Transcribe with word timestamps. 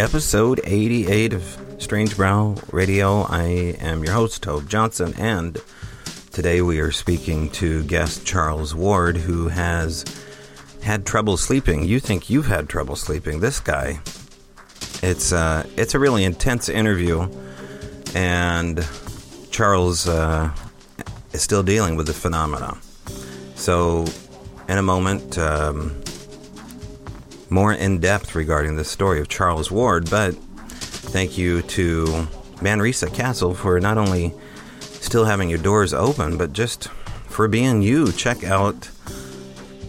episode 0.00 0.62
88 0.64 1.34
of 1.34 1.58
Strange 1.76 2.16
Brow 2.16 2.54
Radio. 2.72 3.20
I 3.24 3.76
am 3.80 4.02
your 4.02 4.14
host, 4.14 4.42
Tobe 4.42 4.66
Johnson, 4.66 5.12
and 5.18 5.58
today 6.30 6.62
we 6.62 6.80
are 6.80 6.90
speaking 6.90 7.50
to 7.50 7.84
guest 7.84 8.24
Charles 8.24 8.74
Ward, 8.74 9.18
who 9.18 9.48
has 9.48 10.06
had 10.82 11.04
trouble 11.04 11.36
sleeping. 11.36 11.84
You 11.84 12.00
think 12.00 12.30
you've 12.30 12.46
had 12.46 12.66
trouble 12.66 12.96
sleeping. 12.96 13.40
This 13.40 13.60
guy, 13.60 14.00
it's, 15.02 15.34
uh, 15.34 15.66
it's 15.76 15.94
a 15.94 15.98
really 15.98 16.24
intense 16.24 16.70
interview, 16.70 17.28
and 18.14 18.88
Charles 19.50 20.08
uh, 20.08 20.50
is 21.34 21.42
still 21.42 21.62
dealing 21.62 21.96
with 21.96 22.06
the 22.06 22.14
phenomena. 22.14 22.78
So, 23.54 24.06
in 24.66 24.78
a 24.78 24.82
moment, 24.82 25.36
um, 25.36 26.02
more 27.50 27.72
in 27.72 27.98
depth 27.98 28.34
regarding 28.34 28.76
the 28.76 28.84
story 28.84 29.20
of 29.20 29.28
Charles 29.28 29.70
Ward, 29.70 30.08
but 30.08 30.34
thank 30.34 31.36
you 31.36 31.62
to 31.62 32.28
Manresa 32.62 33.10
Castle 33.10 33.54
for 33.54 33.80
not 33.80 33.98
only 33.98 34.32
still 34.80 35.24
having 35.24 35.48
your 35.48 35.58
doors 35.58 35.92
open, 35.92 36.38
but 36.38 36.52
just 36.52 36.88
for 37.26 37.48
being 37.48 37.82
you. 37.82 38.12
Check 38.12 38.44
out 38.44 38.88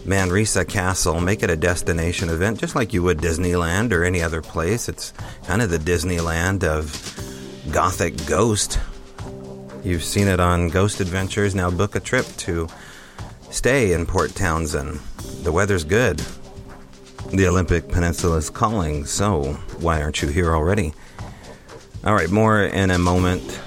Manresa 0.04 0.64
Castle, 0.64 1.20
make 1.20 1.42
it 1.44 1.50
a 1.50 1.56
destination 1.56 2.28
event, 2.28 2.58
just 2.58 2.74
like 2.74 2.92
you 2.92 3.02
would 3.04 3.18
Disneyland 3.18 3.92
or 3.92 4.04
any 4.04 4.20
other 4.20 4.42
place. 4.42 4.88
It's 4.88 5.12
kind 5.44 5.62
of 5.62 5.70
the 5.70 5.78
Disneyland 5.78 6.64
of 6.64 6.90
Gothic 7.70 8.26
Ghost. 8.26 8.80
You've 9.84 10.04
seen 10.04 10.28
it 10.28 10.40
on 10.40 10.68
Ghost 10.68 11.00
Adventures. 11.00 11.54
Now 11.54 11.70
book 11.70 11.94
a 11.94 12.00
trip 12.00 12.26
to 12.38 12.68
stay 13.50 13.92
in 13.92 14.06
Port 14.06 14.34
Townsend. 14.34 14.98
The 15.42 15.52
weather's 15.52 15.84
good. 15.84 16.20
The 17.32 17.48
Olympic 17.48 17.88
Peninsula 17.88 18.36
is 18.36 18.50
calling, 18.50 19.06
so 19.06 19.54
why 19.80 20.02
aren't 20.02 20.20
you 20.20 20.28
here 20.28 20.54
already? 20.54 20.92
All 22.04 22.14
right, 22.14 22.28
more 22.28 22.62
in 22.62 22.90
a 22.90 22.98
moment 22.98 23.58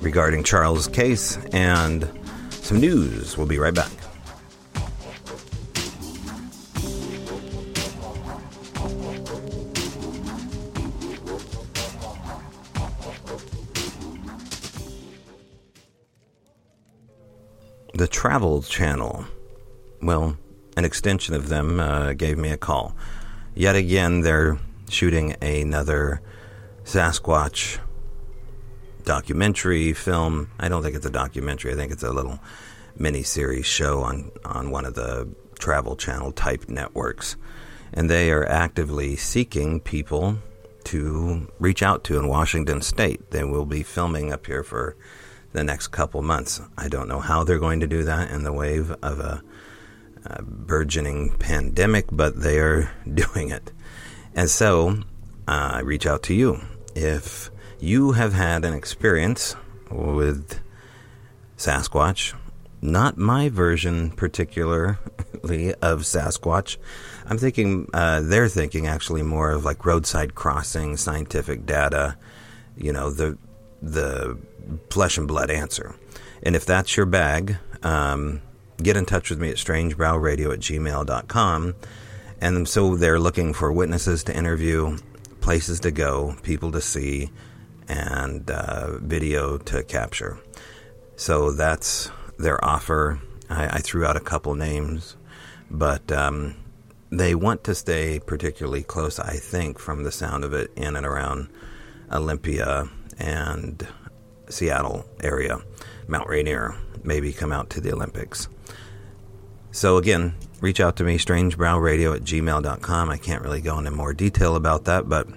regarding 0.00 0.42
Charles' 0.42 0.88
case 0.88 1.38
and 1.52 2.10
some 2.50 2.80
news. 2.80 3.38
We'll 3.38 3.46
be 3.46 3.60
right 3.60 3.72
back. 3.72 3.92
The 17.94 18.08
Travel 18.08 18.62
Channel. 18.62 19.26
Well, 20.02 20.36
an 20.80 20.86
extension 20.86 21.34
of 21.34 21.50
them 21.50 21.78
uh, 21.78 22.14
gave 22.14 22.38
me 22.38 22.48
a 22.48 22.56
call. 22.56 22.96
Yet 23.54 23.76
again, 23.76 24.22
they're 24.22 24.58
shooting 24.88 25.36
another 25.42 26.22
Sasquatch 26.84 27.78
documentary 29.04 29.92
film. 29.92 30.50
I 30.58 30.70
don't 30.70 30.82
think 30.82 30.96
it's 30.96 31.04
a 31.04 31.10
documentary. 31.10 31.72
I 31.72 31.76
think 31.76 31.92
it's 31.92 32.02
a 32.02 32.10
little 32.10 32.38
mini 32.96 33.22
series 33.22 33.66
show 33.66 34.00
on 34.00 34.30
on 34.42 34.70
one 34.70 34.86
of 34.86 34.94
the 34.94 35.28
Travel 35.58 35.96
Channel 35.96 36.32
type 36.32 36.70
networks, 36.70 37.36
and 37.92 38.08
they 38.08 38.32
are 38.32 38.48
actively 38.48 39.16
seeking 39.16 39.80
people 39.80 40.38
to 40.84 41.46
reach 41.58 41.82
out 41.82 42.04
to 42.04 42.18
in 42.18 42.26
Washington 42.26 42.80
State. 42.80 43.32
They 43.32 43.44
will 43.44 43.66
be 43.66 43.82
filming 43.82 44.32
up 44.32 44.46
here 44.46 44.62
for 44.62 44.96
the 45.52 45.62
next 45.62 45.88
couple 45.88 46.22
months. 46.22 46.62
I 46.78 46.88
don't 46.88 47.08
know 47.08 47.20
how 47.20 47.44
they're 47.44 47.58
going 47.58 47.80
to 47.80 47.86
do 47.86 48.02
that 48.04 48.30
in 48.30 48.44
the 48.44 48.52
wave 48.52 48.90
of 49.02 49.20
a 49.20 49.42
uh, 50.26 50.42
burgeoning 50.42 51.36
pandemic, 51.38 52.06
but 52.10 52.40
they 52.40 52.58
are 52.58 52.90
doing 53.14 53.50
it. 53.50 53.72
And 54.34 54.48
so 54.48 55.02
uh, 55.48 55.70
I 55.74 55.80
reach 55.80 56.06
out 56.06 56.22
to 56.24 56.34
you. 56.34 56.60
If 56.94 57.50
you 57.78 58.12
have 58.12 58.32
had 58.32 58.64
an 58.64 58.74
experience 58.74 59.56
with 59.90 60.60
Sasquatch, 61.56 62.34
not 62.82 63.18
my 63.18 63.48
version 63.48 64.10
particularly 64.10 64.96
of 65.82 66.00
Sasquatch. 66.02 66.76
I'm 67.26 67.38
thinking, 67.38 67.88
uh, 67.92 68.20
they're 68.22 68.48
thinking 68.48 68.86
actually 68.86 69.22
more 69.22 69.50
of 69.50 69.64
like 69.64 69.84
roadside 69.84 70.34
crossing, 70.34 70.96
scientific 70.96 71.66
data, 71.66 72.16
you 72.76 72.92
know, 72.92 73.10
the, 73.10 73.38
the 73.82 74.38
flesh 74.90 75.18
and 75.18 75.28
blood 75.28 75.50
answer. 75.50 75.94
And 76.42 76.56
if 76.56 76.64
that's 76.64 76.96
your 76.96 77.06
bag, 77.06 77.58
um, 77.82 78.40
get 78.80 78.96
in 78.96 79.04
touch 79.04 79.30
with 79.30 79.40
me 79.40 79.50
at 79.50 79.56
strangebrowradio 79.56 80.52
at 80.52 80.60
gmail.com. 80.60 81.74
And 82.40 82.68
so 82.68 82.96
they're 82.96 83.20
looking 83.20 83.52
for 83.52 83.72
witnesses 83.72 84.24
to 84.24 84.36
interview, 84.36 84.96
places 85.40 85.80
to 85.80 85.90
go, 85.90 86.36
people 86.42 86.72
to 86.72 86.80
see, 86.80 87.30
and 87.88 88.50
uh, 88.50 88.98
video 88.98 89.58
to 89.58 89.82
capture. 89.82 90.38
So 91.16 91.52
that's 91.52 92.10
their 92.38 92.64
offer. 92.64 93.20
I, 93.50 93.66
I 93.66 93.78
threw 93.78 94.06
out 94.06 94.16
a 94.16 94.20
couple 94.20 94.54
names, 94.54 95.16
but 95.70 96.10
um, 96.12 96.56
they 97.10 97.34
want 97.34 97.64
to 97.64 97.74
stay 97.74 98.20
particularly 98.20 98.82
close, 98.82 99.18
I 99.18 99.34
think, 99.34 99.78
from 99.78 100.04
the 100.04 100.12
sound 100.12 100.44
of 100.44 100.54
it, 100.54 100.70
in 100.76 100.96
and 100.96 101.04
around 101.04 101.48
Olympia 102.10 102.88
and 103.18 103.86
Seattle 104.48 105.04
area, 105.22 105.58
Mount 106.10 106.28
Rainier, 106.28 106.76
maybe 107.02 107.32
come 107.32 107.52
out 107.52 107.70
to 107.70 107.80
the 107.80 107.92
Olympics. 107.92 108.48
So 109.72 109.96
again, 109.96 110.34
reach 110.60 110.80
out 110.80 110.96
to 110.96 111.04
me, 111.04 111.16
strangebrowradio 111.16 112.16
at 112.16 112.22
gmail.com. 112.22 113.10
I 113.10 113.16
can't 113.16 113.42
really 113.42 113.60
go 113.60 113.78
into 113.78 113.90
more 113.90 114.12
detail 114.12 114.56
about 114.56 114.84
that, 114.86 115.08
but 115.08 115.28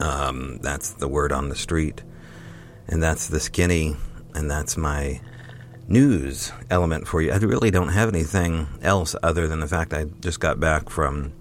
um, 0.00 0.58
that's 0.60 0.90
the 0.90 1.08
word 1.08 1.32
on 1.32 1.48
the 1.48 1.56
street. 1.56 2.02
And 2.88 3.02
that's 3.02 3.28
the 3.28 3.40
skinny, 3.40 3.96
and 4.34 4.50
that's 4.50 4.76
my 4.76 5.20
news 5.86 6.52
element 6.70 7.06
for 7.06 7.22
you. 7.22 7.32
I 7.32 7.36
really 7.36 7.70
don't 7.70 7.88
have 7.88 8.08
anything 8.08 8.66
else 8.82 9.14
other 9.22 9.48
than 9.48 9.60
the 9.60 9.68
fact 9.68 9.94
I 9.94 10.04
just 10.04 10.40
got 10.40 10.58
back 10.58 10.90
from 10.90 11.32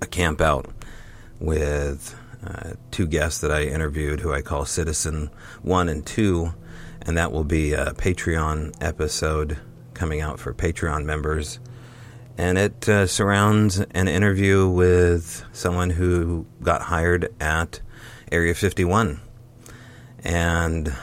a 0.00 0.06
camp 0.06 0.40
out 0.40 0.66
with 1.40 2.14
uh, 2.46 2.74
two 2.90 3.06
guests 3.06 3.40
that 3.40 3.50
I 3.50 3.62
interviewed 3.62 4.20
who 4.20 4.32
I 4.32 4.42
call 4.42 4.64
Citizen 4.64 5.30
1 5.62 5.88
and 5.88 6.06
2, 6.06 6.52
and 7.02 7.16
that 7.16 7.32
will 7.32 7.44
be 7.44 7.72
a 7.72 7.92
Patreon 7.92 8.74
episode 8.80 9.58
coming 9.94 10.20
out 10.20 10.38
for 10.38 10.52
Patreon 10.54 11.04
members. 11.04 11.60
And 12.36 12.56
it 12.56 12.88
uh, 12.88 13.06
surrounds 13.06 13.80
an 13.80 14.06
interview 14.06 14.68
with 14.68 15.44
someone 15.52 15.90
who 15.90 16.46
got 16.62 16.82
hired 16.82 17.34
at 17.40 17.80
Area 18.30 18.54
51. 18.54 19.20
And 20.22 20.94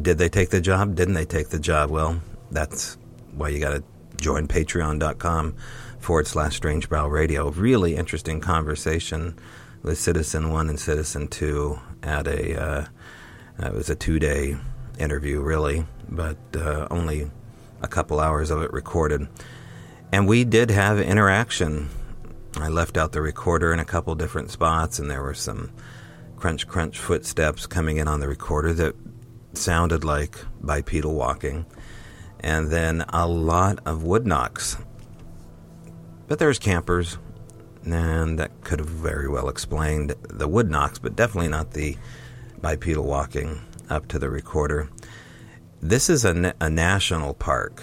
did 0.00 0.18
they 0.18 0.28
take 0.28 0.50
the 0.50 0.60
job? 0.60 0.94
Didn't 0.94 1.14
they 1.14 1.24
take 1.24 1.48
the 1.48 1.58
job? 1.58 1.90
Well, 1.90 2.22
that's 2.50 2.96
why 3.34 3.48
you 3.48 3.58
got 3.58 3.70
to 3.70 3.82
join 4.16 4.46
patreon.com 4.46 5.56
forward 5.98 6.26
slash 6.26 6.56
strange 6.56 6.88
brow 6.88 7.08
radio. 7.08 7.50
Really 7.50 7.96
interesting 7.96 8.40
conversation 8.40 9.36
with 9.82 9.98
Citizen 9.98 10.50
1 10.50 10.68
and 10.68 10.78
Citizen 10.78 11.28
2 11.28 11.78
at 12.02 12.26
a, 12.26 12.60
uh, 12.60 12.86
it 13.58 13.74
was 13.74 13.90
a 13.90 13.96
two 13.96 14.18
day 14.18 14.56
interview, 15.02 15.40
really, 15.40 15.84
but 16.08 16.38
uh, 16.54 16.86
only 16.90 17.30
a 17.82 17.88
couple 17.88 18.20
hours 18.20 18.50
of 18.50 18.62
it 18.62 18.72
recorded. 18.72 19.28
And 20.12 20.28
we 20.28 20.44
did 20.44 20.70
have 20.70 20.98
interaction. 20.98 21.88
I 22.56 22.68
left 22.68 22.96
out 22.96 23.12
the 23.12 23.20
recorder 23.20 23.72
in 23.72 23.80
a 23.80 23.84
couple 23.84 24.14
different 24.14 24.50
spots, 24.50 24.98
and 24.98 25.10
there 25.10 25.22
were 25.22 25.34
some 25.34 25.72
crunch, 26.36 26.66
crunch 26.68 26.98
footsteps 26.98 27.66
coming 27.66 27.96
in 27.96 28.08
on 28.08 28.20
the 28.20 28.28
recorder 28.28 28.72
that 28.74 28.94
sounded 29.54 30.04
like 30.04 30.38
bipedal 30.60 31.14
walking. 31.14 31.66
And 32.40 32.70
then 32.70 33.04
a 33.08 33.26
lot 33.26 33.78
of 33.84 34.02
wood 34.02 34.26
knocks. 34.26 34.76
But 36.28 36.38
there's 36.38 36.58
campers, 36.58 37.18
and 37.84 38.38
that 38.38 38.62
could 38.62 38.78
have 38.78 38.88
very 38.88 39.28
well 39.28 39.48
explained 39.48 40.14
the 40.28 40.48
wood 40.48 40.70
knocks, 40.70 40.98
but 40.98 41.16
definitely 41.16 41.48
not 41.48 41.72
the 41.72 41.96
bipedal 42.60 43.04
walking 43.04 43.60
up 43.92 44.08
to 44.08 44.18
the 44.18 44.30
recorder. 44.30 44.88
This 45.80 46.08
is 46.08 46.24
a, 46.24 46.54
a 46.60 46.70
national 46.70 47.34
park, 47.34 47.82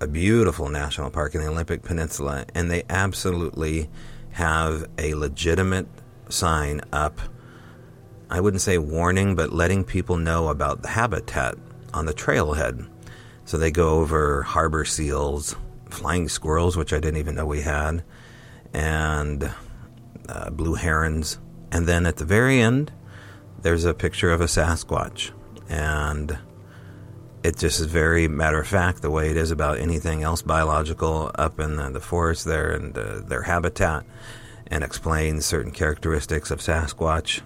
a 0.00 0.06
beautiful 0.06 0.68
national 0.68 1.10
park 1.10 1.34
in 1.34 1.40
the 1.40 1.48
Olympic 1.48 1.82
Peninsula, 1.82 2.44
and 2.54 2.70
they 2.70 2.84
absolutely 2.90 3.88
have 4.32 4.86
a 4.98 5.14
legitimate 5.14 5.88
sign 6.28 6.82
up. 6.92 7.20
I 8.28 8.40
wouldn't 8.40 8.60
say 8.60 8.76
warning, 8.76 9.34
but 9.34 9.52
letting 9.52 9.84
people 9.84 10.16
know 10.16 10.48
about 10.48 10.82
the 10.82 10.88
habitat 10.88 11.54
on 11.94 12.04
the 12.04 12.12
trailhead. 12.12 12.86
So 13.46 13.56
they 13.56 13.70
go 13.70 14.00
over 14.00 14.42
harbor 14.42 14.84
seals, 14.84 15.56
flying 15.88 16.28
squirrels, 16.28 16.76
which 16.76 16.92
I 16.92 16.98
didn't 16.98 17.18
even 17.18 17.36
know 17.36 17.46
we 17.46 17.62
had, 17.62 18.04
and 18.74 19.50
uh, 20.28 20.50
blue 20.50 20.74
herons. 20.74 21.38
And 21.72 21.86
then 21.86 22.04
at 22.04 22.16
the 22.16 22.24
very 22.24 22.60
end, 22.60 22.92
there's 23.62 23.84
a 23.84 23.94
picture 23.94 24.32
of 24.32 24.40
a 24.40 24.46
Sasquatch. 24.46 25.30
And 25.68 26.38
it 27.42 27.56
just 27.58 27.80
is 27.80 27.86
very 27.86 28.28
matter 28.28 28.60
of 28.60 28.66
fact 28.66 29.02
the 29.02 29.10
way 29.10 29.30
it 29.30 29.36
is 29.36 29.50
about 29.50 29.78
anything 29.78 30.22
else 30.22 30.42
biological 30.42 31.30
up 31.36 31.60
in 31.60 31.76
the, 31.76 31.90
the 31.90 32.00
forest 32.00 32.44
there 32.44 32.72
and 32.72 32.96
uh, 32.96 33.20
their 33.20 33.42
habitat. 33.42 34.04
and 34.68 34.82
explains 34.82 35.46
certain 35.46 35.70
characteristics 35.70 36.50
of 36.50 36.58
Sasquatch. 36.60 37.40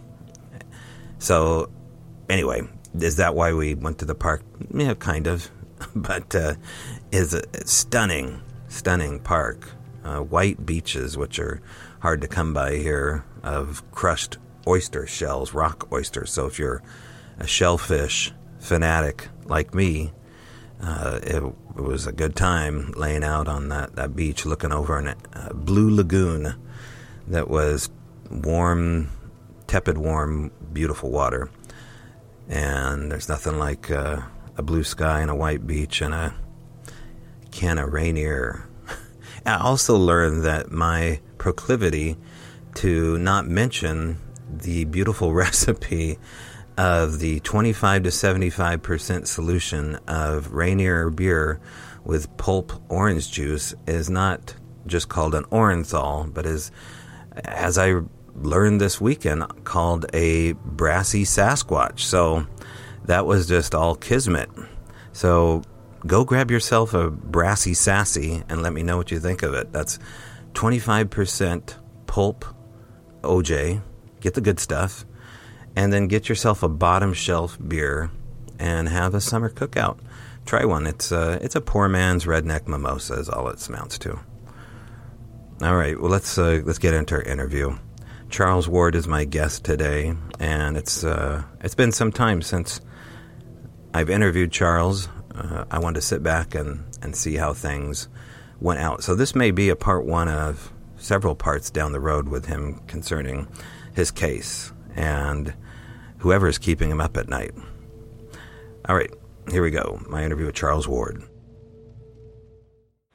So, 1.18 1.70
anyway, 2.28 2.62
is 2.98 3.16
that 3.16 3.34
why 3.34 3.52
we 3.52 3.74
went 3.74 3.98
to 3.98 4.04
the 4.04 4.14
park? 4.14 4.42
Yeah, 4.72 4.94
kind 4.94 5.26
of, 5.26 5.50
but 5.94 6.34
uh, 6.34 6.54
is 7.12 7.34
a 7.34 7.42
stunning, 7.66 8.40
stunning 8.68 9.20
park. 9.20 9.70
Uh, 10.02 10.20
white 10.20 10.64
beaches, 10.64 11.18
which 11.18 11.38
are 11.38 11.60
hard 12.00 12.22
to 12.22 12.28
come 12.28 12.54
by 12.54 12.76
here, 12.76 13.22
of 13.42 13.82
crushed 13.92 14.38
oyster 14.66 15.06
shells, 15.06 15.52
rock 15.52 15.92
oysters. 15.92 16.32
So 16.32 16.46
if 16.46 16.58
you're 16.58 16.82
a 17.40 17.46
shellfish 17.46 18.32
fanatic 18.58 19.28
like 19.46 19.74
me, 19.74 20.12
uh, 20.82 21.18
it, 21.22 21.42
it, 21.42 21.82
was 21.82 22.06
a 22.06 22.12
good 22.12 22.36
time 22.36 22.92
laying 22.92 23.24
out 23.24 23.48
on 23.48 23.68
that, 23.68 23.96
that 23.96 24.14
beach 24.14 24.46
looking 24.46 24.72
over 24.72 24.98
a 24.98 25.16
uh, 25.34 25.52
blue 25.52 25.94
lagoon 25.94 26.54
that 27.26 27.48
was 27.48 27.90
warm, 28.30 29.10
tepid, 29.66 29.98
warm, 29.98 30.50
beautiful 30.72 31.10
water. 31.10 31.50
And 32.48 33.10
there's 33.10 33.28
nothing 33.28 33.58
like 33.58 33.90
uh, 33.90 34.22
a 34.56 34.62
blue 34.62 34.84
sky 34.84 35.20
and 35.20 35.30
a 35.30 35.34
white 35.34 35.66
beach 35.66 36.00
and 36.00 36.14
a 36.14 36.34
can 37.50 37.78
of 37.78 37.92
Rainier. 37.92 38.68
I 39.46 39.56
also 39.56 39.96
learned 39.96 40.44
that 40.44 40.70
my 40.70 41.20
proclivity 41.38 42.16
to 42.76 43.18
not 43.18 43.46
mention 43.46 44.18
the 44.48 44.84
beautiful 44.84 45.32
recipe 45.34 46.18
of 46.80 47.18
the 47.18 47.40
25 47.40 48.04
to 48.04 48.08
75% 48.08 49.26
solution 49.26 49.96
of 50.08 50.54
Rainier 50.54 51.10
beer 51.10 51.60
with 52.04 52.34
pulp 52.38 52.72
orange 52.88 53.30
juice 53.30 53.74
is 53.86 54.08
not 54.08 54.54
just 54.86 55.10
called 55.10 55.34
an 55.34 55.44
Orenthal, 55.44 56.32
but 56.32 56.46
is, 56.46 56.70
as 57.44 57.76
I 57.76 58.00
learned 58.34 58.80
this 58.80 58.98
weekend, 58.98 59.44
called 59.64 60.06
a 60.14 60.54
brassy 60.54 61.24
Sasquatch. 61.24 62.00
So 62.00 62.46
that 63.04 63.26
was 63.26 63.46
just 63.46 63.74
all 63.74 63.94
kismet. 63.94 64.48
So 65.12 65.62
go 66.06 66.24
grab 66.24 66.50
yourself 66.50 66.94
a 66.94 67.10
brassy 67.10 67.74
sassy 67.74 68.42
and 68.48 68.62
let 68.62 68.72
me 68.72 68.82
know 68.82 68.96
what 68.96 69.10
you 69.10 69.20
think 69.20 69.42
of 69.42 69.52
it. 69.52 69.70
That's 69.70 69.98
25% 70.54 71.74
pulp 72.06 72.46
OJ, 73.20 73.82
get 74.20 74.32
the 74.32 74.40
good 74.40 74.58
stuff, 74.58 75.04
and 75.76 75.92
then 75.92 76.08
get 76.08 76.28
yourself 76.28 76.62
a 76.62 76.68
bottom 76.68 77.12
shelf 77.12 77.58
beer 77.66 78.10
and 78.58 78.88
have 78.88 79.14
a 79.14 79.20
summer 79.20 79.50
cookout. 79.50 79.98
Try 80.46 80.64
one. 80.64 80.86
It's 80.86 81.12
a, 81.12 81.32
uh, 81.32 81.38
it's 81.40 81.56
a 81.56 81.60
poor 81.60 81.88
man's 81.88 82.24
redneck 82.24 82.66
mimosa 82.66 83.14
is 83.14 83.28
all 83.28 83.48
it 83.48 83.66
amounts 83.68 83.98
to. 83.98 84.18
All 85.62 85.76
right, 85.76 86.00
well 86.00 86.10
let's 86.10 86.38
uh, 86.38 86.62
let's 86.64 86.78
get 86.78 86.94
into 86.94 87.16
our 87.16 87.22
interview. 87.22 87.76
Charles 88.30 88.68
Ward 88.68 88.94
is 88.94 89.06
my 89.06 89.24
guest 89.24 89.64
today, 89.64 90.14
and 90.38 90.76
it's 90.76 91.04
uh, 91.04 91.42
it's 91.60 91.74
been 91.74 91.92
some 91.92 92.12
time 92.12 92.42
since 92.42 92.80
I've 93.92 94.08
interviewed 94.08 94.52
Charles. 94.52 95.08
Uh, 95.34 95.64
I 95.70 95.78
wanted 95.78 95.96
to 95.96 96.06
sit 96.06 96.22
back 96.22 96.54
and, 96.54 96.84
and 97.02 97.14
see 97.14 97.36
how 97.36 97.52
things 97.52 98.08
went 98.60 98.80
out. 98.80 99.02
So 99.02 99.14
this 99.14 99.34
may 99.34 99.50
be 99.50 99.68
a 99.68 99.76
part 99.76 100.04
one 100.04 100.28
of 100.28 100.72
several 100.96 101.34
parts 101.34 101.70
down 101.70 101.92
the 101.92 102.00
road 102.00 102.28
with 102.28 102.46
him 102.46 102.80
concerning 102.86 103.48
his 103.94 104.10
case 104.10 104.72
and 104.96 105.54
whoever 106.18 106.48
is 106.48 106.58
keeping 106.58 106.90
him 106.90 107.00
up 107.00 107.16
at 107.16 107.28
night. 107.28 107.52
All 108.88 108.96
right, 108.96 109.12
here 109.50 109.62
we 109.62 109.70
go. 109.70 110.00
My 110.08 110.24
interview 110.24 110.46
with 110.46 110.54
Charles 110.54 110.88
Ward. 110.88 111.22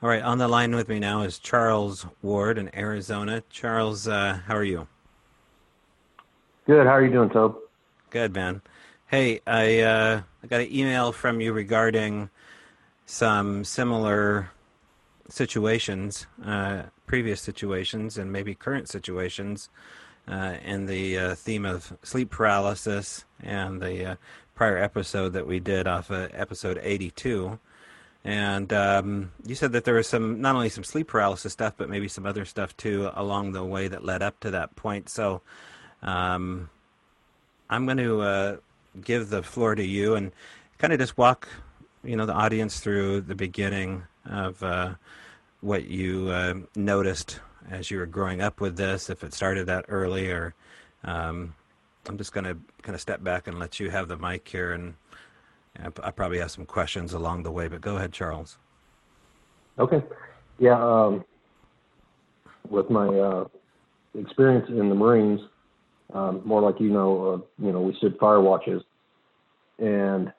All 0.01 0.09
right, 0.09 0.21
on 0.21 0.37
the 0.37 0.47
line 0.47 0.75
with 0.75 0.87
me 0.87 0.99
now 0.99 1.21
is 1.21 1.39
Charles 1.39 2.05
Ward 2.21 2.57
in 2.57 2.75
Arizona. 2.75 3.43
Charles, 3.49 4.07
uh, 4.07 4.39
how 4.45 4.55
are 4.55 4.63
you? 4.63 4.87
Good. 6.67 6.85
How 6.85 6.93
are 6.93 7.05
you 7.05 7.11
doing, 7.11 7.29
Tobe? 7.29 7.57
Good, 8.09 8.33
man. 8.33 8.61
Hey, 9.07 9.39
I 9.45 9.79
uh, 9.81 10.21
I 10.43 10.47
got 10.47 10.61
an 10.61 10.75
email 10.75 11.11
from 11.11 11.41
you 11.41 11.53
regarding 11.53 12.29
some 13.05 13.63
similar 13.63 14.49
situations, 15.29 16.27
uh, 16.43 16.83
previous 17.05 17.41
situations, 17.41 18.17
and 18.17 18.31
maybe 18.31 18.55
current 18.55 18.89
situations, 18.89 19.69
uh, 20.27 20.55
in 20.63 20.85
the 20.85 21.17
uh, 21.17 21.35
theme 21.35 21.65
of 21.65 21.97
sleep 22.03 22.29
paralysis 22.29 23.25
and 23.41 23.81
the 23.81 24.11
uh, 24.11 24.15
prior 24.55 24.77
episode 24.77 25.33
that 25.33 25.47
we 25.47 25.59
did 25.59 25.87
off 25.87 26.09
of 26.09 26.31
episode 26.33 26.79
82. 26.81 27.59
And 28.23 28.73
um, 28.73 29.31
you 29.45 29.53
said 29.53 29.73
that 29.73 29.83
there 29.83 29.93
was 29.93 30.07
some, 30.07 30.41
not 30.41 30.55
only 30.55 30.69
some 30.69 30.83
sleep 30.83 31.07
paralysis 31.07 31.53
stuff, 31.53 31.75
but 31.77 31.89
maybe 31.89 32.07
some 32.07 32.25
other 32.25 32.43
stuff 32.45 32.75
too 32.75 33.11
along 33.13 33.51
the 33.51 33.63
way 33.63 33.87
that 33.87 34.03
led 34.03 34.23
up 34.23 34.39
to 34.39 34.51
that 34.51 34.75
point. 34.75 35.09
So 35.09 35.41
um, 36.01 36.69
I'm 37.69 37.85
going 37.85 37.97
to 37.97 38.21
uh, 38.21 38.57
give 38.99 39.29
the 39.29 39.43
floor 39.43 39.75
to 39.75 39.85
you 39.85 40.15
and 40.15 40.31
kind 40.79 40.91
of 40.91 40.99
just 40.99 41.17
walk, 41.17 41.47
you 42.03 42.15
know, 42.15 42.25
the 42.25 42.33
audience 42.33 42.79
through 42.79 43.21
the 43.21 43.35
beginning 43.35 44.03
of 44.25 44.63
uh, 44.63 44.95
what 45.61 45.85
you 45.85 46.29
uh, 46.29 46.55
noticed 46.75 47.39
as 47.69 47.89
you 47.89 47.97
were 47.97 48.05
growing 48.05 48.41
up 48.41 48.61
with 48.61 48.77
this, 48.77 49.09
if 49.09 49.23
it 49.23 49.33
started 49.33 49.67
that 49.67 49.85
early, 49.87 50.29
or 50.29 50.53
um, 51.03 51.53
I'm 52.07 52.17
just 52.17 52.33
going 52.33 52.45
to 52.45 52.57
kind 52.81 52.95
of 52.95 53.01
step 53.01 53.23
back 53.23 53.47
and 53.47 53.59
let 53.59 53.79
you 53.79 53.89
have 53.89 54.07
the 54.07 54.17
mic 54.17 54.47
here, 54.47 54.73
and 54.73 54.93
I 56.01 56.11
probably 56.11 56.39
have 56.39 56.51
some 56.51 56.65
questions 56.65 57.13
along 57.13 57.43
the 57.43 57.51
way. 57.51 57.67
But 57.67 57.81
go 57.81 57.97
ahead, 57.97 58.13
Charles. 58.13 58.57
Okay. 59.77 60.03
Yeah. 60.59 60.81
Um, 60.81 61.25
with 62.69 62.89
my 62.89 63.07
uh, 63.07 63.47
experience 64.17 64.67
in 64.69 64.89
the 64.89 64.95
Marines, 64.95 65.41
um, 66.13 66.41
more 66.45 66.61
like 66.61 66.79
you 66.79 66.89
know, 66.89 67.33
uh, 67.33 67.63
you 67.65 67.71
know, 67.71 67.81
we 67.81 67.95
stood 67.95 68.17
fire 68.19 68.41
watches, 68.41 68.81
and 69.79 70.31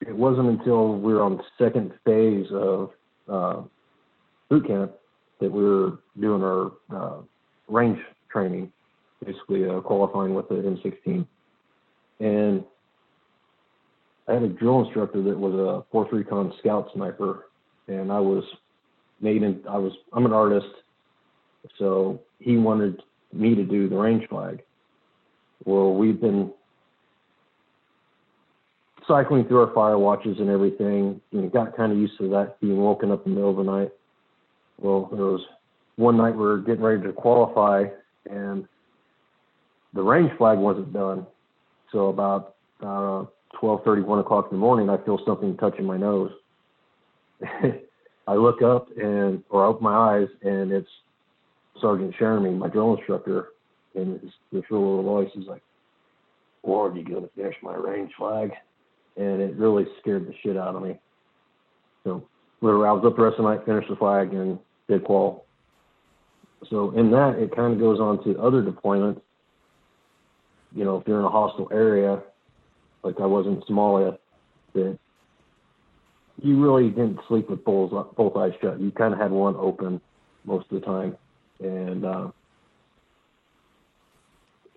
it 0.00 0.14
wasn't 0.14 0.48
until 0.48 0.96
we 0.96 1.14
were 1.14 1.22
on 1.22 1.36
the 1.36 1.44
second 1.58 1.92
phase 2.04 2.46
of 2.52 2.90
uh, 3.28 3.62
boot 4.48 4.66
camp 4.66 4.92
that 5.40 5.50
we 5.50 5.62
were 5.62 5.98
doing 6.20 6.42
our 6.42 6.72
uh, 6.94 7.18
range 7.68 7.98
training, 8.30 8.72
basically 9.24 9.68
uh, 9.68 9.80
qualifying 9.80 10.34
with 10.34 10.48
the 10.48 10.54
M16. 10.56 11.26
And 12.20 12.64
I 14.28 14.34
had 14.34 14.42
a 14.42 14.48
drill 14.48 14.84
instructor 14.84 15.22
that 15.22 15.38
was 15.38 15.54
a 15.54 15.84
fourth 15.90 16.12
recon 16.12 16.52
scout 16.60 16.90
sniper, 16.94 17.46
and 17.88 18.12
I 18.12 18.20
was 18.20 18.44
made 19.20 19.42
in. 19.42 19.62
I 19.68 19.78
was 19.78 19.92
I'm 20.12 20.26
an 20.26 20.32
artist, 20.32 20.68
so 21.78 22.20
he 22.38 22.56
wanted 22.56 23.02
me 23.32 23.54
to 23.54 23.64
do 23.64 23.88
the 23.88 23.96
range 23.96 24.28
flag. 24.28 24.62
Well, 25.64 25.94
we've 25.94 26.20
been 26.20 26.52
cycling 29.08 29.44
through 29.46 29.60
our 29.62 29.74
fire 29.74 29.98
watches 29.98 30.38
and 30.38 30.48
everything, 30.48 31.20
know, 31.32 31.48
got 31.48 31.76
kind 31.76 31.90
of 31.90 31.98
used 31.98 32.16
to 32.18 32.28
that 32.28 32.60
being 32.60 32.76
woken 32.76 33.10
up 33.10 33.26
in 33.26 33.32
the 33.32 33.36
middle 33.36 33.50
of 33.50 33.56
the 33.56 33.70
night. 33.70 33.90
Well, 34.78 35.10
there 35.12 35.24
was 35.24 35.40
one 35.96 36.16
night 36.16 36.30
we 36.30 36.42
were 36.42 36.58
getting 36.58 36.82
ready 36.82 37.02
to 37.02 37.12
qualify, 37.12 37.84
and 38.30 38.66
the 39.94 40.02
range 40.02 40.30
flag 40.38 40.58
wasn't 40.58 40.92
done. 40.92 41.26
So 41.92 42.08
about 42.08 42.54
uh, 42.80 43.24
12:30, 43.60 44.04
1 44.04 44.18
o'clock 44.20 44.48
in 44.50 44.56
the 44.56 44.60
morning, 44.60 44.88
I 44.88 45.02
feel 45.04 45.18
something 45.26 45.56
touching 45.56 45.84
my 45.84 45.96
nose. 45.96 46.30
I 48.26 48.34
look 48.34 48.62
up 48.62 48.88
and 48.96 49.42
or 49.50 49.64
I 49.64 49.68
open 49.68 49.84
my 49.84 50.18
eyes, 50.18 50.28
and 50.42 50.70
it's 50.72 50.88
Sergeant 51.80 52.14
Jeremy, 52.18 52.50
my 52.50 52.68
drill 52.68 52.96
instructor, 52.96 53.48
and 53.94 54.20
his, 54.20 54.30
this 54.52 54.62
little 54.70 55.02
voice 55.02 55.30
is 55.34 55.46
like, 55.46 55.62
"Ward, 56.62 56.96
you 56.96 57.04
gonna 57.04 57.28
finish 57.34 57.56
my 57.62 57.74
range 57.74 58.12
flag?" 58.16 58.52
And 59.16 59.40
it 59.40 59.56
really 59.56 59.86
scared 60.00 60.26
the 60.26 60.34
shit 60.42 60.56
out 60.56 60.76
of 60.76 60.82
me. 60.82 60.98
So, 62.04 62.22
literally, 62.60 62.86
I 62.86 62.92
was 62.92 63.04
up 63.04 63.16
the 63.16 63.22
rest 63.22 63.38
of 63.38 63.44
the 63.44 63.50
night, 63.50 63.66
finished 63.66 63.88
the 63.88 63.96
flag, 63.96 64.32
and 64.32 64.58
did 64.88 65.04
qual. 65.04 65.44
So, 66.68 66.90
in 66.90 67.10
that, 67.12 67.36
it 67.38 67.54
kind 67.54 67.72
of 67.72 67.80
goes 67.80 68.00
on 68.00 68.22
to 68.24 68.38
other 68.40 68.62
deployments. 68.62 69.20
You 70.74 70.84
know, 70.84 70.98
if 70.98 71.08
you're 71.08 71.18
in 71.18 71.24
a 71.24 71.30
hostile 71.30 71.68
area, 71.72 72.22
like 73.02 73.18
I 73.20 73.26
was 73.26 73.46
in 73.46 73.62
Somalia, 73.62 74.18
that 74.74 74.98
you 76.42 76.62
really 76.62 76.90
didn't 76.90 77.18
sleep 77.28 77.50
with 77.50 77.64
both 77.64 77.90
both 78.16 78.36
eyes 78.36 78.52
shut. 78.60 78.80
You 78.80 78.90
kind 78.92 79.12
of 79.12 79.18
had 79.18 79.30
one 79.30 79.56
open 79.56 80.00
most 80.44 80.66
of 80.70 80.80
the 80.80 80.86
time 80.86 81.16
and 81.60 82.04
uh, 82.04 82.30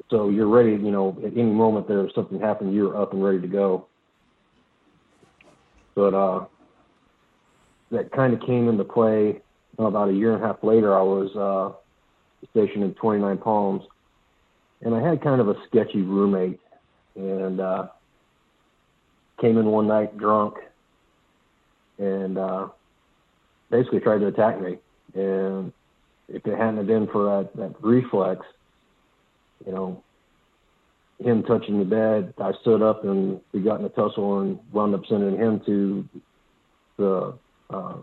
so 0.09 0.29
you're 0.29 0.47
ready. 0.47 0.71
You 0.71 0.91
know, 0.91 1.17
at 1.25 1.33
any 1.33 1.43
moment 1.43 1.87
there, 1.87 2.05
if 2.05 2.13
something 2.13 2.39
happened, 2.39 2.73
you're 2.73 2.99
up 2.99 3.13
and 3.13 3.23
ready 3.23 3.41
to 3.41 3.47
go. 3.47 3.87
But 5.95 6.13
uh, 6.13 6.45
that 7.91 8.11
kind 8.11 8.33
of 8.33 8.41
came 8.41 8.67
into 8.67 8.83
play 8.83 9.41
about 9.77 10.09
a 10.09 10.13
year 10.13 10.33
and 10.33 10.43
a 10.43 10.47
half 10.47 10.63
later. 10.63 10.97
I 10.97 11.01
was 11.01 11.35
uh, 11.35 11.75
stationed 12.51 12.83
in 12.83 12.93
29 12.93 13.37
Palms, 13.39 13.83
and 14.81 14.95
I 14.95 15.01
had 15.01 15.21
kind 15.21 15.41
of 15.41 15.49
a 15.49 15.55
sketchy 15.67 16.01
roommate, 16.01 16.59
and 17.15 17.59
uh, 17.59 17.87
came 19.41 19.57
in 19.57 19.65
one 19.65 19.87
night 19.87 20.17
drunk, 20.17 20.55
and 21.97 22.37
uh, 22.37 22.67
basically 23.69 23.99
tried 23.99 24.19
to 24.19 24.27
attack 24.27 24.61
me, 24.61 24.77
and 25.15 25.71
if 26.27 26.45
it 26.45 26.57
hadn't 26.57 26.85
been 26.85 27.07
for 27.07 27.25
that, 27.25 27.55
that 27.55 27.75
reflex, 27.81 28.45
you 29.65 29.71
know, 29.71 30.03
him 31.19 31.43
touching 31.43 31.79
the 31.79 31.85
bed, 31.85 32.33
I 32.37 32.51
stood 32.61 32.81
up 32.81 33.03
and 33.03 33.39
we 33.51 33.61
got 33.61 33.79
in 33.79 33.85
a 33.85 33.89
tussle 33.89 34.39
and 34.39 34.59
wound 34.71 34.95
up 34.95 35.05
sending 35.07 35.37
him 35.37 35.61
to 35.65 36.09
the 36.97 37.33
uh, 37.69 37.95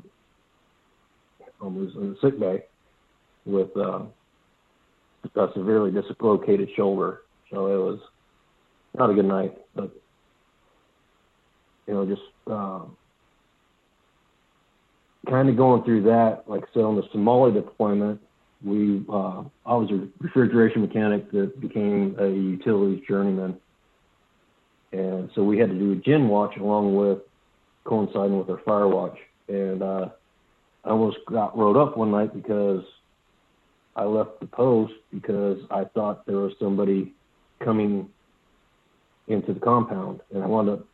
was 1.61 1.95
in 1.97 2.11
the 2.11 2.17
sick 2.21 2.39
bay 2.39 2.65
with 3.45 3.77
uh, 3.77 4.03
a 5.37 5.49
severely 5.55 5.91
dislocated 5.91 6.69
shoulder. 6.77 7.21
So 7.53 7.67
it 7.67 7.79
was 7.79 7.99
not 8.97 9.11
a 9.11 9.15
good 9.15 9.25
night, 9.25 9.59
but 9.75 9.91
you 11.87 11.95
know, 11.95 12.07
just 12.07 12.23
uh, 12.51 12.81
kind 15.29 15.49
of 15.49 15.57
going 15.57 15.83
through 15.85 16.03
that. 16.05 16.45
Like 16.47 16.63
I 16.63 16.67
said, 16.75 16.83
on 16.85 16.97
the 16.97 17.03
Somalia 17.15 17.55
deployment, 17.55 18.21
we 18.65 19.05
uh, 19.09 19.43
I 19.67 19.75
was 19.75 19.91
a 19.91 20.09
refrigeration 20.23 20.83
mechanic 20.83 21.31
that 21.33 21.61
became 21.61 22.17
a 22.19 22.29
utilities 22.29 23.03
journeyman, 23.09 23.57
and 24.93 25.31
so 25.35 25.43
we 25.43 25.59
had 25.59 25.71
to 25.71 25.79
do 25.79 25.93
a 25.93 25.97
gin 25.97 26.29
watch 26.29 26.57
along 26.57 26.95
with 26.95 27.19
coinciding 27.85 28.39
with 28.39 28.51
our 28.51 28.61
fire 28.65 28.89
watch. 28.89 29.17
And 29.49 29.83
uh, 29.83 30.09
I 30.85 30.91
almost 30.91 31.19
got 31.27 31.57
rode 31.57 31.77
up 31.77 31.97
one 31.97 32.11
night 32.11 32.35
because 32.35 32.85
I 33.97 34.05
left 34.05 34.41
the 34.41 34.47
post 34.47 34.95
because 35.13 35.59
I 35.71 35.85
thought 35.85 36.27
there 36.27 36.39
was 36.39 36.53
somebody 36.59 37.13
coming 37.63 38.09
into 39.29 39.53
the 39.53 39.61
compound, 39.61 40.21
and 40.33 40.43
I 40.43 40.47
wound 40.47 40.69
up 40.69 40.87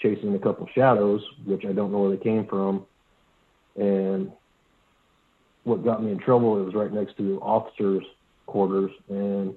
chasing 0.00 0.34
a 0.34 0.38
couple 0.38 0.68
shadows, 0.74 1.22
which 1.44 1.64
I 1.64 1.72
don't 1.72 1.90
know 1.92 2.00
where 2.00 2.16
they 2.16 2.22
came 2.22 2.46
from, 2.46 2.86
and 3.76 4.30
what 5.64 5.84
got 5.84 6.02
me 6.02 6.10
in 6.10 6.18
trouble, 6.18 6.60
it 6.60 6.64
was 6.64 6.74
right 6.74 6.92
next 6.92 7.16
to 7.18 7.40
officers' 7.40 8.04
quarters, 8.46 8.90
and 9.08 9.54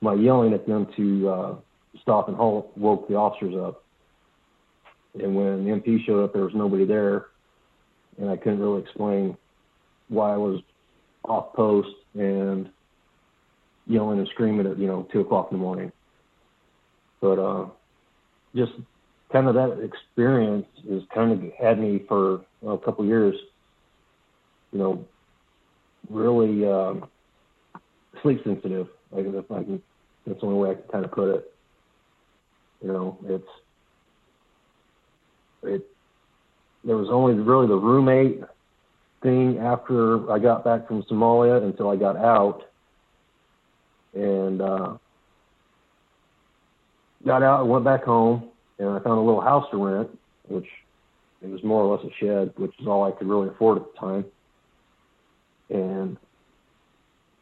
my 0.00 0.14
yelling 0.14 0.52
at 0.52 0.66
them 0.66 0.86
to 0.96 1.28
uh, 1.28 1.54
stop 2.00 2.28
and 2.28 2.36
halt 2.36 2.72
woke 2.76 3.08
the 3.08 3.14
officers 3.14 3.54
up. 3.54 3.84
And 5.14 5.36
when 5.36 5.64
the 5.64 5.70
MP 5.70 6.04
showed 6.04 6.24
up, 6.24 6.32
there 6.32 6.44
was 6.44 6.54
nobody 6.54 6.86
there, 6.86 7.26
and 8.18 8.30
I 8.30 8.36
couldn't 8.36 8.60
really 8.60 8.82
explain 8.82 9.36
why 10.08 10.34
I 10.34 10.36
was 10.36 10.60
off 11.24 11.54
post 11.54 11.88
and 12.14 12.68
yelling 13.86 14.18
and 14.18 14.28
screaming 14.28 14.66
at 14.66 14.78
you 14.78 14.86
know 14.86 15.08
two 15.12 15.20
o'clock 15.20 15.48
in 15.50 15.58
the 15.58 15.62
morning. 15.62 15.92
But 17.20 17.38
uh, 17.38 17.66
just 18.54 18.72
kind 19.32 19.48
of 19.48 19.54
that 19.54 19.80
experience 19.82 20.66
has 20.90 21.02
kind 21.14 21.32
of 21.32 21.52
had 21.58 21.78
me 21.78 22.04
for 22.08 22.44
well, 22.60 22.74
a 22.74 22.78
couple 22.78 23.04
years. 23.04 23.34
You 24.72 24.78
know, 24.78 25.04
really 26.10 26.66
um, 26.66 27.08
sleep 28.22 28.42
sensitive. 28.44 28.88
Like 29.10 29.26
if 29.26 29.50
I 29.50 29.62
can, 29.62 29.82
that's 30.26 30.40
the 30.40 30.46
only 30.46 30.58
way 30.58 30.70
I 30.70 30.74
can 30.74 30.88
kind 30.90 31.04
of 31.04 31.12
put 31.12 31.34
it. 31.34 31.52
You 32.82 32.88
know, 32.88 33.18
it's 33.24 33.48
it. 35.62 35.86
There 36.84 36.96
was 36.96 37.08
only 37.10 37.34
really 37.34 37.68
the 37.68 37.76
roommate 37.76 38.42
thing 39.22 39.58
after 39.58 40.30
I 40.30 40.38
got 40.38 40.64
back 40.64 40.88
from 40.88 41.02
Somalia 41.04 41.62
until 41.62 41.88
I 41.88 41.96
got 41.96 42.16
out, 42.16 42.64
and 44.14 44.60
uh, 44.60 44.96
got 47.24 47.42
out 47.42 47.60
and 47.60 47.70
went 47.70 47.84
back 47.84 48.02
home, 48.04 48.50
and 48.78 48.88
I 48.88 48.98
found 48.98 49.18
a 49.18 49.22
little 49.22 49.40
house 49.40 49.66
to 49.70 49.84
rent, 49.84 50.18
which 50.48 50.66
it 51.40 51.50
was 51.50 51.62
more 51.62 51.82
or 51.82 51.96
less 51.96 52.04
a 52.04 52.24
shed, 52.24 52.52
which 52.56 52.72
is 52.78 52.86
all 52.86 53.04
I 53.04 53.12
could 53.12 53.28
really 53.28 53.48
afford 53.48 53.78
at 53.78 53.84
the 53.92 53.98
time. 53.98 54.24
And 55.70 56.16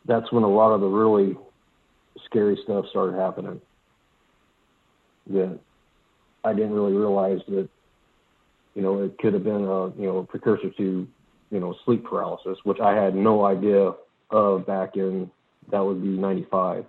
that's 0.06 0.30
when 0.32 0.44
a 0.44 0.48
lot 0.48 0.72
of 0.72 0.80
the 0.80 0.86
really 0.86 1.36
scary 2.26 2.58
stuff 2.62 2.86
started 2.90 3.16
happening 3.16 3.60
that 5.28 5.58
I 6.44 6.52
didn't 6.52 6.72
really 6.72 6.92
realize 6.92 7.40
that 7.48 7.68
you 8.80 8.86
know 8.86 9.02
it 9.02 9.18
could 9.18 9.34
have 9.34 9.44
been 9.44 9.64
a 9.64 9.88
you 10.00 10.06
know 10.06 10.18
a 10.18 10.24
precursor 10.24 10.70
to 10.70 11.06
you 11.50 11.60
know 11.60 11.74
sleep 11.84 12.02
paralysis 12.02 12.56
which 12.64 12.80
I 12.80 12.94
had 12.94 13.14
no 13.14 13.44
idea 13.44 13.92
of 14.30 14.66
back 14.66 14.96
in 14.96 15.30
that 15.70 15.84
would 15.84 16.00
be 16.00 16.08
95 16.08 16.86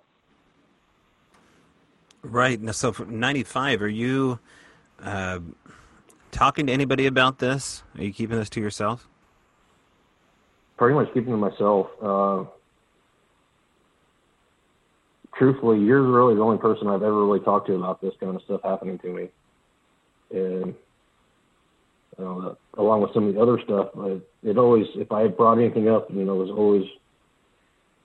right 2.21 2.62
now 2.62 2.71
so 2.71 2.95
95 3.05 3.81
are 3.81 3.89
you 3.89 4.39
uh, 5.03 5.39
talking 6.31 6.67
to 6.67 6.71
anybody 6.71 7.07
about 7.07 7.39
this 7.39 7.83
are 7.98 8.05
you 8.05 8.13
keeping 8.13 8.38
this 8.38 8.50
to 8.51 8.62
yourself 8.62 9.10
pretty 10.77 10.95
much 10.95 11.13
keeping 11.13 11.29
to 11.29 11.38
myself. 11.38 11.88
Uh, 12.01 12.43
truthfully, 15.36 15.77
you're 15.77 16.01
really 16.01 16.33
the 16.33 16.41
only 16.41 16.57
person 16.57 16.88
I've 16.88 17.03
ever 17.03 17.24
really 17.24 17.39
talked 17.39 17.67
to 17.67 17.75
about 17.75 18.01
this 18.01 18.15
kind 18.19 18.36
of 18.36 18.41
stuff 18.41 18.62
happening 18.63 18.98
to 18.98 19.07
me. 19.13 19.29
And 20.31 20.74
uh, 22.24 22.56
along 22.82 23.01
with 23.01 23.13
some 23.13 23.28
of 23.28 23.36
the 23.36 23.42
other 23.42 23.60
stuff, 23.63 23.90
I, 24.00 24.20
it 24.44 24.58
always, 24.58 24.86
if 24.96 25.12
I 25.12 25.28
brought 25.28 25.58
anything 25.58 25.90
up, 25.90 26.10
you 26.12 26.24
know, 26.24 26.42
it 26.42 26.48
was 26.48 26.51
always, 26.51 26.84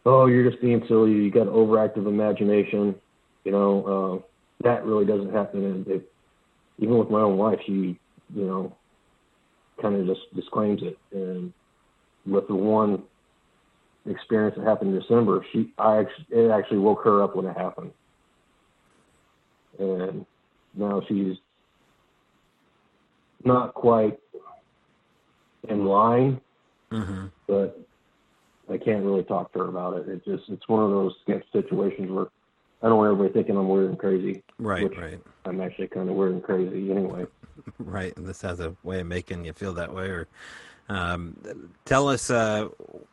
oh, 0.04 0.26
you're 0.26 0.48
just 0.48 0.62
being 0.62 0.82
silly. 0.88 1.12
You 1.12 1.30
got 1.30 1.46
overactive 1.46 2.06
imagination. 2.06 2.94
You 3.44 3.52
know, 3.52 4.22
uh, 4.22 4.64
that 4.64 4.84
really 4.84 5.04
doesn't 5.04 5.32
happen. 5.32 5.64
And 5.64 5.86
it, 5.86 6.12
even 6.78 6.98
with 6.98 7.10
my 7.10 7.20
own 7.20 7.36
wife, 7.36 7.58
she, 7.66 7.98
you 8.34 8.46
know, 8.46 8.76
kind 9.80 9.94
of 9.94 10.06
just 10.06 10.34
disclaims 10.34 10.82
it. 10.82 10.98
And 11.12 11.52
with 12.26 12.48
the 12.48 12.54
one 12.54 13.04
experience 14.08 14.56
that 14.56 14.66
happened 14.66 14.94
in 14.94 15.00
December, 15.00 15.44
she 15.52 15.72
I 15.78 15.98
actually, 15.98 16.26
it 16.30 16.50
actually 16.50 16.78
woke 16.78 17.02
her 17.04 17.22
up 17.22 17.36
when 17.36 17.46
it 17.46 17.56
happened, 17.56 17.90
and 19.78 20.26
now 20.74 21.02
she's 21.08 21.36
not 23.46 23.74
quite 23.74 24.18
in 25.68 25.84
line, 25.84 26.40
mm-hmm. 26.90 27.26
but 27.46 27.80
I 28.70 28.78
can't 28.78 29.04
really 29.04 29.22
talk 29.22 29.52
to 29.52 29.60
her 29.60 29.68
about 29.68 29.96
it. 29.96 30.08
It 30.08 30.24
just 30.24 30.48
it's 30.48 30.68
one 30.68 30.82
of 30.82 30.90
those 30.90 31.14
situations 31.52 32.10
where 32.10 32.26
I 32.82 32.88
don't 32.88 32.98
want 32.98 33.12
everybody 33.12 33.32
thinking 33.32 33.56
I'm 33.56 33.68
weird 33.68 33.90
and 33.90 33.98
crazy. 33.98 34.42
Right, 34.58 34.96
right. 34.96 35.20
I'm 35.44 35.60
actually 35.60 35.88
kind 35.88 36.08
of 36.08 36.16
weird 36.16 36.32
and 36.32 36.42
crazy 36.42 36.90
anyway. 36.90 37.26
right, 37.78 38.16
and 38.16 38.26
this 38.26 38.42
has 38.42 38.60
a 38.60 38.76
way 38.82 39.00
of 39.00 39.06
making 39.06 39.44
you 39.44 39.52
feel 39.52 39.72
that 39.74 39.94
way, 39.94 40.08
or 40.08 40.28
um, 40.88 41.36
tell 41.84 42.08
us 42.08 42.30
uh, 42.30 42.68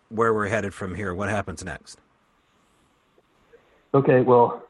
where 0.09 0.33
we're 0.33 0.47
headed 0.47 0.73
from 0.73 0.95
here. 0.95 1.13
What 1.13 1.29
happens 1.29 1.63
next? 1.63 1.99
Okay, 3.93 4.21
well, 4.21 4.63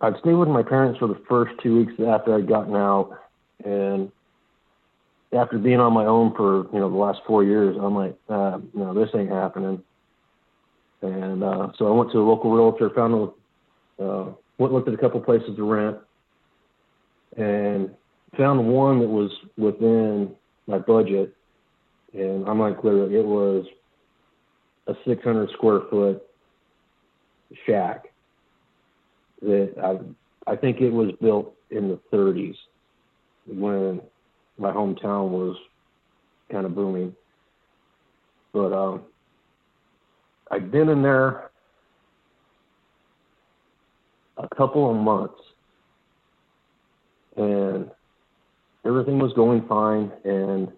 I'd 0.00 0.16
stayed 0.18 0.34
with 0.34 0.48
my 0.48 0.62
parents 0.62 0.98
for 0.98 1.08
the 1.08 1.20
first 1.28 1.52
two 1.62 1.78
weeks 1.78 1.94
after 2.06 2.34
I'd 2.34 2.48
gotten 2.48 2.76
out, 2.76 3.18
and 3.64 4.10
after 5.32 5.58
being 5.58 5.80
on 5.80 5.92
my 5.92 6.06
own 6.06 6.34
for 6.34 6.66
you 6.72 6.78
know 6.78 6.90
the 6.90 6.96
last 6.96 7.20
four 7.26 7.44
years, 7.44 7.76
I'm 7.80 7.94
like, 7.94 8.16
uh, 8.28 8.58
no, 8.74 8.94
this 8.94 9.08
ain't 9.14 9.30
happening. 9.30 9.82
And 11.02 11.44
uh, 11.44 11.68
so 11.78 11.86
I 11.86 11.90
went 11.90 12.10
to 12.12 12.18
a 12.18 12.26
local 12.28 12.52
realtor, 12.52 12.90
found 12.90 13.32
a, 13.98 14.02
uh, 14.02 14.32
went 14.58 14.72
looked 14.72 14.88
at 14.88 14.94
a 14.94 14.98
couple 14.98 15.20
places 15.20 15.56
to 15.56 15.64
rent, 15.64 15.98
and 17.36 17.90
found 18.36 18.66
one 18.66 19.00
that 19.00 19.08
was 19.08 19.30
within 19.56 20.34
my 20.66 20.78
budget 20.78 21.36
and 22.16 22.48
I'm 22.48 22.60
unclear. 22.60 23.12
It 23.12 23.24
was 23.24 23.66
a 24.86 24.94
600 25.06 25.50
square 25.50 25.80
foot 25.90 26.22
shack 27.66 28.06
that 29.42 29.74
I 29.82 30.50
I 30.50 30.56
think 30.56 30.80
it 30.80 30.90
was 30.90 31.12
built 31.20 31.54
in 31.70 31.88
the 31.88 31.98
30s 32.12 32.54
when 33.46 34.00
my 34.58 34.70
hometown 34.70 35.30
was 35.30 35.56
kind 36.50 36.66
of 36.66 36.74
booming. 36.74 37.14
But 38.52 38.72
um, 38.72 39.02
I'd 40.50 40.70
been 40.70 40.88
in 40.88 41.02
there 41.02 41.50
a 44.38 44.48
couple 44.56 44.90
of 44.90 44.96
months, 44.96 45.40
and 47.36 47.90
everything 48.84 49.18
was 49.18 49.32
going 49.34 49.66
fine, 49.68 50.12
and 50.24 50.68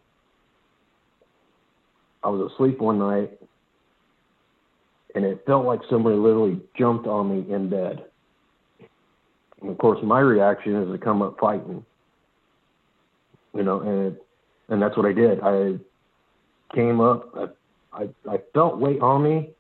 I 2.25 2.28
was 2.28 2.50
asleep 2.52 2.80
one 2.80 2.99
night 2.99 3.38
and 5.14 5.25
it 5.25 5.42
felt 5.47 5.64
like 5.64 5.80
somebody 5.90 6.16
literally 6.16 6.61
jumped 6.76 7.06
on 7.06 7.28
me 7.28 7.52
in 7.52 7.68
bed. 7.68 8.04
And 9.61 9.70
of 9.70 9.78
course, 9.78 9.99
my 10.02 10.20
reaction 10.20 10.76
is 10.76 10.92
to 10.92 10.99
come 11.04 11.23
up 11.23 11.37
fighting, 11.40 11.85
you 13.54 13.62
know, 13.62 13.80
and 13.80 14.16
and 14.68 14.82
that's 14.82 14.96
what 14.96 15.06
I 15.06 15.12
did. 15.12 15.40
I 15.42 15.74
came 16.74 17.00
up, 17.00 17.30
I, 17.34 18.02
I 18.02 18.08
I 18.28 18.38
felt 18.54 18.78
weight 18.78 19.00
on 19.00 19.22
me, 19.22 19.50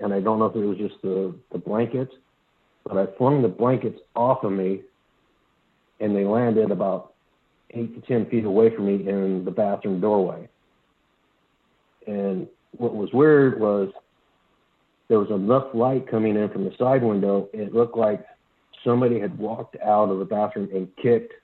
and 0.00 0.12
I 0.12 0.20
don't 0.20 0.38
know 0.38 0.46
if 0.46 0.56
it 0.56 0.64
was 0.64 0.78
just 0.78 1.00
the 1.02 1.34
the 1.52 1.58
blankets, 1.58 2.12
but 2.84 2.96
I 2.96 3.06
flung 3.16 3.42
the 3.42 3.48
blankets 3.48 4.00
off 4.14 4.44
of 4.44 4.52
me, 4.52 4.82
and 6.00 6.14
they 6.14 6.24
landed 6.24 6.70
about 6.70 7.14
eight 7.70 7.94
to 7.94 8.06
ten 8.06 8.28
feet 8.30 8.44
away 8.44 8.74
from 8.74 8.86
me 8.86 9.08
in 9.08 9.44
the 9.44 9.50
bathroom 9.50 10.00
doorway. 10.00 10.48
And 12.06 12.48
what 12.76 12.94
was 12.94 13.10
weird 13.12 13.60
was 13.60 13.90
there 15.08 15.18
was 15.18 15.30
enough 15.30 15.66
light 15.74 16.10
coming 16.10 16.36
in 16.36 16.48
from 16.50 16.64
the 16.64 16.74
side 16.78 17.02
window. 17.02 17.48
It 17.52 17.74
looked 17.74 17.96
like 17.96 18.24
somebody 18.84 19.20
had 19.20 19.36
walked 19.38 19.76
out 19.84 20.10
of 20.10 20.18
the 20.18 20.24
bathroom 20.24 20.68
and 20.74 20.88
kicked 20.96 21.34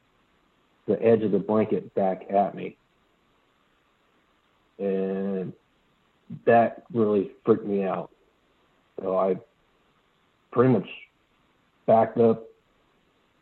the 0.88 1.00
edge 1.02 1.22
of 1.22 1.32
the 1.32 1.38
blanket 1.38 1.94
back 1.94 2.26
at 2.30 2.54
me. 2.54 2.76
And 4.78 5.52
that 6.46 6.84
really 6.92 7.32
freaked 7.44 7.66
me 7.66 7.84
out. 7.84 8.10
So 9.00 9.16
I 9.16 9.36
pretty 10.50 10.72
much 10.72 10.88
backed 11.86 12.18
up 12.18 12.44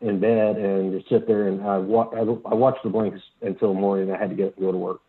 in 0.01 0.19
bed 0.19 0.57
and 0.57 0.91
just 0.91 1.09
sit 1.09 1.27
there 1.27 1.47
and 1.47 1.61
I, 1.63 1.77
wa- 1.77 2.11
I, 2.13 2.19
I 2.19 2.53
watched 2.53 2.83
the 2.83 2.89
blankets 2.89 3.23
until 3.41 3.73
morning. 3.73 4.11
I 4.11 4.17
had 4.17 4.29
to 4.29 4.35
get 4.35 4.47
up 4.47 4.57
and 4.57 4.65
go 4.65 4.71
to 4.71 4.77
work. 4.77 4.99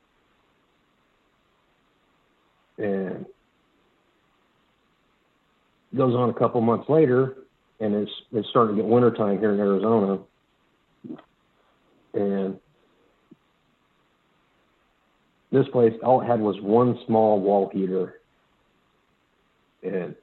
And 2.78 3.26
goes 5.96 6.14
on 6.14 6.30
a 6.30 6.34
couple 6.34 6.60
months 6.60 6.88
later, 6.88 7.38
and 7.80 7.94
it's 7.94 8.10
it's 8.32 8.48
starting 8.50 8.76
to 8.76 8.82
get 8.82 8.90
wintertime 8.90 9.38
here 9.38 9.52
in 9.52 9.60
Arizona, 9.60 10.18
and 12.20 12.58
this 15.50 15.66
place 15.72 15.92
all 16.02 16.20
it 16.20 16.26
had 16.26 16.40
was 16.40 16.56
one 16.60 16.98
small 17.06 17.40
wall 17.40 17.70
heater, 17.72 18.20
and 19.82 20.14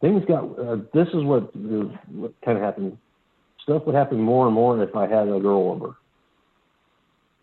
things 0.00 0.24
got. 0.26 0.44
Uh, 0.58 0.76
this 0.92 1.08
is 1.08 1.22
what, 1.24 1.54
what 1.54 2.32
kind 2.44 2.58
of 2.58 2.64
happened. 2.64 2.96
Stuff 3.62 3.82
would 3.86 3.94
happen 3.94 4.20
more 4.20 4.46
and 4.46 4.54
more 4.54 4.82
if 4.82 4.96
I 4.96 5.06
had 5.06 5.28
a 5.28 5.38
girl 5.38 5.70
over, 5.70 5.96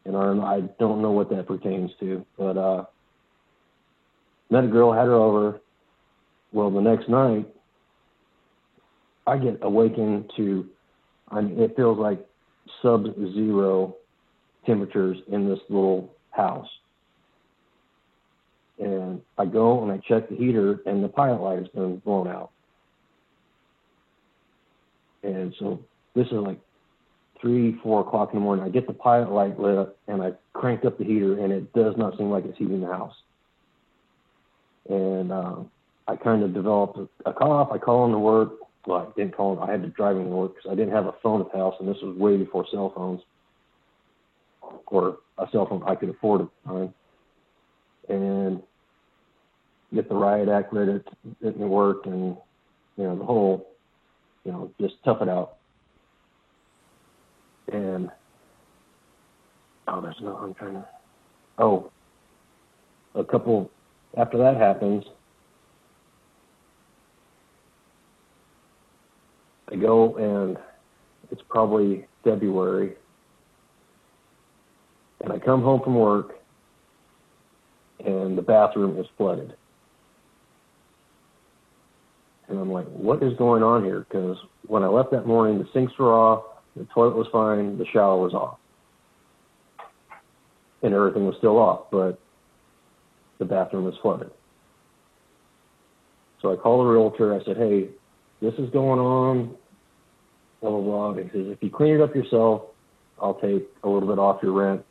and 0.06 0.18
I, 0.18 0.56
I 0.56 0.62
don't 0.80 1.02
know 1.02 1.12
what 1.12 1.30
that 1.30 1.48
pertains 1.48 1.92
to, 2.00 2.26
but. 2.38 2.58
uh 2.58 2.86
Met 4.50 4.64
a 4.64 4.68
girl, 4.68 4.94
had 4.94 5.08
her 5.08 5.14
over. 5.14 5.60
Well, 6.54 6.72
the 6.72 6.80
next 6.80 7.10
night, 7.10 7.48
I 9.28 9.38
get 9.38 9.60
awakened 9.62 10.32
to, 10.38 10.66
I 11.30 11.42
mean, 11.42 11.60
it 11.60 11.76
feels 11.76 11.98
like 11.98 12.26
sub-zero 12.82 13.96
temperatures 14.66 15.18
in 15.32 15.48
this 15.48 15.60
little 15.70 16.14
house. 16.32 16.68
And 18.80 19.22
I 19.38 19.46
go 19.46 19.84
and 19.84 19.92
I 19.92 19.98
check 20.08 20.30
the 20.30 20.36
heater, 20.36 20.80
and 20.86 21.04
the 21.04 21.10
pilot 21.10 21.42
light 21.42 21.60
has 21.60 21.68
been 21.70 21.98
blown 21.98 22.28
out. 22.28 22.52
And 25.24 25.54
so 25.60 25.80
this 26.16 26.28
is 26.28 26.34
like 26.34 26.60
three, 27.42 27.78
four 27.84 28.02
o'clock 28.02 28.30
in 28.34 28.40
the 28.40 28.44
morning. 28.44 28.66
I 28.66 28.70
get 28.70 28.88
the 28.88 28.94
pilot 28.94 29.32
light 29.32 29.60
lit 29.60 29.78
up, 29.78 29.98
and 30.08 30.22
I 30.22 30.32
crank 30.54 30.86
up 30.86 30.98
the 30.98 31.04
heater, 31.04 31.40
and 31.44 31.52
it 31.52 31.74
does 31.74 31.96
not 31.98 32.18
seem 32.18 32.30
like 32.30 32.46
it's 32.46 32.58
heating 32.58 32.82
the 32.82 32.88
house 32.88 33.16
and 34.90 35.32
uh, 35.32 35.56
I 36.08 36.16
kind 36.16 36.44
of 36.44 36.54
developed 36.54 36.98
a, 36.98 37.30
a 37.30 37.34
cough. 37.34 37.70
I 37.72 37.78
call 37.78 38.06
him 38.06 38.12
to 38.12 38.20
work. 38.20 38.52
I 38.96 39.06
didn't 39.16 39.36
call. 39.36 39.60
I 39.60 39.72
had 39.72 39.82
to 39.82 39.90
drive 39.90 40.18
him 40.18 40.26
to 40.26 40.30
work 40.30 40.56
because 40.56 40.72
I 40.72 40.76
didn't 40.76 40.94
have 40.94 41.06
a 41.06 41.16
phone 41.22 41.42
at 41.42 41.52
the 41.52 41.58
house, 41.58 41.76
and 41.80 41.88
this 41.88 41.98
was 42.02 42.18
way 42.18 42.38
before 42.38 42.66
cell 42.72 42.94
phones 42.96 43.22
or 44.88 45.18
a 45.38 45.48
cell 45.52 45.68
phone 45.68 45.84
I 45.86 45.96
could 45.96 46.10
afford 46.10 46.42
at 46.42 46.48
the 46.66 46.70
time. 46.70 46.94
And 48.10 48.64
get 49.94 50.08
the 50.10 50.16
riot 50.16 50.50
act 50.50 50.74
ready 50.74 50.94
at, 50.94 51.48
at 51.48 51.58
work, 51.58 52.06
and 52.06 52.38
you 52.96 53.04
know 53.04 53.18
the 53.18 53.26
whole, 53.26 53.68
you 54.46 54.52
know, 54.52 54.72
just 54.80 54.96
tough 55.04 55.22
it 55.22 55.30
out. 55.30 55.58
And 57.72 58.10
oh, 59.88 60.02
there's 60.02 60.16
no. 60.22 60.38
I'm 60.38 60.54
trying 60.54 60.74
to. 60.74 60.86
Oh, 61.58 61.92
a 63.16 63.24
couple 63.24 63.70
after 64.16 64.38
that 64.38 64.58
happens, 64.58 65.04
I 69.72 69.76
go 69.76 70.16
and 70.16 70.58
it's 71.32 71.42
probably 71.50 72.08
February, 72.24 72.96
and 75.22 75.34
I 75.34 75.40
come 75.40 75.62
home 75.62 75.82
from 75.84 75.96
work, 75.96 76.36
and 78.06 78.38
the 78.38 78.42
bathroom 78.42 78.98
is 79.00 79.06
flooded. 79.18 79.56
And 82.48 82.60
I'm 82.60 82.72
like, 82.72 82.88
what 82.88 83.22
is 83.22 83.34
going 83.38 83.62
on 83.62 83.84
here? 83.84 84.06
Because 84.08 84.38
when 84.68 84.84
I 84.84 84.88
left 84.88 85.12
that 85.12 85.28
morning, 85.28 85.58
the 85.60 85.68
sinks 85.74 85.92
were 86.00 86.14
off, 86.14 86.44
the 86.78 86.86
toilet 86.94 87.18
was 87.18 87.28
fine, 87.32 87.78
the 87.78 87.86
shower 87.92 88.18
was 88.18 88.34
off, 88.34 88.58
and 90.82 90.94
everything 90.94 91.26
was 91.26 91.36
still 91.40 91.58
off. 91.58 91.88
But 91.92 92.20
the 93.40 93.46
bathroom 93.46 93.84
was 93.84 93.96
flooded. 94.02 94.32
So 96.42 96.54
I 96.54 96.56
called 96.56 96.86
the 96.86 96.90
realtor. 96.90 97.34
I 97.34 97.44
said, 97.44 97.58
hey, 97.58 97.90
this 98.42 98.54
is 98.56 98.70
going 98.72 99.00
on, 99.00 99.56
blah, 100.62 100.70
blah, 100.70 101.12
blah. 101.12 101.24
He 101.24 101.30
says, 101.30 101.48
if 101.48 101.62
you 101.62 101.70
clean 101.70 101.96
it 101.96 102.02
up 102.02 102.16
yourself, 102.16 102.64
I'll 103.22 103.36
take 103.36 103.68
a 103.84 103.90
little 103.90 104.08
bit 104.08 104.20
off 104.20 104.42
your 104.44 104.52
rent 104.52 104.84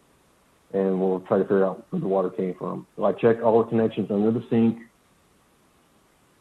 and 0.72 1.00
we'll 1.00 1.20
try 1.20 1.38
to 1.38 1.44
figure 1.44 1.64
out 1.64 1.86
where 1.90 2.00
the 2.00 2.08
water 2.08 2.30
came 2.30 2.54
from. 2.58 2.86
So 2.96 3.04
I 3.04 3.12
checked 3.12 3.42
all 3.42 3.62
the 3.62 3.68
connections 3.68 4.08
under 4.10 4.32
the 4.32 4.44
sink, 4.50 4.78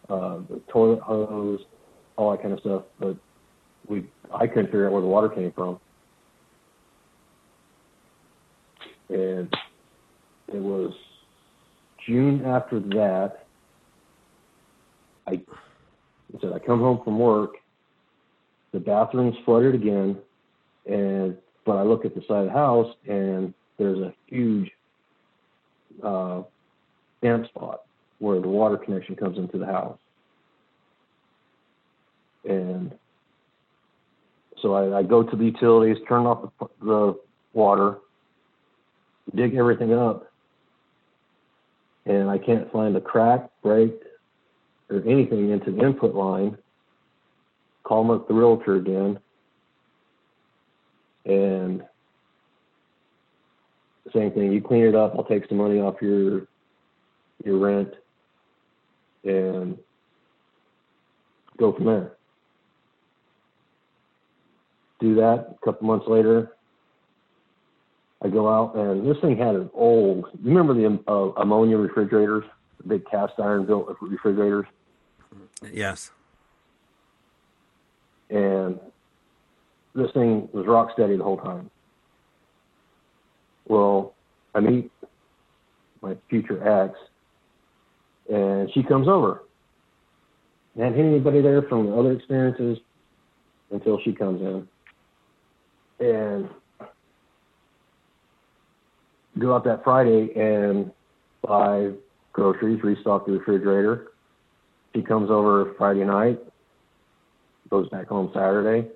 uh, 0.09 0.39
the 0.49 0.61
toilet 0.71 0.99
hose, 1.01 1.59
all 2.15 2.31
that 2.31 2.41
kind 2.41 2.53
of 2.53 2.59
stuff, 2.59 2.83
but 2.99 3.17
we 3.87 4.09
I 4.33 4.47
couldn't 4.47 4.67
figure 4.67 4.87
out 4.87 4.93
where 4.93 5.01
the 5.01 5.07
water 5.07 5.29
came 5.29 5.51
from. 5.51 5.79
And 9.09 9.53
it 10.47 10.61
was 10.61 10.91
June 12.05 12.43
after 12.45 12.79
that, 12.79 13.45
I, 15.27 15.41
I 16.35 16.41
said 16.41 16.53
I 16.53 16.59
come 16.59 16.79
home 16.79 17.01
from 17.03 17.19
work, 17.19 17.55
the 18.73 18.79
bathroom's 18.79 19.35
flooded 19.45 19.75
again, 19.75 20.17
and 20.85 21.37
but 21.65 21.77
I 21.77 21.83
look 21.83 22.05
at 22.05 22.13
the 22.13 22.21
side 22.27 22.41
of 22.41 22.45
the 22.47 22.51
house 22.51 22.93
and 23.07 23.53
there's 23.77 23.99
a 23.99 24.13
huge 24.27 24.71
uh, 26.03 26.43
damp 27.21 27.47
spot 27.47 27.81
where 28.19 28.39
the 28.39 28.47
water 28.47 28.77
connection 28.77 29.15
comes 29.15 29.37
into 29.37 29.57
the 29.57 29.65
house. 29.65 29.97
And 32.47 32.93
so 34.61 34.73
I, 34.73 34.99
I 34.99 35.03
go 35.03 35.23
to 35.23 35.35
the 35.35 35.45
utilities, 35.45 35.97
turn 36.07 36.25
off 36.25 36.49
the, 36.59 36.67
the 36.81 37.19
water, 37.53 37.97
dig 39.33 39.55
everything 39.55 39.93
up, 39.93 40.31
and 42.05 42.29
I 42.29 42.37
can't 42.37 42.71
find 42.71 42.95
a 42.95 43.01
crack, 43.01 43.49
break, 43.63 43.93
or 44.89 45.01
anything 45.07 45.51
into 45.51 45.71
the 45.71 45.81
input 45.81 46.13
line, 46.13 46.57
call 47.83 48.11
up 48.11 48.27
the 48.27 48.33
realtor 48.33 48.75
again, 48.75 49.19
and 51.25 51.83
same 54.13 54.31
thing. 54.31 54.51
You 54.51 54.61
clean 54.61 54.83
it 54.83 54.95
up, 54.95 55.13
I'll 55.17 55.23
take 55.23 55.47
some 55.47 55.57
money 55.57 55.79
off 55.79 55.95
your 56.01 56.47
your 57.43 57.57
rent, 57.57 57.93
and 59.23 59.77
go 61.57 61.73
from 61.73 61.85
there. 61.85 62.13
Do 64.99 65.15
that. 65.15 65.55
A 65.61 65.65
couple 65.65 65.87
months 65.87 66.05
later, 66.07 66.53
I 68.23 68.29
go 68.29 68.49
out 68.49 68.75
and 68.75 69.07
this 69.07 69.17
thing 69.21 69.37
had 69.37 69.55
an 69.55 69.69
old. 69.73 70.25
You 70.41 70.49
remember 70.49 70.73
the 70.73 70.99
uh, 71.07 71.41
ammonia 71.41 71.77
refrigerators, 71.77 72.43
big 72.87 73.05
cast 73.09 73.33
iron 73.39 73.65
built 73.65 73.95
refrigerators? 74.01 74.65
Yes. 75.71 76.11
And 78.29 78.79
this 79.93 80.11
thing 80.11 80.49
was 80.51 80.65
rock 80.67 80.89
steady 80.93 81.17
the 81.17 81.23
whole 81.23 81.37
time. 81.37 81.69
Well, 83.67 84.13
I 84.53 84.59
meet 84.59 84.91
my 86.01 86.15
future 86.29 86.67
ex, 86.67 86.97
and 88.29 88.69
she 88.73 88.83
comes 88.83 89.07
over. 89.07 89.43
I 90.77 90.83
Hadn't 90.83 90.99
anybody 90.99 91.41
there 91.41 91.61
from 91.63 91.97
other 91.97 92.11
experiences 92.11 92.77
until 93.71 93.99
she 94.03 94.13
comes 94.13 94.41
in. 94.41 94.67
And 96.05 96.49
go 99.39 99.55
out 99.55 99.63
that 99.63 99.83
Friday 99.83 100.31
and 100.35 100.91
buy 101.41 101.91
groceries, 102.35 102.83
restock 102.83 103.25
the 103.25 103.31
refrigerator. 103.31 104.11
She 104.93 105.01
comes 105.01 105.31
over 105.31 105.73
Friday 105.77 106.03
night, 106.03 106.39
goes 107.69 107.89
back 107.89 108.07
home 108.07 108.29
Saturday. 108.33 108.89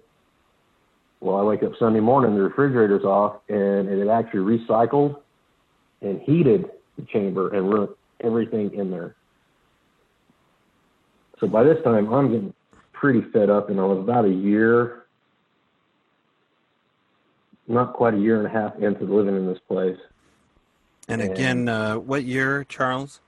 Well, 1.21 1.38
I 1.38 1.43
wake 1.43 1.63
up 1.63 1.71
Sunday 1.80 1.99
morning, 1.99 2.36
the 2.36 2.43
refrigerator's 2.43 3.04
off, 3.04 3.41
and 3.49 3.89
it 3.89 4.08
actually 4.08 4.58
recycled 4.58 5.19
and 6.02 6.21
heated 6.21 6.69
the 6.97 7.06
chamber 7.06 7.54
and 7.54 7.69
ruined 7.69 7.95
everything 8.21 8.73
in 8.73 8.91
there. 8.91 9.15
So 11.39 11.47
by 11.47 11.63
this 11.63 11.78
time, 11.84 12.13
I'm 12.13 12.32
getting 12.32 12.54
pretty 12.93 13.21
fed 13.32 13.49
up, 13.49 13.69
and 13.69 13.80
I 13.80 13.84
was 13.84 13.99
about 13.99 14.25
a 14.25 14.30
year, 14.30 15.06
not 17.67 17.93
quite 17.93 18.13
a 18.13 18.17
year 18.17 18.38
and 18.38 18.45
a 18.45 18.49
half 18.49 18.75
into 18.78 19.06
living 19.06 19.36
in 19.36 19.47
this 19.47 19.60
place 19.67 19.97
And 21.08 21.21
again, 21.21 21.67
uh, 21.67 21.95
what 21.95 22.23
year, 22.23 22.65
Charles? 22.65 23.21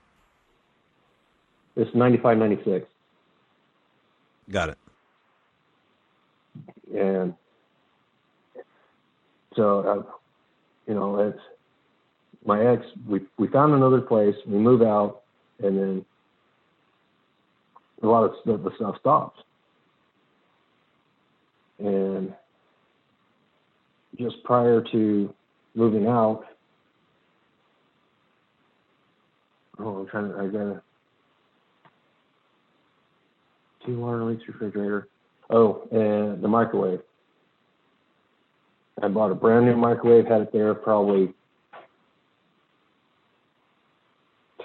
It's 1.76 1.94
95, 1.94 2.38
96. 2.38 2.86
Got 4.50 4.70
it. 4.70 4.78
And 6.94 7.34
so, 9.56 9.80
uh, 9.80 10.12
you 10.86 10.94
know, 10.94 11.20
it's 11.20 11.38
my 12.44 12.64
ex. 12.64 12.84
We 13.08 13.20
we 13.38 13.48
found 13.48 13.72
another 13.72 14.00
place. 14.00 14.34
We 14.46 14.58
move 14.58 14.82
out, 14.82 15.22
and 15.62 15.78
then 15.78 16.04
a 18.02 18.06
lot 18.06 18.24
of 18.24 18.32
the, 18.44 18.58
the 18.58 18.74
stuff 18.76 18.96
stops. 19.00 19.40
And 21.78 22.34
just 24.18 24.42
prior 24.44 24.82
to 24.92 25.34
moving 25.74 26.06
out, 26.06 26.44
oh, 29.78 30.00
I'm 30.00 30.06
trying 30.08 30.28
to. 30.28 30.38
I 30.38 30.46
gotta 30.46 30.82
two 33.84 33.98
water 33.98 34.24
leaks 34.24 34.42
refrigerator. 34.48 35.08
Oh, 35.50 35.86
and 35.90 36.42
the 36.42 36.48
microwave. 36.48 37.00
I 39.02 39.08
bought 39.08 39.30
a 39.30 39.34
brand 39.34 39.66
new 39.66 39.76
microwave, 39.76 40.26
had 40.26 40.42
it 40.42 40.52
there 40.52 40.74
probably 40.74 41.34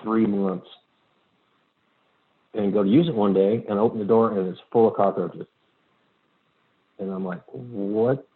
three 0.04 0.26
months. 0.26 0.68
And 2.54 2.74
go 2.74 2.84
to 2.84 2.90
use 2.90 3.08
it 3.08 3.16
one 3.16 3.34
day 3.34 3.64
and 3.70 3.80
open 3.80 4.00
the 4.00 4.06
door 4.06 4.38
and 4.38 4.48
it's 4.48 4.60
full 4.72 4.88
of 4.88 4.96
cockroaches. 4.96 5.46
And 7.00 7.12
I'm 7.12 7.26
like, 7.26 7.42
what 7.52 8.28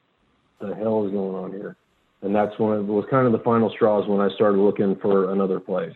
the 0.59 0.75
hell 0.75 1.05
is 1.05 1.11
going 1.11 1.35
on 1.35 1.51
here? 1.51 1.75
And 2.21 2.35
that's 2.35 2.57
when 2.59 2.79
it 2.79 2.83
was 2.83 3.05
kind 3.09 3.25
of 3.25 3.31
the 3.31 3.39
final 3.39 3.71
straws 3.71 4.07
when 4.07 4.21
I 4.21 4.33
started 4.35 4.59
looking 4.59 4.95
for 5.01 5.31
another 5.31 5.59
place. 5.59 5.95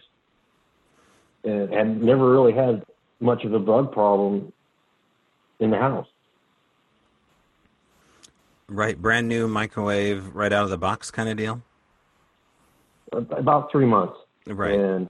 And 1.43 1.71
had 1.71 2.01
never 2.01 2.31
really 2.31 2.53
had 2.53 2.83
much 3.19 3.43
of 3.43 3.53
a 3.53 3.59
bug 3.59 3.91
problem 3.91 4.51
in 5.59 5.71
the 5.71 5.77
house. 5.77 6.07
Right, 8.67 8.99
brand 8.99 9.27
new 9.27 9.47
microwave, 9.47 10.35
right 10.35 10.51
out 10.51 10.63
of 10.63 10.69
the 10.69 10.77
box, 10.77 11.11
kind 11.11 11.29
of 11.29 11.37
deal. 11.37 11.61
About 13.11 13.71
three 13.71 13.85
months. 13.85 14.17
Right. 14.47 14.79
And 14.79 15.07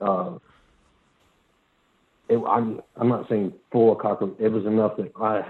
uh, 0.00 0.38
it, 2.28 2.38
I'm 2.46 2.80
I'm 2.96 3.08
not 3.08 3.28
saying 3.28 3.52
full 3.70 3.92
of 3.92 3.98
cockroach. 3.98 4.36
It 4.38 4.48
was 4.48 4.66
enough 4.66 4.96
that 4.96 5.12
I 5.20 5.44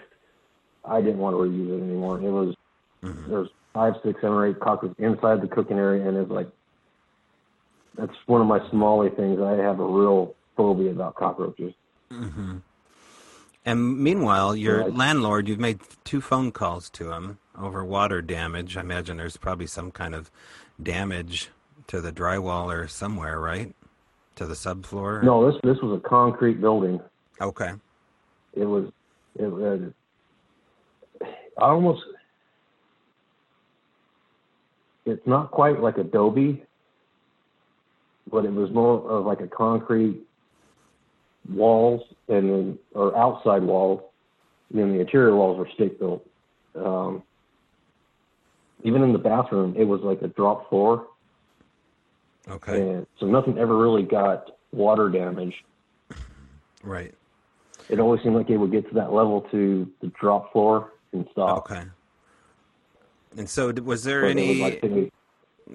I 0.84 1.00
didn't 1.00 1.18
want 1.18 1.34
to 1.34 1.38
reuse 1.38 1.78
it 1.78 1.82
anymore. 1.82 2.18
It 2.18 2.30
was 2.30 2.54
Mhm. 3.02 3.28
there's 3.28 3.48
five, 3.74 3.94
six, 4.04 4.20
seven, 4.20 4.36
or 4.36 4.46
eight 4.46 4.60
cockroaches 4.60 4.96
inside 4.98 5.40
the 5.40 5.48
cooking 5.48 5.78
area, 5.78 6.06
and 6.06 6.16
it's 6.16 6.30
like 6.30 6.48
that's 7.96 8.14
one 8.26 8.40
of 8.40 8.46
my 8.46 8.60
smally 8.70 9.14
things. 9.16 9.40
I 9.40 9.52
have 9.52 9.80
a 9.80 9.84
real 9.86 10.34
phobia 10.56 10.90
about 10.90 11.14
cockroaches. 11.14 11.74
hmm 12.10 12.58
And 13.64 13.98
meanwhile, 13.98 14.56
your 14.56 14.82
Right. 14.84 14.94
landlord, 14.94 15.48
you've 15.48 15.60
made 15.60 15.80
two 16.04 16.20
phone 16.20 16.50
calls 16.50 16.90
to 16.90 17.12
him 17.12 17.38
over 17.56 17.84
water 17.84 18.20
damage. 18.20 18.76
I 18.76 18.80
imagine 18.80 19.16
there's 19.16 19.36
probably 19.36 19.66
some 19.66 19.92
kind 19.92 20.14
of 20.14 20.30
damage 20.82 21.50
to 21.86 22.00
the 22.00 22.12
drywall 22.12 22.72
or 22.74 22.88
somewhere, 22.88 23.38
right? 23.38 23.74
To 24.36 24.46
the 24.46 24.54
subfloor? 24.54 25.22
No, 25.22 25.50
this 25.50 25.60
this 25.62 25.78
was 25.82 25.98
a 25.98 26.08
concrete 26.08 26.60
building. 26.60 27.00
Okay. 27.40 27.72
It 28.54 28.64
was 28.64 28.90
it 29.36 29.46
was 29.46 29.92
I 31.58 31.64
almost 31.66 32.02
it's 35.04 35.26
not 35.26 35.50
quite 35.50 35.80
like 35.80 35.98
adobe, 35.98 36.64
but 38.30 38.44
it 38.44 38.52
was 38.52 38.70
more 38.70 39.08
of 39.10 39.26
like 39.26 39.40
a 39.40 39.48
concrete 39.48 40.22
walls 41.48 42.02
and 42.28 42.50
then 42.50 42.78
or 42.94 43.16
outside 43.16 43.62
walls. 43.62 44.02
And 44.70 44.80
then 44.80 44.92
the 44.92 45.00
interior 45.00 45.36
walls 45.36 45.58
were 45.58 45.68
stick 45.74 45.98
built. 45.98 46.26
Um, 46.74 47.22
even 48.84 49.02
in 49.02 49.12
the 49.12 49.18
bathroom, 49.18 49.74
it 49.76 49.84
was 49.84 50.00
like 50.00 50.22
a 50.22 50.28
drop 50.28 50.68
floor, 50.68 51.06
Okay. 52.48 52.80
and 52.80 53.06
so 53.20 53.26
nothing 53.26 53.58
ever 53.58 53.76
really 53.76 54.02
got 54.02 54.50
water 54.72 55.08
damage. 55.08 55.54
Right. 56.82 57.14
It 57.88 58.00
always 58.00 58.22
seemed 58.22 58.34
like 58.34 58.50
it 58.50 58.56
would 58.56 58.72
get 58.72 58.88
to 58.88 58.94
that 58.94 59.12
level 59.12 59.42
to 59.52 59.88
the 60.00 60.08
drop 60.18 60.52
floor 60.52 60.92
and 61.12 61.28
stop. 61.30 61.58
Okay. 61.70 61.84
And 63.36 63.48
so, 63.48 63.72
was 63.72 64.02
there 64.04 64.22
But 64.22 64.36
was 64.36 64.44
any 64.44 64.60
like 64.60 65.12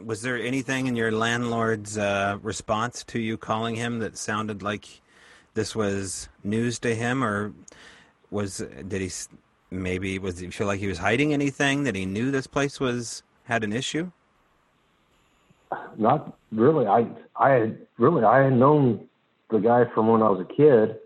was 0.04 0.22
there 0.22 0.38
anything 0.38 0.88
in 0.88 0.96
your 0.96 1.12
landlord's 1.12 1.98
uh, 1.98 2.38
response 2.42 3.04
to 3.06 3.20
you 3.20 3.38
calling 3.38 3.76
him 3.76 4.00
that 4.00 4.18
sounded 4.18 4.62
like 4.62 5.02
this 5.58 5.76
was 5.76 6.30
news 6.44 6.80
to 6.80 6.96
him, 6.96 7.24
or 7.24 7.52
was 8.30 8.60
did 8.88 9.02
he 9.02 9.12
maybe 9.72 10.20
was 10.20 10.40
he 10.40 10.50
feel 10.52 10.68
like 10.68 10.80
he 10.80 10.88
was 10.88 11.00
hiding 11.00 11.34
anything 11.34 11.84
that 11.84 11.96
he 11.96 12.06
knew 12.06 12.32
this 12.32 12.48
place 12.48 12.80
was 12.80 13.24
had 13.44 13.64
an 13.64 13.74
issue? 13.74 14.12
Not 15.98 16.38
really. 16.52 16.86
I 16.86 17.08
I 17.36 17.50
had 17.50 17.80
really 17.98 18.24
I 18.24 18.44
had 18.44 18.54
known 18.54 19.10
the 19.50 19.58
guy 19.58 19.86
from 19.94 20.08
when 20.08 20.22
I 20.22 20.30
was 20.30 20.42
a 20.42 20.54
kid, 20.54 21.00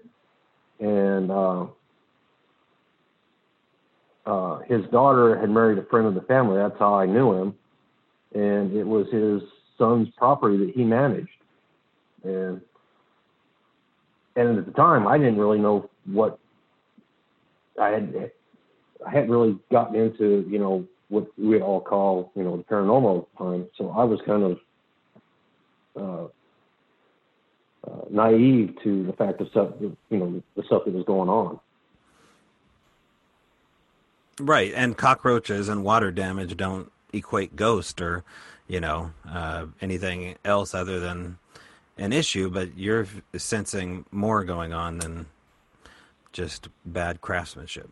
and 0.79 1.31
uh, 1.31 1.65
uh, 4.25 4.59
his 4.67 4.85
daughter 4.91 5.39
had 5.39 5.49
married 5.49 5.77
a 5.77 5.85
friend 5.85 6.05
of 6.07 6.13
the 6.13 6.21
family. 6.21 6.57
That's 6.57 6.77
how 6.77 6.93
I 6.93 7.05
knew 7.05 7.31
him, 7.33 7.55
and 8.35 8.75
it 8.75 8.85
was 8.85 9.07
his 9.11 9.41
son's 9.77 10.09
property 10.17 10.57
that 10.57 10.71
he 10.75 10.83
managed, 10.83 11.29
and 12.23 12.61
and 14.35 14.57
at 14.57 14.65
the 14.65 14.71
time 14.71 15.07
I 15.07 15.17
didn't 15.17 15.37
really 15.37 15.59
know 15.59 15.89
what 16.05 16.39
I 17.79 17.89
had. 17.89 18.31
I 19.05 19.09
hadn't 19.09 19.31
really 19.31 19.57
gotten 19.71 19.95
into 19.95 20.45
you 20.49 20.59
know 20.59 20.85
what 21.09 21.27
we 21.37 21.61
all 21.61 21.81
call 21.81 22.31
you 22.35 22.43
know 22.43 22.57
the 22.57 22.63
paranormal 22.63 23.21
at 23.21 23.27
the 23.31 23.43
time, 23.43 23.67
so 23.77 23.89
I 23.89 24.03
was 24.03 24.19
kind 24.25 24.43
of 24.43 24.59
uh, 25.95 26.27
uh, 27.87 28.01
naive 28.09 28.75
to 28.83 29.05
the 29.05 29.13
fact 29.13 29.41
of 29.41 29.47
stuff, 29.49 29.69
you 29.79 29.97
know, 30.11 30.41
the 30.55 30.63
stuff 30.63 30.83
that 30.85 30.93
was 30.93 31.05
going 31.05 31.29
on. 31.29 31.59
Right, 34.39 34.71
and 34.75 34.97
cockroaches 34.97 35.67
and 35.67 35.83
water 35.83 36.11
damage 36.11 36.55
don't 36.57 36.91
equate 37.13 37.55
ghost 37.55 38.01
or 38.01 38.23
you 38.67 38.79
know 38.79 39.11
uh, 39.29 39.65
anything 39.81 40.35
else 40.45 40.73
other 40.73 40.99
than 40.99 41.37
an 42.01 42.11
issue, 42.11 42.49
but 42.49 42.77
you're 42.77 43.05
sensing 43.37 44.05
more 44.11 44.43
going 44.43 44.73
on 44.73 44.97
than 44.97 45.27
just 46.33 46.67
bad 46.83 47.21
craftsmanship. 47.21 47.89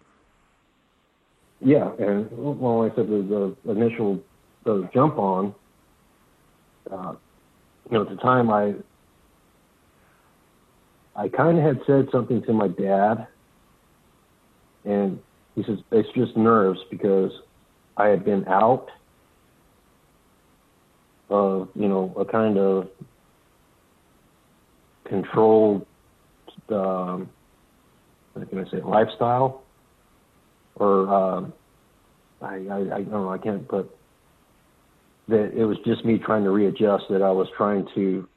Yeah, 1.61 1.91
and 1.99 2.27
well, 2.31 2.79
like 2.79 2.93
I 2.93 2.95
said, 2.95 3.07
the, 3.07 3.55
the 3.63 3.71
initial 3.71 4.19
the 4.63 4.89
jump 4.93 5.17
on, 5.17 5.53
uh, 6.89 7.13
you 7.89 7.97
know, 7.97 8.01
at 8.01 8.09
the 8.09 8.15
time 8.15 8.49
I, 8.49 8.73
I 11.15 11.27
kind 11.27 11.57
of 11.57 11.63
had 11.63 11.81
said 11.85 12.07
something 12.11 12.41
to 12.43 12.53
my 12.53 12.67
dad, 12.67 13.27
and 14.85 15.19
he 15.55 15.63
says 15.63 15.79
it's 15.91 16.09
just 16.15 16.35
nerves 16.35 16.79
because 16.89 17.31
I 17.95 18.07
had 18.07 18.25
been 18.25 18.47
out 18.47 18.89
of 21.29 21.69
you 21.75 21.87
know 21.87 22.11
a 22.17 22.25
kind 22.25 22.57
of 22.57 22.89
controlled, 25.09 25.85
um, 26.69 27.29
what 28.33 28.49
can 28.49 28.65
I 28.65 28.69
say, 28.69 28.81
lifestyle 28.81 29.65
or 30.75 31.13
um, 31.13 31.53
I, 32.41 32.55
I, 32.71 32.77
I 32.77 33.01
don't 33.01 33.11
know, 33.11 33.31
I 33.31 33.37
can't 33.37 33.67
put 33.67 33.89
that 35.27 35.51
it 35.55 35.65
was 35.65 35.77
just 35.85 36.05
me 36.05 36.17
trying 36.17 36.43
to 36.43 36.51
readjust 36.51 37.05
that 37.09 37.21
I 37.21 37.31
was 37.31 37.47
trying 37.55 37.87
to 37.95 38.27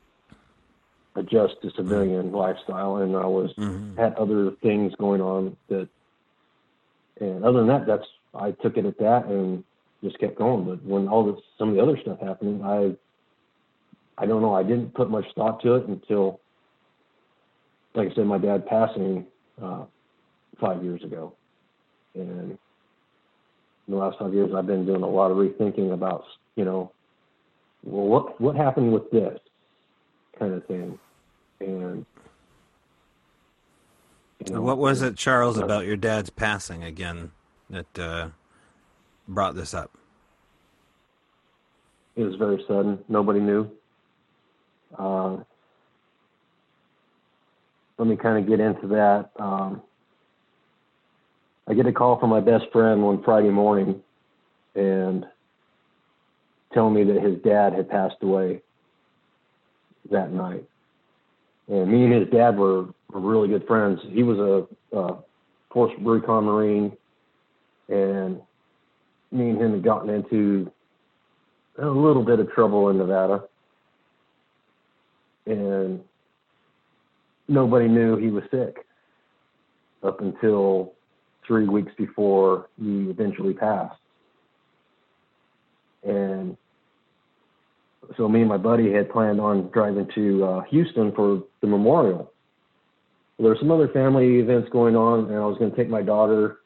adjust 1.16 1.54
to 1.62 1.70
civilian 1.76 2.32
lifestyle 2.32 2.96
and 2.96 3.16
I 3.16 3.26
was 3.26 3.50
Mhm. 3.58 3.96
had 3.96 4.14
other 4.14 4.52
things 4.62 4.94
going 4.96 5.20
on 5.20 5.56
that 5.68 5.88
and 7.20 7.44
other 7.44 7.58
than 7.58 7.68
that 7.68 7.86
that's 7.86 8.06
I 8.34 8.52
took 8.52 8.76
it 8.76 8.86
at 8.86 8.98
that 8.98 9.26
and 9.26 9.64
just 10.02 10.18
kept 10.18 10.36
going. 10.36 10.64
But 10.64 10.82
when 10.82 11.08
all 11.08 11.24
this 11.24 11.42
some 11.58 11.68
of 11.68 11.74
the 11.74 11.82
other 11.82 11.98
stuff 11.98 12.18
happened, 12.20 12.62
I 12.64 12.96
I 14.18 14.26
don't 14.26 14.42
know, 14.42 14.54
I 14.54 14.62
didn't 14.62 14.94
put 14.94 15.10
much 15.10 15.26
thought 15.34 15.62
to 15.62 15.76
it 15.76 15.86
until 15.86 16.40
like 17.94 18.10
I 18.10 18.14
said, 18.14 18.26
my 18.26 18.38
dad 18.38 18.66
passing 18.66 19.26
uh 19.62 19.84
five 20.60 20.82
years 20.82 21.02
ago 21.02 21.32
and 22.14 22.50
in 22.52 22.58
the 23.88 23.96
last 23.96 24.18
five 24.18 24.32
years 24.32 24.50
I've 24.54 24.66
been 24.66 24.86
doing 24.86 25.02
a 25.02 25.08
lot 25.08 25.30
of 25.30 25.36
rethinking 25.36 25.92
about 25.92 26.24
you 26.56 26.64
know 26.64 26.92
well 27.84 28.06
what 28.06 28.40
what 28.40 28.56
happened 28.56 28.92
with 28.92 29.10
this 29.10 29.38
kind 30.38 30.54
of 30.54 30.64
thing 30.66 30.98
and 31.60 32.06
you 34.46 34.54
know, 34.54 34.62
What 34.62 34.78
was 34.78 35.02
it, 35.02 35.16
Charles, 35.16 35.58
uh, 35.58 35.64
about 35.64 35.86
your 35.86 35.96
dad's 35.96 36.30
passing 36.30 36.82
again 36.82 37.30
that 37.70 37.98
uh, 37.98 38.28
brought 39.28 39.54
this 39.54 39.72
up? 39.74 39.90
it 42.16 42.24
was 42.24 42.34
very 42.34 42.62
sudden. 42.68 42.98
Nobody 43.08 43.40
knew. 43.40 43.70
Uh, 44.98 45.38
let 47.98 48.08
me 48.08 48.16
kind 48.16 48.38
of 48.38 48.48
get 48.48 48.60
into 48.60 48.86
that. 48.88 49.30
Um, 49.38 49.82
I 51.68 51.74
get 51.74 51.86
a 51.86 51.92
call 51.92 52.18
from 52.18 52.30
my 52.30 52.40
best 52.40 52.64
friend 52.72 53.02
one 53.02 53.22
Friday 53.22 53.50
morning 53.50 54.00
and 54.74 55.26
telling 56.72 56.94
me 56.94 57.04
that 57.04 57.22
his 57.22 57.38
dad 57.42 57.74
had 57.74 57.88
passed 57.88 58.16
away 58.22 58.62
that 60.10 60.32
night. 60.32 60.64
And 61.68 61.90
me 61.90 62.04
and 62.04 62.12
his 62.12 62.28
dad 62.30 62.56
were, 62.56 62.86
were 63.10 63.20
really 63.20 63.48
good 63.48 63.66
friends. 63.66 64.00
He 64.10 64.22
was 64.22 64.38
a, 64.38 64.96
a 64.96 65.16
Force 65.70 65.92
Recon 66.00 66.44
Marine, 66.44 66.92
and 67.88 68.40
me 69.30 69.50
and 69.50 69.60
him 69.60 69.72
had 69.72 69.84
gotten 69.84 70.10
into 70.10 70.70
a 71.78 71.86
little 71.86 72.24
bit 72.24 72.40
of 72.40 72.50
trouble 72.52 72.88
in 72.90 72.98
Nevada. 72.98 73.44
And 75.46 76.02
nobody 77.48 77.88
knew 77.88 78.16
he 78.16 78.30
was 78.30 78.44
sick 78.50 78.86
up 80.02 80.20
until 80.20 80.92
three 81.46 81.66
weeks 81.66 81.92
before 81.96 82.68
he 82.80 83.10
eventually 83.10 83.54
passed. 83.54 83.98
And 86.04 86.56
so 88.16 88.28
me 88.28 88.40
and 88.40 88.48
my 88.48 88.56
buddy 88.56 88.92
had 88.92 89.10
planned 89.10 89.40
on 89.40 89.70
driving 89.72 90.08
to 90.14 90.44
uh, 90.44 90.60
Houston 90.70 91.12
for 91.14 91.42
the 91.60 91.66
memorial. 91.66 92.32
There 93.38 93.48
were 93.48 93.56
some 93.58 93.70
other 93.70 93.88
family 93.88 94.38
events 94.38 94.68
going 94.70 94.94
on, 94.94 95.26
and 95.26 95.36
I 95.36 95.46
was 95.46 95.58
going 95.58 95.70
to 95.70 95.76
take 95.76 95.88
my 95.88 96.02
daughter 96.02 96.58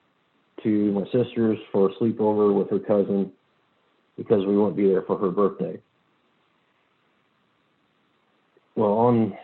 to 0.63 0.93
my 0.93 1.05
sister's 1.05 1.59
for 1.73 1.91
a 1.91 1.95
sleepover 1.95 2.55
with 2.55 2.71
her 2.71 2.79
cousin 2.79 3.33
because 4.17 4.45
we 4.47 4.57
won't 4.57 4.77
be 4.77 4.89
there 4.89 5.03
for 5.03 5.19
her 5.19 5.31
birthday. 5.31 5.79
Well, 8.75 8.93
on 8.93 9.37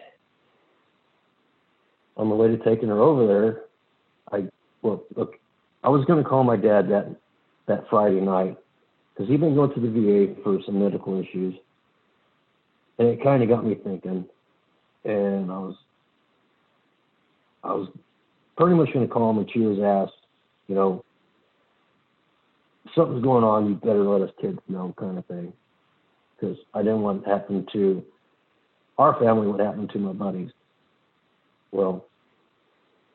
on 2.16 2.28
the 2.28 2.34
way 2.34 2.48
to 2.48 2.56
taking 2.58 2.88
her 2.88 3.00
over 3.00 3.26
there, 3.26 3.62
I 4.32 4.48
well 4.82 5.02
look, 5.16 5.38
I 5.82 5.88
was 5.88 6.04
going 6.04 6.22
to 6.22 6.28
call 6.28 6.44
my 6.44 6.56
dad 6.56 6.88
that 6.90 7.14
that 7.66 7.84
Friday 7.88 8.20
night 8.20 8.56
because 9.12 9.30
he'd 9.30 9.40
been 9.40 9.54
going 9.54 9.72
to 9.74 9.80
the 9.80 9.88
VA 9.88 10.42
for 10.42 10.58
some 10.64 10.82
medical 10.82 11.20
issues, 11.20 11.54
and 12.98 13.08
it 13.08 13.22
kind 13.22 13.42
of 13.42 13.48
got 13.48 13.64
me 13.64 13.74
thinking, 13.74 14.26
and 15.04 15.50
I 15.50 15.58
was 15.58 15.76
I 17.64 17.74
was 17.74 17.88
pretty 18.56 18.76
much 18.76 18.92
going 18.92 19.06
to 19.06 19.12
call 19.12 19.30
him 19.30 19.38
and 19.38 19.48
chew 19.48 19.70
his 19.70 19.80
ass, 19.80 20.08
you 20.68 20.74
know, 20.74 21.04
something's 22.94 23.22
going 23.22 23.44
on, 23.44 23.68
you 23.68 23.74
better 23.74 24.04
let 24.04 24.22
us 24.22 24.34
kids 24.40 24.58
know, 24.68 24.94
kind 24.98 25.18
of 25.18 25.26
thing. 25.26 25.52
Because 26.38 26.56
I 26.74 26.82
didn't 26.82 27.02
want 27.02 27.22
it 27.22 27.24
to 27.24 27.30
happen 27.30 27.66
to 27.72 28.04
our 28.98 29.18
family, 29.20 29.46
what 29.46 29.60
happened 29.60 29.90
to 29.90 29.98
my 29.98 30.12
buddies. 30.12 30.50
Well, 31.72 32.06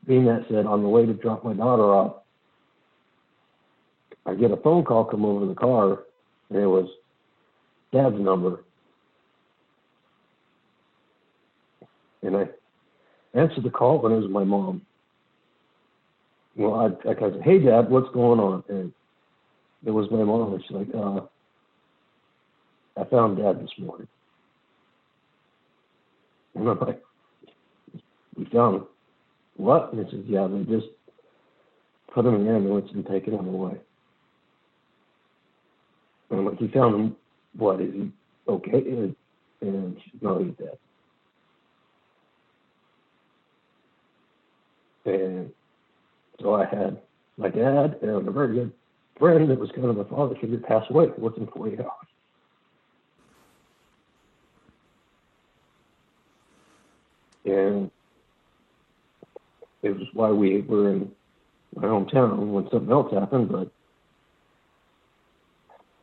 being 0.05 0.25
that 0.25 0.45
said, 0.49 0.65
on 0.65 0.81
the 0.81 0.89
way 0.89 1.05
to 1.05 1.13
drop 1.13 1.43
my 1.43 1.53
daughter 1.53 1.83
off, 1.83 2.23
I 4.25 4.35
get 4.35 4.51
a 4.51 4.57
phone 4.57 4.83
call 4.83 5.05
come 5.05 5.23
over 5.23 5.45
the 5.45 5.53
car, 5.53 5.99
and 6.49 6.59
it 6.59 6.65
was 6.65 6.89
Dad's 7.93 8.19
number. 8.19 8.63
And 12.23 12.35
I 12.35 12.45
answered 13.33 13.63
the 13.63 13.69
call, 13.69 14.05
and 14.05 14.15
it 14.15 14.19
was 14.19 14.29
my 14.29 14.43
mom. 14.43 14.81
Well, 16.55 16.73
I, 16.75 17.09
I 17.09 17.13
said, 17.19 17.41
"Hey, 17.43 17.59
Dad, 17.59 17.89
what's 17.89 18.11
going 18.13 18.39
on?" 18.39 18.63
And 18.67 18.91
it 19.85 19.91
was 19.91 20.09
my 20.09 20.23
mom, 20.23 20.53
and 20.53 20.63
she's 20.63 20.71
like, 20.71 20.93
uh, 20.93 21.21
"I 22.99 23.05
found 23.09 23.37
Dad 23.37 23.61
this 23.61 23.69
morning." 23.77 24.07
And 26.55 26.67
I'm 26.67 26.79
like, 26.79 27.01
"We 28.37 28.45
found? 28.45 28.83
What?" 29.55 29.93
He 29.93 30.03
says, 30.11 30.25
"Yeah, 30.25 30.47
they 30.47 30.63
just 30.63 30.87
put 32.13 32.25
him 32.25 32.35
in 32.35 32.45
the 32.45 32.51
ambulance 32.51 32.89
and 32.93 33.05
taken 33.05 33.33
him 33.33 33.47
away." 33.47 33.79
And 36.29 36.45
like, 36.45 36.61
"You 36.61 36.69
found 36.69 36.95
him? 36.95 37.15
What 37.57 37.81
is 37.81 37.93
he 37.93 38.11
okay?" 38.47 39.13
And, 39.61 39.99
she's 40.03 40.21
no, 40.21 40.37
he's 40.37 40.53
dead. 40.57 40.77
And 45.05 45.51
so 46.39 46.53
I 46.53 46.65
had 46.65 47.01
my 47.37 47.49
dad 47.49 47.97
and 48.01 48.27
a 48.27 48.31
very 48.31 48.53
good 48.53 48.73
friend 49.17 49.49
that 49.49 49.59
was 49.59 49.71
kind 49.71 49.87
of 49.87 49.97
a 49.97 50.05
father 50.05 50.35
figure 50.35 50.59
pass 50.59 50.83
away 50.89 51.07
within 51.17 51.47
48 51.47 51.79
hours. 51.79 51.91
And 57.45 57.89
it 59.87 59.97
was 59.97 60.07
why 60.13 60.29
we 60.29 60.61
were 60.61 60.91
in 60.91 61.11
my 61.75 61.83
hometown 61.83 62.47
when 62.47 62.69
something 62.69 62.91
else 62.91 63.13
happened, 63.13 63.49
but 63.49 63.71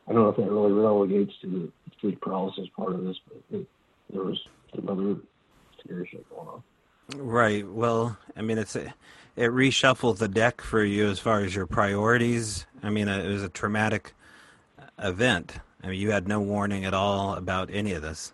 I 0.07 0.13
don't 0.13 0.23
know 0.23 0.29
if 0.29 0.37
that 0.37 0.51
really 0.51 0.73
relegates 0.73 1.33
to 1.43 1.49
the 1.49 1.73
sleep 2.01 2.21
paralysis 2.21 2.69
part 2.77 2.95
of 2.95 3.05
this, 3.05 3.17
but 3.27 3.59
it, 3.59 3.67
there 4.13 4.23
was 4.23 4.39
some 4.75 4.89
other 4.89 5.17
scary 5.81 6.09
shit 6.11 6.29
going 6.31 6.49
on. 6.49 6.63
Right. 7.17 7.67
Well, 7.67 8.17
I 8.37 8.43
mean, 8.43 8.59
it's 8.59 8.77
a, 8.77 8.95
it 9.37 9.51
reshuffles 9.51 10.19
the 10.19 10.29
deck 10.29 10.61
for 10.61 10.83
you 10.83 11.09
as 11.09 11.19
far 11.19 11.41
as 11.41 11.55
your 11.55 11.67
priorities. 11.67 12.67
I 12.83 12.91
mean, 12.91 13.09
it 13.09 13.27
was 13.27 13.43
a 13.43 13.49
traumatic 13.49 14.15
event. 14.99 15.57
I 15.83 15.89
mean, 15.89 16.01
you 16.01 16.13
had 16.13 16.29
no 16.29 16.41
warning 16.41 16.85
at 16.85 16.95
all 16.95 17.35
about 17.35 17.71
any 17.71 17.93
of 17.93 18.03
this. 18.03 18.33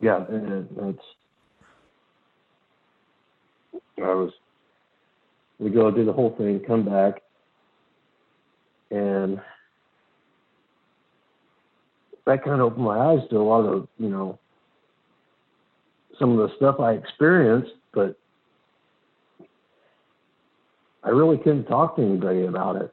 Yeah, 0.00 0.26
and 0.28 0.68
that's. 0.76 0.98
I 3.98 4.14
was. 4.14 4.32
We 5.58 5.70
go 5.70 5.90
do 5.90 6.04
the 6.04 6.12
whole 6.12 6.34
thing, 6.36 6.60
come 6.66 6.84
back, 6.84 7.22
and 8.90 9.40
that 12.26 12.44
kind 12.44 12.60
of 12.60 12.72
opened 12.72 12.84
my 12.84 12.98
eyes 12.98 13.20
to 13.30 13.36
a 13.36 13.38
lot 13.38 13.64
of 13.64 13.88
you 13.98 14.10
know 14.10 14.38
some 16.18 16.38
of 16.38 16.48
the 16.48 16.56
stuff 16.56 16.80
I 16.80 16.92
experienced, 16.92 17.72
but 17.92 18.18
I 21.02 21.10
really 21.10 21.38
couldn't 21.38 21.66
talk 21.66 21.96
to 21.96 22.02
anybody 22.02 22.44
about 22.44 22.76
it. 22.76 22.92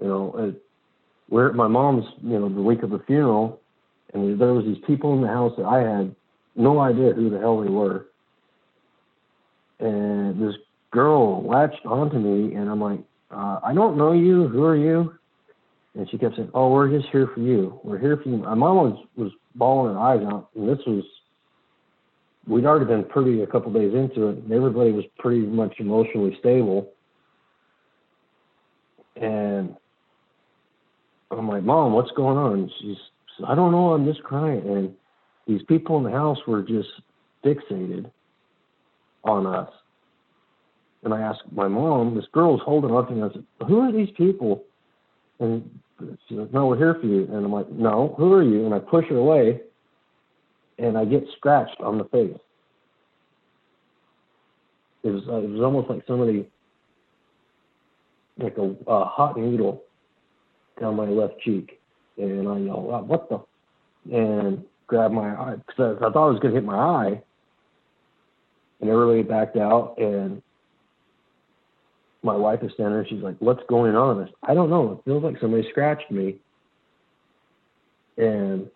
You 0.00 0.08
know, 0.08 0.34
it, 0.38 0.62
we're 1.28 1.48
at 1.48 1.54
my 1.54 1.68
mom's, 1.68 2.04
you 2.22 2.38
know, 2.38 2.48
the 2.48 2.62
week 2.62 2.82
of 2.82 2.90
the 2.90 3.00
funeral, 3.06 3.60
and 4.14 4.40
there 4.40 4.52
was 4.52 4.64
these 4.64 4.82
people 4.86 5.14
in 5.14 5.22
the 5.22 5.28
house 5.28 5.52
that 5.56 5.66
I 5.66 5.80
had 5.80 6.14
no 6.56 6.80
idea 6.80 7.12
who 7.12 7.30
the 7.30 7.38
hell 7.38 7.60
they 7.60 7.68
were. 7.68 8.06
And 9.80 10.40
this 10.40 10.54
girl 10.90 11.42
latched 11.42 11.84
onto 11.86 12.18
me, 12.18 12.54
and 12.54 12.68
I'm 12.68 12.80
like, 12.80 13.00
uh, 13.30 13.60
I 13.64 13.72
don't 13.72 13.96
know 13.96 14.12
you. 14.12 14.48
Who 14.48 14.64
are 14.64 14.76
you? 14.76 15.14
And 15.94 16.08
she 16.10 16.18
kept 16.18 16.36
saying, 16.36 16.50
Oh, 16.54 16.70
we're 16.70 16.90
just 16.90 17.08
here 17.10 17.30
for 17.34 17.40
you. 17.40 17.80
We're 17.82 17.98
here 17.98 18.16
for 18.16 18.28
you. 18.28 18.36
My 18.38 18.54
mom 18.54 18.76
was 18.76 19.06
was 19.16 19.32
bawling 19.54 19.94
her 19.94 20.00
eyes 20.00 20.20
out, 20.24 20.50
and 20.54 20.68
this 20.68 20.78
was 20.86 21.04
we'd 22.46 22.64
already 22.64 22.86
been 22.86 23.04
pretty 23.04 23.42
a 23.42 23.46
couple 23.46 23.72
days 23.72 23.94
into 23.94 24.28
it, 24.28 24.38
and 24.38 24.52
everybody 24.52 24.92
was 24.92 25.04
pretty 25.18 25.40
much 25.40 25.74
emotionally 25.78 26.36
stable. 26.40 26.92
And 29.16 29.76
I'm 31.30 31.48
like, 31.48 31.62
Mom, 31.62 31.92
what's 31.92 32.10
going 32.12 32.36
on? 32.36 32.70
she's, 32.80 32.96
I 33.46 33.54
don't 33.54 33.72
know, 33.72 33.92
I'm 33.92 34.04
just 34.04 34.22
crying. 34.22 34.62
And 34.66 34.94
these 35.46 35.62
people 35.68 35.98
in 35.98 36.04
the 36.04 36.10
house 36.10 36.38
were 36.46 36.62
just 36.62 36.88
fixated 37.44 38.10
on 39.24 39.46
us. 39.46 39.70
And 41.02 41.14
I 41.14 41.20
asked 41.20 41.42
my 41.52 41.68
mom, 41.68 42.14
this 42.14 42.26
girl's 42.32 42.60
holding 42.62 42.90
to 42.90 43.14
me. 43.14 43.22
I 43.22 43.32
said, 43.32 43.44
Who 43.66 43.80
are 43.80 43.92
these 43.92 44.10
people? 44.16 44.64
And 45.38 45.68
she 46.28 46.36
said, 46.36 46.52
No, 46.52 46.66
we're 46.66 46.76
here 46.76 46.94
for 47.00 47.06
you. 47.06 47.24
And 47.24 47.44
I'm 47.44 47.52
like, 47.52 47.70
No, 47.70 48.14
who 48.18 48.32
are 48.34 48.42
you? 48.42 48.66
And 48.66 48.74
I 48.74 48.78
push 48.78 49.06
her 49.08 49.16
away 49.16 49.60
and 50.80 50.96
I 50.96 51.04
get 51.04 51.24
scratched 51.36 51.80
on 51.80 51.98
the 51.98 52.04
face. 52.04 52.36
It 55.02 55.10
was 55.10 55.22
uh, 55.28 55.36
it 55.36 55.50
was 55.50 55.60
almost 55.60 55.88
like 55.88 56.02
somebody 56.06 56.46
like 58.38 58.56
a, 58.58 58.74
a 58.86 59.04
hot 59.04 59.38
needle 59.38 59.82
down 60.80 60.96
my 60.96 61.06
left 61.06 61.40
cheek, 61.40 61.80
and 62.18 62.48
I 62.48 62.58
yell, 62.58 62.82
"What 63.06 63.28
the?" 63.28 63.40
and 64.14 64.64
grab 64.86 65.12
my 65.12 65.30
eye 65.34 65.56
because 65.66 65.98
I, 66.00 66.06
I 66.06 66.12
thought 66.12 66.28
I 66.28 66.30
was 66.30 66.40
going 66.40 66.54
to 66.54 66.60
hit 66.60 66.64
my 66.66 66.76
eye, 66.76 67.22
and 68.80 68.90
everybody 68.90 69.22
backed 69.22 69.56
out, 69.56 69.94
and 69.98 70.42
my 72.22 72.36
wife 72.36 72.60
is 72.62 72.72
standing 72.74 72.94
there. 72.94 73.06
She's 73.06 73.22
like, 73.22 73.36
"What's 73.38 73.62
going 73.68 73.94
on?" 73.94 74.28
I 74.42 74.54
don't 74.54 74.70
know. 74.70 74.92
It 74.92 75.04
feels 75.04 75.22
like 75.22 75.40
somebody 75.40 75.68
scratched 75.70 76.10
me, 76.10 76.36
and 78.16 78.70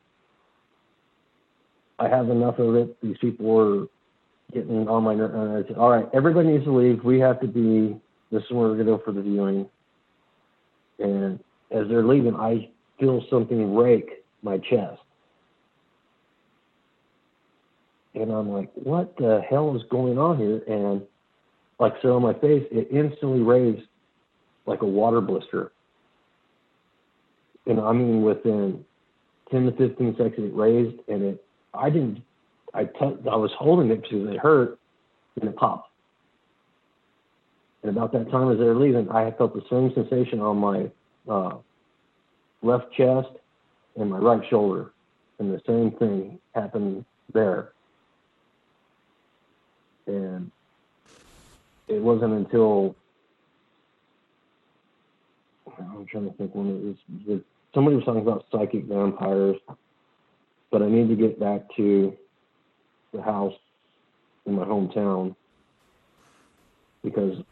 I 1.98 2.08
have 2.08 2.28
enough 2.30 2.58
of 2.58 2.74
it. 2.74 3.00
These 3.02 3.18
people 3.18 3.46
were 3.46 3.86
getting 4.52 4.88
on 4.88 5.02
my 5.02 5.14
nerves. 5.14 5.34
And 5.34 5.64
I 5.64 5.68
said, 5.68 5.76
all 5.76 5.90
right, 5.90 6.08
everybody 6.12 6.48
needs 6.48 6.64
to 6.64 6.76
leave. 6.76 7.04
We 7.04 7.20
have 7.20 7.40
to 7.40 7.46
be, 7.46 7.96
this 8.30 8.42
is 8.42 8.50
where 8.50 8.68
we're 8.68 8.74
going 8.74 8.86
to 8.86 8.96
go 8.96 9.02
for 9.04 9.12
the 9.12 9.22
viewing. 9.22 9.68
And 10.98 11.38
as 11.70 11.88
they're 11.88 12.04
leaving, 12.04 12.36
I 12.36 12.70
feel 12.98 13.24
something 13.30 13.74
rake 13.74 14.24
my 14.42 14.58
chest. 14.58 15.00
And 18.14 18.30
I'm 18.30 18.50
like, 18.50 18.70
what 18.74 19.16
the 19.16 19.42
hell 19.48 19.74
is 19.76 19.82
going 19.90 20.18
on 20.18 20.38
here? 20.38 20.62
And 20.68 21.02
like 21.78 21.94
so 22.02 22.16
on 22.16 22.22
my 22.22 22.34
face, 22.34 22.66
it 22.70 22.88
instantly 22.90 23.40
raised 23.40 23.86
like 24.66 24.82
a 24.82 24.86
water 24.86 25.20
blister. 25.20 25.72
And 27.66 27.80
I 27.80 27.92
mean, 27.92 28.22
within 28.22 28.84
10 29.50 29.66
to 29.66 29.72
15 29.72 30.16
seconds, 30.16 30.34
it 30.38 30.54
raised, 30.54 30.98
and 31.08 31.22
it, 31.22 31.44
I 31.72 31.90
didn't, 31.90 32.22
I, 32.72 32.84
t- 32.84 33.28
I 33.30 33.36
was 33.36 33.50
holding 33.58 33.90
it 33.90 34.02
because 34.02 34.28
it 34.28 34.38
hurt, 34.38 34.78
and 35.40 35.48
it 35.48 35.56
popped. 35.56 35.90
And 37.82 37.96
about 37.96 38.12
that 38.12 38.30
time 38.30 38.50
as 38.50 38.58
they 38.58 38.64
were 38.64 38.76
leaving, 38.76 39.10
I 39.10 39.30
felt 39.32 39.54
the 39.54 39.62
same 39.70 39.92
sensation 39.94 40.40
on 40.40 40.56
my 40.56 40.90
uh, 41.28 41.56
left 42.62 42.92
chest 42.94 43.28
and 43.96 44.10
my 44.10 44.18
right 44.18 44.40
shoulder. 44.48 44.92
And 45.38 45.52
the 45.52 45.60
same 45.66 45.90
thing 45.98 46.38
happened 46.54 47.04
there. 47.32 47.73
And 50.06 50.50
it 51.88 52.00
wasn't 52.00 52.32
until 52.32 52.96
I'm 55.78 56.06
trying 56.06 56.30
to 56.30 56.36
think 56.36 56.54
when 56.54 56.96
it 57.06 57.26
was. 57.26 57.40
Somebody 57.74 57.96
was 57.96 58.04
talking 58.04 58.20
about 58.20 58.46
psychic 58.52 58.84
vampires, 58.84 59.56
but 60.70 60.82
I 60.82 60.88
need 60.88 61.08
to 61.08 61.16
get 61.16 61.40
back 61.40 61.62
to 61.76 62.16
the 63.12 63.20
house 63.20 63.54
in 64.46 64.54
my 64.54 64.64
hometown 64.64 65.34
because 67.02 67.42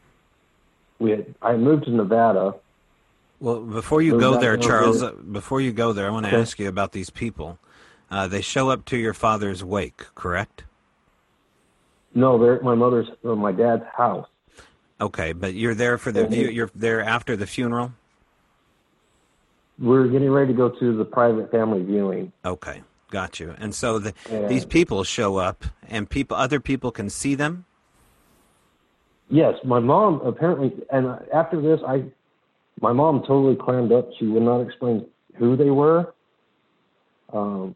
we 0.98 1.10
had 1.10 1.34
I 1.42 1.56
moved 1.56 1.84
to 1.84 1.90
Nevada. 1.90 2.54
Well, 3.40 3.60
before 3.60 4.00
you 4.02 4.20
go 4.20 4.38
there, 4.38 4.56
Charles, 4.56 5.02
uh, 5.02 5.12
before 5.12 5.60
you 5.60 5.72
go 5.72 5.92
there, 5.92 6.06
I 6.06 6.10
want 6.10 6.26
to 6.26 6.32
okay. 6.32 6.40
ask 6.40 6.60
you 6.60 6.68
about 6.68 6.92
these 6.92 7.10
people. 7.10 7.58
Uh, 8.08 8.28
they 8.28 8.40
show 8.40 8.70
up 8.70 8.84
to 8.84 8.96
your 8.96 9.14
father's 9.14 9.64
wake, 9.64 10.04
correct? 10.14 10.62
No, 12.14 12.38
they're 12.38 12.56
at 12.56 12.62
my 12.62 12.74
mother's 12.74 13.08
or 13.22 13.36
my 13.36 13.52
dad's 13.52 13.84
house. 13.96 14.26
Okay, 15.00 15.32
but 15.32 15.54
you're 15.54 15.74
there 15.74 15.98
for 15.98 16.12
the 16.12 16.26
view. 16.26 16.48
You're 16.48 16.70
there 16.74 17.02
after 17.02 17.36
the 17.36 17.46
funeral. 17.46 17.92
We're 19.78 20.06
getting 20.06 20.30
ready 20.30 20.52
to 20.52 20.56
go 20.56 20.68
to 20.68 20.96
the 20.96 21.04
private 21.04 21.50
family 21.50 21.82
viewing. 21.82 22.32
Okay, 22.44 22.82
got 23.10 23.40
you. 23.40 23.54
And 23.58 23.74
so 23.74 23.98
the, 23.98 24.14
and 24.30 24.48
these 24.48 24.64
people 24.64 25.02
show 25.02 25.38
up, 25.38 25.64
and 25.88 26.08
people, 26.08 26.36
other 26.36 26.60
people 26.60 26.92
can 26.92 27.10
see 27.10 27.34
them. 27.34 27.64
Yes, 29.28 29.54
my 29.64 29.80
mom 29.80 30.20
apparently, 30.20 30.72
and 30.92 31.18
after 31.34 31.60
this, 31.60 31.80
I, 31.86 32.04
my 32.80 32.92
mom 32.92 33.20
totally 33.20 33.56
clammed 33.56 33.90
up. 33.90 34.10
She 34.18 34.26
would 34.26 34.42
not 34.42 34.60
explain 34.60 35.06
who 35.36 35.56
they 35.56 35.70
were. 35.70 36.12
Um, 37.32 37.74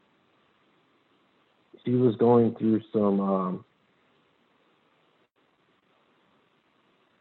she 1.84 1.92
was 1.92 2.14
going 2.16 2.54
through 2.56 2.82
some, 2.92 3.20
um, 3.20 3.64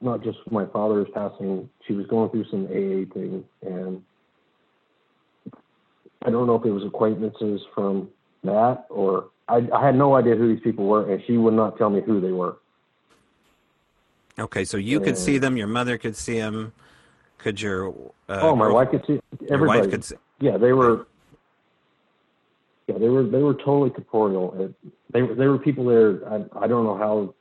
not 0.01 0.23
just 0.23 0.37
my 0.51 0.65
father's 0.67 1.07
passing. 1.13 1.69
She 1.87 1.93
was 1.93 2.05
going 2.07 2.29
through 2.29 2.45
some 2.51 2.65
AA 2.65 3.11
thing, 3.13 3.43
and 3.61 4.01
I 6.23 6.29
don't 6.29 6.47
know 6.47 6.55
if 6.55 6.65
it 6.65 6.71
was 6.71 6.83
acquaintances 6.83 7.61
from 7.73 8.09
that 8.43 8.85
or 8.89 9.29
I, 9.47 9.67
I 9.73 9.85
had 9.85 9.95
no 9.95 10.15
idea 10.15 10.35
who 10.35 10.53
these 10.53 10.63
people 10.63 10.85
were, 10.85 11.11
and 11.11 11.21
she 11.27 11.37
would 11.37 11.53
not 11.53 11.77
tell 11.77 11.89
me 11.89 12.01
who 12.01 12.19
they 12.19 12.31
were. 12.31 12.57
Okay, 14.37 14.65
so 14.65 14.77
you 14.77 14.99
could 14.99 15.17
see 15.17 15.37
them. 15.37 15.55
Your 15.55 15.67
mother 15.67 15.97
could 15.97 16.15
see 16.15 16.39
them. 16.39 16.73
Could 17.37 17.61
your 17.61 17.89
uh, 18.27 18.39
oh, 18.41 18.55
my 18.55 18.67
wife 18.67 18.89
could 18.91 19.05
see. 19.05 19.19
Everybody 19.49 19.81
wife 19.81 19.89
could 19.89 20.03
see. 20.03 20.15
Yeah, 20.41 20.57
they 20.57 20.73
were. 20.73 21.07
Yeah, 22.87 22.97
they 22.97 23.07
were. 23.07 23.23
They 23.23 23.41
were 23.41 23.53
totally 23.53 23.91
corporeal. 23.91 24.73
They 25.11 25.21
they 25.21 25.47
were 25.47 25.57
people 25.57 25.85
there. 25.85 26.27
I 26.27 26.63
I 26.63 26.67
don't 26.67 26.83
know 26.83 26.97
how. 26.97 27.33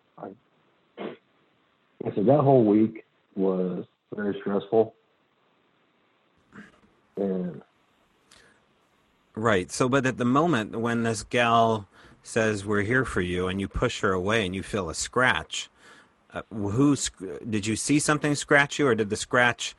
I, 2.05 2.15
said 2.15 2.27
that 2.27 2.41
whole 2.41 2.65
week 2.65 3.05
was 3.35 3.85
very 4.15 4.37
stressful, 4.41 4.95
and 7.17 7.63
right. 9.35 9.71
So, 9.71 9.89
but 9.89 10.07
at 10.07 10.19
the 10.19 10.25
moment 10.25 10.79
when 10.79 11.03
this 11.03 11.23
gal 11.23 11.89
says 12.23 12.65
we're 12.65 12.83
here 12.83 13.05
for 13.05 13.21
you, 13.21 13.49
and 13.49 13.61
you 13.61 13.69
push 13.69 14.01
her 14.01 14.13
away, 14.13 14.45
and 14.45 14.55
you 14.55 14.63
feel 14.63 14.89
a 14.91 14.95
scratch 14.95 15.71
uh, 16.35 16.43
who 16.53 16.97
did 17.49 17.67
you 17.67 17.77
see 17.77 17.99
something 17.99 18.35
scratch 18.35 18.79
you, 18.79 18.89
or 18.89 18.95
did 18.95 19.09
the 19.09 19.17
scratch 19.17 19.77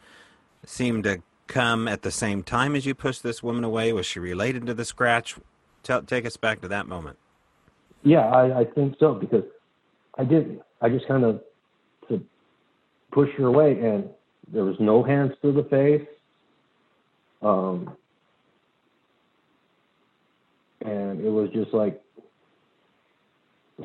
seem 0.65 1.03
to 1.03 1.21
come 1.47 1.87
at 1.87 2.01
the 2.01 2.11
same 2.11 2.41
time 2.41 2.75
as 2.75 2.85
you 2.85 2.95
pushed 2.95 3.23
this 3.23 3.43
woman 3.43 3.63
away? 3.63 3.91
Was 3.91 4.05
she 4.05 4.19
related 4.19 4.65
to 4.67 4.73
the 4.73 4.85
scratch? 4.85 5.35
Tell, 5.83 6.01
take 6.01 6.25
us 6.25 6.37
back 6.37 6.61
to 6.61 6.67
that 6.69 6.87
moment. 6.87 7.17
Yeah, 8.03 8.21
I, 8.21 8.61
I 8.61 8.65
think 8.65 8.95
so 8.99 9.13
because 9.13 9.43
I 10.17 10.23
didn't. 10.23 10.61
I 10.81 10.89
just 10.89 11.07
kind 11.07 11.25
of 11.25 11.41
push 13.15 13.29
her 13.37 13.45
away, 13.45 13.79
and 13.79 14.09
there 14.51 14.65
was 14.65 14.75
no 14.79 15.01
hands 15.01 15.31
to 15.41 15.53
the 15.53 15.63
face. 15.63 16.05
Um, 17.41 17.95
and 20.81 21.21
it 21.21 21.29
was 21.29 21.49
just 21.53 21.73
like 21.73 21.99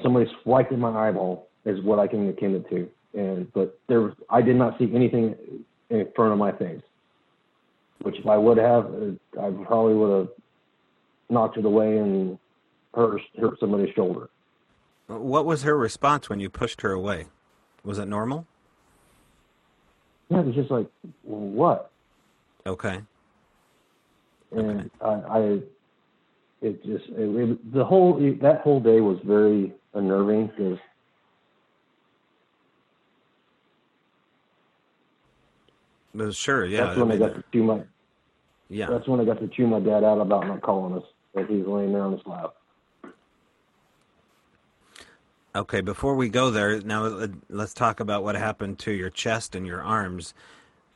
somebody 0.03 0.31
swiped 0.43 0.73
in 0.73 0.81
my 0.81 1.09
eyeball 1.09 1.47
is 1.65 1.81
what 1.83 1.99
I 1.99 2.09
can 2.09 2.29
akin 2.29 2.57
it 2.57 2.69
to. 2.71 2.89
And 3.19 3.53
but 3.53 3.79
there, 3.89 4.01
was, 4.03 4.15
I 4.29 4.43
did 4.43 4.57
not 4.57 4.79
see 4.79 4.91
anything 4.93 5.37
in 5.89 6.09
front 6.15 6.33
of 6.33 6.39
my 6.39 6.53
face. 6.53 6.83
Which 8.03 8.19
if 8.19 8.27
I 8.27 8.37
would 8.37 8.59
have, 8.59 8.87
uh, 8.87 9.41
I 9.41 9.51
probably 9.65 9.95
would 9.95 10.19
have 10.19 10.29
knocked 11.29 11.57
it 11.57 11.65
away 11.65 11.99
and 11.99 12.39
hurt 12.95 13.21
hurt 13.41 13.61
somebody's 13.61 13.95
shoulder. 13.95 14.29
What 15.07 15.45
was 15.45 15.63
her 15.63 15.77
response 15.77 16.29
when 16.29 16.41
you 16.41 16.51
pushed 16.51 16.81
her 16.81 16.93
away? 16.93 17.27
Was 17.85 17.99
it 17.99 18.07
normal? 18.07 18.47
Yeah, 20.31 20.41
it 20.41 20.47
was 20.47 20.55
just 20.55 20.71
like, 20.71 20.87
what? 21.23 21.91
Okay. 22.67 23.01
And 24.53 24.81
okay. 24.81 24.89
I, 25.01 25.09
I, 25.09 25.41
it 26.63 26.85
just, 26.85 27.05
it, 27.11 27.51
it, 27.51 27.73
the 27.73 27.85
whole, 27.85 28.19
that 28.41 28.61
whole 28.63 28.81
day 28.81 29.01
was 29.01 29.19
very 29.25 29.73
unnerving 29.95 30.47
because 30.49 30.79
Well, 36.15 36.33
sure, 36.33 36.65
yeah. 36.65 36.87
That's 36.87 36.99
when 36.99 37.13
I, 37.13 37.15
I 37.15 37.19
got 37.19 37.35
to 37.35 37.45
chew 37.53 37.63
my. 37.63 37.83
Yeah. 38.69 38.87
That's 38.91 39.07
when 39.07 39.21
I 39.21 39.25
got 39.25 39.41
to 39.41 39.49
chew 39.49 39.67
my 39.67 39.81
dad 39.81 40.05
out 40.05 40.21
about 40.21 40.47
not 40.47 40.61
calling 40.63 40.97
us 40.97 41.05
as 41.37 41.47
he's 41.49 41.67
laying 41.67 41.93
there 41.93 42.03
on 42.03 42.13
his 42.13 42.21
lap. 42.27 42.55
Okay, 45.55 45.81
before 45.81 46.15
we 46.15 46.29
go 46.29 46.51
there, 46.51 46.81
now 46.81 47.07
uh, 47.07 47.27
let's 47.49 47.75
talk 47.75 47.99
about 47.99 48.23
what 48.23 48.37
happened 48.37 48.79
to 48.81 48.93
your 48.93 49.11
chest 49.11 49.57
and 49.57 49.67
your 49.67 49.83
arms. 49.83 50.33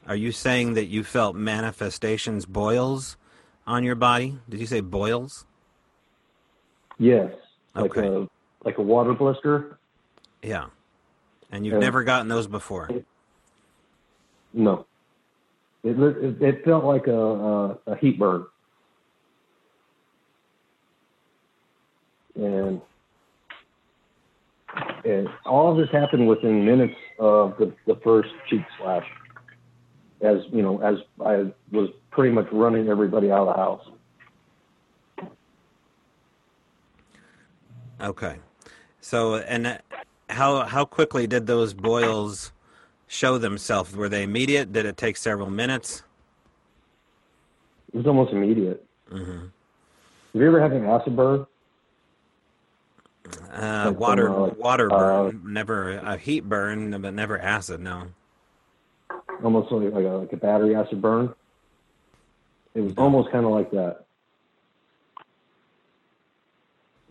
Are 0.07 0.15
you 0.15 0.31
saying 0.31 0.75
that 0.75 0.85
you 0.85 1.03
felt 1.03 1.35
manifestations, 1.35 2.47
boils 2.47 3.17
on 3.67 3.83
your 3.83 3.97
body? 3.97 4.39
Did 4.49 4.61
you 4.61 4.67
say 4.67 4.81
boils? 4.81 5.45
Yes. 6.99 7.33
Like 7.75 7.97
okay. 7.97 8.07
a 8.07 8.29
like 8.65 8.79
a 8.79 8.83
water 8.83 9.13
blister. 9.13 9.79
Yeah. 10.43 10.67
And 11.51 11.67
you've 11.67 11.81
never 11.81 12.05
gotten 12.05 12.29
those 12.29 12.47
before? 12.47 12.91
No. 14.53 14.87
It, 15.83 15.99
it, 15.99 16.43
it 16.43 16.65
felt 16.65 16.85
like 16.85 17.07
a, 17.09 17.13
a, 17.13 17.79
a 17.89 17.97
heat 17.97 18.19
burn. 18.19 18.47
And 22.37 22.81
and 25.05 25.29
all 25.45 25.71
of 25.71 25.77
this 25.77 25.91
happened 25.91 26.27
within 26.27 26.65
minutes 26.65 26.95
of 27.19 27.57
the, 27.59 27.73
the 27.87 27.97
first 28.03 28.31
cheek 28.49 28.63
slash. 28.79 29.07
As 30.21 30.39
you 30.53 30.63
know, 30.63 30.81
as 30.81 30.97
I 31.25 31.53
was 31.71 31.91
pretty 32.11 32.33
much 32.33 32.47
running 32.51 32.89
everybody 32.89 33.31
out 33.31 33.47
of 33.47 33.55
the 33.55 33.61
house. 33.61 35.29
Okay, 38.01 38.37
so 39.01 39.37
and 39.37 39.81
how 40.31 40.65
how 40.65 40.85
quickly 40.85 41.27
did 41.27 41.47
those 41.47 41.75
boils 41.75 42.53
show 43.07 43.37
themselves? 43.37 43.95
Were 43.95 44.09
they 44.09 44.23
immediate? 44.23 44.73
Did 44.73 44.87
it 44.87 44.97
take 44.97 45.17
several 45.17 45.51
minutes? 45.51 46.05
It 47.93 47.99
was 47.99 48.07
almost 48.07 48.33
immediate. 48.33 48.85
Mm-hmm. 49.11 49.41
Have 49.41 50.43
you 50.43 50.47
ever 50.47 50.61
had 50.61 50.73
an 50.73 50.87
acid 50.87 51.15
burn? 51.15 51.47
Uh, 53.53 53.93
water, 53.97 54.29
uh, 54.29 54.49
water 54.55 54.89
burn. 54.89 55.43
Uh, 55.47 55.49
never 55.49 55.93
a 55.93 56.17
heat 56.17 56.49
burn, 56.49 57.01
but 57.01 57.15
never 57.15 57.39
acid. 57.39 57.81
No. 57.81 58.09
Almost 59.43 59.73
like, 59.73 59.93
like 59.93 60.05
a 60.05 60.09
like 60.09 60.33
a 60.33 60.37
battery 60.37 60.75
acid 60.75 61.01
burn. 61.01 61.35
It 62.75 62.81
was 62.81 62.93
almost 62.97 63.31
kind 63.31 63.47
of 63.47 63.53
like 63.53 63.71
that. 63.71 64.05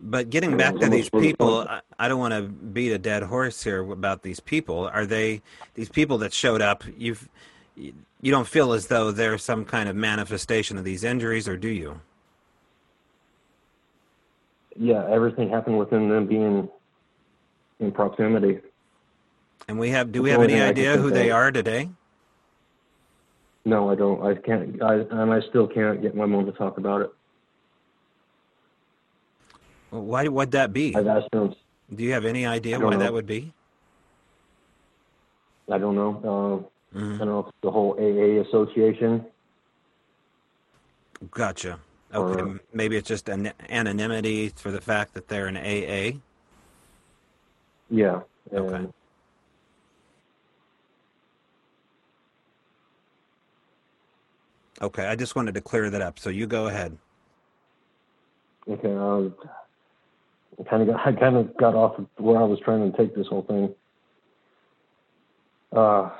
But 0.00 0.28
getting 0.28 0.56
back 0.56 0.76
to 0.80 0.88
these 0.90 1.08
people, 1.08 1.66
I 1.98 2.08
don't 2.08 2.18
want 2.18 2.34
to 2.34 2.42
beat 2.42 2.92
a 2.92 2.98
dead 2.98 3.22
horse 3.22 3.62
here 3.64 3.90
about 3.90 4.22
these 4.22 4.38
people. 4.38 4.86
Are 4.86 5.06
they 5.06 5.40
these 5.74 5.88
people 5.88 6.18
that 6.18 6.32
showed 6.32 6.60
up? 6.60 6.84
You've 6.98 7.28
you 7.76 8.30
don't 8.30 8.46
feel 8.46 8.72
as 8.72 8.86
though 8.86 9.10
there's 9.10 9.42
some 9.42 9.64
kind 9.64 9.88
of 9.88 9.96
manifestation 9.96 10.76
of 10.76 10.84
these 10.84 11.04
injuries, 11.04 11.48
or 11.48 11.56
do 11.56 11.68
you? 11.68 12.00
Yeah, 14.76 15.06
everything 15.08 15.50
happened 15.50 15.78
within 15.78 16.08
them 16.08 16.26
being 16.26 16.68
in 17.80 17.92
proximity. 17.92 18.60
And 19.68 19.78
we 19.78 19.90
have, 19.90 20.12
do 20.12 20.22
we 20.22 20.30
have 20.30 20.42
any 20.42 20.60
idea 20.60 20.96
who 20.96 21.10
they 21.10 21.30
are 21.30 21.50
today? 21.50 21.88
No, 23.64 23.90
I 23.90 23.94
don't. 23.94 24.22
I 24.22 24.34
can't. 24.34 24.82
I 24.82 24.96
and 24.96 25.32
I 25.32 25.40
still 25.48 25.66
can't 25.66 26.02
get 26.02 26.14
my 26.14 26.26
mom 26.26 26.44
to 26.44 26.52
talk 26.52 26.76
about 26.76 27.00
it. 27.00 27.14
Well, 29.90 30.02
why 30.02 30.28
would 30.28 30.50
that 30.50 30.72
be? 30.72 30.94
I've 30.94 31.06
asked 31.06 31.30
them. 31.30 31.54
Do 31.94 32.04
you 32.04 32.12
have 32.12 32.26
any 32.26 32.44
idea 32.44 32.78
why 32.78 32.90
know. 32.90 32.98
that 32.98 33.12
would 33.12 33.26
be? 33.26 33.54
I 35.70 35.78
don't 35.78 35.94
know. 35.94 36.68
Uh, 36.94 36.98
Mhm. 36.98 37.14
I 37.14 37.18
don't 37.18 37.28
know 37.28 37.38
if 37.40 37.54
the 37.62 37.70
whole 37.70 37.94
AA 37.98 38.40
association. 38.46 39.24
Gotcha. 41.30 41.80
Okay, 42.14 42.42
Or- 42.42 42.60
maybe 42.72 42.96
it's 42.96 43.08
just 43.08 43.28
an 43.28 43.52
anonymity 43.68 44.50
for 44.50 44.70
the 44.70 44.80
fact 44.80 45.14
that 45.14 45.28
they're 45.28 45.46
an 45.48 45.56
AA. 45.56 46.20
Yeah. 47.90 48.20
Okay. 48.52 48.86
Okay, 54.82 55.06
I 55.06 55.16
just 55.16 55.36
wanted 55.36 55.54
to 55.54 55.60
clear 55.60 55.90
that 55.90 56.02
up. 56.02 56.18
So 56.18 56.30
you 56.30 56.46
go 56.46 56.66
ahead. 56.66 56.96
Okay. 58.68 58.88
I 58.90 60.62
kind 60.68 60.82
of 60.82 60.88
got. 60.88 61.06
I 61.06 61.12
kind 61.12 61.36
of 61.36 61.56
got 61.56 61.74
off 61.74 61.98
of 61.98 62.06
where 62.16 62.38
I 62.38 62.44
was 62.44 62.60
trying 62.60 62.90
to 62.90 62.96
take 62.96 63.14
this 63.14 63.26
whole 63.26 63.42
thing. 63.42 63.74
Uh, 65.72 66.10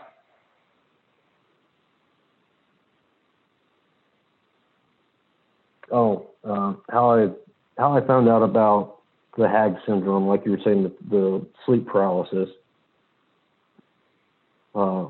oh, 5.94 6.26
uh, 6.44 6.74
how 6.90 7.10
I 7.12 7.28
how 7.78 7.96
I 7.96 8.06
found 8.06 8.28
out 8.28 8.42
about 8.42 8.98
the 9.38 9.48
HAG 9.48 9.76
syndrome, 9.86 10.26
like 10.26 10.44
you 10.44 10.52
were 10.52 10.60
saying, 10.64 10.82
the, 10.84 10.92
the 11.10 11.46
sleep 11.64 11.86
paralysis. 11.86 12.48
Uh, 14.74 15.06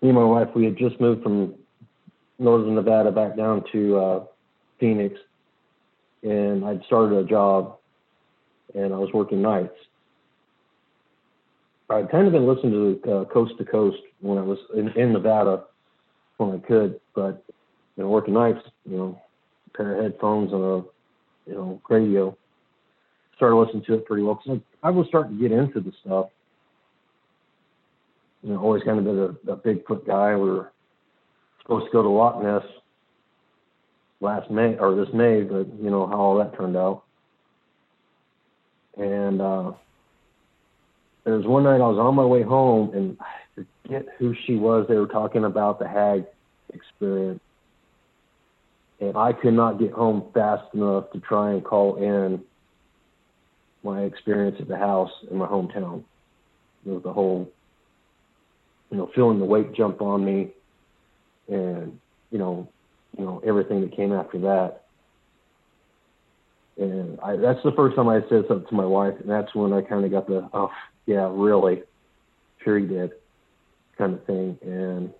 me 0.00 0.10
and 0.10 0.14
my 0.14 0.24
wife, 0.24 0.48
we 0.54 0.64
had 0.64 0.76
just 0.76 1.00
moved 1.00 1.22
from 1.22 1.54
northern 2.38 2.74
Nevada 2.74 3.10
back 3.10 3.36
down 3.36 3.64
to 3.72 3.96
uh, 3.96 4.24
Phoenix, 4.78 5.18
and 6.22 6.64
I'd 6.64 6.82
started 6.86 7.18
a 7.18 7.24
job, 7.24 7.76
and 8.74 8.94
I 8.94 8.98
was 8.98 9.10
working 9.12 9.42
nights. 9.42 9.74
I'd 11.90 12.10
kind 12.10 12.26
of 12.26 12.32
been 12.32 12.46
listening 12.46 13.00
to 13.02 13.12
uh, 13.12 13.24
Coast 13.26 13.54
to 13.58 13.64
Coast 13.64 13.98
when 14.20 14.38
I 14.38 14.42
was 14.42 14.58
in, 14.76 14.88
in 14.90 15.12
Nevada 15.12 15.64
when 16.36 16.52
I 16.52 16.66
could, 16.66 17.00
but 17.14 17.42
you 17.96 18.04
know, 18.04 18.10
working 18.10 18.34
nights, 18.34 18.60
you 18.88 18.96
know, 18.96 19.22
pair 19.76 19.96
of 19.96 20.02
headphones 20.02 20.52
and 20.52 20.62
a 20.62 20.82
you 21.46 21.54
know 21.54 21.80
radio. 21.88 22.36
Started 23.36 23.56
listening 23.56 23.84
to 23.86 23.94
it 23.94 24.06
pretty 24.06 24.22
well 24.22 24.40
because 24.42 24.60
I, 24.82 24.90
was 24.90 25.06
starting 25.08 25.38
to 25.38 25.48
get 25.48 25.56
into 25.56 25.80
the 25.80 25.92
stuff. 26.04 26.26
You 28.42 28.52
know, 28.52 28.60
always 28.60 28.82
kind 28.82 28.98
of 28.98 29.04
been 29.04 29.18
a, 29.18 29.52
a 29.52 29.56
Bigfoot 29.56 30.06
guy. 30.06 30.34
We 30.34 30.50
were 30.50 30.72
supposed 31.62 31.86
to 31.86 31.92
go 31.92 32.02
to 32.02 32.08
Loch 32.08 32.42
Ness 32.42 32.62
last 34.20 34.50
May 34.50 34.76
or 34.78 34.94
this 34.96 35.12
May, 35.14 35.42
but 35.42 35.66
you 35.80 35.90
know 35.90 36.06
how 36.06 36.16
all 36.16 36.38
that 36.38 36.56
turned 36.56 36.76
out. 36.76 37.04
And 38.96 39.40
uh, 39.40 39.72
there 41.24 41.34
was 41.34 41.46
one 41.46 41.64
night 41.64 41.76
I 41.76 41.88
was 41.88 41.98
on 41.98 42.14
my 42.14 42.24
way 42.24 42.42
home, 42.42 42.92
and 42.94 43.16
I 43.20 43.64
forget 43.82 44.06
who 44.18 44.34
she 44.46 44.56
was. 44.56 44.86
They 44.88 44.96
were 44.96 45.06
talking 45.06 45.44
about 45.44 45.78
the 45.78 45.86
Hag 45.86 46.24
experience, 46.74 47.40
and 49.00 49.16
I 49.16 49.32
could 49.32 49.54
not 49.54 49.78
get 49.78 49.92
home 49.92 50.24
fast 50.34 50.74
enough 50.74 51.10
to 51.12 51.20
try 51.20 51.52
and 51.52 51.64
call 51.64 51.96
in 51.96 52.42
my 53.84 54.02
experience 54.02 54.56
at 54.60 54.68
the 54.68 54.76
house 54.76 55.10
in 55.30 55.36
my 55.36 55.46
hometown. 55.46 56.02
It 56.84 56.90
was 56.90 57.02
the 57.02 57.12
whole, 57.12 57.48
you 58.90 58.96
know, 58.96 59.10
feeling 59.14 59.38
the 59.38 59.44
weight 59.44 59.74
jump 59.74 60.00
on 60.02 60.24
me, 60.24 60.48
and 61.48 61.98
you 62.30 62.38
know, 62.38 62.68
you 63.16 63.24
know 63.24 63.40
everything 63.46 63.80
that 63.82 63.94
came 63.94 64.12
after 64.12 64.38
that. 64.40 64.82
And 66.78 67.18
I, 67.20 67.36
that's 67.36 67.62
the 67.64 67.72
first 67.72 67.96
time 67.96 68.08
I 68.08 68.20
said 68.28 68.44
something 68.46 68.68
to 68.68 68.74
my 68.74 68.84
wife, 68.84 69.14
and 69.20 69.28
that's 69.28 69.52
when 69.54 69.72
I 69.72 69.82
kind 69.82 70.04
of 70.04 70.12
got 70.12 70.28
the, 70.28 70.48
oh, 70.52 70.70
yeah, 71.06 71.28
really, 71.32 71.82
sure 72.62 72.78
he 72.78 72.86
did, 72.86 73.10
kind 73.96 74.14
of 74.14 74.24
thing. 74.24 74.56
And 74.62 75.12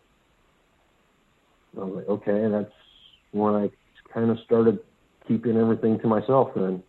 I 1.77 1.85
was 1.85 1.97
like, 1.97 2.09
okay, 2.09 2.49
that's 2.49 2.73
when 3.39 3.55
I 3.55 3.71
kind 4.13 4.31
of 4.31 4.39
started 4.41 4.79
keeping 5.27 5.57
everything 5.57 5.99
to 6.01 6.07
myself 6.07 6.51
then. 6.55 6.83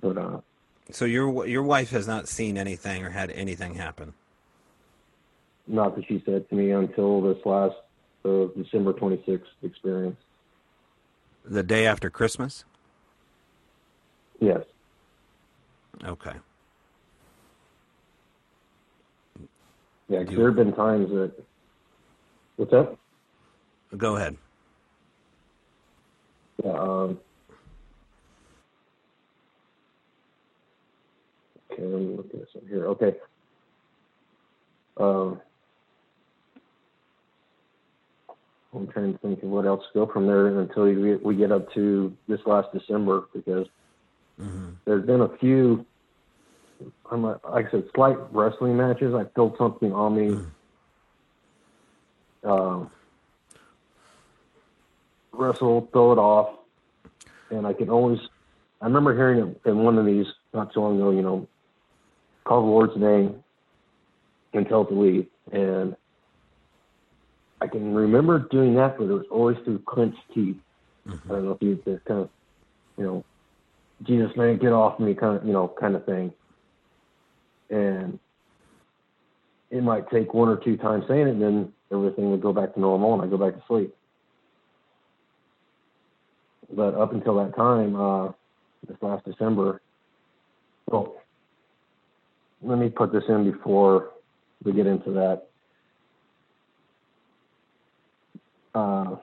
But 0.00 0.18
uh, 0.18 0.40
So 0.90 1.04
your 1.04 1.46
your 1.46 1.62
wife 1.62 1.90
has 1.90 2.06
not 2.06 2.28
seen 2.28 2.56
anything 2.56 3.04
or 3.04 3.10
had 3.10 3.30
anything 3.30 3.74
happen. 3.74 4.14
not 5.66 5.96
that 5.96 6.06
she 6.06 6.22
said 6.24 6.48
to 6.48 6.54
me 6.54 6.70
until 6.70 7.20
this 7.22 7.44
last 7.44 7.74
uh, 8.24 8.46
December 8.56 8.92
26th 8.92 9.42
experience. 9.62 10.16
The 11.44 11.62
day 11.62 11.86
after 11.86 12.08
Christmas. 12.10 12.64
Yes. 14.40 14.62
Okay. 16.04 16.32
Yeah, 20.08 20.22
there 20.24 20.46
have 20.46 20.56
been 20.56 20.72
times 20.72 21.10
that. 21.10 21.32
What's 22.56 22.72
up? 22.72 22.98
Go 23.96 24.16
ahead. 24.16 24.36
Yeah. 26.64 26.72
Um, 26.72 27.18
okay, 31.72 31.82
let 31.82 32.00
me 32.00 32.16
look 32.16 32.26
at 32.26 32.40
this 32.40 32.48
one 32.54 32.66
here. 32.66 32.86
Okay. 32.86 33.12
Um, 34.98 35.40
I'm 38.74 38.86
trying 38.88 39.12
to 39.12 39.18
think 39.18 39.42
of 39.42 39.50
what 39.50 39.66
else 39.66 39.84
to 39.92 40.06
go 40.06 40.12
from 40.12 40.26
there 40.26 40.46
until 40.60 40.84
we, 40.84 41.16
we 41.16 41.36
get 41.36 41.52
up 41.52 41.72
to 41.74 42.16
this 42.28 42.40
last 42.46 42.68
December 42.72 43.24
because 43.34 43.66
hmm 44.38 44.70
there's 44.86 45.04
been 45.04 45.22
a 45.22 45.36
few. 45.38 45.84
I'm 47.10 47.24
a, 47.24 47.40
like 47.50 47.66
I 47.66 47.70
said, 47.72 47.84
slight 47.94 48.16
wrestling 48.32 48.76
matches. 48.76 49.14
I 49.14 49.24
felt 49.34 49.58
something 49.58 49.92
on 49.92 50.16
me. 50.16 50.38
Um, 52.46 52.90
wrestle, 55.32 55.88
throw 55.92 56.12
it 56.12 56.18
off, 56.18 56.54
and 57.50 57.66
I 57.66 57.72
can 57.72 57.90
always. 57.90 58.20
I 58.80 58.84
remember 58.86 59.14
hearing 59.14 59.40
it 59.40 59.68
in 59.68 59.78
one 59.78 59.98
of 59.98 60.06
these 60.06 60.26
not 60.54 60.72
too 60.72 60.80
long 60.80 60.96
ago. 60.96 61.10
You 61.10 61.22
know, 61.22 61.48
call 62.44 62.62
the 62.62 62.68
Lord's 62.68 62.96
name 62.96 63.42
and 64.54 64.68
tell 64.68 64.82
it 64.82 64.88
to 64.88 64.94
leave, 64.94 65.26
and 65.50 65.96
I 67.60 67.66
can 67.66 67.94
remember 67.94 68.38
doing 68.38 68.74
that, 68.76 68.96
but 68.98 69.04
it 69.04 69.12
was 69.12 69.26
always 69.30 69.56
through 69.64 69.80
clenched 69.80 70.18
teeth. 70.32 70.56
I 71.08 71.28
don't 71.28 71.44
know 71.44 71.52
if 71.52 71.62
you 71.62 71.74
just 71.84 72.04
kind 72.04 72.20
of, 72.20 72.30
you 72.98 73.04
know, 73.04 73.24
Jesus 74.02 74.36
man, 74.36 74.58
get 74.58 74.72
off 74.72 75.00
me, 75.00 75.14
kind 75.14 75.38
of, 75.38 75.46
you 75.46 75.52
know, 75.52 75.72
kind 75.80 75.96
of 75.96 76.04
thing. 76.04 76.32
And 77.70 78.18
it 79.70 79.82
might 79.82 80.10
take 80.10 80.34
one 80.34 80.48
or 80.48 80.56
two 80.56 80.76
times 80.76 81.04
saying 81.08 81.26
it, 81.26 81.30
and 81.30 81.42
then 81.42 81.72
everything 81.92 82.30
would 82.30 82.42
go 82.42 82.52
back 82.52 82.74
to 82.74 82.80
normal, 82.80 83.14
and 83.14 83.22
I 83.22 83.26
go 83.26 83.36
back 83.36 83.54
to 83.54 83.62
sleep. 83.68 83.94
But 86.74 86.94
up 86.94 87.12
until 87.12 87.36
that 87.36 87.54
time, 87.54 87.94
uh, 87.94 88.32
this 88.88 88.96
last 89.00 89.24
December, 89.24 89.80
well, 90.90 91.16
let 92.62 92.78
me 92.78 92.88
put 92.88 93.12
this 93.12 93.24
in 93.28 93.50
before 93.50 94.10
we 94.64 94.72
get 94.72 94.86
into 94.86 95.12
that. 95.12 95.46
Uh, 98.74 99.16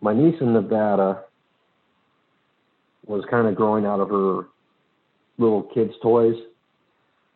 my 0.00 0.14
niece 0.14 0.36
in 0.40 0.52
Nevada 0.52 1.24
was 3.06 3.24
kind 3.30 3.46
of 3.46 3.54
growing 3.54 3.84
out 3.84 4.00
of 4.00 4.08
her 4.08 4.48
little 5.38 5.62
kids' 5.74 5.94
toys. 6.02 6.36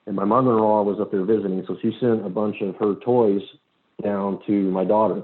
And 0.07 0.15
my 0.15 0.25
mother 0.25 0.53
in 0.53 0.59
law 0.59 0.83
was 0.83 1.01
up 1.01 1.11
there 1.11 1.25
visiting, 1.25 1.65
so 1.67 1.77
she 1.83 1.97
sent 2.01 2.25
a 2.25 2.29
bunch 2.29 2.61
of 2.61 2.77
her 2.77 2.95
toys 3.05 3.43
down 4.03 4.41
to 4.47 4.53
my 4.71 4.85
daughter. 4.85 5.23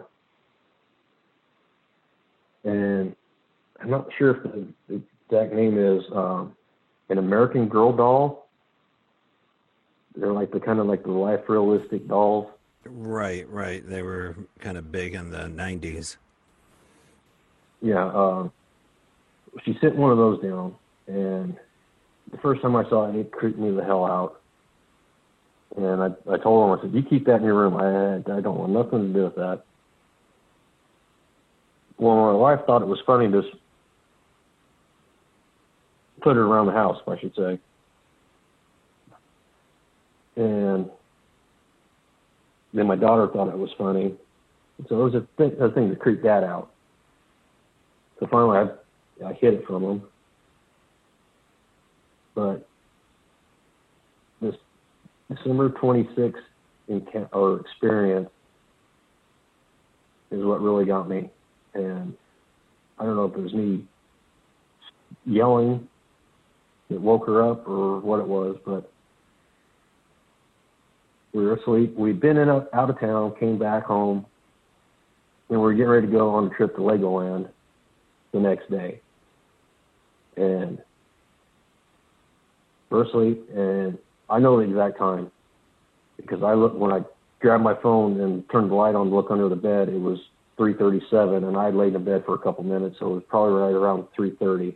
And 2.64 3.14
I'm 3.80 3.90
not 3.90 4.08
sure 4.16 4.36
if 4.36 4.42
the, 4.88 5.02
exact 5.28 5.54
name 5.54 5.78
is 5.78 6.02
um, 6.14 6.54
an 7.08 7.18
American 7.18 7.68
Girl 7.68 7.94
doll. 7.94 8.48
They're 10.14 10.32
like 10.32 10.52
the 10.52 10.60
kind 10.60 10.78
of 10.78 10.86
like 10.86 11.04
the 11.04 11.10
life 11.10 11.40
realistic 11.48 12.06
dolls. 12.06 12.48
Right, 12.84 13.48
right. 13.48 13.86
They 13.88 14.02
were 14.02 14.36
kind 14.60 14.76
of 14.76 14.92
big 14.92 15.14
in 15.14 15.30
the 15.30 15.38
'90s. 15.38 16.16
Yeah, 17.80 18.06
uh, 18.06 18.48
she 19.64 19.76
sent 19.80 19.96
one 19.96 20.10
of 20.12 20.18
those 20.18 20.42
down, 20.42 20.74
and 21.06 21.56
the 22.30 22.38
first 22.38 22.60
time 22.60 22.76
I 22.76 22.88
saw 22.88 23.08
it, 23.08 23.16
it 23.16 23.32
creeped 23.32 23.58
me 23.58 23.70
the 23.70 23.84
hell 23.84 24.04
out. 24.04 24.41
And 25.76 26.02
I, 26.02 26.06
I 26.30 26.38
told 26.38 26.70
him, 26.70 26.78
I 26.78 26.82
said, 26.82 26.94
you 26.94 27.02
keep 27.02 27.26
that 27.26 27.36
in 27.36 27.44
your 27.44 27.54
room. 27.54 27.76
I, 27.76 28.16
I 28.36 28.40
don't 28.40 28.58
want 28.58 28.72
nothing 28.72 29.08
to 29.08 29.12
do 29.12 29.24
with 29.24 29.36
that. 29.36 29.62
Well, 31.98 32.32
my 32.32 32.32
wife 32.32 32.60
thought 32.66 32.82
it 32.82 32.88
was 32.88 33.00
funny 33.06 33.30
to 33.30 33.42
put 36.20 36.36
it 36.36 36.40
around 36.40 36.66
the 36.66 36.72
house, 36.72 37.00
I 37.06 37.18
should 37.18 37.34
say. 37.34 37.58
And 40.36 40.90
then 42.74 42.86
my 42.86 42.96
daughter 42.96 43.28
thought 43.28 43.48
it 43.48 43.58
was 43.58 43.70
funny. 43.78 44.14
So 44.88 45.00
it 45.00 45.04
was 45.04 45.14
a 45.14 45.26
thing, 45.36 45.52
a 45.60 45.70
thing 45.70 45.90
to 45.90 45.96
creep 45.96 46.22
Dad 46.22 46.44
out. 46.44 46.70
So 48.18 48.26
finally, 48.26 48.58
I, 48.58 49.28
I 49.28 49.32
hid 49.34 49.54
it 49.54 49.66
from 49.66 49.84
him. 49.84 50.02
But 52.34 52.66
December 55.36 55.70
26th 55.70 56.34
enc- 56.90 57.28
or 57.32 57.60
experience 57.60 58.28
is 60.30 60.44
what 60.44 60.60
really 60.60 60.84
got 60.84 61.08
me. 61.08 61.30
And 61.74 62.14
I 62.98 63.04
don't 63.04 63.16
know 63.16 63.24
if 63.24 63.34
it 63.36 63.40
was 63.40 63.54
me 63.54 63.84
yelling 65.26 65.88
that 66.90 67.00
woke 67.00 67.26
her 67.26 67.42
up 67.42 67.66
or 67.66 68.00
what 68.00 68.20
it 68.20 68.26
was, 68.26 68.56
but 68.64 68.90
we 71.32 71.44
were 71.44 71.54
asleep. 71.54 71.94
We'd 71.96 72.20
been 72.20 72.36
in 72.36 72.48
a, 72.48 72.66
out 72.74 72.90
of 72.90 73.00
town, 73.00 73.34
came 73.38 73.58
back 73.58 73.84
home, 73.84 74.26
and 75.48 75.58
we 75.58 75.64
were 75.64 75.72
getting 75.72 75.88
ready 75.88 76.06
to 76.06 76.12
go 76.12 76.30
on 76.30 76.46
a 76.46 76.50
trip 76.50 76.74
to 76.76 76.82
Legoland 76.82 77.48
the 78.32 78.40
next 78.40 78.70
day. 78.70 79.00
And 80.36 80.78
we're 82.90 83.04
asleep, 83.04 83.48
and 83.54 83.98
I 84.32 84.38
know 84.38 84.56
the 84.56 84.62
exact 84.62 84.98
time 84.98 85.30
because 86.16 86.42
I 86.42 86.54
look 86.54 86.74
when 86.74 86.90
I 86.90 87.00
grabbed 87.40 87.62
my 87.62 87.74
phone 87.82 88.18
and 88.20 88.48
turned 88.50 88.70
the 88.70 88.74
light 88.74 88.94
on 88.94 89.10
to 89.10 89.14
look 89.14 89.30
under 89.30 89.50
the 89.50 89.56
bed. 89.56 89.90
It 89.90 90.00
was 90.00 90.18
3:37, 90.58 91.44
and 91.44 91.54
I 91.54 91.66
would 91.66 91.74
laid 91.74 91.94
in 91.94 92.02
bed 92.02 92.24
for 92.24 92.34
a 92.34 92.38
couple 92.38 92.64
minutes, 92.64 92.96
so 92.98 93.10
it 93.10 93.14
was 93.14 93.22
probably 93.28 93.60
right 93.60 93.74
around 93.74 94.06
3:30. 94.18 94.74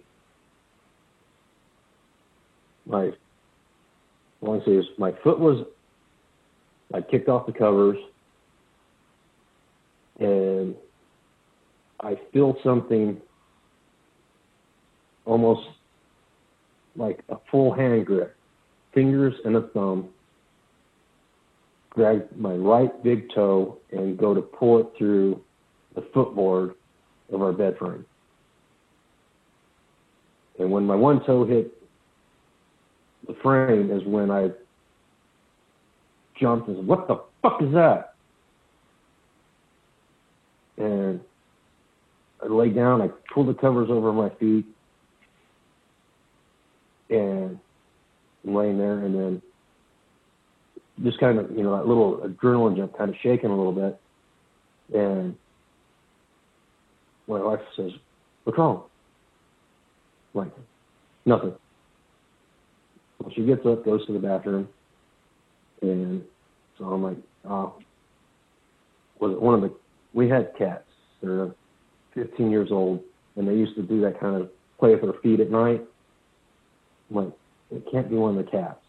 My, 2.84 3.12
long 4.42 4.62
say 4.66 4.72
is 4.72 4.84
my 4.98 5.12
foot 5.22 5.40
was. 5.40 5.66
I 6.92 7.00
kicked 7.00 7.28
off 7.28 7.46
the 7.46 7.52
covers, 7.52 7.98
and 10.20 10.76
I 12.00 12.16
feel 12.32 12.56
something 12.62 13.20
almost 15.24 15.66
like 16.94 17.20
a 17.28 17.36
full 17.50 17.72
hand 17.72 18.06
grip, 18.06 18.35
fingers 18.96 19.34
and 19.44 19.56
a 19.56 19.60
thumb, 19.68 20.08
grab 21.90 22.26
my 22.34 22.54
right 22.54 23.04
big 23.04 23.28
toe 23.34 23.76
and 23.92 24.16
go 24.16 24.32
to 24.32 24.40
pull 24.40 24.80
it 24.80 24.86
through 24.96 25.38
the 25.94 26.02
footboard 26.14 26.74
of 27.30 27.42
our 27.42 27.52
bed 27.52 27.76
frame. 27.78 28.06
And 30.58 30.70
when 30.70 30.84
my 30.86 30.94
one 30.94 31.24
toe 31.26 31.44
hit 31.44 31.74
the 33.26 33.34
frame 33.42 33.90
is 33.90 34.02
when 34.06 34.30
I 34.30 34.50
jumped 36.40 36.68
and 36.68 36.78
said, 36.78 36.86
What 36.86 37.06
the 37.06 37.20
fuck 37.42 37.60
is 37.60 37.72
that? 37.74 38.14
And 40.78 41.20
I 42.42 42.46
lay 42.46 42.70
down, 42.70 43.02
I 43.02 43.08
pulled 43.32 43.48
the 43.48 43.54
covers 43.54 43.90
over 43.90 44.12
my 44.12 44.30
feet, 44.38 44.64
and 47.10 47.58
laying 48.46 48.78
there, 48.78 49.04
and 49.04 49.14
then 49.14 49.42
just 51.04 51.20
kind 51.20 51.38
of, 51.38 51.50
you 51.50 51.62
know, 51.62 51.76
that 51.76 51.86
little 51.86 52.18
adrenaline 52.18 52.76
jump, 52.76 52.96
kind 52.96 53.10
of 53.10 53.16
shaking 53.22 53.50
a 53.50 53.56
little 53.56 53.72
bit. 53.72 54.00
And 54.94 55.36
my 57.26 57.40
wife 57.40 57.60
says, 57.76 57.90
What's 58.46 58.58
wrong? 58.58 58.84
I'm 60.32 60.40
like, 60.42 60.52
nothing. 61.24 61.52
Well, 63.18 63.32
she 63.34 63.44
gets 63.44 63.66
up, 63.66 63.84
goes 63.84 64.06
to 64.06 64.12
the 64.12 64.20
bathroom, 64.20 64.68
and 65.82 66.22
so 66.78 66.84
I'm 66.84 67.02
like, 67.02 67.16
oh, 67.48 67.74
was 69.18 69.32
it 69.32 69.42
one 69.42 69.54
of 69.54 69.60
the, 69.62 69.74
we 70.14 70.28
had 70.28 70.52
cats. 70.56 70.84
They're 71.20 71.50
15 72.14 72.52
years 72.52 72.68
old, 72.70 73.00
and 73.34 73.48
they 73.48 73.54
used 73.54 73.74
to 73.74 73.82
do 73.82 74.00
that 74.02 74.20
kind 74.20 74.40
of 74.40 74.48
play 74.78 74.92
with 74.94 75.02
their 75.02 75.20
feet 75.22 75.40
at 75.40 75.50
night. 75.50 75.82
I'm 77.10 77.16
like, 77.16 77.32
it 77.70 77.84
can't 77.90 78.08
be 78.08 78.16
one 78.16 78.36
of 78.36 78.44
the 78.44 78.50
cats. 78.50 78.80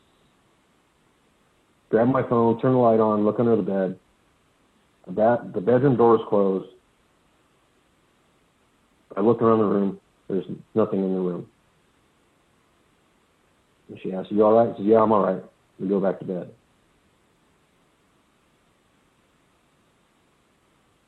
Grab 1.90 2.08
my 2.10 2.28
phone, 2.28 2.60
turn 2.60 2.74
the 2.74 2.80
light 2.80 3.00
on, 3.00 3.26
look 3.26 3.40
under 3.40 3.56
the 3.56 3.62
bed. 3.62 4.00
The, 5.08 5.52
the 5.54 5.62
bedroom 5.62 5.96
door 5.96 6.16
is 6.16 6.22
closed. 6.28 6.70
I 9.16 9.22
look 9.22 9.42
around 9.42 9.60
the 9.60 9.66
room. 9.66 10.00
There's 10.28 10.46
nothing 10.76 11.04
in 11.04 11.14
the 11.14 11.20
room. 11.20 11.48
And 13.90 13.98
she 14.04 14.12
asks, 14.12 14.32
You 14.32 14.44
all 14.44 14.54
right? 14.54 14.76
Said, 14.76 14.86
Yeah, 14.86 15.02
I'm 15.02 15.12
all 15.12 15.24
right. 15.24 15.44
We 15.80 15.88
go 15.88 16.02
back 16.02 16.20
to 16.20 16.26
bed. 16.26 16.52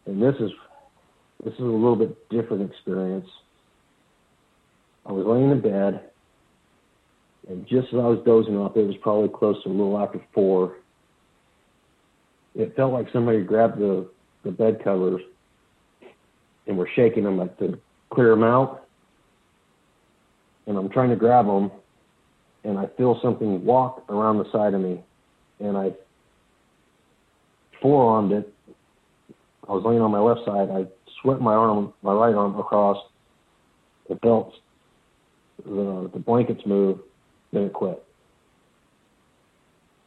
And 0.05 0.22
this 0.22 0.36
is 0.39 0.51
this 1.43 1.53
is 1.53 1.59
a 1.59 1.63
little 1.63 1.95
bit 1.95 2.30
different 2.30 2.70
experience. 2.70 3.30
I 5.05 5.11
was 5.11 5.26
laying 5.26 5.51
in 5.51 5.61
bed, 5.61 6.09
and 7.50 7.66
just 7.68 7.88
as 7.88 7.95
I 7.95 8.08
was 8.08 8.22
dozing 8.26 8.56
off, 8.56 8.78
it 8.78 8.86
was 8.86 8.95
probably 9.02 9.28
close 9.28 9.62
to 9.64 9.70
a 9.70 9.72
little 9.72 10.00
after 10.00 10.22
four. 10.34 10.78
It 12.56 12.76
felt 12.76 12.93
like 12.93 13.08
somebody 13.12 13.41
grabbed 13.41 13.80
the, 13.80 14.08
the 14.43 14.52
bed 14.52 14.84
covers 14.84 15.22
and 16.68 16.78
were 16.78 16.89
shaking 16.95 17.24
them 17.24 17.38
like 17.38 17.58
to 17.58 17.80
clear 18.12 18.30
them 18.30 18.43
out. 18.43 18.86
And 20.68 20.78
I'm 20.78 20.89
trying 20.89 21.10
to 21.10 21.16
grab 21.16 21.47
them, 21.47 21.72
and 22.64 22.78
I 22.78 22.86
feel 22.95 23.20
something 23.24 23.66
walk 23.66 24.06
around 24.10 24.38
the 24.38 24.52
side 24.52 24.76
of 24.76 24.82
me, 24.82 25.04
and 25.60 25.76
I 25.76 25.93
forearmed 27.82 28.32
it. 28.32 28.54
I 29.68 29.72
was 29.72 29.84
laying 29.84 30.02
on 30.02 30.12
my 30.12 30.20
left 30.20 30.41
side. 30.45 30.70
I 30.70 30.86
swept 31.22 31.41
my 31.41 31.54
arm, 31.54 31.93
my 32.04 32.14
right 32.14 32.36
arm 32.36 32.60
across. 32.60 32.97
It 34.08 34.20
felt 34.22 34.54
the 35.66 36.10
the 36.14 36.20
blankets 36.20 36.62
move, 36.66 37.00
then 37.52 37.64
it 37.64 37.74
quit. 37.74 38.04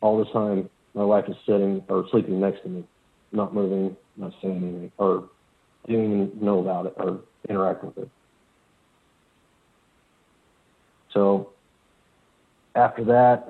All 0.00 0.18
this 0.18 0.32
time, 0.32 0.68
my 0.94 1.04
wife 1.04 1.24
is 1.28 1.36
sitting 1.46 1.82
or 1.88 2.06
sleeping 2.10 2.40
next 2.40 2.62
to 2.62 2.68
me, 2.68 2.84
not 3.32 3.54
moving, 3.54 3.96
not 4.16 4.32
saying 4.42 4.56
anything, 4.56 4.92
or 4.98 5.28
didn't 5.86 6.04
even 6.04 6.44
know 6.44 6.60
about 6.60 6.86
it 6.86 6.94
or 6.96 7.20
interact 7.48 7.84
with 7.84 7.98
it. 7.98 8.08
So 11.12 11.50
after 12.74 13.04
that, 13.04 13.46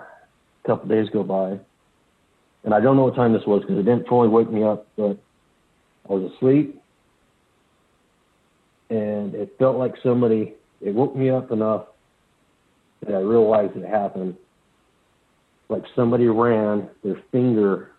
a 0.64 0.66
couple 0.66 0.88
days 0.88 1.08
go 1.12 1.22
by, 1.22 1.58
and 2.64 2.74
I 2.74 2.80
don't 2.80 2.96
know 2.96 3.04
what 3.04 3.16
time 3.16 3.32
this 3.32 3.46
was 3.46 3.62
because 3.62 3.78
it 3.78 3.84
didn't 3.84 4.08
fully 4.08 4.28
wake 4.28 4.50
me 4.50 4.62
up, 4.62 4.86
but 4.96 5.18
I 6.08 6.12
was 6.12 6.32
asleep, 6.32 6.80
and 8.90 9.34
it 9.34 9.54
felt 9.58 9.76
like 9.76 9.94
somebody. 10.02 10.54
It 10.80 10.94
woke 10.94 11.14
me 11.14 11.30
up 11.30 11.52
enough 11.52 11.86
that 13.06 13.14
I 13.14 13.20
realized 13.20 13.76
it 13.76 13.88
happened. 13.88 14.36
Like 15.68 15.82
somebody 15.96 16.26
ran 16.26 16.88
their 17.02 17.22
finger 17.30 17.92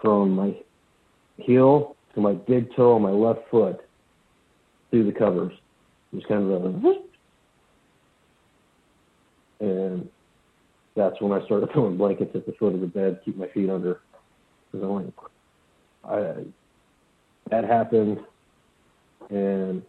from 0.00 0.30
my 0.30 0.56
heel 1.36 1.96
to 2.14 2.20
my 2.20 2.32
big 2.32 2.74
toe 2.74 2.94
on 2.94 3.02
my 3.02 3.10
left 3.10 3.40
foot 3.50 3.80
through 4.90 5.04
the 5.04 5.18
covers. 5.18 5.52
It 6.12 6.16
was 6.16 6.24
kind 6.26 6.50
of 6.50 6.64
a 6.64 6.94
and 9.62 10.08
that's 10.96 11.20
when 11.20 11.32
I 11.32 11.44
started 11.46 11.70
throwing 11.72 11.96
blankets 11.96 12.32
at 12.34 12.44
the 12.46 12.52
foot 12.52 12.74
of 12.74 12.80
the 12.80 12.86
bed, 12.86 13.20
keep 13.24 13.36
my 13.36 13.48
feet 13.48 13.70
under. 13.70 14.00
Because 14.70 14.84
I'm 14.84 15.04
like, 15.04 15.14
I, 16.04 16.44
that 17.50 17.64
happened, 17.64 18.18
and 19.30 19.82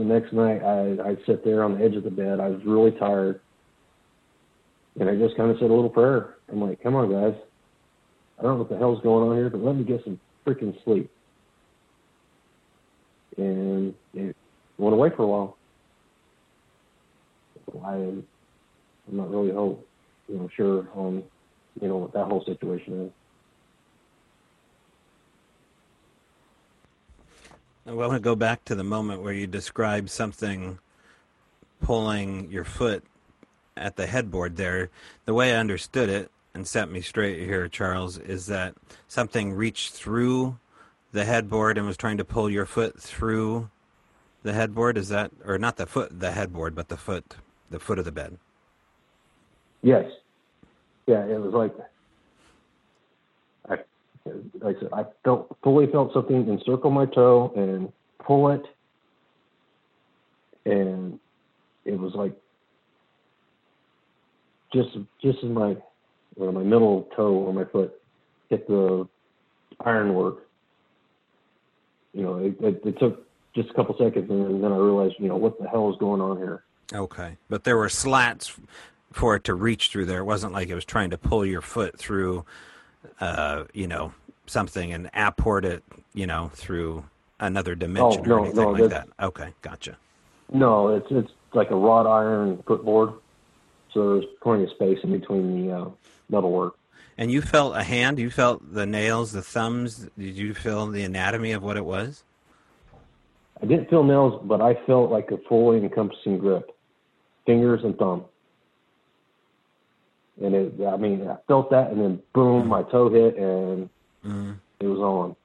the 0.00 0.14
next 0.14 0.32
night 0.32 0.62
I 0.62 1.10
I 1.10 1.16
sit 1.26 1.44
there 1.44 1.62
on 1.62 1.78
the 1.78 1.84
edge 1.84 1.94
of 1.94 2.04
the 2.04 2.10
bed. 2.10 2.40
I 2.40 2.48
was 2.48 2.60
really 2.64 2.92
tired, 2.92 3.40
and 4.98 5.08
I 5.08 5.16
just 5.16 5.36
kind 5.36 5.50
of 5.50 5.56
said 5.58 5.70
a 5.70 5.74
little 5.74 5.90
prayer. 5.90 6.36
I'm 6.50 6.60
like, 6.60 6.82
come 6.82 6.94
on, 6.94 7.10
guys. 7.10 7.40
I 8.38 8.42
don't 8.42 8.52
know 8.52 8.58
what 8.62 8.70
the 8.70 8.78
hell's 8.78 9.02
going 9.02 9.28
on 9.28 9.36
here, 9.36 9.50
but 9.50 9.62
let 9.62 9.76
me 9.76 9.84
get 9.84 10.02
some 10.04 10.18
freaking 10.46 10.74
sleep. 10.84 11.10
And 13.36 13.94
it 14.14 14.34
went 14.78 14.94
away 14.94 15.10
for 15.14 15.22
a 15.22 15.26
while. 15.26 15.56
I 17.84 17.94
I'm 17.94 18.26
not 19.16 19.30
really 19.30 19.52
hope, 19.52 19.86
you 20.28 20.36
know, 20.36 20.48
sure 20.56 20.88
on 20.94 21.22
you 21.80 21.88
know 21.88 21.96
what 21.96 22.12
that 22.14 22.26
whole 22.26 22.44
situation 22.44 23.06
is. 23.06 23.12
I 27.90 27.92
want 27.92 28.12
to 28.12 28.20
go 28.20 28.36
back 28.36 28.64
to 28.66 28.76
the 28.76 28.84
moment 28.84 29.20
where 29.20 29.32
you 29.32 29.48
described 29.48 30.10
something 30.10 30.78
pulling 31.80 32.48
your 32.48 32.62
foot 32.62 33.02
at 33.76 33.96
the 33.96 34.06
headboard 34.06 34.56
there. 34.56 34.90
The 35.24 35.34
way 35.34 35.52
I 35.52 35.58
understood 35.58 36.08
it 36.08 36.30
and 36.54 36.68
set 36.68 36.88
me 36.88 37.00
straight 37.00 37.40
here, 37.40 37.66
Charles, 37.66 38.16
is 38.16 38.46
that 38.46 38.76
something 39.08 39.54
reached 39.54 39.92
through 39.92 40.56
the 41.10 41.24
headboard 41.24 41.78
and 41.78 41.84
was 41.84 41.96
trying 41.96 42.18
to 42.18 42.24
pull 42.24 42.48
your 42.48 42.64
foot 42.64 43.00
through 43.00 43.68
the 44.44 44.52
headboard. 44.52 44.96
Is 44.96 45.08
that, 45.08 45.32
or 45.44 45.58
not 45.58 45.76
the 45.76 45.86
foot, 45.86 46.20
the 46.20 46.30
headboard, 46.30 46.76
but 46.76 46.90
the 46.90 46.96
foot, 46.96 47.34
the 47.72 47.80
foot 47.80 47.98
of 47.98 48.04
the 48.04 48.12
bed? 48.12 48.38
Yes. 49.82 50.08
Yeah, 51.08 51.24
it 51.24 51.40
was 51.40 51.54
like 51.54 51.74
I, 51.76 51.86
like 54.24 54.76
I 54.76 54.80
said, 54.80 54.88
I 54.92 55.04
felt 55.24 55.56
fully 55.62 55.86
felt 55.86 56.12
something 56.12 56.48
encircle 56.48 56.90
my 56.90 57.06
toe 57.06 57.52
and 57.56 57.92
pull 58.24 58.50
it, 58.50 58.62
and 60.64 61.18
it 61.84 61.98
was 61.98 62.14
like 62.14 62.36
just 64.72 64.90
just 65.22 65.38
as 65.42 65.50
my 65.50 65.76
my 66.36 66.62
middle 66.62 67.08
toe 67.16 67.32
or 67.32 67.52
my 67.52 67.64
foot 67.64 68.00
hit 68.48 68.66
the 68.68 69.08
ironwork. 69.84 70.46
You 72.12 72.22
know, 72.22 72.38
it, 72.38 72.56
it, 72.60 72.82
it 72.84 72.98
took 72.98 73.26
just 73.54 73.70
a 73.70 73.74
couple 73.74 73.96
seconds, 73.98 74.30
and 74.30 74.62
then 74.62 74.72
I 74.72 74.76
realized, 74.76 75.14
you 75.18 75.28
know, 75.28 75.36
what 75.36 75.60
the 75.60 75.68
hell 75.68 75.90
is 75.90 75.96
going 75.98 76.20
on 76.20 76.38
here. 76.38 76.64
Okay, 76.92 77.36
but 77.48 77.64
there 77.64 77.76
were 77.76 77.88
slats 77.88 78.58
for 79.12 79.36
it 79.36 79.44
to 79.44 79.54
reach 79.54 79.90
through 79.90 80.06
there. 80.06 80.20
It 80.20 80.24
wasn't 80.24 80.52
like 80.52 80.68
it 80.68 80.74
was 80.74 80.84
trying 80.84 81.10
to 81.10 81.18
pull 81.18 81.44
your 81.44 81.60
foot 81.60 81.98
through, 81.98 82.44
uh, 83.20 83.64
you 83.72 83.86
know, 83.86 84.12
something 84.46 84.92
and 84.92 85.10
apport 85.12 85.64
it, 85.64 85.82
you 86.14 86.26
know, 86.26 86.50
through 86.54 87.04
another 87.38 87.74
dimension 87.74 88.22
Oh, 88.22 88.28
no, 88.28 88.34
or 88.34 88.40
anything 88.40 88.62
no, 88.62 88.70
like 88.70 88.90
that. 88.90 89.08
Okay, 89.20 89.52
gotcha. 89.62 89.96
No, 90.52 90.88
it's 90.88 91.06
it's 91.10 91.30
like 91.54 91.70
a 91.70 91.76
wrought 91.76 92.06
iron 92.06 92.62
footboard, 92.66 93.12
so 93.92 94.14
there's 94.14 94.24
plenty 94.42 94.64
of 94.64 94.70
space 94.70 94.98
in 95.02 95.12
between 95.12 95.66
the 95.66 95.76
uh, 95.76 95.88
metalwork. 96.28 96.74
And 97.16 97.30
you 97.30 97.42
felt 97.42 97.76
a 97.76 97.82
hand? 97.82 98.18
You 98.18 98.30
felt 98.30 98.74
the 98.74 98.86
nails, 98.86 99.32
the 99.32 99.42
thumbs? 99.42 100.08
Did 100.18 100.36
you 100.36 100.54
feel 100.54 100.86
the 100.86 101.02
anatomy 101.02 101.52
of 101.52 101.62
what 101.62 101.76
it 101.76 101.84
was? 101.84 102.24
I 103.62 103.66
didn't 103.66 103.90
feel 103.90 104.02
nails, 104.04 104.40
but 104.44 104.60
I 104.62 104.74
felt 104.86 105.10
like 105.10 105.30
a 105.30 105.36
fully 105.48 105.78
encompassing 105.78 106.38
grip, 106.38 106.70
fingers 107.44 107.80
and 107.84 107.96
thumb. 107.98 108.24
And 110.40 110.54
it, 110.54 110.74
I 110.86 110.96
mean, 110.96 111.28
I 111.28 111.36
felt 111.46 111.70
that, 111.70 111.90
and 111.90 112.00
then 112.00 112.22
boom, 112.32 112.66
my 112.68 112.82
toe 112.84 113.08
hit, 113.10 113.36
and 113.36 113.88
Mm. 114.24 114.58
it 114.80 114.86
was 114.86 114.98
on. 114.98 115.36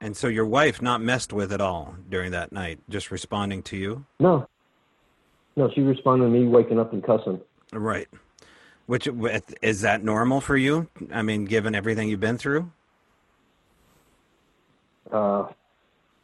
And 0.00 0.16
so 0.16 0.28
your 0.28 0.46
wife 0.46 0.80
not 0.80 1.00
messed 1.00 1.32
with 1.32 1.52
at 1.52 1.60
all 1.60 1.96
during 2.08 2.30
that 2.30 2.52
night, 2.52 2.78
just 2.88 3.10
responding 3.10 3.62
to 3.64 3.76
you? 3.76 4.04
No, 4.18 4.46
no, 5.56 5.70
she 5.74 5.80
responded 5.80 6.26
to 6.26 6.30
me 6.30 6.46
waking 6.46 6.78
up 6.78 6.92
and 6.92 7.02
cussing. 7.04 7.40
Right. 7.72 8.08
Which 8.86 9.08
is 9.62 9.80
that 9.82 10.02
normal 10.02 10.40
for 10.40 10.56
you? 10.56 10.88
I 11.12 11.22
mean, 11.22 11.44
given 11.44 11.74
everything 11.74 12.08
you've 12.08 12.20
been 12.20 12.38
through? 12.38 12.70
Uh, 15.12 15.48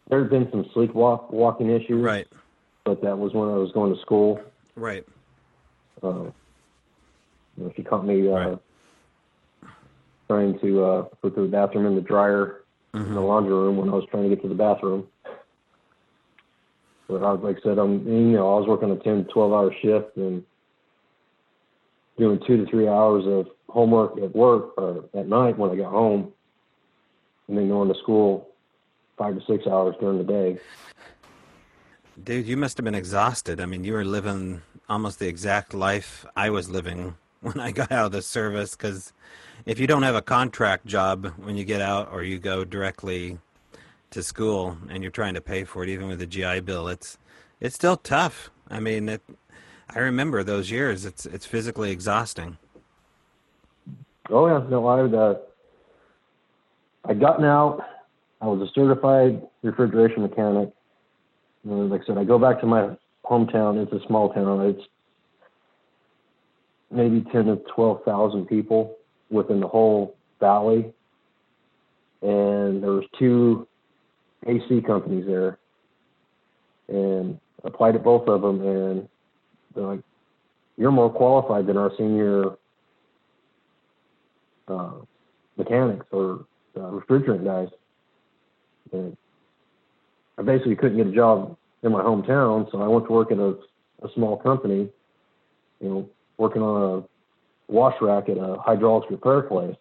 there 0.08 0.20
had 0.20 0.30
been 0.30 0.48
some 0.50 0.64
sleepwalk 0.74 1.30
walking 1.30 1.70
issues, 1.70 2.02
Right. 2.04 2.26
but 2.84 3.02
that 3.02 3.18
was 3.18 3.34
when 3.34 3.48
I 3.48 3.54
was 3.56 3.72
going 3.72 3.94
to 3.94 4.00
school. 4.00 4.40
Right. 4.76 5.04
Uh, 6.02 6.08
you 7.56 7.64
know, 7.64 7.72
she 7.76 7.82
caught 7.82 8.04
me 8.06 8.28
uh, 8.28 8.32
Right. 8.32 8.58
trying 10.28 10.58
to 10.60 10.84
uh, 10.84 11.02
put 11.22 11.34
the 11.34 11.42
bathroom 11.42 11.86
in 11.86 11.94
the 11.94 12.00
dryer 12.00 12.62
in 12.94 13.14
the 13.14 13.20
laundry 13.20 13.52
room 13.52 13.76
when 13.76 13.88
I 13.88 13.92
was 13.92 14.04
trying 14.10 14.28
to 14.28 14.34
get 14.34 14.42
to 14.42 14.48
the 14.48 14.54
bathroom. 14.54 15.06
But 17.08 17.22
I 17.22 17.32
was, 17.32 17.40
like 17.42 17.58
I 17.58 17.60
said, 17.62 17.78
I'm, 17.78 18.06
you 18.06 18.32
know, 18.32 18.56
I 18.56 18.58
was 18.58 18.68
working 18.68 18.90
a 18.90 18.96
10, 18.96 19.26
12 19.32 19.52
hour 19.52 19.72
shift 19.80 20.16
and 20.16 20.42
doing 22.18 22.40
two 22.46 22.56
to 22.64 22.70
three 22.70 22.88
hours 22.88 23.24
of 23.26 23.46
homework 23.68 24.18
at 24.18 24.34
work 24.34 24.72
or 24.76 25.04
at 25.14 25.28
night 25.28 25.58
when 25.58 25.70
I 25.70 25.76
got 25.76 25.90
home, 25.90 26.32
and 27.48 27.56
then 27.56 27.68
going 27.68 27.92
to 27.92 27.98
school 28.00 28.48
five 29.16 29.34
to 29.34 29.40
six 29.46 29.66
hours 29.66 29.94
during 30.00 30.18
the 30.18 30.24
day. 30.24 30.58
Dude, 32.22 32.46
you 32.46 32.56
must 32.56 32.78
have 32.78 32.84
been 32.84 32.94
exhausted. 32.94 33.60
I 33.60 33.66
mean, 33.66 33.84
you 33.84 33.92
were 33.92 34.04
living 34.04 34.62
almost 34.88 35.18
the 35.18 35.28
exact 35.28 35.74
life 35.74 36.24
I 36.36 36.50
was 36.50 36.70
living 36.70 37.16
when 37.40 37.60
I 37.60 37.70
got 37.72 37.92
out 37.92 38.06
of 38.06 38.12
the 38.12 38.22
service. 38.22 38.76
Because 38.76 39.12
if 39.64 39.78
you 39.78 39.86
don't 39.86 40.02
have 40.02 40.14
a 40.14 40.22
contract 40.22 40.86
job 40.86 41.32
when 41.36 41.56
you 41.56 41.64
get 41.64 41.80
out, 41.80 42.10
or 42.12 42.22
you 42.22 42.38
go 42.38 42.64
directly 42.64 43.38
to 44.10 44.22
school 44.22 44.78
and 44.88 45.02
you're 45.02 45.12
trying 45.12 45.34
to 45.34 45.40
pay 45.40 45.64
for 45.64 45.82
it, 45.82 45.88
even 45.88 46.08
with 46.08 46.18
the 46.18 46.26
GI 46.26 46.60
Bill, 46.60 46.88
it's 46.88 47.18
it's 47.60 47.74
still 47.74 47.96
tough. 47.96 48.50
I 48.70 48.80
mean, 48.80 49.08
it, 49.08 49.22
I 49.88 50.00
remember 50.00 50.42
those 50.42 50.70
years. 50.70 51.04
It's 51.04 51.26
it's 51.26 51.46
physically 51.46 51.90
exhausting. 51.90 52.58
Oh 54.30 54.46
yeah, 54.46 54.64
no, 54.68 54.86
I 54.86 55.00
uh, 55.02 55.34
I'd 57.04 57.20
gotten 57.20 57.44
out. 57.44 57.84
I 58.40 58.46
was 58.46 58.68
a 58.68 58.72
certified 58.74 59.42
refrigeration 59.62 60.22
mechanic. 60.22 60.70
And 61.64 61.90
like 61.90 62.02
I 62.02 62.06
said, 62.06 62.18
I 62.18 62.24
go 62.24 62.38
back 62.38 62.60
to 62.60 62.66
my 62.66 62.96
hometown. 63.28 63.82
It's 63.82 63.92
a 63.92 64.06
small 64.06 64.32
town. 64.32 64.60
It's 64.66 64.82
maybe 66.90 67.24
ten 67.32 67.46
to 67.46 67.56
twelve 67.74 68.04
thousand 68.04 68.46
people 68.46 68.96
within 69.30 69.60
the 69.60 69.68
whole 69.68 70.16
valley, 70.40 70.92
and 72.22 72.82
there 72.82 72.92
was 72.92 73.04
two 73.18 73.66
AC 74.46 74.82
companies 74.86 75.26
there, 75.26 75.58
and 76.88 77.38
applied 77.64 77.96
at 77.96 78.04
both 78.04 78.28
of 78.28 78.42
them, 78.42 78.60
and 78.60 79.08
they're 79.74 79.84
like, 79.84 80.02
"You're 80.76 80.92
more 80.92 81.10
qualified 81.10 81.66
than 81.66 81.76
our 81.76 81.90
senior 81.98 82.56
uh, 84.68 84.92
mechanics 85.56 86.06
or 86.12 86.44
uh, 86.76 86.90
refrigerant 86.90 87.44
guys. 87.44 87.68
And 88.92 89.16
I 90.38 90.42
basically 90.42 90.76
couldn't 90.76 90.96
get 90.96 91.06
a 91.06 91.12
job 91.12 91.56
in 91.82 91.92
my 91.92 92.02
hometown, 92.02 92.70
so 92.70 92.80
I 92.82 92.86
went 92.86 93.06
to 93.06 93.12
work 93.12 93.30
at 93.30 93.38
a, 93.38 93.56
a 94.02 94.12
small 94.14 94.36
company, 94.36 94.88
you 95.80 95.88
know, 95.88 96.08
working 96.38 96.62
on 96.62 97.00
a 97.00 97.72
wash 97.72 97.94
rack 98.00 98.28
at 98.28 98.38
a 98.38 98.56
hydraulics 98.58 99.10
repair 99.10 99.42
place. 99.42 99.76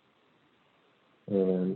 And 1.28 1.76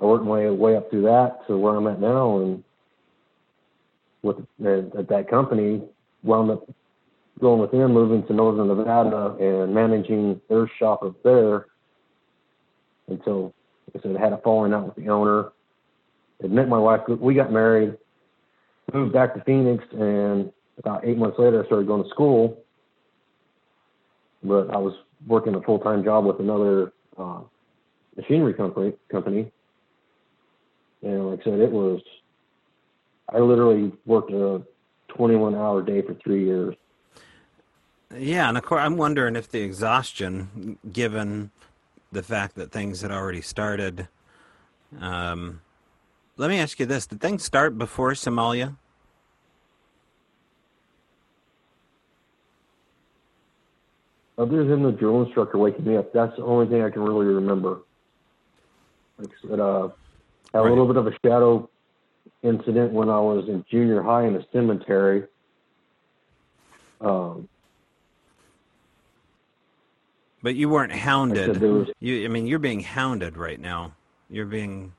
I 0.00 0.04
worked 0.04 0.24
my 0.24 0.50
way 0.50 0.76
up 0.76 0.90
through 0.90 1.02
that 1.02 1.46
to 1.46 1.56
where 1.56 1.74
I'm 1.74 1.86
at 1.86 2.00
now, 2.00 2.38
and 2.38 2.64
with 4.22 4.38
at, 4.64 4.96
at 4.98 5.08
that 5.08 5.28
company, 5.28 5.82
wound 6.22 6.50
up 6.50 6.68
going 7.40 7.60
with 7.60 7.70
them, 7.70 7.92
moving 7.92 8.26
to 8.26 8.32
Northern 8.32 8.68
Nevada 8.68 9.36
and 9.38 9.74
managing 9.74 10.40
their 10.48 10.70
shop 10.78 11.02
up 11.02 11.22
there 11.22 11.66
until 13.08 13.54
I 13.94 14.00
said, 14.00 14.16
I 14.16 14.20
had 14.20 14.32
a 14.32 14.38
falling 14.38 14.72
out 14.72 14.86
with 14.86 14.96
the 14.96 15.10
owner. 15.10 15.52
Had 16.40 16.50
met 16.50 16.68
my 16.68 16.78
wife. 16.78 17.00
We 17.08 17.34
got 17.34 17.52
married, 17.52 17.96
moved 18.92 19.12
back 19.12 19.34
to 19.34 19.42
Phoenix, 19.44 19.84
and 19.92 20.52
about 20.78 21.04
eight 21.04 21.16
months 21.16 21.38
later, 21.38 21.62
I 21.62 21.66
started 21.66 21.86
going 21.86 22.04
to 22.04 22.10
school. 22.10 22.58
But 24.42 24.70
I 24.70 24.76
was 24.76 24.94
working 25.26 25.54
a 25.54 25.62
full 25.62 25.78
time 25.78 26.04
job 26.04 26.24
with 26.24 26.40
another 26.40 26.92
uh, 27.18 27.40
machinery 28.16 28.54
company. 28.54 28.92
Company, 29.10 29.50
and 31.02 31.30
like 31.30 31.40
I 31.40 31.44
said, 31.44 31.60
it 31.60 31.70
was. 31.70 32.00
I 33.28 33.40
literally 33.40 33.92
worked 34.04 34.30
a 34.30 34.62
21 35.08 35.56
hour 35.56 35.82
day 35.82 36.00
for 36.02 36.14
three 36.14 36.44
years. 36.44 36.76
Yeah, 38.16 38.48
and 38.48 38.56
of 38.56 38.64
course, 38.64 38.82
I'm 38.82 38.96
wondering 38.96 39.34
if 39.34 39.50
the 39.50 39.62
exhaustion, 39.62 40.78
given 40.92 41.50
the 42.12 42.22
fact 42.22 42.54
that 42.54 42.70
things 42.70 43.00
had 43.00 43.10
already 43.10 43.40
started. 43.40 44.08
Um, 45.00 45.60
let 46.36 46.50
me 46.50 46.58
ask 46.58 46.78
you 46.78 46.86
this: 46.86 47.06
Did 47.06 47.20
things 47.20 47.44
start 47.44 47.78
before 47.78 48.12
Somalia? 48.12 48.76
Other 54.38 54.64
than 54.64 54.82
the 54.82 54.92
drill 54.92 55.22
instructor 55.22 55.56
waking 55.56 55.86
me 55.86 55.96
up, 55.96 56.12
that's 56.12 56.36
the 56.36 56.44
only 56.44 56.66
thing 56.66 56.82
I 56.82 56.90
can 56.90 57.02
really 57.02 57.24
remember. 57.26 57.78
Like 59.18 59.28
I 59.28 59.48
said, 59.48 59.60
uh, 59.60 59.88
had 60.52 60.60
a 60.60 60.68
little 60.68 60.86
bit 60.86 60.96
of 60.96 61.06
a 61.06 61.12
shadow 61.24 61.70
incident 62.42 62.92
when 62.92 63.08
I 63.08 63.18
was 63.18 63.48
in 63.48 63.64
junior 63.70 64.02
high 64.02 64.26
in 64.26 64.36
a 64.36 64.44
cemetery. 64.52 65.24
Um, 67.00 67.48
But 70.42 70.54
you 70.54 70.68
weren't 70.68 70.92
hounded. 70.92 71.56
there 71.56 71.72
was 71.72 71.88
You, 71.98 72.24
I 72.24 72.28
mean, 72.28 72.46
you're 72.46 72.58
being 72.58 72.80
hounded 72.80 73.36
right 73.36 73.58
now. 73.58 73.92
You're 74.28 74.46
being, 74.46 74.92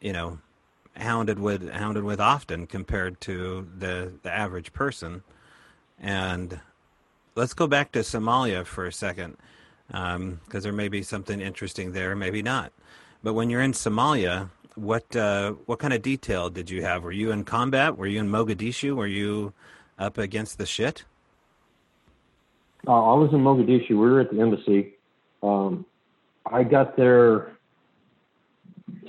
you 0.00 0.12
know, 0.12 0.38
hounded 0.96 1.38
with 1.38 1.70
hounded 1.70 2.04
with 2.04 2.20
often 2.20 2.66
compared 2.66 3.20
to 3.22 3.68
the 3.78 4.12
the 4.22 4.30
average 4.30 4.72
person. 4.72 5.22
And 5.98 6.60
let's 7.34 7.54
go 7.54 7.66
back 7.66 7.92
to 7.92 8.00
Somalia 8.00 8.64
for 8.64 8.86
a 8.86 8.92
second, 8.92 9.36
because 9.86 10.62
there 10.62 10.72
may 10.72 10.88
be 10.88 11.02
something 11.02 11.40
interesting 11.40 11.92
there, 11.92 12.16
maybe 12.16 12.42
not. 12.42 12.72
But 13.22 13.34
when 13.34 13.50
you're 13.50 13.60
in 13.60 13.72
Somalia, 13.72 14.48
what 14.74 15.14
uh, 15.14 15.52
what 15.66 15.78
kind 15.78 15.92
of 15.92 16.00
detail 16.02 16.48
did 16.48 16.70
you 16.70 16.82
have? 16.82 17.02
Were 17.02 17.12
you 17.12 17.32
in 17.32 17.44
combat? 17.44 17.98
Were 17.98 18.06
you 18.06 18.20
in 18.20 18.30
Mogadishu? 18.30 18.96
Were 18.96 19.06
you 19.06 19.52
up 19.98 20.16
against 20.16 20.56
the 20.56 20.66
shit? 20.66 21.04
Uh, 22.86 23.12
I 23.12 23.14
was 23.14 23.30
in 23.34 23.40
Mogadishu. 23.40 23.90
We 23.90 23.96
were 23.96 24.20
at 24.20 24.30
the 24.30 24.40
embassy. 24.40 24.94
Um, 25.42 25.84
I 26.46 26.62
got 26.62 26.96
there 26.96 27.52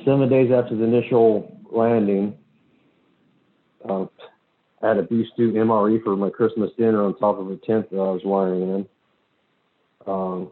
seven 0.06 0.30
days 0.30 0.52
after 0.52 0.76
the 0.76 0.84
initial 0.84 1.58
landing. 1.72 2.38
Uh, 3.88 4.06
I 4.82 4.90
had 4.90 4.98
a 4.98 5.04
beef 5.04 5.28
stew 5.34 5.52
MRE 5.54 6.04
for 6.04 6.16
my 6.16 6.30
Christmas 6.30 6.72
dinner 6.78 7.04
on 7.04 7.18
top 7.18 7.40
of 7.40 7.50
a 7.50 7.58
tent 7.58 7.90
that 7.92 7.98
I 7.98 8.12
was 8.12 8.22
wiring 8.24 8.62
in. 8.62 8.88
Um, 10.08 10.52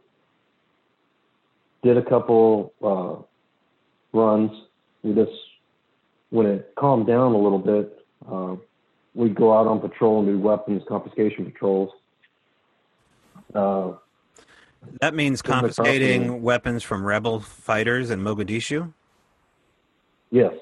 did 1.84 1.98
a 1.98 2.04
couple 2.04 2.74
uh, 2.84 4.18
runs. 4.18 4.52
We 5.04 5.14
just 5.14 5.32
when 6.30 6.46
it 6.46 6.74
calmed 6.78 7.08
down 7.08 7.34
a 7.34 7.38
little 7.38 7.60
bit, 7.60 8.06
uh, 8.32 8.56
we'd 9.16 9.36
go 9.36 9.58
out 9.58 9.66
on 9.66 9.80
patrol 9.80 10.20
and 10.20 10.28
do 10.28 10.40
weapons 10.40 10.84
confiscation 10.88 11.46
patrols. 11.46 11.92
Uh, 13.56 13.94
that 15.02 15.14
means 15.14 15.42
confiscating 15.42 16.42
weapons 16.42 16.84
from 16.84 17.04
rebel 17.04 17.40
fighters 17.40 18.12
in 18.12 18.22
Mogadishu. 18.22 18.94
Yes. 20.32 20.54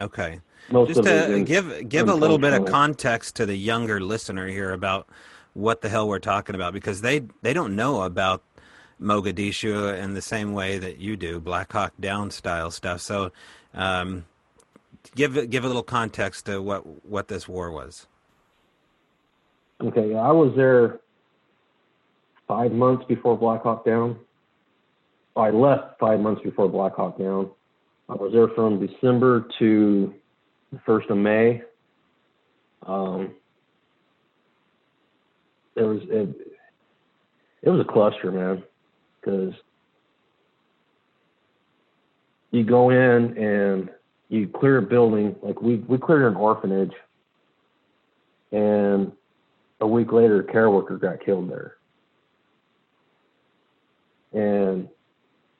Okay. 0.00 0.40
Most 0.70 0.88
Just 0.88 1.04
to 1.04 1.44
give 1.44 1.88
give 1.88 2.08
a 2.08 2.14
little 2.14 2.38
bit 2.38 2.52
of 2.52 2.66
context 2.66 3.36
to 3.36 3.46
the 3.46 3.56
younger 3.56 4.00
listener 4.00 4.48
here 4.48 4.72
about 4.72 5.08
what 5.54 5.80
the 5.80 5.88
hell 5.88 6.08
we're 6.08 6.18
talking 6.18 6.54
about 6.54 6.72
because 6.72 7.00
they 7.00 7.22
they 7.42 7.52
don't 7.52 7.76
know 7.76 8.02
about 8.02 8.42
Mogadishu 9.00 9.96
in 9.98 10.14
the 10.14 10.22
same 10.22 10.52
way 10.52 10.78
that 10.78 10.98
you 10.98 11.16
do, 11.16 11.40
Black 11.40 11.72
Hawk 11.72 11.92
Down 12.00 12.30
style 12.30 12.70
stuff. 12.70 13.00
So, 13.00 13.30
um, 13.74 14.24
give 15.14 15.50
give 15.50 15.64
a 15.64 15.66
little 15.66 15.82
context 15.82 16.46
to 16.46 16.60
what 16.60 17.04
what 17.04 17.28
this 17.28 17.46
war 17.46 17.70
was. 17.70 18.06
Okay, 19.80 20.14
I 20.14 20.32
was 20.32 20.54
there 20.56 21.00
five 22.48 22.72
months 22.72 23.04
before 23.06 23.36
Black 23.36 23.62
Hawk 23.62 23.84
Down. 23.84 24.18
I 25.36 25.50
left 25.50 25.98
five 26.00 26.18
months 26.20 26.40
before 26.42 26.68
Black 26.68 26.94
Hawk 26.94 27.18
Down. 27.18 27.50
I 28.08 28.14
was 28.14 28.32
there 28.32 28.48
from 28.48 28.84
December 28.84 29.48
to 29.58 30.14
the 30.72 30.78
first 30.86 31.10
of 31.10 31.16
May. 31.16 31.62
Um, 32.86 33.34
it 35.74 35.82
was 35.82 36.00
it, 36.08 36.28
it 37.62 37.68
was 37.68 37.80
a 37.80 37.92
cluster, 37.92 38.30
man, 38.30 38.62
because 39.20 39.52
you 42.52 42.62
go 42.62 42.90
in 42.90 43.36
and 43.36 43.90
you 44.28 44.48
clear 44.48 44.78
a 44.78 44.82
building 44.82 45.34
like 45.42 45.60
we 45.60 45.76
we 45.76 45.98
cleared 45.98 46.30
an 46.30 46.36
orphanage, 46.36 46.94
and 48.52 49.10
a 49.80 49.86
week 49.86 50.12
later, 50.12 50.40
a 50.40 50.52
care 50.52 50.70
worker 50.70 50.96
got 50.96 51.24
killed 51.24 51.50
there, 51.50 51.74
and 54.32 54.88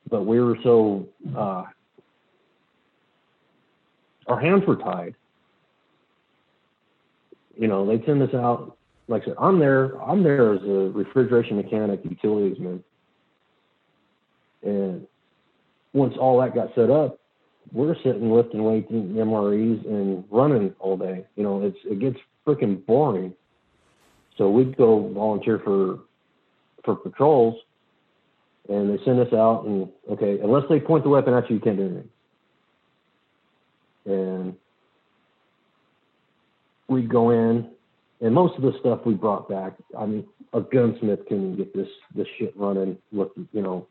but 0.08 0.22
we 0.24 0.40
were 0.40 0.56
so 0.62 1.08
uh, 1.36 1.64
our 4.28 4.40
hands 4.40 4.64
were 4.66 4.76
tied. 4.76 5.14
You 7.56 7.68
know, 7.68 7.86
they 7.86 8.04
send 8.04 8.22
us 8.22 8.34
out. 8.34 8.76
Like 9.08 9.22
I 9.22 9.26
said, 9.26 9.34
I'm 9.40 9.58
there. 9.58 10.00
I'm 10.02 10.22
there 10.22 10.54
as 10.54 10.62
a 10.62 10.90
refrigeration 10.92 11.56
mechanic, 11.56 12.00
utilities 12.04 12.58
man. 12.58 12.82
And 14.62 15.06
once 15.92 16.14
all 16.18 16.40
that 16.40 16.54
got 16.54 16.74
set 16.74 16.90
up, 16.90 17.20
we're 17.72 17.94
sitting 18.02 18.30
lifting 18.30 18.64
weights 18.64 18.90
and 18.90 19.14
MREs 19.16 19.86
and 19.86 20.24
running 20.30 20.74
all 20.80 20.96
day. 20.96 21.24
You 21.36 21.44
know, 21.44 21.62
it's 21.62 21.78
it 21.84 22.00
gets 22.00 22.18
freaking 22.46 22.84
boring. 22.84 23.32
So 24.36 24.50
we'd 24.50 24.76
go 24.76 25.08
volunteer 25.12 25.60
for 25.64 26.00
for 26.84 26.96
patrols, 26.96 27.56
and 28.68 28.90
they 28.90 29.02
send 29.04 29.20
us 29.20 29.32
out 29.32 29.64
and 29.66 29.88
okay, 30.10 30.38
unless 30.42 30.64
they 30.68 30.80
point 30.80 31.04
the 31.04 31.10
weapon 31.10 31.32
at 31.32 31.48
you, 31.48 31.56
you 31.56 31.62
can't 31.62 31.76
do 31.76 31.84
anything 31.84 32.08
and 34.06 34.54
we'd 36.88 37.08
go 37.08 37.30
in, 37.30 37.68
and 38.20 38.34
most 38.34 38.56
of 38.56 38.62
the 38.62 38.72
stuff 38.80 39.00
we 39.04 39.14
brought 39.14 39.48
back. 39.48 39.74
I 39.98 40.06
mean, 40.06 40.26
a 40.52 40.60
gunsmith 40.60 41.26
can 41.26 41.56
get 41.56 41.74
this 41.74 41.88
this 42.14 42.26
shit 42.38 42.56
running 42.56 42.96
with 43.12 43.28
you 43.52 43.62
know. 43.62 43.86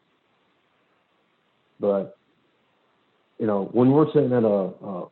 But 1.80 2.18
you 3.40 3.48
know, 3.48 3.70
when 3.74 3.92
we're 3.92 4.12
sitting 4.14 4.34
at 4.34 4.44
a 4.44 4.48
a, 4.48 5.06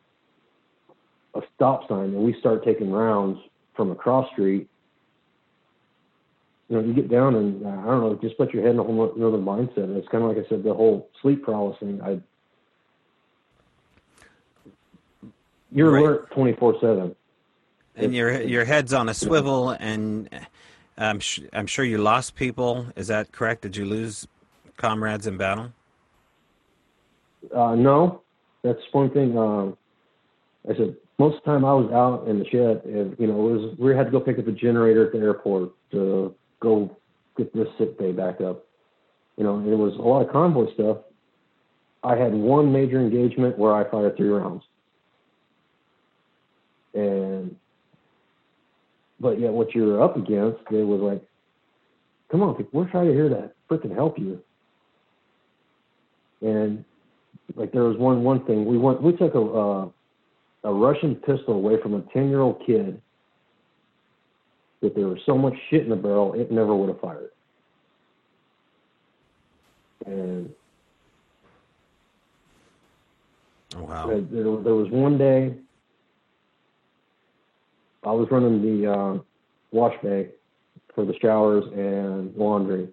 a 1.36 1.40
stop 1.54 1.88
sign 1.88 2.14
and 2.14 2.24
we 2.24 2.34
start 2.40 2.64
taking 2.64 2.90
rounds 2.90 3.38
from 3.76 3.90
a 3.90 3.94
cross 3.94 4.30
street, 4.32 4.68
you 6.68 6.76
know, 6.76 6.82
you 6.82 6.94
get 6.94 7.10
down 7.10 7.34
and 7.34 7.66
I 7.66 7.84
don't 7.84 8.00
know, 8.00 8.18
just 8.22 8.38
put 8.38 8.54
your 8.54 8.62
head 8.62 8.72
in 8.72 8.78
a 8.78 8.82
whole 8.82 9.12
another 9.14 9.38
mindset. 9.38 9.94
It's 9.96 10.08
kind 10.08 10.24
of 10.24 10.30
like 10.30 10.44
I 10.44 10.48
said, 10.48 10.64
the 10.64 10.72
whole 10.72 11.08
sleep 11.20 11.44
paralysis 11.44 11.80
thing. 11.80 12.00
I 12.02 12.20
You're 15.74 15.90
right. 15.90 16.02
alert 16.02 16.30
twenty 16.30 16.54
four 16.54 16.76
seven. 16.80 17.14
And 17.96 18.14
your 18.14 18.40
your 18.40 18.64
head's 18.64 18.92
on 18.92 19.08
a 19.08 19.14
swivel, 19.14 19.70
and 19.70 20.28
I'm 20.96 21.20
sh- 21.20 21.40
I'm 21.52 21.66
sure 21.66 21.84
you 21.84 21.98
lost 21.98 22.36
people. 22.36 22.86
Is 22.96 23.08
that 23.08 23.32
correct? 23.32 23.62
Did 23.62 23.76
you 23.76 23.84
lose 23.84 24.26
comrades 24.76 25.26
in 25.26 25.36
battle? 25.36 25.72
Uh, 27.54 27.74
no, 27.74 28.22
that's 28.62 28.80
one 28.92 29.10
thing. 29.10 29.36
Um, 29.36 29.76
I 30.68 30.76
said 30.76 30.96
most 31.18 31.36
of 31.36 31.44
the 31.44 31.50
time 31.50 31.64
I 31.64 31.74
was 31.74 31.90
out 31.92 32.28
in 32.28 32.38
the 32.38 32.44
shed, 32.46 32.82
and 32.84 33.16
you 33.18 33.26
know, 33.26 33.48
it 33.48 33.52
was 33.52 33.78
we 33.78 33.94
had 33.94 34.06
to 34.06 34.10
go 34.10 34.20
pick 34.20 34.38
up 34.38 34.46
a 34.46 34.52
generator 34.52 35.06
at 35.06 35.12
the 35.12 35.18
airport 35.18 35.72
to 35.90 36.34
go 36.60 36.96
get 37.36 37.52
this 37.52 37.68
sick 37.78 37.98
bay 37.98 38.12
back 38.12 38.40
up. 38.40 38.64
You 39.36 39.44
know, 39.44 39.58
it 39.58 39.76
was 39.76 39.94
a 39.94 40.02
lot 40.02 40.24
of 40.24 40.32
convoy 40.32 40.72
stuff. 40.74 40.98
I 42.04 42.16
had 42.16 42.32
one 42.32 42.72
major 42.72 43.00
engagement 43.00 43.58
where 43.58 43.74
I 43.74 43.90
fired 43.90 44.16
three 44.16 44.28
rounds. 44.28 44.62
And 46.94 47.56
but 49.24 49.40
yet 49.40 49.54
what 49.54 49.74
you're 49.74 50.02
up 50.02 50.18
against, 50.18 50.58
they 50.70 50.82
was 50.82 51.00
like, 51.00 51.22
come 52.30 52.42
on, 52.42 52.66
we're 52.72 52.90
trying 52.90 53.06
to 53.06 53.14
hear 53.14 53.30
that 53.30 53.54
freaking 53.70 53.94
help 53.94 54.18
you. 54.18 54.38
And 56.42 56.84
like 57.56 57.72
there 57.72 57.84
was 57.84 57.96
one 57.96 58.22
one 58.22 58.44
thing 58.44 58.66
we 58.66 58.76
went 58.76 59.02
we 59.02 59.16
took 59.16 59.34
a 59.34 59.40
uh, 59.40 59.88
a 60.64 60.72
Russian 60.72 61.14
pistol 61.14 61.54
away 61.54 61.80
from 61.80 61.94
a 61.94 62.02
ten 62.12 62.28
year 62.28 62.42
old 62.42 62.62
kid 62.66 63.00
that 64.82 64.94
there 64.94 65.08
was 65.08 65.18
so 65.24 65.38
much 65.38 65.54
shit 65.70 65.84
in 65.84 65.88
the 65.88 65.96
barrel 65.96 66.34
it 66.34 66.50
never 66.50 66.76
would 66.76 66.90
have 66.90 67.00
fired. 67.00 67.30
And 70.04 70.50
oh, 73.76 73.84
wow. 73.84 74.06
There, 74.06 74.20
there 74.20 74.74
was 74.74 74.90
one 74.90 75.16
day 75.16 75.54
I 78.06 78.12
was 78.12 78.28
running 78.30 78.60
the 78.60 78.92
uh, 78.92 79.18
wash 79.72 79.94
bay 80.02 80.28
for 80.94 81.04
the 81.04 81.14
showers 81.20 81.64
and 81.74 82.34
laundry, 82.36 82.88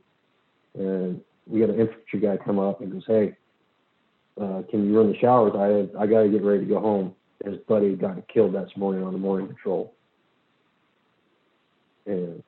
and 0.76 1.22
we 1.48 1.62
had 1.62 1.70
an 1.70 1.80
infantry 1.80 2.20
guy 2.20 2.38
come 2.38 2.60
up 2.60 2.82
and 2.82 2.92
goes, 2.92 3.04
"Hey, 3.06 3.36
uh, 4.42 4.64
can 4.70 4.88
you 4.88 4.98
run 4.98 5.12
the 5.12 5.18
showers? 5.20 5.54
I 5.56 6.02
I 6.02 6.08
got 6.08 6.24
to 6.24 6.30
get 6.30 6.44
ready 6.44 6.62
to 6.62 6.66
go 6.66 6.80
home." 6.80 7.14
His 7.44 7.58
buddy 7.68 7.96
got 7.96 8.28
killed 8.28 8.54
that 8.54 8.76
morning 8.78 9.04
on 9.04 9.14
the 9.14 9.20
morning 9.20 9.48
patrol, 9.48 9.94
and 12.06 12.44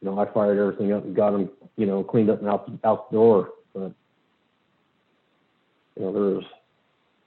you 0.00 0.02
know 0.02 0.18
I 0.18 0.32
fired 0.32 0.58
everything 0.58 0.92
up 0.92 1.04
and 1.04 1.16
got 1.16 1.34
him, 1.34 1.50
you 1.76 1.86
know, 1.86 2.04
cleaned 2.04 2.30
up 2.30 2.40
and 2.40 2.48
out 2.48 2.70
out 2.84 3.10
the 3.10 3.16
door. 3.16 3.50
But 3.74 3.92
you 5.96 6.02
know 6.02 6.12
there 6.12 6.22
was, 6.22 6.44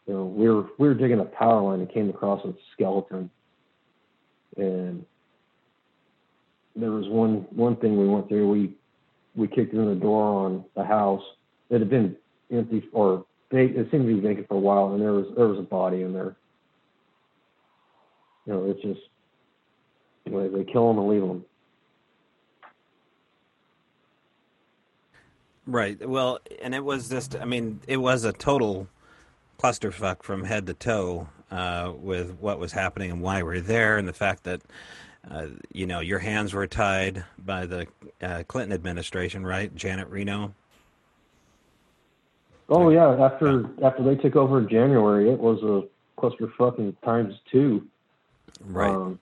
you 0.07 0.13
know, 0.13 0.25
we 0.25 0.49
were 0.49 0.67
we 0.77 0.87
were 0.87 0.93
digging 0.93 1.19
a 1.19 1.25
power 1.25 1.61
line 1.61 1.81
and 1.81 1.91
came 1.91 2.09
across 2.09 2.45
a 2.45 2.53
skeleton 2.73 3.29
and 4.57 5.05
there 6.75 6.91
was 6.91 7.07
one 7.09 7.45
one 7.51 7.75
thing 7.77 7.97
we 7.97 8.07
went 8.07 8.27
through. 8.29 8.49
We 8.49 8.75
we 9.35 9.47
kicked 9.47 9.73
in 9.73 9.85
the 9.85 9.95
door 9.95 10.23
on 10.45 10.65
the 10.75 10.83
house. 10.83 11.23
that 11.69 11.79
had 11.79 11.89
been 11.89 12.15
empty 12.51 12.83
or 12.93 13.25
it 13.53 13.91
seemed 13.91 14.07
to 14.07 14.15
be 14.15 14.19
vacant 14.19 14.47
for 14.47 14.55
a 14.55 14.59
while, 14.59 14.93
and 14.93 15.01
there 15.01 15.13
was 15.13 15.25
there 15.35 15.47
was 15.47 15.59
a 15.59 15.63
body 15.63 16.03
in 16.03 16.13
there. 16.13 16.35
You 18.45 18.53
know, 18.53 18.69
it's 18.69 18.81
just 18.81 19.01
you 20.25 20.31
know, 20.31 20.49
they 20.49 20.63
kill 20.71 20.87
them 20.87 20.99
and 20.99 21.07
leave 21.09 21.21
them. 21.21 21.45
Right. 25.65 26.07
Well, 26.07 26.39
and 26.61 26.73
it 26.73 26.83
was 26.83 27.09
just, 27.09 27.35
I 27.35 27.45
mean, 27.45 27.81
it 27.87 27.97
was 27.97 28.23
a 28.23 28.33
total 28.33 28.87
clusterfuck 29.59 30.23
from 30.23 30.43
head 30.43 30.65
to 30.67 30.73
toe 30.73 31.29
uh, 31.51 31.93
with 31.95 32.37
what 32.39 32.59
was 32.59 32.71
happening 32.71 33.11
and 33.11 33.21
why 33.21 33.43
we're 33.43 33.61
there, 33.61 33.97
and 33.97 34.07
the 34.07 34.13
fact 34.13 34.43
that 34.43 34.61
uh, 35.29 35.47
you 35.71 35.85
know 35.85 35.99
your 35.99 36.19
hands 36.19 36.53
were 36.53 36.67
tied 36.67 37.23
by 37.37 37.65
the 37.65 37.87
uh, 38.21 38.43
Clinton 38.47 38.73
administration, 38.73 39.45
right? 39.45 39.73
Janet 39.75 40.07
Reno. 40.09 40.53
Oh 42.69 42.89
yeah, 42.89 43.23
after 43.23 43.69
after 43.83 44.03
they 44.03 44.15
took 44.15 44.35
over 44.35 44.59
in 44.59 44.69
January, 44.69 45.29
it 45.29 45.39
was 45.39 45.61
a 45.61 46.19
clusterfuck 46.19 46.79
in 46.79 46.95
times 47.03 47.35
two. 47.51 47.85
Right. 48.63 48.89
Um, 48.89 49.19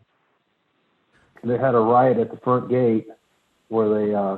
they 1.44 1.58
had 1.58 1.74
a 1.74 1.80
riot 1.80 2.18
at 2.18 2.32
the 2.32 2.38
front 2.38 2.70
gate 2.70 3.08
where 3.70 3.90
they 3.90 4.14
uh, 4.14 4.38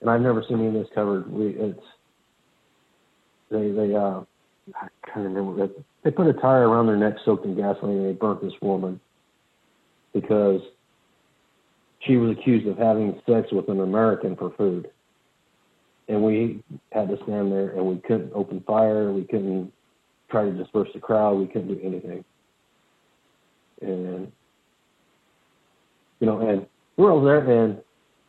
and 0.00 0.10
I've 0.10 0.20
never 0.20 0.44
seen 0.48 0.58
any 0.58 0.68
of 0.68 0.74
this 0.74 0.88
covered. 0.94 1.30
We 1.30 1.48
it's 1.48 1.82
they 3.50 3.70
they 3.70 3.94
uh 3.94 4.20
I 4.74 4.88
can't 5.06 5.26
remember 5.26 5.66
that 5.66 5.84
they 6.06 6.12
put 6.12 6.28
a 6.28 6.32
tire 6.34 6.68
around 6.68 6.86
their 6.86 6.96
neck 6.96 7.14
soaked 7.24 7.44
in 7.44 7.56
gasoline 7.56 7.96
and 7.96 8.06
they 8.06 8.12
burnt 8.12 8.40
this 8.40 8.52
woman 8.62 9.00
because 10.14 10.60
she 11.98 12.16
was 12.16 12.30
accused 12.30 12.64
of 12.68 12.78
having 12.78 13.20
sex 13.28 13.48
with 13.50 13.68
an 13.68 13.80
American 13.80 14.36
for 14.36 14.52
food. 14.56 14.88
And 16.06 16.22
we 16.22 16.62
had 16.92 17.08
to 17.08 17.16
stand 17.24 17.50
there 17.50 17.70
and 17.70 17.84
we 17.84 17.96
couldn't 18.06 18.30
open 18.36 18.62
fire, 18.64 19.12
we 19.12 19.24
couldn't 19.24 19.72
try 20.30 20.44
to 20.44 20.52
disperse 20.52 20.88
the 20.94 21.00
crowd, 21.00 21.40
we 21.40 21.48
couldn't 21.48 21.74
do 21.74 21.80
anything. 21.82 22.24
And 23.80 24.30
you 26.20 26.26
know, 26.28 26.38
and 26.38 26.66
we're 26.96 27.10
over 27.10 27.26
there 27.26 27.64
and 27.64 27.78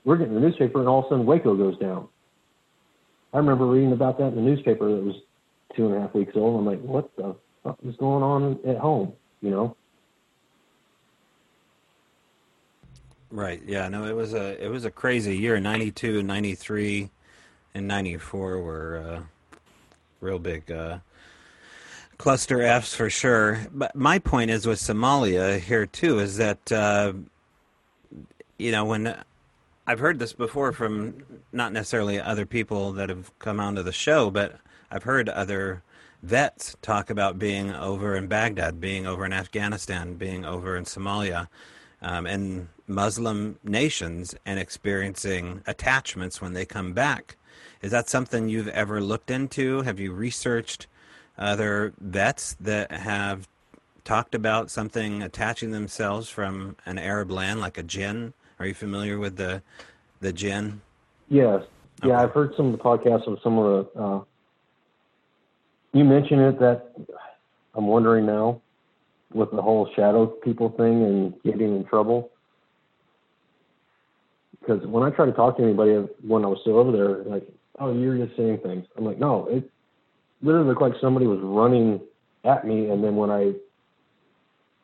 we're 0.04 0.18
getting 0.18 0.34
the 0.34 0.40
newspaper 0.40 0.80
and 0.80 0.90
all 0.90 1.02
of 1.02 1.06
a 1.06 1.10
sudden 1.10 1.28
Waco 1.28 1.56
goes 1.56 1.78
down. 1.78 2.08
I 3.36 3.38
remember 3.38 3.68
reading 3.68 3.92
about 3.92 4.18
that 4.18 4.30
in 4.30 4.36
the 4.36 4.42
newspaper 4.42 4.90
that 4.90 5.04
was 5.04 5.16
two 5.76 5.86
and 5.86 5.96
a 5.96 6.02
half 6.02 6.16
weeks 6.16 6.34
old. 6.34 6.60
I'm 6.60 6.66
like, 6.66 6.82
what 6.82 7.16
the 7.18 7.36
is 7.86 7.96
going 7.98 8.24
on 8.24 8.60
at 8.66 8.78
home? 8.78 9.14
You 9.42 9.52
know? 9.52 9.76
Right. 13.30 13.62
Yeah. 13.66 13.88
No. 13.90 14.06
It 14.06 14.16
was 14.16 14.34
a 14.34 14.64
it 14.64 14.70
was 14.70 14.86
a 14.86 14.92
crazy 14.92 15.38
year. 15.38 15.60
Ninety 15.60 15.92
two, 15.92 16.24
ninety 16.24 16.56
three, 16.56 17.10
and 17.74 17.88
ninety 17.88 18.18
four 18.18 18.60
were 18.60 18.98
uh, 18.98 19.58
real 20.22 20.40
big 20.40 20.72
uh, 20.72 21.00
cluster 22.18 22.62
Fs 22.62 22.94
for 22.94 23.10
sure. 23.10 23.68
But 23.74 23.96
my 23.96 24.20
point 24.20 24.50
is 24.52 24.66
with 24.66 24.80
Somalia 24.80 25.60
here 25.60 25.86
too 25.86 26.20
is 26.20 26.38
that 26.38 26.72
uh, 26.72 27.14
you 28.58 28.72
know 28.72 28.86
when 28.86 29.16
I've 29.86 30.00
heard 30.00 30.20
this 30.20 30.34
before 30.34 30.72
from 30.72 31.24
not 31.54 31.72
necessarily 31.72 32.20
other 32.20 32.46
people 32.46 32.92
that 32.94 33.10
have 33.10 33.38
come 33.40 33.60
onto 33.60 33.84
the 33.84 33.94
show, 33.94 34.30
but 34.30 34.60
I've 34.92 35.04
heard 35.04 35.30
other 35.30 35.84
vets 36.24 36.76
talk 36.82 37.10
about 37.10 37.40
being 37.40 37.74
over 37.74 38.16
in 38.16 38.28
Baghdad, 38.28 38.80
being 38.80 39.06
over 39.06 39.26
in 39.26 39.34
Afghanistan, 39.34 40.16
being 40.16 40.46
over 40.46 40.76
in 40.76 40.84
Somalia, 40.84 41.48
um, 42.02 42.26
and 42.26 42.68
Muslim 42.88 43.60
nations, 43.64 44.36
and 44.46 44.60
experiencing 44.60 45.62
attachments 45.68 46.42
when 46.42 46.54
they 46.54 46.66
come 46.66 46.94
back. 46.94 47.38
Is 47.82 47.92
that 47.92 48.10
something 48.10 48.50
you've 48.50 48.68
ever 48.70 49.02
looked 49.02 49.30
into? 49.30 49.82
Have 49.82 50.00
you 50.00 50.12
researched 50.12 50.88
other 51.38 51.94
vets 52.00 52.56
that 52.60 52.92
have 52.92 53.48
talked 54.04 54.34
about 54.34 54.72
something 54.72 55.22
attaching 55.22 55.72
themselves 55.72 56.30
from 56.30 56.76
an 56.86 56.98
Arab 56.98 57.30
land, 57.30 57.60
like 57.60 57.78
a 57.78 57.84
jinn? 57.84 58.34
Are 58.60 58.66
you 58.66 58.74
familiar 58.74 59.20
with 59.20 59.36
the 59.36 59.62
the 60.20 60.34
jinn? 60.34 60.82
Yes. 61.30 61.64
Yeah, 62.04 62.14
okay. 62.14 62.24
I've 62.24 62.32
heard 62.32 62.56
some 62.56 62.68
of 62.68 62.72
the 62.72 62.78
podcasts 62.78 63.28
of 63.28 63.40
some 63.44 63.58
of 63.58 63.94
the 63.94 64.02
uh, 64.02 64.22
you 65.98 66.06
mentioned 66.06 66.42
it 66.42 66.60
that 66.60 66.92
I'm 67.76 67.88
wondering 67.88 68.26
now 68.26 68.62
with 69.34 69.52
the 69.52 69.62
whole 69.62 69.90
shadow 69.96 70.26
people 70.26 70.70
thing 70.70 71.04
and 71.04 71.34
getting 71.44 71.76
in 71.76 71.86
trouble. 71.86 72.32
Because 74.60 74.86
when 74.88 75.04
I 75.04 75.10
try 75.12 75.26
to 75.26 75.32
talk 75.32 75.58
to 75.58 75.64
anybody 75.64 75.92
when 76.26 76.44
I 76.44 76.48
was 76.48 76.60
still 76.62 76.78
over 76.78 76.92
there, 76.92 77.24
like, 77.24 77.48
oh, 77.80 77.94
you're 77.94 78.18
just 78.18 78.38
saying 78.38 78.60
things. 78.64 78.86
I'm 78.98 79.06
like, 79.06 79.20
no, 79.20 79.48
it 79.48 79.70
literally 80.42 80.68
looked 80.68 80.82
like 80.82 80.94
somebody 81.00 81.28
was 81.28 81.40
running 81.42 82.02
at 82.44 82.66
me, 82.66 82.90
and 82.90 83.04
then 83.04 83.16
when 83.16 83.30
I 83.30 83.54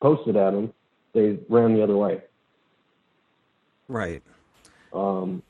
posted 0.02 0.36
at 0.36 0.52
them, 0.52 0.74
they 1.14 1.40
ran 1.50 1.74
the 1.74 1.84
other 1.84 1.98
way. 1.98 2.22
Right. 3.88 4.22
Um, 4.94 5.42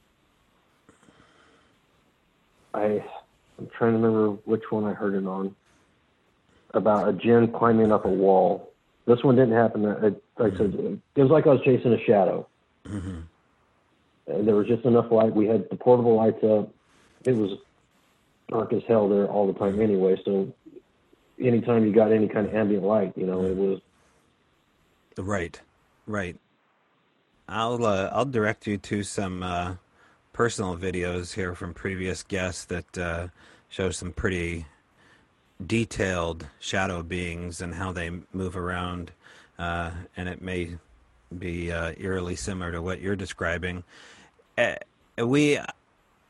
I 2.74 3.03
I'm 3.58 3.68
trying 3.78 3.93
to 3.93 3.99
remember 3.99 4.30
which 4.45 4.64
one 4.70 4.86
I 4.86 4.93
heard 4.93 5.16
it 5.16 5.26
on 5.26 5.56
about 6.74 7.08
a 7.08 7.14
jinn 7.14 7.51
climbing 7.51 7.91
up 7.91 8.06
a 8.06 8.10
wall. 8.10 8.72
This 9.06 9.24
one 9.24 9.36
didn't 9.36 9.54
happen. 9.54 9.86
It, 9.86 10.24
like 10.38 10.54
I 10.54 10.58
said, 10.58 11.01
it 11.16 11.22
was 11.22 11.32
like 11.32 11.45
I 11.45 11.49
was 11.49 11.62
chasing 11.64 11.93
a 11.93 12.04
shadow. 12.04 12.47
Mm-hmm. 12.86 13.20
And 14.28 14.47
there 14.47 14.56
was 14.56 14.68
just 14.68 14.86
enough 14.86 15.12
light. 15.12 15.36
We 15.36 15.47
had 15.47 15.70
the 15.70 15.76
portable 15.76 16.16
lights 16.16 16.43
up. 16.43 16.70
It 17.26 17.36
was 17.36 17.58
dark 18.49 18.74
as 18.74 18.82
hell 18.88 19.10
there 19.10 19.28
all 19.28 19.51
the 19.51 19.58
time 19.58 19.82
anyway. 19.82 20.20
So 20.24 20.54
anytime 21.39 21.86
you 21.86 21.93
got 21.93 22.12
any 22.12 22.28
kind 22.28 22.47
of 22.47 22.56
ambient 22.56 22.84
light, 22.84 23.14
you 23.16 23.26
know, 23.26 23.45
it 23.45 23.56
was 23.56 23.82
right, 25.18 25.60
right. 26.08 26.38
I'll 27.47 27.86
uh, 27.86 28.10
I'll 28.14 28.26
direct 28.26 28.68
you 28.68 28.78
to 28.78 29.04
some 29.04 29.43
uh, 29.43 29.76
personal 30.34 30.76
videos 30.76 31.34
here 31.34 31.56
from 31.56 31.74
previous 31.74 32.24
guests 32.24 32.66
that 32.66 32.98
uh, 32.98 33.28
show 33.70 33.92
some 33.92 34.12
pretty 34.12 34.66
detailed 35.66 36.48
shadow 36.60 37.04
beings 37.04 37.62
and 37.62 37.76
how 37.76 37.92
they 37.92 38.10
move 38.34 38.58
around, 38.58 39.12
uh, 39.58 39.92
and 40.18 40.28
it 40.28 40.42
may 40.42 40.76
be 41.38 41.72
uh, 41.72 41.94
eerily 41.98 42.36
similar 42.36 42.72
to 42.72 42.82
what 42.82 43.00
you're 43.00 43.16
describing. 43.16 43.84
Uh, 44.58 44.76
we 45.18 45.60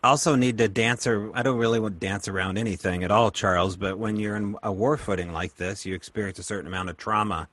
also 0.03 0.35
need 0.35 0.57
to 0.57 0.67
dance. 0.67 1.07
Or 1.07 1.31
I 1.35 1.41
don't 1.41 1.57
really 1.57 1.79
want 1.79 1.99
to 1.99 2.05
dance 2.05 2.27
around 2.27 2.57
anything 2.57 3.03
at 3.03 3.11
all, 3.11 3.31
Charles. 3.31 3.75
But 3.77 3.97
when 3.97 4.17
you're 4.17 4.35
in 4.35 4.55
a 4.61 4.71
war 4.71 4.97
footing 4.97 5.31
like 5.31 5.55
this, 5.55 5.85
you 5.85 5.95
experience 5.95 6.39
a 6.39 6.43
certain 6.43 6.67
amount 6.67 6.89
of 6.89 6.97
trauma, 6.97 7.47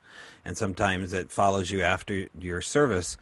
and 0.44 0.56
sometimes 0.56 1.12
it 1.12 1.30
follows 1.30 1.70
you 1.70 1.82
after 1.82 2.26
your 2.38 2.60
service. 2.60 3.16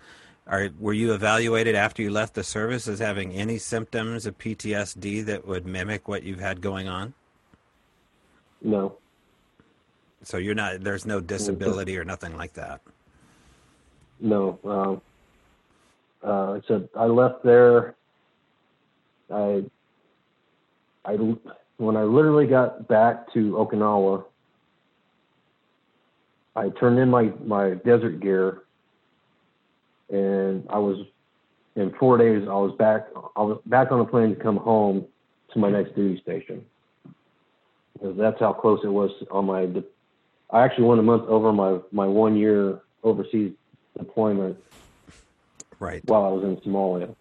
Are, 0.49 0.70
were 0.78 0.94
you 0.94 1.12
evaluated 1.12 1.74
after 1.74 2.03
you 2.03 2.11
left 2.11 2.34
the 2.34 2.42
service 2.42 2.88
as 2.88 2.99
having 2.99 3.32
any 3.32 3.59
symptoms 3.59 4.24
of 4.24 4.38
PTSD 4.38 5.26
that 5.26 5.46
would 5.46 5.66
mimic 5.66 6.09
what 6.09 6.22
you've 6.22 6.40
had 6.40 6.62
going 6.62 6.88
on? 6.88 7.12
No. 8.62 8.96
So 10.22 10.38
you're 10.38 10.55
not. 10.55 10.80
There's 10.80 11.05
no 11.05 11.20
disability 11.20 11.99
or 11.99 12.05
nothing 12.05 12.36
like 12.36 12.55
that. 12.55 12.80
No. 14.20 14.59
Um, 14.64 15.01
uh, 16.26 16.53
I 16.55 16.61
said 16.66 16.88
I 16.96 17.05
left 17.05 17.44
there. 17.44 17.94
I, 19.30 19.64
I, 21.05 21.12
when 21.76 21.96
I 21.96 22.03
literally 22.03 22.46
got 22.46 22.88
back 22.88 23.32
to 23.34 23.53
Okinawa, 23.53 24.24
I 26.57 26.70
turned 26.70 26.99
in 26.99 27.11
my 27.11 27.30
my 27.44 27.74
desert 27.74 28.20
gear 28.20 28.62
and 30.11 30.66
I 30.70 30.78
was 30.78 31.06
in 31.76 31.92
four 31.98 32.18
days. 32.18 32.46
I 32.48 32.54
was 32.54 32.74
back. 32.78 33.09
I 33.36 33.42
was 33.42 33.61
back 33.66 33.92
on 33.92 33.98
the 33.98 34.04
plane 34.04 34.34
to 34.34 34.36
come 34.36 34.56
home 34.56 35.06
to 35.52 35.59
my 35.59 35.70
next 35.70 35.94
duty 35.94 36.20
station 36.20 36.64
because 37.92 38.16
that's 38.16 38.38
how 38.40 38.52
close 38.52 38.80
it 38.84 38.88
was 38.88 39.11
on 39.30 39.46
my. 39.46 39.68
I 40.50 40.64
actually 40.64 40.84
went 40.84 41.00
a 41.00 41.02
month 41.02 41.28
over 41.28 41.52
my 41.52 41.78
my 41.92 42.06
one 42.06 42.36
year 42.36 42.80
overseas 43.02 43.52
deployment. 43.96 44.56
Right. 45.80 46.02
While 46.06 46.24
I 46.24 46.28
was 46.28 46.44
in 46.44 46.56
Somalia. 46.59 47.14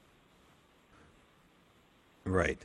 Right. 2.26 2.60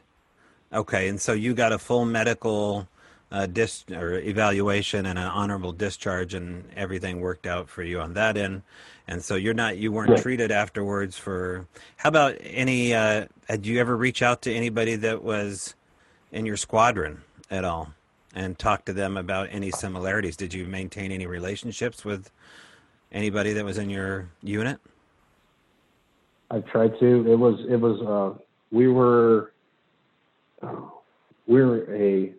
Okay, 0.73 1.09
and 1.09 1.21
so 1.21 1.35
you 1.35 1.53
got 1.53 1.73
a 1.73 1.79
full 1.79 2.07
medical 2.07 2.89
uh, 3.31 3.47
dis 3.47 3.85
or 3.91 4.15
evaluation 4.15 5.05
and 5.05 5.19
an 5.19 5.27
honorable 5.27 5.73
discharge, 5.73 6.33
and 6.33 6.65
everything 6.75 7.21
worked 7.21 7.47
out 7.47 7.69
for 7.69 7.83
you 7.83 8.01
on 8.01 8.15
that 8.15 8.37
end. 8.37 8.63
And 9.09 9.23
so 9.23 9.35
you're 9.35 9.55
not 9.55 9.79
you 9.79 9.93
weren't 9.93 10.11
yeah. 10.11 10.23
treated 10.23 10.51
afterwards 10.51 11.17
for. 11.17 11.67
How 11.97 12.09
about 12.09 12.37
any? 12.41 12.95
Uh, 12.95 13.27
had 13.49 13.67
you 13.67 13.81
ever 13.81 13.97
reach 13.97 14.23
out 14.23 14.43
to 14.43 14.55
anybody 14.55 14.97
that 14.97 15.23
was 15.23 15.75
in 16.31 16.47
your 16.47 16.57
squadron 16.57 17.23
at 17.51 17.65
all 17.65 17.93
and 18.35 18.59
talk 18.59 18.85
to 18.87 18.93
them 18.93 19.17
about 19.17 19.49
any 19.51 19.71
similarities? 19.71 20.37
Did 20.37 20.55
you 20.55 20.67
maintain 20.67 21.13
any 21.13 21.27
relationships 21.27 22.05
with 22.05 22.31
anybody 23.11 23.53
that 23.55 23.65
was 23.65 23.79
in 23.79 23.91
your 23.91 24.29
unit? 24.43 24.79
I 26.51 26.61
tried 26.61 26.99
to. 27.01 27.31
It 27.31 27.39
was 27.39 27.61
it 27.69 27.77
was 27.77 28.01
uh, 28.03 28.39
we 28.71 28.89
were 28.89 29.53
uh, 30.63 30.77
we 31.47 31.63
were 31.63 31.87
a 31.95 32.33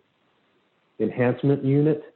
enhancement 1.00 1.64
unit. 1.64 2.14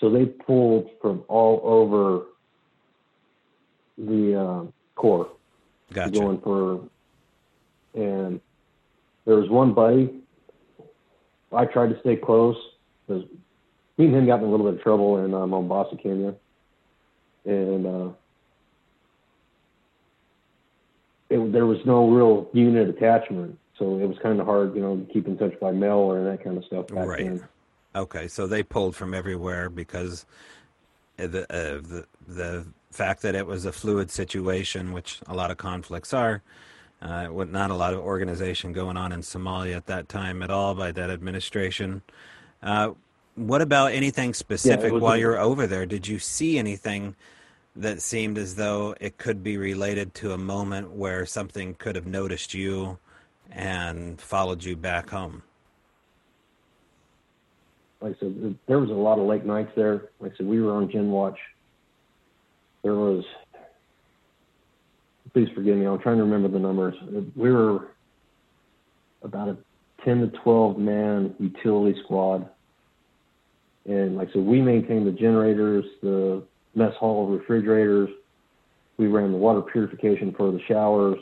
So 0.00 0.10
they 0.10 0.26
pulled 0.26 0.90
from 1.00 1.24
all 1.28 1.60
over 1.64 2.26
the 3.98 4.40
uh, 4.40 4.64
Corps. 4.94 5.28
Gotcha. 5.92 6.18
Going 6.18 6.40
for, 6.40 6.80
and 7.94 8.40
there 9.24 9.36
was 9.36 9.48
one 9.48 9.74
buddy. 9.74 10.20
I 11.52 11.66
tried 11.66 11.90
to 11.90 12.00
stay 12.00 12.16
close 12.16 12.56
because 13.06 13.24
me 13.96 14.06
and 14.06 14.14
him 14.14 14.26
got 14.26 14.40
in 14.40 14.46
a 14.46 14.50
little 14.50 14.66
bit 14.66 14.76
of 14.78 14.82
trouble 14.82 15.24
in 15.24 15.32
uh, 15.32 15.46
Mombasa, 15.46 15.96
Kenya, 15.96 16.34
and 17.44 17.86
uh, 17.86 18.08
it, 21.30 21.52
there 21.52 21.66
was 21.66 21.78
no 21.84 22.08
real 22.08 22.48
unit 22.52 22.88
attachment. 22.88 23.58
So 23.78 23.98
it 23.98 24.06
was 24.06 24.16
kind 24.22 24.40
of 24.40 24.46
hard, 24.46 24.74
you 24.74 24.80
know, 24.80 24.96
to 24.96 25.12
keep 25.12 25.26
in 25.26 25.36
touch 25.36 25.58
by 25.60 25.72
mail 25.72 25.98
or 25.98 26.24
that 26.24 26.42
kind 26.44 26.56
of 26.56 26.64
stuff 26.64 26.88
back 26.88 27.06
right. 27.06 27.24
then. 27.24 27.44
Okay, 27.96 28.28
so 28.28 28.46
they 28.46 28.62
pulled 28.62 28.96
from 28.96 29.14
everywhere 29.14 29.70
because 29.70 30.26
the 31.16 31.42
uh, 31.42 31.80
the 31.80 32.06
the 32.26 32.66
fact 32.94 33.22
that 33.22 33.34
it 33.34 33.46
was 33.46 33.64
a 33.64 33.72
fluid 33.72 34.10
situation, 34.10 34.92
which 34.92 35.20
a 35.26 35.34
lot 35.34 35.50
of 35.50 35.56
conflicts 35.56 36.14
are. 36.14 36.42
Uh, 37.02 37.28
with 37.30 37.50
not 37.50 37.70
a 37.70 37.74
lot 37.74 37.92
of 37.92 38.00
organization 38.00 38.72
going 38.72 38.96
on 38.96 39.12
in 39.12 39.20
Somalia 39.20 39.76
at 39.76 39.86
that 39.86 40.08
time 40.08 40.42
at 40.42 40.50
all 40.50 40.74
by 40.74 40.90
that 40.90 41.10
administration. 41.10 42.00
Uh, 42.62 42.92
what 43.34 43.60
about 43.60 43.92
anything 43.92 44.32
specific 44.32 44.90
was 44.90 45.02
while 45.02 45.12
a- 45.12 45.18
you 45.18 45.26
were 45.26 45.38
over 45.38 45.66
there? 45.66 45.84
Did 45.84 46.08
you 46.08 46.18
see 46.18 46.56
anything 46.56 47.14
that 47.76 48.00
seemed 48.00 48.38
as 48.38 48.54
though 48.54 48.94
it 49.00 49.18
could 49.18 49.42
be 49.42 49.58
related 49.58 50.14
to 50.14 50.32
a 50.32 50.38
moment 50.38 50.92
where 50.92 51.26
something 51.26 51.74
could 51.74 51.94
have 51.94 52.06
noticed 52.06 52.54
you 52.54 52.98
and 53.50 54.18
followed 54.18 54.64
you 54.64 54.74
back 54.74 55.10
home? 55.10 55.42
like 58.04 58.16
I 58.16 58.20
said, 58.20 58.58
there 58.66 58.78
was 58.78 58.90
a 58.90 58.94
lot 58.94 59.18
of 59.18 59.26
late 59.26 59.46
nights 59.46 59.72
there. 59.74 60.10
Like 60.20 60.34
I 60.34 60.36
said, 60.36 60.46
we 60.46 60.60
were 60.60 60.72
on 60.74 60.90
Gin 60.90 61.10
Watch. 61.10 61.38
There 62.84 62.94
was, 62.94 63.24
please 65.32 65.48
forgive 65.54 65.78
me, 65.78 65.86
I'm 65.86 65.98
trying 65.98 66.18
to 66.18 66.24
remember 66.24 66.48
the 66.48 66.58
numbers. 66.58 66.94
We 67.34 67.50
were 67.50 67.88
about 69.22 69.48
a 69.48 69.56
10 70.04 70.20
to 70.20 70.38
12 70.44 70.78
man 70.78 71.34
utility 71.40 71.98
squad. 72.04 72.46
And 73.86 74.16
like 74.16 74.28
I 74.28 74.32
said, 74.34 74.42
we 74.42 74.60
maintained 74.60 75.06
the 75.06 75.12
generators, 75.12 75.86
the 76.02 76.42
mess 76.74 76.92
hall 77.00 77.26
refrigerators. 77.26 78.10
We 78.98 79.06
ran 79.06 79.32
the 79.32 79.38
water 79.38 79.62
purification 79.62 80.34
for 80.36 80.52
the 80.52 80.60
showers. 80.68 81.18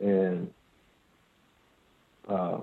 And 0.00 0.50
uh, 2.28 2.60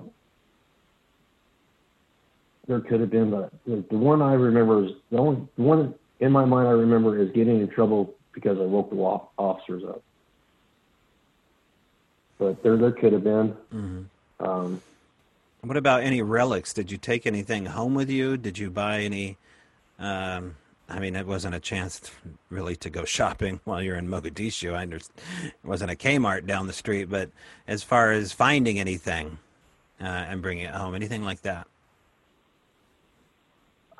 there 2.66 2.80
could 2.80 3.00
have 3.00 3.10
been, 3.10 3.30
but 3.30 3.52
the, 3.64 3.84
the 3.88 3.96
one 3.96 4.20
I 4.20 4.32
remember 4.32 4.84
is 4.84 4.90
the 5.12 5.18
only 5.18 5.46
the 5.56 5.62
one 5.62 5.94
in 6.20 6.32
my 6.32 6.44
mind 6.44 6.68
I 6.68 6.72
remember 6.72 7.18
is 7.18 7.30
getting 7.30 7.60
in 7.60 7.68
trouble 7.68 8.14
because 8.32 8.58
I 8.58 8.62
woke 8.62 8.90
the 8.90 8.96
wa- 8.96 9.26
officers 9.38 9.84
up. 9.84 10.02
But 12.38 12.62
there, 12.62 12.76
there 12.76 12.92
could 12.92 13.12
have 13.12 13.24
been. 13.24 13.56
Um, 14.40 14.80
What 15.62 15.76
about 15.76 16.02
any 16.02 16.22
relics? 16.22 16.72
Did 16.72 16.90
you 16.90 16.98
take 16.98 17.26
anything 17.26 17.66
home 17.66 17.94
with 17.94 18.08
you? 18.08 18.36
Did 18.36 18.58
you 18.58 18.70
buy 18.70 19.00
any? 19.00 19.36
Um, 19.98 20.54
I 20.88 21.00
mean, 21.00 21.16
it 21.16 21.26
wasn't 21.26 21.54
a 21.56 21.60
chance 21.60 22.00
really 22.48 22.76
to 22.76 22.90
go 22.90 23.04
shopping 23.04 23.60
while 23.64 23.82
you're 23.82 23.96
in 23.96 24.08
Mogadishu. 24.08 24.72
I 24.74 24.82
understand 24.82 25.20
it 25.46 25.66
wasn't 25.66 25.90
a 25.90 25.96
Kmart 25.96 26.46
down 26.46 26.66
the 26.68 26.72
street, 26.72 27.06
but 27.10 27.30
as 27.66 27.82
far 27.82 28.12
as 28.12 28.32
finding 28.32 28.78
anything 28.78 29.38
uh, 30.00 30.04
and 30.04 30.40
bringing 30.40 30.64
it 30.64 30.74
home, 30.74 30.94
anything 30.94 31.24
like 31.24 31.42
that? 31.42 31.66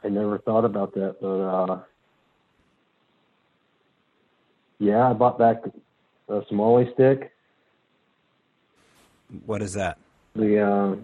I 0.05 0.09
never 0.09 0.39
thought 0.39 0.64
about 0.64 0.95
that, 0.95 1.21
but 1.21 1.41
uh, 1.41 1.81
yeah, 4.79 5.11
I 5.11 5.12
bought 5.12 5.39
back 5.39 5.62
a 6.29 6.43
Somali 6.49 6.91
stick. 6.95 7.33
What 9.47 9.62
is 9.62 9.74
that? 9.74 9.99
The 10.35 10.61
uh, 10.61 10.97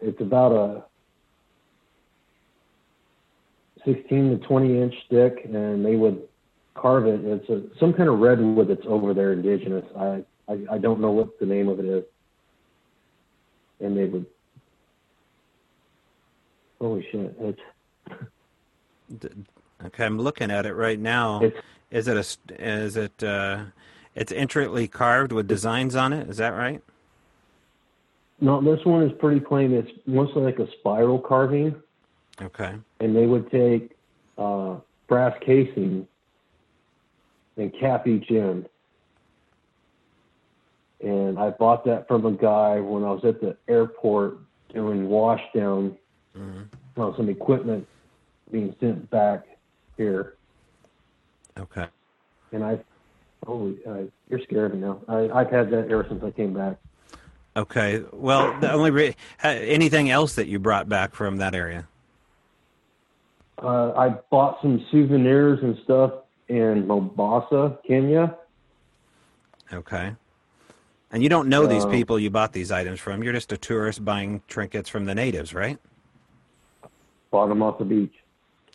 it's 0.00 0.20
about 0.20 0.52
a 0.52 0.84
16 3.84 4.40
to 4.40 4.46
20 4.46 4.82
inch 4.82 4.94
stick, 5.06 5.40
and 5.44 5.84
they 5.84 5.96
would 5.96 6.22
carve 6.74 7.06
it. 7.06 7.20
It's 7.24 7.48
a, 7.48 7.62
some 7.78 7.92
kind 7.92 8.08
of 8.08 8.18
redwood 8.18 8.68
that's 8.68 8.86
over 8.86 9.14
there, 9.14 9.32
indigenous. 9.32 9.84
I, 9.96 10.24
I 10.48 10.58
I 10.72 10.78
don't 10.78 11.00
know 11.00 11.12
what 11.12 11.38
the 11.38 11.46
name 11.46 11.68
of 11.68 11.78
it 11.78 11.86
is, 11.86 12.04
and 13.80 13.96
they 13.96 14.06
would. 14.06 14.26
Holy 16.80 17.06
shit! 17.12 17.36
It's 17.38 17.60
Okay, 19.86 20.04
I'm 20.04 20.18
looking 20.18 20.50
at 20.50 20.66
it 20.66 20.74
right 20.74 20.98
now. 20.98 21.42
It's- 21.42 21.62
Is 21.90 22.08
it 22.08 22.16
a? 22.16 22.62
Is 22.62 22.96
it? 22.96 23.22
Uh, 23.22 23.64
it's 24.14 24.32
intricately 24.32 24.88
carved 24.88 25.32
with 25.32 25.46
designs 25.48 25.94
on 25.94 26.12
it. 26.12 26.28
Is 26.28 26.36
that 26.38 26.50
right? 26.50 26.80
no. 28.40 28.60
This 28.60 28.84
one 28.84 29.02
is 29.02 29.12
pretty 29.18 29.40
plain. 29.40 29.72
It's 29.72 29.90
mostly 30.06 30.42
like 30.42 30.58
a 30.58 30.70
spiral 30.72 31.18
carving. 31.18 31.74
Okay. 32.40 32.74
and 33.00 33.14
they 33.14 33.26
would 33.26 33.50
take 33.50 33.90
uh, 34.38 34.76
brass 35.06 35.36
casing 35.42 36.08
and 37.58 37.72
cap 37.78 38.08
each 38.08 38.30
end. 38.30 38.68
And 41.02 41.38
I 41.38 41.50
bought 41.50 41.84
that 41.84 42.08
from 42.08 42.24
a 42.24 42.32
guy 42.32 42.80
when 42.80 43.04
I 43.04 43.10
was 43.12 43.24
at 43.24 43.40
the 43.40 43.56
airport 43.68 44.38
doing 44.72 45.08
wash 45.08 45.42
down 45.54 45.96
on 46.96 47.14
some 47.16 47.28
equipment 47.28 47.86
being 48.50 48.74
sent 48.80 49.08
back 49.10 49.44
here. 50.02 50.34
Okay. 51.58 51.86
And 52.52 52.64
I, 52.64 52.78
holy, 53.46 53.78
uh, 53.86 54.02
you're 54.28 54.40
scared 54.42 54.74
me 54.74 54.80
now. 54.80 55.00
I, 55.08 55.28
I've 55.30 55.50
had 55.50 55.70
that 55.70 55.90
ever 55.90 56.04
since 56.08 56.22
I 56.24 56.30
came 56.30 56.52
back. 56.52 56.76
Okay. 57.56 58.02
Well, 58.12 58.58
the 58.60 58.72
only 58.72 58.90
re- 58.90 59.16
anything 59.42 60.10
else 60.10 60.34
that 60.34 60.48
you 60.48 60.58
brought 60.58 60.88
back 60.88 61.14
from 61.14 61.36
that 61.38 61.54
area? 61.54 61.86
Uh, 63.62 63.92
I 63.92 64.08
bought 64.30 64.60
some 64.62 64.84
souvenirs 64.90 65.60
and 65.62 65.78
stuff 65.84 66.12
in 66.48 66.86
Mombasa, 66.86 67.78
Kenya. 67.86 68.36
Okay. 69.72 70.14
And 71.12 71.22
you 71.22 71.28
don't 71.28 71.48
know 71.48 71.66
these 71.66 71.84
Uh, 71.84 71.90
people 71.90 72.18
you 72.18 72.30
bought 72.30 72.52
these 72.52 72.72
items 72.72 72.98
from. 72.98 73.22
You're 73.22 73.34
just 73.34 73.52
a 73.52 73.58
tourist 73.58 74.04
buying 74.04 74.40
trinkets 74.48 74.88
from 74.88 75.04
the 75.04 75.14
natives, 75.14 75.54
right? 75.54 75.78
Bought 77.30 77.48
them 77.48 77.62
off 77.62 77.78
the 77.78 77.84
beach. 77.84 78.14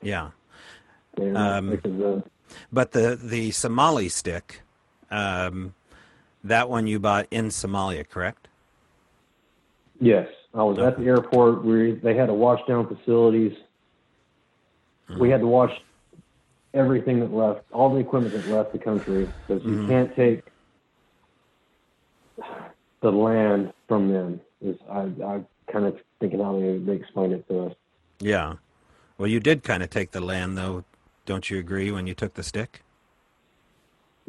Yeah. 0.01 0.29
Um, 1.19 1.81
But 2.71 2.91
the 2.91 3.15
the 3.21 3.51
Somali 3.51 4.09
stick, 4.09 4.61
um, 5.11 5.73
that 6.43 6.69
one 6.69 6.87
you 6.87 6.99
bought 6.99 7.27
in 7.31 7.47
Somalia, 7.47 8.07
correct? 8.07 8.47
Yes, 9.99 10.29
I 10.53 10.63
was 10.63 10.77
at 10.79 10.97
the 10.97 11.05
airport. 11.05 11.63
We 11.63 11.93
they 11.93 12.15
had 12.15 12.27
to 12.27 12.33
wash 12.33 12.61
down 12.67 12.87
facilities. 12.87 13.57
We 15.17 15.29
had 15.29 15.39
to 15.39 15.47
wash 15.47 15.71
everything 16.73 17.21
that 17.21 17.33
left, 17.33 17.63
all 17.71 17.93
the 17.93 17.99
equipment 17.99 18.33
that 18.33 18.47
left 18.47 18.73
the 18.73 18.79
country, 18.79 19.29
because 19.47 19.63
you 19.63 19.87
can't 19.87 20.13
take 20.15 20.43
the 23.01 23.11
land 23.11 23.73
from 23.87 24.11
them. 24.11 24.41
Is 24.61 24.77
I 24.89 25.09
I 25.23 25.41
kind 25.71 25.85
of 25.85 25.97
thinking 26.19 26.39
how 26.39 26.59
they 26.59 26.77
they 26.77 26.93
explained 26.93 27.33
it 27.33 27.47
to 27.47 27.67
us. 27.67 27.73
Yeah. 28.19 28.55
Well, 29.17 29.27
you 29.27 29.39
did 29.39 29.63
kind 29.63 29.81
of 29.81 29.89
take 29.89 30.11
the 30.11 30.21
land, 30.21 30.57
though. 30.57 30.83
Don't 31.27 31.49
you 31.51 31.59
agree? 31.59 31.91
When 31.91 32.07
you 32.07 32.15
took 32.15 32.33
the 32.33 32.41
stick. 32.41 32.81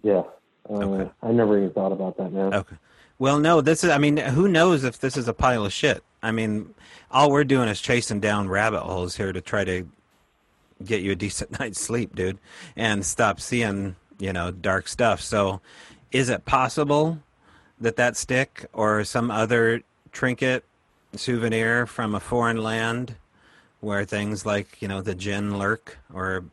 Yeah, 0.03 0.25
uh, 0.69 0.75
Okay. 0.75 1.11
I 1.23 1.33
never 1.33 1.57
even 1.57 1.71
thought 1.71 1.93
about 1.93 2.19
that, 2.19 2.33
man. 2.33 2.53
Okay. 2.53 2.77
Well, 3.19 3.39
no, 3.39 3.61
this 3.61 3.83
is, 3.83 3.91
I 3.91 3.99
mean, 3.99 4.17
who 4.19 4.49
knows 4.49 4.85
if 4.85 5.01
this 5.01 5.17
is 5.17 5.27
a 5.27 5.33
pile 5.33 5.65
of 5.65 5.73
shit? 5.73 6.05
I 6.23 6.31
mean, 6.31 6.75
all 7.11 7.31
we're 7.31 7.45
doing 7.45 7.69
is 7.69 7.81
chasing 7.81 8.21
down 8.21 8.49
rabbit 8.49 8.83
holes 8.83 9.17
here 9.17 9.33
to 9.33 9.41
try 9.41 9.65
to 9.65 9.89
get 10.85 11.03
you 11.03 11.13
a 11.13 11.17
decent 11.17 11.59
night's 11.61 11.81
sleep, 11.81 12.15
dude, 12.15 12.39
and 12.77 13.05
stop 13.07 13.41
seeing, 13.41 13.97
you 14.19 14.33
know, 14.33 14.51
dark 14.51 14.89
stuff. 14.89 15.21
So, 15.21 15.61
is 16.13 16.29
it 16.29 16.45
possible 16.45 17.19
that 17.81 17.97
that 17.97 18.17
stick 18.17 18.67
or 18.73 19.05
some 19.05 19.31
other 19.31 19.83
trinket, 20.13 20.65
souvenir 21.15 21.87
from 21.87 22.15
a 22.15 22.21
foreign 22.21 22.59
land 22.59 23.15
where 23.81 24.05
things 24.05 24.45
like, 24.45 24.81
you 24.83 24.89
know, 24.89 25.01
the 25.01 25.15
jinn 25.15 25.59
lurk 25.59 25.99
or 26.13 26.45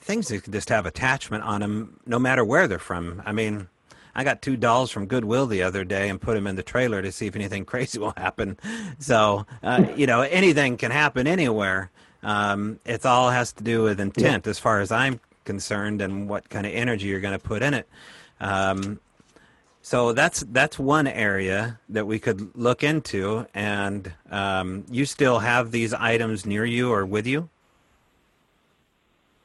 things 0.00 0.28
that 0.28 0.50
just 0.50 0.68
have 0.68 0.86
attachment 0.86 1.44
on 1.44 1.60
them 1.60 2.00
no 2.06 2.18
matter 2.18 2.44
where 2.44 2.68
they're 2.68 2.78
from? 2.78 3.22
I 3.24 3.32
mean, 3.32 3.68
I 4.14 4.24
got 4.24 4.42
two 4.42 4.56
dolls 4.56 4.90
from 4.90 5.06
Goodwill 5.06 5.46
the 5.46 5.62
other 5.62 5.84
day 5.84 6.08
and 6.08 6.20
put 6.20 6.34
them 6.34 6.46
in 6.46 6.56
the 6.56 6.62
trailer 6.62 7.02
to 7.02 7.12
see 7.12 7.26
if 7.26 7.36
anything 7.36 7.64
crazy 7.66 7.98
will 7.98 8.14
happen. 8.16 8.58
So, 8.98 9.46
uh, 9.62 9.86
you 9.96 10.06
know, 10.06 10.22
anything 10.22 10.76
can 10.76 10.90
happen 10.90 11.26
anywhere. 11.26 11.90
Um, 12.22 12.80
it 12.84 13.06
all 13.06 13.30
has 13.30 13.52
to 13.52 13.62
do 13.62 13.84
with 13.84 14.00
intent, 14.00 14.46
as 14.46 14.58
far 14.58 14.80
as 14.80 14.90
I'm 14.90 15.20
concerned, 15.44 16.02
and 16.02 16.28
what 16.28 16.48
kind 16.50 16.66
of 16.66 16.72
energy 16.72 17.06
you're 17.06 17.20
going 17.20 17.38
to 17.38 17.44
put 17.44 17.62
in 17.62 17.74
it. 17.74 17.88
Um, 18.40 18.98
so 19.82 20.12
that's 20.12 20.40
that's 20.50 20.78
one 20.78 21.06
area 21.06 21.78
that 21.88 22.06
we 22.06 22.18
could 22.18 22.54
look 22.56 22.82
into. 22.82 23.46
And 23.54 24.12
um, 24.30 24.84
you 24.90 25.06
still 25.06 25.38
have 25.38 25.70
these 25.70 25.94
items 25.94 26.44
near 26.44 26.64
you 26.64 26.92
or 26.92 27.06
with 27.06 27.26
you? 27.26 27.48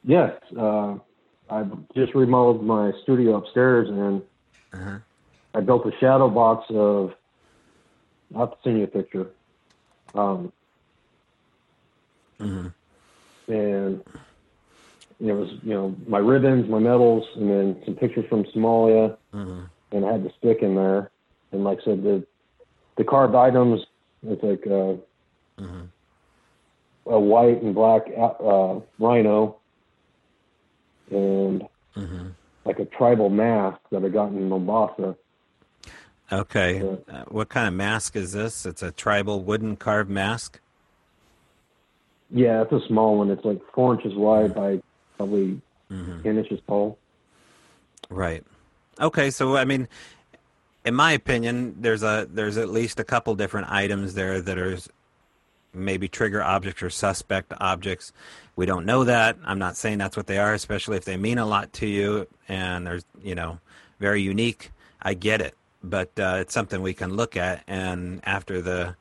Yes, 0.04 0.32
uh, 0.58 0.96
I 1.48 1.64
just 1.96 2.14
remodeled 2.14 2.64
my 2.64 2.92
studio 3.02 3.36
upstairs, 3.36 3.88
and 3.88 4.22
Uh-huh. 4.72 4.98
I 5.54 5.60
built 5.60 5.86
a 5.86 5.92
shadow 5.98 6.28
box 6.28 6.66
of. 6.70 7.14
I'll 8.34 8.40
have 8.40 8.50
to 8.50 8.56
send 8.64 8.78
you 8.78 8.84
a 8.84 8.88
picture. 8.88 9.28
Um, 10.14 10.52
And 13.46 14.02
it 15.20 15.32
was, 15.32 15.50
you 15.62 15.74
know, 15.74 15.94
my 16.08 16.18
ribbons, 16.18 16.68
my 16.68 16.78
medals, 16.78 17.24
and 17.36 17.48
then 17.48 17.82
some 17.84 17.94
pictures 17.94 18.24
from 18.28 18.44
Somalia, 18.44 19.16
and 19.92 20.04
I 20.04 20.12
had 20.12 20.24
the 20.24 20.32
stick 20.38 20.62
in 20.62 20.74
there. 20.74 21.10
And 21.52 21.62
like 21.64 21.80
I 21.82 21.84
said, 21.84 22.02
the 22.02 22.26
the 22.96 23.04
carved 23.04 23.34
items, 23.34 23.80
it's 24.26 24.42
like 24.42 24.66
uh, 24.66 24.94
a 27.06 27.20
white 27.20 27.62
and 27.62 27.74
black 27.74 28.02
uh, 28.16 28.80
rhino 28.98 29.60
and 31.10 31.62
Mm-hmm. 31.96 32.28
like 32.64 32.80
a 32.80 32.86
tribal 32.86 33.30
mask 33.30 33.78
that 33.92 34.04
I 34.04 34.08
got 34.08 34.30
in 34.30 34.48
Mombasa. 34.48 35.14
Okay. 36.32 36.80
Uh, 37.08 37.22
what 37.28 37.48
kind 37.48 37.68
of 37.68 37.74
mask 37.74 38.16
is 38.16 38.32
this? 38.32 38.66
It's 38.66 38.82
a 38.82 38.90
tribal 38.90 39.42
wooden 39.42 39.76
carved 39.76 40.10
mask. 40.10 40.58
Yeah, 42.30 42.62
it's 42.62 42.72
a 42.72 42.80
small 42.88 43.18
one. 43.18 43.30
It's 43.30 43.44
like 43.44 43.60
four 43.74 43.94
inches 43.94 44.14
wide 44.14 44.54
by 44.54 44.80
probably 45.16 45.60
Mm-hmm. 45.92 46.22
ten 46.22 46.38
inches 46.38 46.58
tall. 46.66 46.98
Right. 48.10 48.42
Okay. 49.00 49.30
So 49.30 49.56
I 49.56 49.64
mean, 49.64 49.86
in 50.84 50.94
my 50.94 51.12
opinion, 51.12 51.76
there's 51.78 52.02
a 52.02 52.26
there's 52.28 52.56
at 52.56 52.70
least 52.70 52.98
a 52.98 53.04
couple 53.04 53.34
different 53.36 53.70
items 53.70 54.14
there 54.14 54.40
that 54.40 54.58
are 54.58 54.78
maybe 55.74 56.08
trigger 56.08 56.42
objects 56.42 56.82
or 56.82 56.90
suspect 56.90 57.52
objects. 57.60 58.12
We 58.56 58.66
don't 58.66 58.86
know 58.86 59.04
that. 59.04 59.36
I'm 59.44 59.58
not 59.58 59.76
saying 59.76 59.98
that's 59.98 60.16
what 60.16 60.26
they 60.26 60.38
are, 60.38 60.54
especially 60.54 60.96
if 60.96 61.04
they 61.04 61.16
mean 61.16 61.38
a 61.38 61.46
lot 61.46 61.72
to 61.74 61.86
you 61.86 62.26
and 62.48 62.86
they're 62.86 63.00
you 63.22 63.34
know 63.34 63.58
very 64.00 64.22
unique. 64.22 64.70
I 65.02 65.14
get 65.14 65.40
it, 65.40 65.54
but 65.82 66.10
uh, 66.18 66.38
it's 66.40 66.54
something 66.54 66.80
we 66.80 66.94
can 66.94 67.14
look 67.14 67.36
at. 67.36 67.62
And 67.66 68.20
after 68.24 68.62
the 68.62 68.96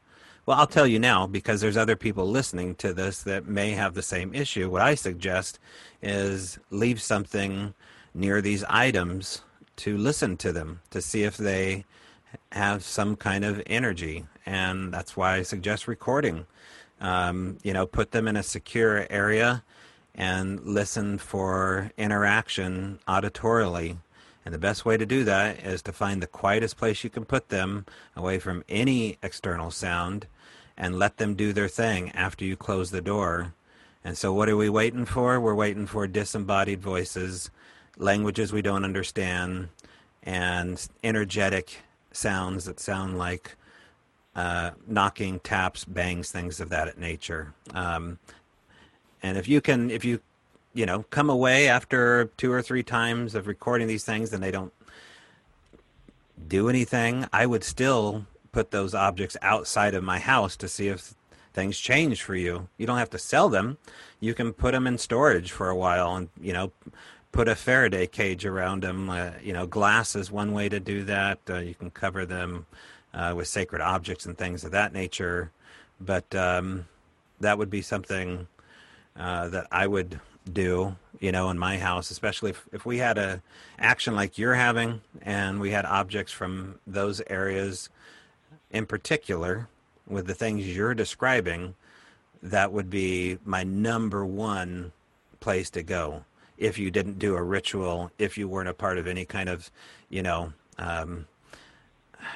well, 0.46 0.58
I'll 0.58 0.68
tell 0.68 0.88
you 0.88 1.00
now 1.00 1.26
because 1.26 1.62
there's 1.62 1.78
other 1.78 1.96
people 1.96 2.28
listening 2.28 2.76
to 2.76 2.94
this 2.94 3.24
that 3.24 3.48
may 3.48 3.72
have 3.72 3.94
the 3.94 4.02
same 4.02 4.34
issue. 4.36 4.70
What 4.70 4.82
I 4.82 4.96
suggest 4.96 5.58
is 6.02 6.60
leave 6.70 7.02
something 7.02 7.74
near 8.14 8.42
these 8.42 8.66
items 8.66 9.42
to 9.78 9.98
listen 9.98 10.36
to 10.38 10.52
them 10.52 10.82
to 10.92 11.02
see 11.02 11.24
if 11.24 11.38
they 11.38 11.86
have 12.52 12.84
some 12.84 13.16
kind 13.16 13.46
of 13.46 13.62
energy. 13.68 14.26
And 14.46 14.94
that's 14.94 15.16
why 15.16 15.36
I 15.36 15.44
suggest 15.44 15.88
recording. 15.88 16.46
Um, 17.02 17.58
you 17.64 17.74
know, 17.74 17.86
put 17.86 18.12
them 18.12 18.28
in 18.28 18.38
a 18.38 18.44
secure 18.44 19.06
area 19.10 19.64
and 20.16 20.60
listen 20.62 21.18
for 21.18 21.92
interaction 21.98 23.00
auditorially. 23.08 23.98
And 24.46 24.54
the 24.54 24.60
best 24.60 24.86
way 24.86 24.98
to 24.98 25.06
do 25.06 25.24
that 25.24 25.64
is 25.64 25.82
to 25.84 25.92
find 25.92 26.22
the 26.22 26.28
quietest 26.28 26.78
place 26.78 27.04
you 27.04 27.10
can 27.10 27.26
put 27.26 27.50
them 27.50 27.86
away 28.16 28.40
from 28.40 28.64
any 28.70 29.18
external 29.24 29.72
sound 29.72 30.28
and 30.78 31.00
let 31.00 31.18
them 31.18 31.36
do 31.36 31.54
their 31.54 31.68
thing 31.68 32.12
after 32.12 32.44
you 32.44 32.56
close 32.56 32.92
the 32.92 33.02
door. 33.02 33.54
And 34.04 34.18
so, 34.18 34.34
what 34.34 34.50
are 34.50 34.58
we 34.58 34.70
waiting 34.70 35.06
for? 35.06 35.40
We're 35.40 35.56
waiting 35.56 35.86
for 35.86 36.08
disembodied 36.08 36.82
voices, 36.82 37.50
languages 37.98 38.52
we 38.52 38.62
don't 38.62 38.84
understand, 38.84 39.70
and 40.22 40.86
energetic 41.04 41.78
sounds 42.12 42.66
that 42.66 42.80
sound 42.80 43.18
like 43.18 43.56
uh, 44.36 44.72
knocking, 44.88 45.40
taps, 45.40 45.86
bangs, 45.86 46.32
things 46.32 46.60
of 46.60 46.70
that 46.70 46.98
nature. 46.98 47.54
Um, 47.74 48.20
and 49.22 49.38
if 49.38 49.48
you 49.48 49.62
can, 49.62 49.92
if 49.92 50.04
you, 50.04 50.20
you 50.74 50.86
know, 50.86 51.04
come 51.10 51.30
away 51.30 51.68
after 51.68 52.26
two 52.38 52.52
or 52.52 52.62
three 52.62 52.84
times 52.84 53.36
of 53.36 53.48
recording 53.48 53.88
these 53.88 54.04
things 54.04 54.34
and 54.34 54.44
they 54.44 54.52
don't 54.52 54.74
do 56.48 56.68
anything, 56.68 57.28
I 57.32 57.46
would 57.46 57.64
still 57.64 58.26
put 58.52 58.72
those 58.72 58.94
objects 58.94 59.38
outside 59.42 59.94
of 59.94 60.04
my 60.04 60.20
house 60.20 60.56
to 60.58 60.68
see 60.68 60.88
if 60.88 61.14
things 61.54 61.78
change 61.78 62.22
for 62.22 62.36
you. 62.36 62.68
You 62.78 62.88
don't 62.88 62.98
have 62.98 63.12
to 63.12 63.20
sell 63.20 63.50
them. 63.50 63.78
You 64.20 64.34
can 64.34 64.54
put 64.54 64.72
them 64.72 64.88
in 64.88 64.98
storage 64.98 65.52
for 65.52 65.70
a 65.70 65.76
while 65.76 66.16
and, 66.16 66.30
you 66.42 66.54
know, 66.54 66.72
put 67.32 67.48
a 67.48 67.56
Faraday 67.56 68.08
cage 68.08 68.46
around 68.46 68.84
them. 68.84 69.10
Uh, 69.10 69.32
you 69.42 69.54
know, 69.54 69.68
glass 69.68 70.16
is 70.16 70.32
one 70.32 70.54
way 70.54 70.70
to 70.70 70.80
do 70.80 71.04
that. 71.04 71.40
Uh, 71.50 71.58
you 71.60 71.76
can 71.76 71.92
cover 71.92 72.26
them 72.26 72.66
uh, 73.14 73.34
with 73.36 73.48
sacred 73.48 73.82
objects 73.82 74.26
and 74.26 74.38
things 74.38 74.64
of 74.64 74.72
that 74.72 74.94
nature. 74.94 75.52
But 76.00 76.34
um, 76.36 76.88
that 77.40 77.58
would 77.58 77.70
be 77.70 77.82
something 77.82 78.48
uh, 79.16 79.50
that 79.50 79.68
I 79.72 79.88
would 79.88 80.20
do, 80.52 80.96
you 81.20 81.32
know, 81.32 81.50
in 81.50 81.58
my 81.58 81.78
house, 81.78 82.12
especially 82.12 82.52
if, 82.52 82.68
if 82.72 82.86
we 82.86 82.98
had 82.98 83.18
a 83.18 83.42
action 83.80 84.16
like 84.16 84.38
you're 84.38 84.56
having 84.56 85.02
and 85.22 85.60
we 85.60 85.72
had 85.72 85.86
objects 85.86 86.32
from 86.32 86.80
those 86.86 87.22
areas 87.28 87.90
in 88.72 88.86
particular 88.86 89.70
with 90.08 90.28
the 90.28 90.34
things 90.34 90.68
you're 90.68 90.94
describing, 90.94 91.76
that 92.42 92.74
would 92.74 92.90
be 92.90 93.38
my 93.46 93.64
number 93.64 94.26
one 94.26 94.92
place 95.40 95.70
to 95.70 95.84
go. 95.84 96.26
If 96.58 96.78
you 96.78 96.92
didn't 96.92 97.20
do 97.20 97.36
a 97.36 97.44
ritual, 97.44 98.12
if 98.18 98.38
you 98.38 98.48
weren't 98.48 98.70
a 98.70 98.74
part 98.74 98.98
of 98.98 99.08
any 99.08 99.26
kind 99.26 99.50
of, 99.50 99.72
you 100.10 100.22
know, 100.22 100.54
um, 100.78 101.28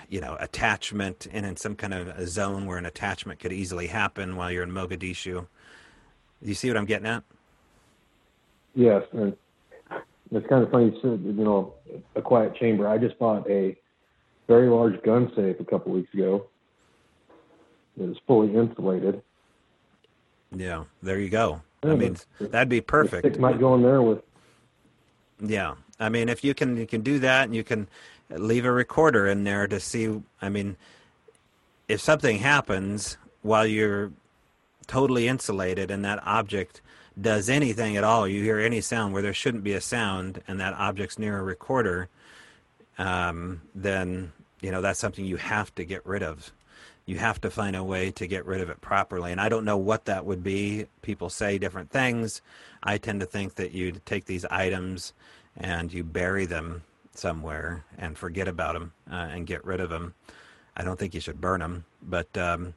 you 0.10 0.22
know, 0.22 0.38
attachment 0.40 1.28
and 1.32 1.46
in 1.46 1.58
some 1.58 1.76
kind 1.76 1.94
of 1.94 2.08
a 2.08 2.28
zone 2.28 2.66
where 2.66 2.78
an 2.78 2.86
attachment 2.86 3.40
could 3.40 3.54
easily 3.54 3.88
happen 3.88 4.36
while 4.36 4.52
you're 4.52 4.64
in 4.64 4.72
Mogadishu. 4.72 5.48
You 6.42 6.54
see 6.54 6.68
what 6.70 6.78
I'm 6.78 6.86
getting 6.86 7.08
at? 7.08 7.24
Yes, 8.76 9.04
and 9.12 9.36
it's 10.32 10.48
kind 10.48 10.64
of 10.64 10.72
funny 10.72 10.86
you 10.86 11.00
said, 11.02 11.22
you 11.24 11.44
know, 11.44 11.74
a 12.16 12.22
quiet 12.22 12.56
chamber. 12.56 12.88
I 12.88 12.98
just 12.98 13.18
bought 13.18 13.50
a 13.50 13.76
very 14.48 14.70
large 14.70 15.02
gun 15.04 15.32
safe 15.36 15.60
a 15.60 15.66
couple 15.66 15.92
weeks 15.92 16.14
ago. 16.14 16.48
It 18.00 18.10
is 18.10 18.18
fully 18.28 18.54
insulated. 18.54 19.22
Yeah, 20.56 20.86
there 21.02 21.20
you 21.20 21.30
go. 21.30 21.62
I 21.84 21.96
mean, 21.96 22.18
that'd 22.40 22.70
be 22.70 22.82
perfect. 22.82 23.26
stick 23.26 23.40
might 23.40 23.60
go 23.60 23.76
in 23.76 23.84
there 23.84 24.02
with 24.02 24.22
Yeah, 25.40 25.76
I 26.00 26.10
mean, 26.10 26.30
if 26.30 26.44
you 26.44 26.54
can, 26.54 26.78
you 26.78 26.88
can 26.88 27.02
do 27.02 27.20
that, 27.20 27.46
and 27.46 27.56
you 27.56 27.64
can 27.64 27.88
leave 28.30 28.66
a 28.66 28.72
recorder 28.72 29.28
in 29.28 29.44
there 29.44 29.68
to 29.68 29.80
see. 29.80 30.22
I 30.42 30.50
mean, 30.50 30.78
if 31.88 32.02
something 32.02 32.40
happens 32.40 33.18
while 33.42 33.66
you're 33.66 34.12
totally 34.88 35.28
insulated 35.28 35.92
and 35.92 36.04
that 36.06 36.26
object 36.26 36.82
does 37.20 37.50
anything 37.50 37.98
at 37.98 38.04
all, 38.04 38.28
you 38.28 38.44
hear 38.44 38.60
any 38.60 38.82
sound 38.82 39.14
where 39.14 39.22
there 39.22 39.34
shouldn't 39.34 39.64
be 39.64 39.74
a 39.74 39.82
sound, 39.82 40.42
and 40.48 40.60
that 40.60 40.74
object's 40.76 41.18
near 41.18 41.40
a 41.40 41.44
recorder, 41.44 42.10
um, 43.00 43.62
then 43.74 44.32
you 44.62 44.72
know 44.72 44.82
that's 44.82 45.00
something 45.00 45.26
you 45.26 45.38
have 45.38 45.74
to 45.76 45.84
get 45.84 46.06
rid 46.06 46.22
of. 46.22 46.52
You 47.06 47.18
have 47.18 47.40
to 47.42 47.50
find 47.50 47.76
a 47.76 47.84
way 47.84 48.12
to 48.12 48.28
get 48.28 48.46
rid 48.46 48.62
of 48.62 48.70
it 48.70 48.82
properly, 48.82 49.32
and 49.32 49.42
I 49.42 49.50
don't 49.50 49.66
know 49.66 49.78
what 49.78 50.06
that 50.06 50.26
would 50.26 50.44
be. 50.44 50.88
People 51.02 51.30
say 51.30 51.58
different 51.58 51.90
things. 51.90 52.42
I 52.84 52.98
tend 52.98 53.22
to 53.22 53.26
think 53.26 53.56
that 53.56 53.72
you 53.72 53.94
take 54.06 54.26
these 54.26 54.46
items 54.46 55.14
and 55.56 55.92
you 55.92 56.04
bury 56.04 56.46
them 56.46 56.84
somewhere 57.18 57.84
and 57.98 58.18
forget 58.18 58.48
about 58.48 58.74
them 58.74 58.94
uh, 59.12 59.28
and 59.32 59.48
get 59.48 59.66
rid 59.66 59.80
of 59.80 59.90
them. 59.90 60.14
I 60.76 60.84
don't 60.84 60.98
think 60.98 61.14
you 61.14 61.22
should 61.22 61.42
burn 61.42 61.60
them, 61.60 61.86
but 62.02 62.38
um, 62.38 62.74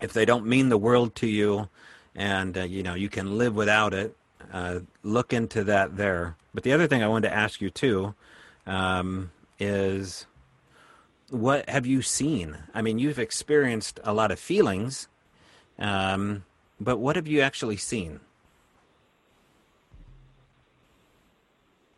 if 0.00 0.12
they 0.12 0.24
don't 0.24 0.46
mean 0.46 0.68
the 0.68 0.78
world 0.78 1.14
to 1.16 1.26
you, 1.26 1.68
and 2.14 2.56
uh, 2.56 2.62
you 2.62 2.82
know 2.82 2.94
you 2.94 3.08
can 3.08 3.38
live 3.38 3.54
without 3.54 3.94
it, 3.94 4.16
uh, 4.52 4.80
look 5.02 5.32
into 5.32 5.64
that 5.64 5.96
there. 5.96 6.36
But 6.54 6.64
the 6.64 6.72
other 6.72 6.86
thing 6.86 7.02
I 7.02 7.08
wanted 7.08 7.28
to 7.28 7.34
ask 7.34 7.60
you 7.60 7.70
too 7.70 8.14
um, 8.66 9.30
is, 9.58 10.26
what 11.30 11.68
have 11.68 11.86
you 11.86 12.02
seen? 12.02 12.56
I 12.74 12.82
mean, 12.82 12.98
you've 12.98 13.18
experienced 13.18 14.00
a 14.04 14.12
lot 14.12 14.30
of 14.30 14.38
feelings, 14.38 15.08
um, 15.78 16.44
but 16.80 16.98
what 16.98 17.16
have 17.16 17.26
you 17.26 17.40
actually 17.40 17.76
seen? 17.76 18.20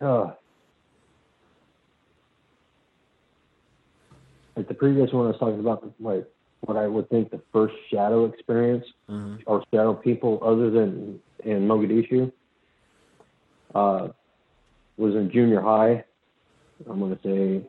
uh, 0.04 0.32
like 4.56 4.68
the 4.68 4.74
previous 4.74 5.12
one 5.12 5.26
I 5.26 5.30
was 5.30 5.38
talking 5.38 5.60
about, 5.60 5.92
like 6.00 6.26
what 6.60 6.76
I 6.76 6.86
would 6.86 7.08
think 7.10 7.30
the 7.30 7.40
first 7.52 7.74
shadow 7.90 8.24
experience 8.26 8.86
Mhm. 9.10 9.42
or 9.46 9.62
shadow 9.72 9.94
people 9.94 10.38
other 10.42 10.70
than 10.70 11.20
in 11.44 11.66
Mogadishu 11.68 12.32
uh, 13.74 14.08
was 14.96 15.14
in 15.14 15.30
junior 15.30 15.60
high. 15.60 16.04
I'm 16.88 17.00
going 17.00 17.16
to 17.16 17.22
say 17.22 17.68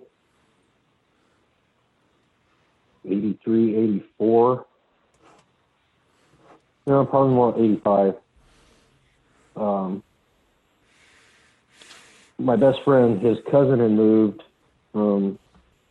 83, 3.05 3.75
84. 3.75 4.65
No, 6.87 7.05
probably 7.05 7.33
more 7.33 7.57
85. 7.57 8.15
Um, 9.55 10.03
my 12.37 12.55
best 12.55 12.79
friend, 12.83 13.21
his 13.21 13.37
cousin 13.49 13.79
had 13.79 13.91
moved 13.91 14.43
from 14.91 15.39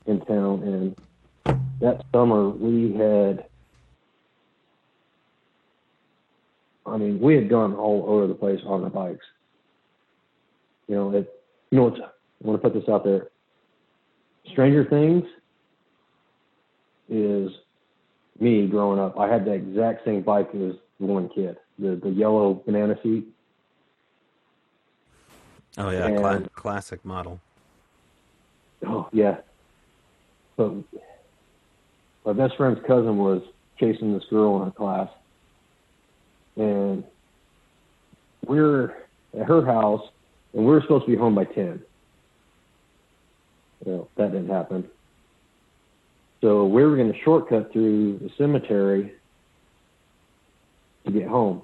in 0.06 0.20
town, 0.26 0.62
and 0.62 1.56
that 1.80 2.04
summer 2.12 2.48
we 2.48 2.92
had. 2.94 3.46
I 6.86 6.96
mean, 6.98 7.18
we 7.18 7.34
had 7.34 7.48
gone 7.48 7.74
all 7.74 8.04
over 8.06 8.26
the 8.26 8.34
place 8.34 8.60
on 8.66 8.82
the 8.82 8.90
bikes. 8.90 9.24
You 10.86 10.96
know, 10.96 11.10
it. 11.12 11.30
You 11.70 11.78
know, 11.78 11.96
I 11.96 12.46
want 12.46 12.62
to 12.62 12.68
put 12.68 12.78
this 12.78 12.88
out 12.88 13.04
there. 13.04 13.28
Stranger 14.52 14.84
Things 14.84 15.24
is 17.08 17.50
me 18.38 18.66
growing 18.66 19.00
up. 19.00 19.18
I 19.18 19.28
had 19.28 19.44
the 19.44 19.52
exact 19.52 20.04
same 20.04 20.22
bike 20.22 20.48
as 20.54 20.74
the 21.00 21.06
one 21.06 21.28
kid, 21.34 21.56
the 21.78 21.96
the 21.96 22.10
yellow 22.10 22.62
banana 22.66 22.96
seat. 23.02 23.26
Oh 25.78 25.90
yeah, 25.90 26.06
And- 26.06 26.52
classic 26.52 27.04
model. 27.04 27.40
Oh 28.86 29.08
yeah. 29.12 29.38
But 30.56 30.72
my 32.24 32.32
best 32.32 32.56
friend's 32.56 32.80
cousin 32.86 33.18
was 33.18 33.42
chasing 33.78 34.14
this 34.14 34.24
girl 34.30 34.56
in 34.58 34.66
her 34.66 34.70
class, 34.70 35.08
and 36.56 37.04
we're 38.46 38.90
at 39.38 39.46
her 39.46 39.64
house, 39.64 40.02
and 40.52 40.64
we 40.64 40.70
were 40.70 40.80
supposed 40.82 41.06
to 41.06 41.10
be 41.10 41.16
home 41.16 41.34
by 41.34 41.44
ten. 41.44 41.82
Well, 43.84 44.08
that 44.16 44.32
didn't 44.32 44.48
happen. 44.48 44.88
So 46.40 46.66
we 46.66 46.84
were 46.84 46.96
going 46.96 47.12
to 47.12 47.18
shortcut 47.24 47.72
through 47.72 48.18
the 48.18 48.30
cemetery 48.38 49.14
to 51.06 51.12
get 51.12 51.26
home. 51.26 51.62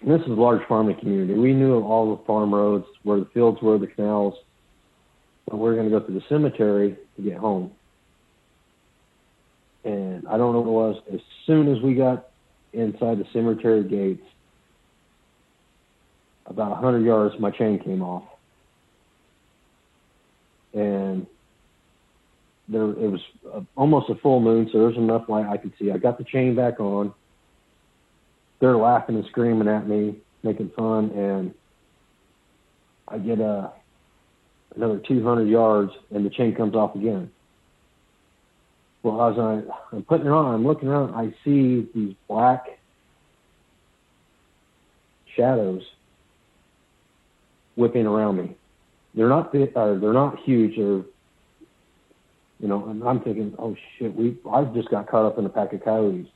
And 0.00 0.10
this 0.10 0.20
is 0.22 0.32
a 0.32 0.40
large 0.40 0.66
farming 0.68 0.98
community. 0.98 1.34
We 1.34 1.54
knew 1.54 1.80
all 1.80 2.16
the 2.16 2.22
farm 2.24 2.54
roads, 2.54 2.86
where 3.04 3.20
the 3.20 3.26
fields 3.26 3.62
were, 3.62 3.78
the 3.78 3.86
canals. 3.86 4.34
But 5.46 5.58
we 5.58 5.70
are 5.70 5.74
going 5.74 5.90
to 5.90 5.98
go 5.98 6.04
through 6.04 6.16
the 6.16 6.24
cemetery 6.28 6.96
to 7.16 7.22
get 7.22 7.36
home. 7.36 7.72
And 9.84 10.26
I 10.28 10.36
don't 10.36 10.52
know 10.52 10.60
what 10.60 10.68
it 10.68 10.94
was. 10.94 11.02
As 11.12 11.20
soon 11.46 11.74
as 11.74 11.82
we 11.82 11.94
got 11.94 12.28
inside 12.72 13.18
the 13.18 13.26
cemetery 13.32 13.84
gates, 13.84 14.26
about 16.46 16.70
100 16.70 17.04
yards, 17.04 17.34
my 17.38 17.50
chain 17.50 17.78
came 17.78 18.02
off. 18.02 18.24
And 20.72 21.26
there 22.68 22.82
it 22.82 23.10
was 23.10 23.20
a, 23.52 23.62
almost 23.76 24.10
a 24.10 24.14
full 24.16 24.40
moon, 24.40 24.68
so 24.72 24.78
there 24.78 24.88
was 24.88 24.96
enough 24.96 25.28
light 25.28 25.46
I 25.46 25.56
could 25.56 25.72
see. 25.78 25.90
I 25.90 25.98
got 25.98 26.18
the 26.18 26.24
chain 26.24 26.54
back 26.54 26.80
on. 26.80 27.12
They're 28.60 28.76
laughing 28.76 29.16
and 29.16 29.26
screaming 29.26 29.68
at 29.68 29.86
me, 29.86 30.16
making 30.42 30.70
fun, 30.70 31.10
and 31.10 31.54
I 33.06 33.18
get 33.18 33.40
a 33.40 33.72
another 34.76 34.98
200 34.98 35.48
yards, 35.48 35.92
and 36.10 36.24
the 36.24 36.30
chain 36.30 36.54
comes 36.54 36.74
off 36.74 36.94
again. 36.94 37.30
Well, 39.02 39.30
as 39.30 39.38
I, 39.38 39.94
I'm 39.94 40.02
putting 40.02 40.26
it 40.26 40.32
on, 40.32 40.54
I'm 40.54 40.66
looking 40.66 40.88
around, 40.88 41.14
I 41.14 41.34
see 41.44 41.88
these 41.94 42.14
black 42.26 42.64
shadows 45.36 45.82
whipping 47.76 48.06
around 48.06 48.36
me. 48.36 48.56
They're 49.14 49.28
not 49.28 49.52
big, 49.52 49.76
uh, 49.76 49.94
they're 49.94 50.12
not 50.12 50.38
huge. 50.40 50.76
They're 50.76 51.02
you 52.60 52.68
know, 52.68 52.88
and 52.88 53.02
I'm 53.04 53.20
thinking, 53.20 53.54
oh 53.58 53.76
shit, 53.98 54.14
we 54.14 54.38
I 54.50 54.64
just 54.64 54.88
got 54.88 55.08
caught 55.08 55.26
up 55.26 55.38
in 55.38 55.44
a 55.44 55.48
pack 55.48 55.72
of 55.72 55.84
coyotes, 55.84 56.28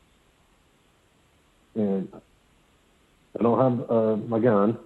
and 1.74 2.08
I 3.38 3.42
don't 3.42 3.58
have 3.58 3.90
uh, 3.90 4.16
my 4.16 4.38
gun, 4.38 4.78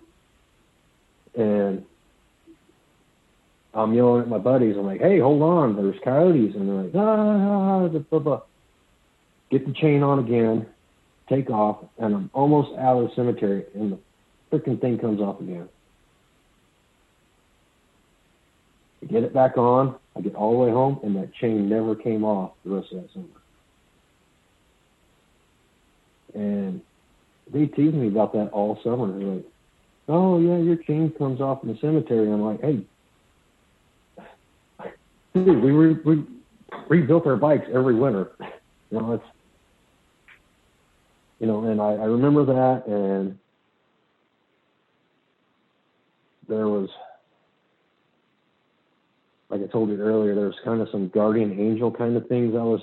and 1.37 1.85
I'm 3.75 3.95
yelling 3.95 4.23
at 4.23 4.29
my 4.29 4.39
buddies. 4.39 4.77
I'm 4.77 4.87
like, 4.87 5.01
hey, 5.01 5.19
hold 5.19 5.43
on, 5.43 5.77
there's 5.77 5.99
coyotes, 6.05 6.55
and 6.55 6.69
they're 6.69 6.83
like, 6.85 6.95
ah, 6.95 7.89
blah, 7.89 8.01
blah, 8.01 8.19
blah. 8.19 8.41
Get 9.51 9.67
the 9.67 9.73
chain 9.73 10.03
on 10.03 10.19
again, 10.19 10.67
take 11.29 11.49
off, 11.51 11.85
and 11.99 12.15
I'm 12.15 12.31
almost 12.35 12.79
out 12.79 12.99
of 12.99 13.09
the 13.09 13.15
cemetery, 13.15 13.65
and 13.75 13.93
the 13.93 13.99
freaking 14.51 14.81
thing 14.81 14.99
comes 14.99 15.21
off 15.21 15.41
again. 15.41 15.69
I 19.03 19.07
get 19.07 19.25
it 19.25 19.35
back 19.35 19.57
on. 19.57 19.97
I 20.17 20.21
get 20.21 20.35
all 20.35 20.53
the 20.53 20.59
way 20.59 20.71
home, 20.71 21.01
and 21.03 21.17
that 21.17 21.35
chain 21.35 21.69
never 21.69 21.95
came 21.95 22.25
off 22.25 22.53
the 22.65 22.71
rest 22.71 22.93
of 22.93 23.03
that 23.03 23.13
summer. 23.13 23.27
And 26.35 26.81
they 27.53 27.67
teased 27.67 27.95
me 27.95 28.09
about 28.09 28.33
that 28.35 28.51
all 28.53 28.79
summer. 28.85 29.19
They're 29.19 29.29
like, 29.29 29.47
"Oh 30.09 30.39
yeah, 30.39 30.59
your 30.59 30.77
chain 30.77 31.11
comes 31.19 31.41
off 31.41 31.63
in 31.63 31.71
the 31.71 31.79
cemetery." 31.79 32.31
I'm 32.31 32.43
like, 32.43 32.61
"Hey, 32.61 32.87
we 35.35 35.95
we 36.05 36.25
rebuilt 36.89 37.27
our 37.27 37.37
bikes 37.37 37.67
every 37.73 37.95
winter. 37.95 38.33
You 38.91 39.01
know, 39.01 39.13
it's 39.13 39.25
you 41.41 41.47
know." 41.47 41.65
And 41.65 41.81
I, 41.81 41.93
I 41.93 42.05
remember 42.05 42.45
that, 42.45 42.87
and 42.87 43.39
there 46.47 46.69
was 46.69 46.91
like 49.53 49.63
I 49.63 49.67
told 49.67 49.91
you 49.91 49.97
earlier, 49.97 50.35
there 50.35 50.47
was 50.47 50.55
kind 50.65 50.81
of 50.81 50.89
some 50.91 51.09
guardian 51.09 51.59
angel 51.59 51.91
kind 51.91 52.17
of 52.17 52.27
things 52.27 52.55
I 52.55 52.63
was 52.63 52.81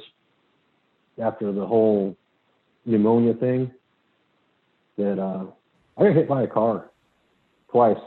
after 1.21 1.51
the 1.51 1.65
whole 1.65 2.15
pneumonia 2.85 3.33
thing 3.33 3.71
that 4.97 5.19
uh, 5.19 5.45
I 5.97 6.03
got 6.03 6.15
hit 6.15 6.29
by 6.29 6.43
a 6.43 6.47
car 6.47 6.89
twice. 7.71 7.97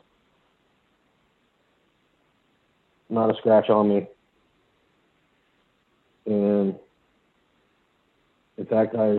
Not 3.11 3.31
a 3.31 3.35
scratch 3.39 3.69
on 3.69 3.89
me. 3.89 4.07
And 6.33 6.75
in 8.59 8.67
fact, 8.67 8.95
I, 8.95 9.19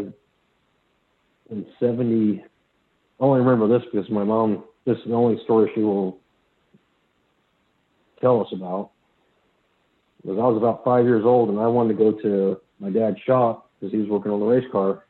in 1.50 1.66
70, 1.80 2.44
I 2.44 3.24
only 3.24 3.40
remember 3.42 3.68
this 3.68 3.88
because 3.92 4.10
my 4.10 4.24
mom, 4.24 4.64
this 4.86 4.98
is 4.98 5.06
the 5.06 5.14
only 5.14 5.42
story 5.44 5.72
she 5.76 5.82
will 5.82 6.18
tell 8.22 8.42
us 8.42 8.48
about 8.54 8.92
was 10.24 10.38
I 10.40 10.48
was 10.48 10.58
about 10.58 10.84
five 10.86 11.06
years 11.06 11.26
old 11.26 11.50
and 11.50 11.60
I 11.60 11.68
wanted 11.68 11.98
to 11.98 12.12
go 12.12 12.12
to 12.22 12.62
my 12.80 12.90
dad's 12.90 13.20
shop 13.26 13.70
because 13.80 13.92
he 13.92 14.00
was 14.00 14.08
working 14.08 14.32
on 14.32 14.40
the 14.40 14.46
race 14.46 14.66
car. 14.72 15.06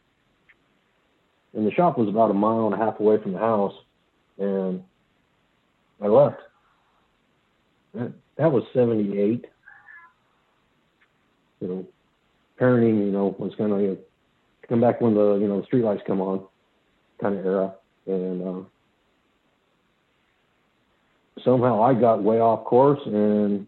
And 1.53 1.67
the 1.67 1.71
shop 1.71 1.99
was 1.99 2.09
about 2.09 2.31
a 2.31 2.33
mile 2.33 2.65
and 2.65 2.73
a 2.73 2.83
half 2.83 2.99
away 2.99 3.21
from 3.21 3.33
the 3.33 3.39
house. 3.39 3.73
And 4.39 4.83
I 6.01 6.07
left. 6.07 6.41
That, 7.93 8.11
that 8.37 8.51
was 8.51 8.63
78. 8.73 9.45
You 11.63 11.69
know, 11.69 11.85
parenting, 12.59 13.05
you 13.05 13.11
know, 13.11 13.33
was 13.39 13.53
kind 13.57 13.71
of, 13.71 13.79
you 13.79 13.87
know, 13.87 13.97
come 14.67 14.81
back 14.81 14.99
when 14.99 15.13
the, 15.15 15.35
you 15.35 15.47
know, 15.47 15.61
the 15.61 15.65
street 15.65 15.83
lights 15.83 16.03
come 16.05 16.19
on 16.19 16.43
kind 17.21 17.39
of 17.39 17.45
era. 17.45 17.73
And, 18.05 18.43
uh, 18.43 18.61
somehow 21.43 21.81
I 21.81 21.93
got 21.93 22.21
way 22.21 22.39
off 22.39 22.65
course 22.65 22.99
and 23.05 23.65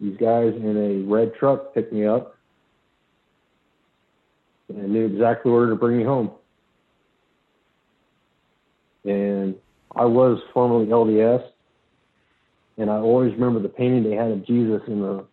these 0.00 0.16
guys 0.16 0.54
in 0.56 0.76
a 0.76 1.12
red 1.12 1.34
truck 1.38 1.72
picked 1.72 1.92
me 1.92 2.04
up 2.04 2.36
and 4.68 4.92
knew 4.92 5.06
exactly 5.06 5.52
where 5.52 5.66
to 5.66 5.76
bring 5.76 5.98
me 5.98 6.04
home. 6.04 6.32
And 9.04 9.54
I 9.94 10.04
was 10.04 10.40
formerly 10.52 10.86
LDS, 10.86 11.44
and 12.78 12.90
I 12.90 12.96
always 12.96 13.32
remember 13.32 13.60
the 13.60 13.68
painting 13.68 14.04
they 14.04 14.16
had 14.16 14.30
of 14.30 14.46
Jesus 14.46 14.82
in 14.86 15.00
the 15.00 15.24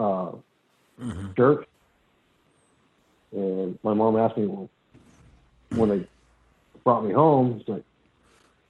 uh, 0.00 0.32
mm-hmm. 1.00 1.32
church. 1.34 1.66
And 3.32 3.78
my 3.82 3.94
mom 3.94 4.16
asked 4.16 4.36
me, 4.36 4.46
well, 4.46 4.68
when 5.74 5.88
they 5.90 6.08
brought 6.84 7.04
me 7.04 7.12
home, 7.12 7.58
she's 7.58 7.68
like, 7.68 7.84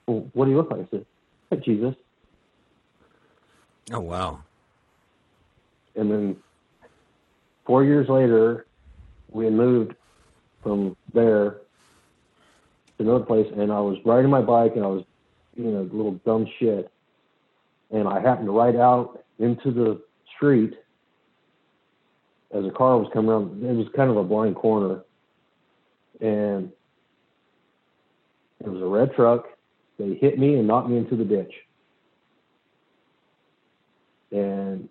well, 0.06 0.26
what 0.32 0.46
do 0.46 0.50
you 0.50 0.56
look 0.56 0.70
like? 0.70 0.80
I 0.80 0.88
said, 0.90 1.06
like 1.50 1.64
Jesus. 1.64 1.94
Oh, 3.92 4.00
wow 4.00 4.40
and 5.96 6.10
then 6.10 6.36
four 7.64 7.82
years 7.82 8.08
later, 8.08 8.66
we 9.30 9.46
had 9.46 9.54
moved 9.54 9.94
from 10.62 10.96
there 11.12 11.58
to 12.98 13.04
another 13.04 13.24
place, 13.24 13.46
and 13.56 13.72
I 13.72 13.80
was 13.80 13.98
riding 14.04 14.30
my 14.30 14.42
bike, 14.42 14.72
and 14.76 14.84
I 14.84 14.88
was, 14.88 15.04
you 15.56 15.64
know, 15.64 15.80
a 15.80 15.96
little 15.96 16.20
dumb 16.24 16.46
shit, 16.58 16.90
and 17.90 18.06
I 18.06 18.20
happened 18.20 18.46
to 18.46 18.52
ride 18.52 18.76
out 18.76 19.24
into 19.38 19.70
the 19.70 20.00
street 20.34 20.74
as 22.52 22.64
a 22.64 22.70
car 22.70 22.98
was 22.98 23.10
coming 23.12 23.30
around. 23.30 23.64
It 23.64 23.74
was 23.74 23.88
kind 23.94 24.10
of 24.10 24.16
a 24.16 24.24
blind 24.24 24.56
corner, 24.56 25.02
and 26.20 26.70
it 28.60 28.68
was 28.68 28.82
a 28.82 28.86
red 28.86 29.14
truck. 29.14 29.46
They 29.98 30.14
hit 30.14 30.38
me 30.38 30.54
and 30.54 30.66
knocked 30.66 30.88
me 30.88 30.98
into 30.98 31.16
the 31.16 31.24
ditch. 31.24 31.52
And 34.32 34.88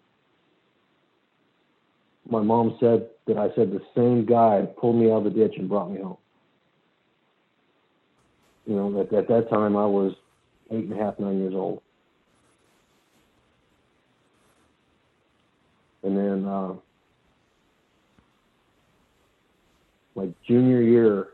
my 2.29 2.41
mom 2.41 2.77
said 2.79 3.07
that 3.27 3.37
I 3.37 3.53
said 3.55 3.71
the 3.71 3.81
same 3.95 4.25
guy 4.25 4.67
pulled 4.79 4.95
me 4.95 5.11
out 5.11 5.17
of 5.17 5.23
the 5.25 5.29
ditch 5.29 5.53
and 5.57 5.69
brought 5.69 5.91
me 5.91 6.01
home. 6.01 6.17
You 8.65 8.75
know, 8.75 9.01
at, 9.01 9.13
at 9.13 9.27
that 9.27 9.49
time 9.49 9.77
I 9.77 9.85
was 9.85 10.13
eight 10.71 10.85
and 10.85 10.93
a 10.93 11.03
half, 11.03 11.19
nine 11.19 11.39
years 11.39 11.53
old. 11.53 11.81
And 16.03 16.17
then 16.17 16.45
uh, 16.45 16.73
my 20.15 20.29
junior 20.47 20.81
year, 20.81 21.27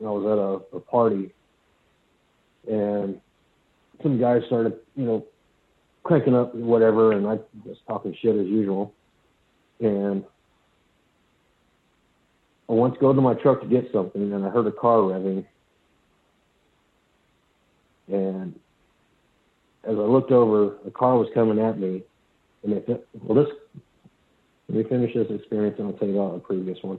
I 0.00 0.10
was 0.10 0.24
at 0.24 0.76
a, 0.76 0.76
a 0.76 0.80
party, 0.80 1.32
and 2.68 3.20
some 4.02 4.18
guys 4.18 4.42
started, 4.46 4.74
you 4.96 5.04
know, 5.04 5.24
cranking 6.02 6.34
up 6.34 6.54
whatever, 6.54 7.12
and 7.12 7.26
I 7.26 7.38
was 7.64 7.76
talking 7.86 8.16
shit 8.20 8.34
as 8.34 8.46
usual. 8.46 8.92
And 9.80 10.24
I 12.68 12.72
went 12.72 12.94
to 12.94 13.00
go 13.00 13.12
to 13.12 13.20
my 13.20 13.34
truck 13.34 13.60
to 13.60 13.68
get 13.68 13.90
something, 13.92 14.32
and 14.32 14.44
I 14.44 14.48
heard 14.48 14.66
a 14.66 14.72
car 14.72 14.98
revving. 14.98 15.44
And 18.08 18.58
as 19.84 19.96
I 19.96 20.02
looked 20.02 20.32
over, 20.32 20.78
a 20.86 20.90
car 20.90 21.16
was 21.16 21.28
coming 21.34 21.60
at 21.60 21.78
me, 21.78 22.02
well, 22.64 23.44
this 23.44 23.48
let 24.68 24.84
me 24.84 24.84
finish 24.88 25.14
this 25.14 25.26
experience, 25.30 25.76
and 25.78 25.88
I'll 25.88 25.94
tell 25.94 26.08
you 26.08 26.18
about 26.18 26.36
a 26.36 26.38
previous 26.38 26.78
one. 26.82 26.98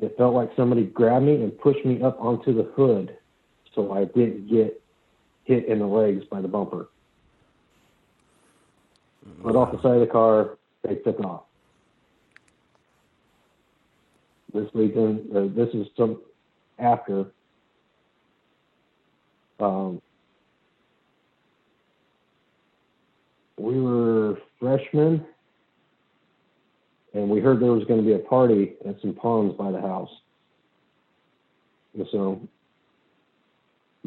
it 0.00 0.16
felt 0.16 0.34
like 0.34 0.50
somebody 0.56 0.84
grabbed 0.84 1.26
me 1.26 1.36
and 1.36 1.56
pushed 1.58 1.84
me 1.84 2.02
up 2.02 2.20
onto 2.20 2.52
the 2.54 2.64
hood 2.74 3.16
so 3.74 3.92
I 3.92 4.04
didn't 4.06 4.48
get 4.50 4.82
hit 5.44 5.66
in 5.66 5.78
the 5.78 5.86
legs 5.86 6.24
by 6.30 6.40
the 6.40 6.48
bumper. 6.48 6.88
But 9.42 9.56
off 9.56 9.72
the 9.72 9.80
side 9.82 9.94
of 9.94 10.00
the 10.00 10.06
car, 10.06 10.58
they 10.82 10.96
took 10.96 11.20
off. 11.20 11.44
This 14.52 14.68
weekend, 14.74 15.34
uh, 15.34 15.46
this 15.54 15.72
is 15.74 15.86
some 15.96 16.20
after. 16.78 17.26
Um, 19.60 20.02
we 23.62 23.80
were 23.80 24.38
freshmen, 24.58 25.24
and 27.14 27.30
we 27.30 27.40
heard 27.40 27.60
there 27.60 27.72
was 27.72 27.84
going 27.84 28.00
to 28.00 28.06
be 28.06 28.14
a 28.14 28.18
party 28.18 28.74
at 28.86 29.00
some 29.00 29.14
ponds 29.14 29.56
by 29.56 29.70
the 29.70 29.80
house. 29.80 30.10
And 31.94 32.06
so 32.10 32.40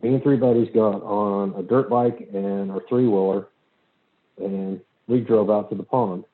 me 0.02 0.16
and 0.16 0.24
three 0.24 0.36
buddies 0.36 0.68
got 0.74 1.02
on 1.04 1.54
a 1.58 1.64
dirt 1.64 1.90
bike 1.90 2.28
and 2.34 2.70
our 2.70 2.82
three 2.90 3.08
wheeler, 3.08 3.48
and 4.38 4.82
we 5.08 5.22
drove 5.22 5.50
out 5.50 5.70
to 5.70 5.76
the 5.76 5.84
pond. 5.84 6.26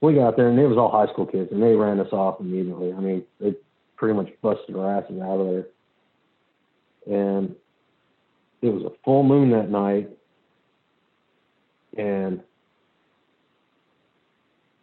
We 0.00 0.14
got 0.14 0.36
there, 0.36 0.48
and 0.48 0.58
it 0.58 0.66
was 0.66 0.78
all 0.78 0.90
high 0.90 1.12
school 1.12 1.26
kids, 1.26 1.50
and 1.50 1.62
they 1.62 1.74
ran 1.74 1.98
us 1.98 2.12
off 2.12 2.40
immediately. 2.40 2.92
I 2.92 3.00
mean, 3.00 3.24
they 3.40 3.54
pretty 3.96 4.14
much 4.14 4.28
busted 4.40 4.76
our 4.76 4.98
asses 4.98 5.20
out 5.20 5.40
of 5.40 5.46
there. 5.46 5.66
And 7.06 7.56
it 8.60 8.68
was 8.68 8.84
a 8.84 8.92
full 9.04 9.22
moon 9.24 9.50
that 9.50 9.70
night, 9.70 10.10
and 11.96 12.40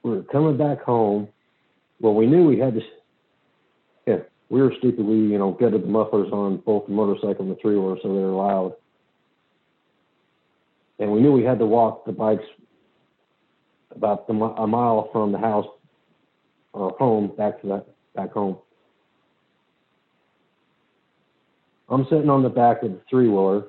we 0.04 0.12
were 0.12 0.24
coming 0.24 0.58
back 0.58 0.82
home. 0.82 1.28
Well, 2.00 2.14
we 2.14 2.26
knew 2.26 2.46
we 2.46 2.58
had 2.60 2.76
to. 2.76 2.82
Yeah, 4.08 4.18
we 4.50 4.62
were 4.62 4.74
stupid. 4.78 5.06
We, 5.06 5.16
you 5.16 5.38
know, 5.38 5.52
gutted 5.52 5.84
the 5.84 5.88
mufflers 5.88 6.32
on 6.32 6.58
both 6.58 6.88
the 6.88 6.94
motorcycle 6.94 7.42
and 7.42 7.52
the 7.52 7.60
three 7.62 7.76
wheeler 7.76 7.98
so 8.02 8.08
they 8.08 8.22
were 8.22 8.30
loud. 8.30 8.74
And 11.00 11.12
we 11.12 11.22
knew 11.22 11.32
we 11.32 11.44
had 11.44 11.60
to 11.60 11.66
walk 11.66 12.06
the 12.06 12.12
bikes 12.12 12.44
about 13.96 14.28
the, 14.28 14.34
a 14.34 14.68
mile 14.68 15.10
from 15.12 15.32
the 15.32 15.38
house 15.38 15.66
or 16.74 16.92
home 16.92 17.34
back 17.38 17.62
to 17.62 17.68
that 17.68 17.86
back 18.16 18.32
home. 18.32 18.58
I'm 21.90 22.06
sitting 22.10 22.30
on 22.30 22.44
the 22.44 22.50
back 22.50 22.84
of 22.84 22.92
the 22.92 23.02
three 23.10 23.28
wheeler, 23.28 23.64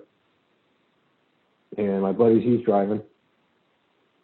and 1.79 2.03
my 2.03 2.13
buddy's 2.13 2.43
he's 2.43 2.65
driving, 2.65 3.01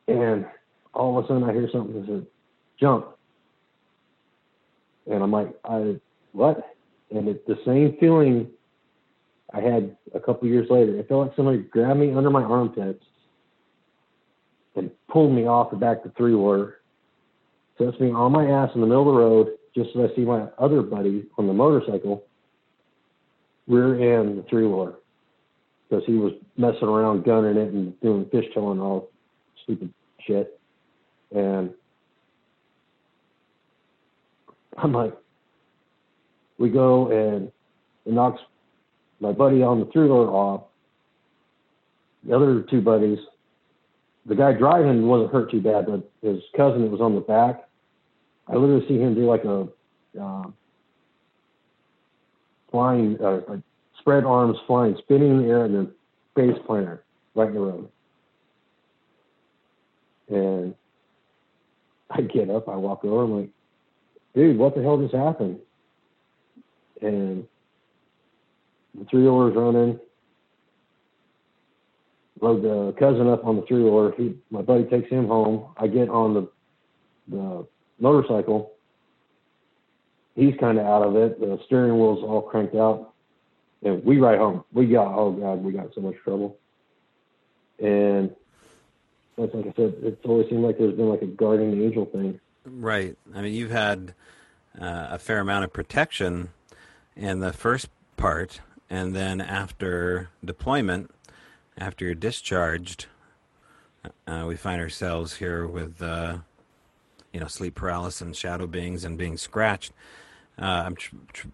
and 0.08 0.46
all 0.94 1.18
of 1.18 1.24
a 1.24 1.28
sudden 1.28 1.44
I 1.44 1.52
hear 1.52 1.68
something 1.70 2.00
that 2.00 2.06
says, 2.06 2.22
"Jump," 2.78 3.06
and 5.06 5.22
I'm 5.22 5.32
like, 5.32 5.54
"I 5.64 6.00
what?" 6.32 6.76
And 7.10 7.28
it's 7.28 7.46
the 7.46 7.58
same 7.64 7.96
feeling 7.98 8.48
I 9.52 9.60
had 9.60 9.96
a 10.14 10.20
couple 10.20 10.48
years 10.48 10.68
later. 10.70 10.98
It 10.98 11.08
felt 11.08 11.28
like 11.28 11.36
somebody 11.36 11.58
grabbed 11.58 12.00
me 12.00 12.12
under 12.12 12.30
my 12.30 12.42
armpits 12.42 13.04
and 14.74 14.90
pulled 15.08 15.32
me 15.32 15.46
off 15.46 15.70
the 15.70 15.76
back 15.76 15.98
of 15.98 16.04
the 16.04 16.10
three 16.10 16.34
wheeler, 16.34 16.80
sets 17.78 17.98
me 18.00 18.10
on 18.10 18.32
my 18.32 18.46
ass 18.46 18.70
in 18.74 18.80
the 18.80 18.86
middle 18.86 19.08
of 19.08 19.14
the 19.14 19.20
road, 19.20 19.58
just 19.74 19.90
as 19.96 20.10
I 20.10 20.14
see 20.16 20.22
my 20.22 20.48
other 20.58 20.82
buddy 20.82 21.26
on 21.38 21.46
the 21.46 21.52
motorcycle 21.52 22.24
rear 23.66 24.20
end 24.20 24.38
the 24.38 24.42
three 24.48 24.66
wheeler 24.66 24.94
because 25.88 26.04
he 26.06 26.14
was 26.14 26.32
messing 26.56 26.88
around 26.88 27.24
gunning 27.24 27.56
it 27.56 27.72
and 27.72 28.00
doing 28.00 28.24
fishtail 28.26 28.72
and 28.72 28.80
all 28.80 29.10
stupid 29.62 29.92
shit. 30.20 30.59
And 31.34 31.70
I'm 34.76 34.93
like, 34.93 35.14
we 36.59 36.70
go 36.70 37.10
and 37.10 37.51
it 38.05 38.12
knocks 38.12 38.40
my 39.20 39.32
buddy 39.32 39.62
on 39.62 39.80
the 39.80 39.86
three 39.86 40.05
wheeler 40.05 40.28
off. 40.28 40.64
The 42.24 42.34
other 42.34 42.62
two 42.62 42.80
buddies, 42.80 43.18
the 44.26 44.34
guy 44.34 44.52
driving 44.52 45.06
wasn't 45.06 45.32
hurt 45.32 45.51
too 45.51 45.60
bad, 45.60 45.86
but 45.86 46.10
his 46.22 46.43
cousin 46.56 46.82
that 46.82 46.90
was 46.90 47.01
on 47.01 47.14
the 47.14 47.20
back, 47.20 47.68
I 48.48 48.56
literally 48.56 48.86
see 48.88 48.98
him 48.98 49.14
do 49.14 49.26
like 49.26 49.44
a 49.44 49.68
uh, 50.20 50.44
flying, 52.70 53.16
uh, 53.22 53.40
like 53.48 53.60
spread 53.98 54.24
arms 54.24 54.56
flying, 54.66 54.97
spinning 54.98 55.30
in 55.30 55.43
the 55.43 55.48
air, 55.48 55.64
and 55.64 55.74
then 55.74 55.93
base 56.34 56.59
planter 56.66 57.02
right 57.34 57.48
in 57.48 57.55
the 57.55 57.60
road. 57.60 57.88
And 60.28 60.74
I 62.10 62.20
get 62.22 62.50
up, 62.50 62.68
I 62.68 62.76
walk 62.76 63.04
over, 63.04 63.24
I'm 63.24 63.40
like, 63.40 63.50
dude, 64.34 64.58
what 64.58 64.74
the 64.74 64.82
hell 64.82 64.98
just 64.98 65.14
happened? 65.14 65.58
And 67.02 67.46
the 68.98 69.04
three 69.10 69.22
wheeler's 69.22 69.56
running. 69.56 69.98
Load 72.40 72.62
the 72.62 72.94
cousin 72.98 73.28
up 73.28 73.44
on 73.44 73.56
the 73.56 73.62
three 73.66 73.82
wheeler. 73.82 74.12
He, 74.16 74.36
my 74.50 74.62
buddy 74.62 74.84
takes 74.84 75.10
him 75.10 75.26
home. 75.26 75.72
I 75.76 75.86
get 75.86 76.08
on 76.08 76.34
the 76.34 76.48
the 77.28 77.66
motorcycle. 77.98 78.72
He's 80.34 80.54
kind 80.60 80.78
of 80.78 80.86
out 80.86 81.02
of 81.02 81.16
it. 81.16 81.40
The 81.40 81.58
steering 81.66 81.94
wheel's 81.94 82.22
all 82.22 82.42
cranked 82.42 82.74
out, 82.74 83.14
and 83.82 84.04
we 84.04 84.18
ride 84.18 84.38
home. 84.38 84.64
We 84.72 84.86
got 84.86 85.14
oh 85.14 85.32
god, 85.32 85.64
we 85.64 85.72
got 85.72 85.88
so 85.94 86.02
much 86.02 86.16
trouble. 86.22 86.58
And 87.78 88.34
like 89.36 89.54
I 89.54 89.72
said, 89.76 89.94
it's 90.02 90.24
always 90.24 90.48
seemed 90.48 90.62
like 90.62 90.78
there's 90.78 90.94
been 90.94 91.08
like 91.08 91.22
a 91.22 91.26
guardian 91.26 91.82
angel 91.82 92.06
thing. 92.06 92.40
Right. 92.64 93.16
I 93.34 93.42
mean, 93.42 93.54
you've 93.54 93.70
had 93.70 94.14
uh, 94.80 95.08
a 95.10 95.18
fair 95.18 95.40
amount 95.40 95.64
of 95.64 95.72
protection 95.72 96.50
in 97.14 97.40
the 97.40 97.52
first 97.52 97.88
part, 98.16 98.60
and 98.88 99.14
then 99.14 99.40
after 99.40 100.30
deployment, 100.44 101.10
after 101.78 102.04
you're 102.04 102.14
discharged, 102.14 103.06
uh, 104.26 104.44
we 104.46 104.56
find 104.56 104.80
ourselves 104.80 105.36
here 105.36 105.66
with, 105.66 106.00
uh, 106.00 106.38
you 107.32 107.40
know, 107.40 107.46
sleep 107.46 107.74
paralysis 107.74 108.20
and 108.20 108.36
shadow 108.36 108.66
beings 108.66 109.04
and 109.04 109.18
being 109.18 109.36
scratched. 109.36 109.92
Uh, 110.58 110.84
I'm 110.86 110.96
tr- 110.96 111.16
tr- 111.32 111.48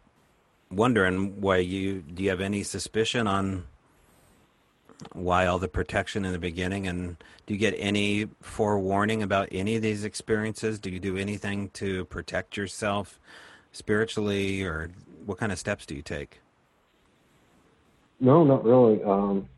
wondering 0.71 1.41
why 1.41 1.59
you 1.59 2.03
do 2.03 2.23
you 2.23 2.31
have 2.31 2.41
any 2.41 2.63
suspicion 2.63 3.27
on 3.27 3.65
why 5.13 5.47
all 5.47 5.59
the 5.59 5.69
protection 5.69 6.25
in 6.25 6.33
the 6.33 6.39
beginning, 6.39 6.87
and 6.87 7.17
do 7.47 7.55
you 7.55 7.61
get 7.61 7.75
any 7.79 8.29
forewarning 8.41 9.23
about 9.23 9.49
any 9.53 9.77
of 9.77 9.83
these 9.83 10.05
experiences? 10.05 10.79
Do 10.79 10.91
you 10.91 11.01
do 11.01 11.17
anything 11.17 11.71
to 11.71 12.05
protect 12.07 12.57
yourself 12.57 13.19
spiritually, 13.73 14.63
or 14.63 14.91
what 15.25 15.39
kind 15.39 15.53
of 15.53 15.59
steps 15.59 15.87
do 15.87 15.95
you 15.95 16.03
take? 16.03 16.41
No, 18.21 18.45
not 18.45 18.65
really. 18.65 19.03
Um, 19.03 19.49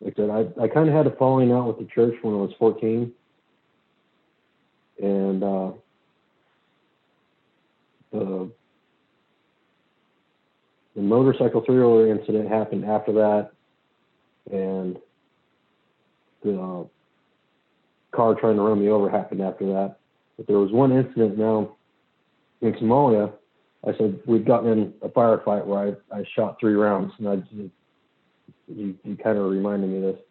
like 0.00 0.14
I 0.14 0.16
said, 0.16 0.30
I, 0.30 0.64
I 0.64 0.68
kind 0.68 0.88
of 0.88 0.94
had 0.94 1.06
a 1.06 1.16
falling 1.16 1.52
out 1.52 1.66
with 1.66 1.78
the 1.78 1.92
church 1.92 2.14
when 2.22 2.34
I 2.34 2.38
was 2.38 2.52
14. 2.58 3.12
And 5.00 5.44
uh, 5.44 5.70
the, 8.12 8.50
the 10.98 11.04
motorcycle 11.04 11.62
three 11.64 11.76
wheeler 11.76 12.10
incident 12.10 12.48
happened 12.48 12.84
after 12.84 13.12
that. 13.12 13.52
And 14.50 14.98
the 16.42 16.60
uh, 16.60 16.84
car 18.10 18.34
trying 18.34 18.56
to 18.56 18.62
run 18.62 18.80
me 18.80 18.88
over 18.88 19.08
happened 19.08 19.40
after 19.40 19.64
that. 19.66 19.98
But 20.36 20.48
there 20.48 20.58
was 20.58 20.72
one 20.72 20.90
incident 20.90 21.38
now 21.38 21.76
in 22.62 22.72
Somalia. 22.72 23.32
I 23.86 23.96
said 23.96 24.18
we'd 24.26 24.44
gotten 24.44 24.72
in 24.72 24.94
a 25.00 25.08
firefight 25.08 25.64
where 25.66 25.96
I, 26.12 26.18
I 26.18 26.24
shot 26.34 26.56
three 26.58 26.74
rounds, 26.74 27.12
and 27.18 27.28
I 27.28 27.36
just, 27.36 27.52
you, 28.66 28.96
you 29.04 29.16
kind 29.22 29.38
of 29.38 29.48
reminded 29.52 29.90
me 29.90 29.98
of 29.98 30.02
this. 30.02 30.22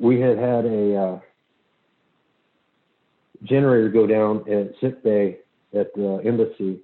We 0.00 0.20
had 0.20 0.36
had 0.36 0.64
a 0.64 0.96
uh, 0.96 1.20
generator 3.44 3.88
go 3.88 4.04
down 4.04 4.50
at 4.50 4.72
sick 4.80 5.04
bay 5.04 5.38
at 5.72 5.94
the 5.94 6.20
embassy, 6.24 6.80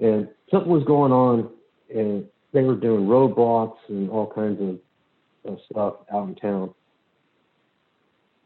and 0.00 0.28
something 0.50 0.70
was 0.70 0.84
going 0.84 1.12
on, 1.12 1.50
and 1.94 2.24
they 2.52 2.62
were 2.62 2.76
doing 2.76 3.06
roadblocks 3.06 3.78
and 3.88 4.10
all 4.10 4.26
kinds 4.32 4.60
of, 4.60 5.52
of 5.52 5.58
stuff 5.70 5.94
out 6.12 6.28
in 6.28 6.34
town. 6.36 6.74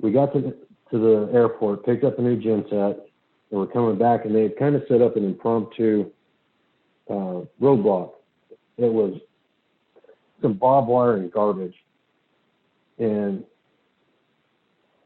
We 0.01 0.13
got 0.13 0.33
to 0.35 0.41
the, 0.41 0.57
to 0.91 0.99
the 0.99 1.31
airport, 1.33 1.85
picked 1.85 2.05
up 2.05 2.19
a 2.19 2.23
new 2.23 2.41
genset, 2.41 2.99
and 3.51 3.61
were 3.61 3.67
coming 3.67 3.99
back, 3.99 4.25
and 4.25 4.35
they 4.35 4.45
had 4.45 4.59
kind 4.59 4.75
of 4.75 4.83
set 4.89 5.03
up 5.03 5.17
an 5.17 5.25
impromptu 5.25 6.11
uh, 7.09 7.43
roadblock. 7.61 8.13
It 8.79 8.93
was 8.93 9.21
some 10.41 10.55
barbed 10.55 10.89
wire 10.89 11.17
and 11.17 11.31
garbage, 11.31 11.75
and 12.99 13.45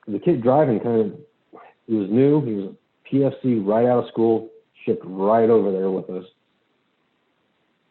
the 0.06 0.18
kid 0.18 0.43
driving 0.43 0.81
kind 0.81 1.01
of 1.01 1.60
he 1.86 1.94
was 1.94 2.09
new. 2.10 2.44
He 2.44 2.52
was 2.55 2.74
a 2.74 3.14
PFC 3.14 3.64
right 3.64 3.86
out 3.86 4.05
of 4.05 4.09
school, 4.09 4.51
shipped 4.85 5.05
right 5.05 5.48
over 5.48 5.70
there 5.73 5.90
with 5.90 6.10
us. 6.10 6.24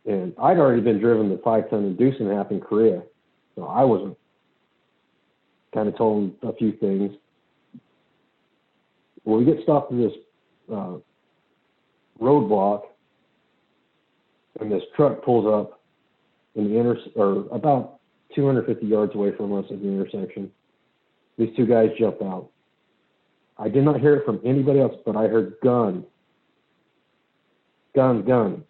And 0.05 0.33
I'd 0.37 0.57
already 0.57 0.81
been 0.81 0.99
driven 0.99 1.29
the 1.29 1.39
five 1.43 1.69
ton 1.69 1.85
inducing 1.85 2.29
half 2.29 2.51
in 2.51 2.61
Korea, 2.61 3.01
so 3.55 3.65
I 3.65 3.83
wasn't 3.83 4.17
kind 5.73 5.87
of 5.87 5.97
told 5.97 6.33
a 6.43 6.53
few 6.53 6.71
things 6.73 7.11
well, 9.25 9.39
we 9.39 9.45
get 9.45 9.61
stopped 9.63 9.91
at 9.91 9.97
this 9.97 10.11
uh, 10.71 10.97
roadblock, 12.21 12.83
and 14.59 14.71
this 14.71 14.83
truck 14.95 15.23
pulls 15.23 15.47
up 15.47 15.81
in 16.53 16.69
the 16.69 16.77
inter 16.77 16.97
or 17.15 17.47
about 17.51 17.99
250 18.35 18.85
yards 18.85 19.15
away 19.15 19.35
from 19.35 19.53
us 19.53 19.65
at 19.71 19.81
the 19.81 19.87
intersection. 19.87 20.51
These 21.37 21.55
two 21.57 21.65
guys 21.65 21.89
jump 21.99 22.21
out. 22.21 22.49
I 23.57 23.67
did 23.67 23.83
not 23.83 23.99
hear 23.99 24.15
it 24.15 24.25
from 24.25 24.39
anybody 24.45 24.79
else, 24.79 24.95
but 25.05 25.15
I 25.15 25.27
heard 25.27 25.55
gun, 25.63 26.05
gun, 27.95 28.23
gun, 28.23 28.63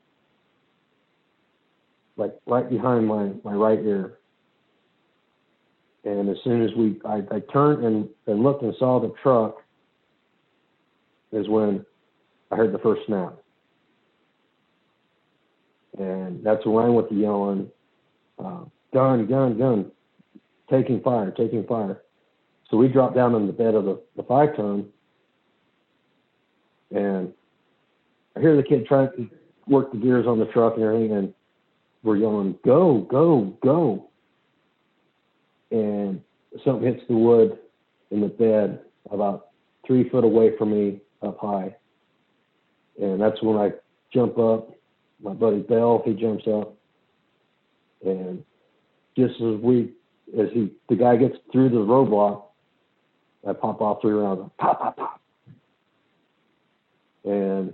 like 2.18 2.34
right 2.46 2.70
behind 2.70 3.08
my, 3.08 3.32
my 3.44 3.54
right 3.54 3.80
ear. 3.80 4.20
And 6.04 6.30
as 6.30 6.38
soon 6.44 6.62
as 6.62 6.70
we, 6.76 7.00
I, 7.06 7.24
I 7.32 7.40
turned 7.52 7.84
and, 7.84 8.08
and 8.28 8.44
looked 8.44 8.64
and 8.64 8.76
saw 8.78 9.00
the 9.00 9.14
truck, 9.22 9.58
is 11.32 11.50
when 11.50 11.86
I 12.52 12.56
heard 12.56 12.72
the 12.72 12.80
first 12.80 13.02
snap. 13.08 13.36
And 15.98 16.44
that's 16.44 16.66
when 16.66 16.86
I 16.86 16.90
went 16.90 17.10
to 17.10 17.16
yelling, 17.16 17.70
uh, 18.38 18.66
gun, 18.94 19.26
gun, 19.28 19.58
gun, 19.58 19.92
taking 20.70 21.02
fire, 21.02 21.32
taking 21.32 21.66
fire. 21.66 22.02
So 22.70 22.78
we 22.78 22.88
dropped 22.88 23.16
down 23.16 23.36
on 23.36 23.48
the 23.48 23.54
bed 23.54 23.76
of 23.76 23.86
the, 23.86 24.02
the 24.16 24.24
five 24.24 24.56
ton, 24.56 24.88
and 26.92 27.32
I 28.36 28.40
hear 28.40 28.56
the 28.56 28.64
kid 28.64 28.86
trying 28.86 29.10
to 29.18 29.30
work 29.68 29.92
the 29.92 29.98
gears 29.98 30.28
on 30.28 30.40
the 30.40 30.46
truck 30.46 30.76
and 30.76 30.84
everything, 30.84 31.12
and 31.12 31.34
we're 32.06 32.18
yelling, 32.18 32.58
"Go, 32.64 33.00
go, 33.10 33.58
go!" 33.62 34.10
And 35.72 36.22
something 36.64 36.94
hits 36.94 37.06
the 37.08 37.16
wood 37.16 37.58
in 38.12 38.22
the 38.22 38.28
bed 38.28 38.82
about 39.12 39.50
three 39.86 40.08
foot 40.10 40.24
away 40.24 40.56
from 40.58 40.72
me, 40.72 41.02
up 41.22 41.40
high, 41.40 41.76
and 43.02 43.20
that's 43.20 43.42
when 43.42 43.58
I 43.58 43.72
jump 44.14 44.38
up. 44.38 44.72
My 45.22 45.34
buddy 45.34 45.60
Bell, 45.60 46.02
he 46.06 46.14
jumps 46.14 46.46
up, 46.48 46.76
and 48.06 48.44
just 49.18 49.36
as 49.36 49.60
we, 49.62 49.94
as 50.38 50.48
he, 50.54 50.72
the 50.90 50.96
guy 50.96 51.16
gets 51.16 51.36
through 51.52 51.70
the 51.70 51.78
roadblock, 51.78 52.44
I 53.48 53.54
pop 53.54 53.82
off 53.82 54.02
three 54.02 54.14
rounds, 54.14 54.50
pop, 54.58 54.80
pop, 54.80 54.98
pop. 54.98 55.22
And 57.24 57.74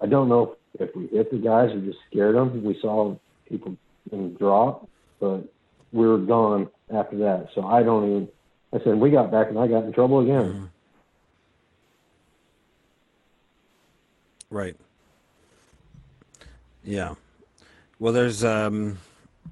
I 0.00 0.06
don't 0.06 0.28
know 0.28 0.56
if 0.78 0.94
we 0.94 1.06
hit 1.08 1.30
the 1.30 1.38
guys 1.38 1.70
or 1.70 1.80
just 1.80 1.98
scared 2.10 2.36
them. 2.36 2.62
We 2.62 2.78
saw 2.80 3.16
people 3.48 3.76
drop, 4.38 4.88
but 5.20 5.42
we 5.92 6.06
were 6.06 6.18
gone 6.18 6.68
after 6.92 7.18
that. 7.18 7.48
So 7.54 7.66
I 7.66 7.82
don't 7.82 8.04
even. 8.04 8.28
I 8.72 8.84
said 8.84 8.96
we 8.96 9.10
got 9.10 9.30
back 9.30 9.48
and 9.48 9.58
I 9.58 9.66
got 9.66 9.84
in 9.84 9.92
trouble 9.92 10.20
again. 10.20 10.52
Mm-hmm. 10.52 10.64
Right. 14.50 14.76
Yeah. 16.84 17.14
Well, 17.98 18.12
there's 18.12 18.44
um, 18.44 18.98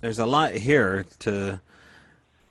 there's 0.00 0.18
a 0.18 0.26
lot 0.26 0.52
here 0.52 1.04
to 1.20 1.60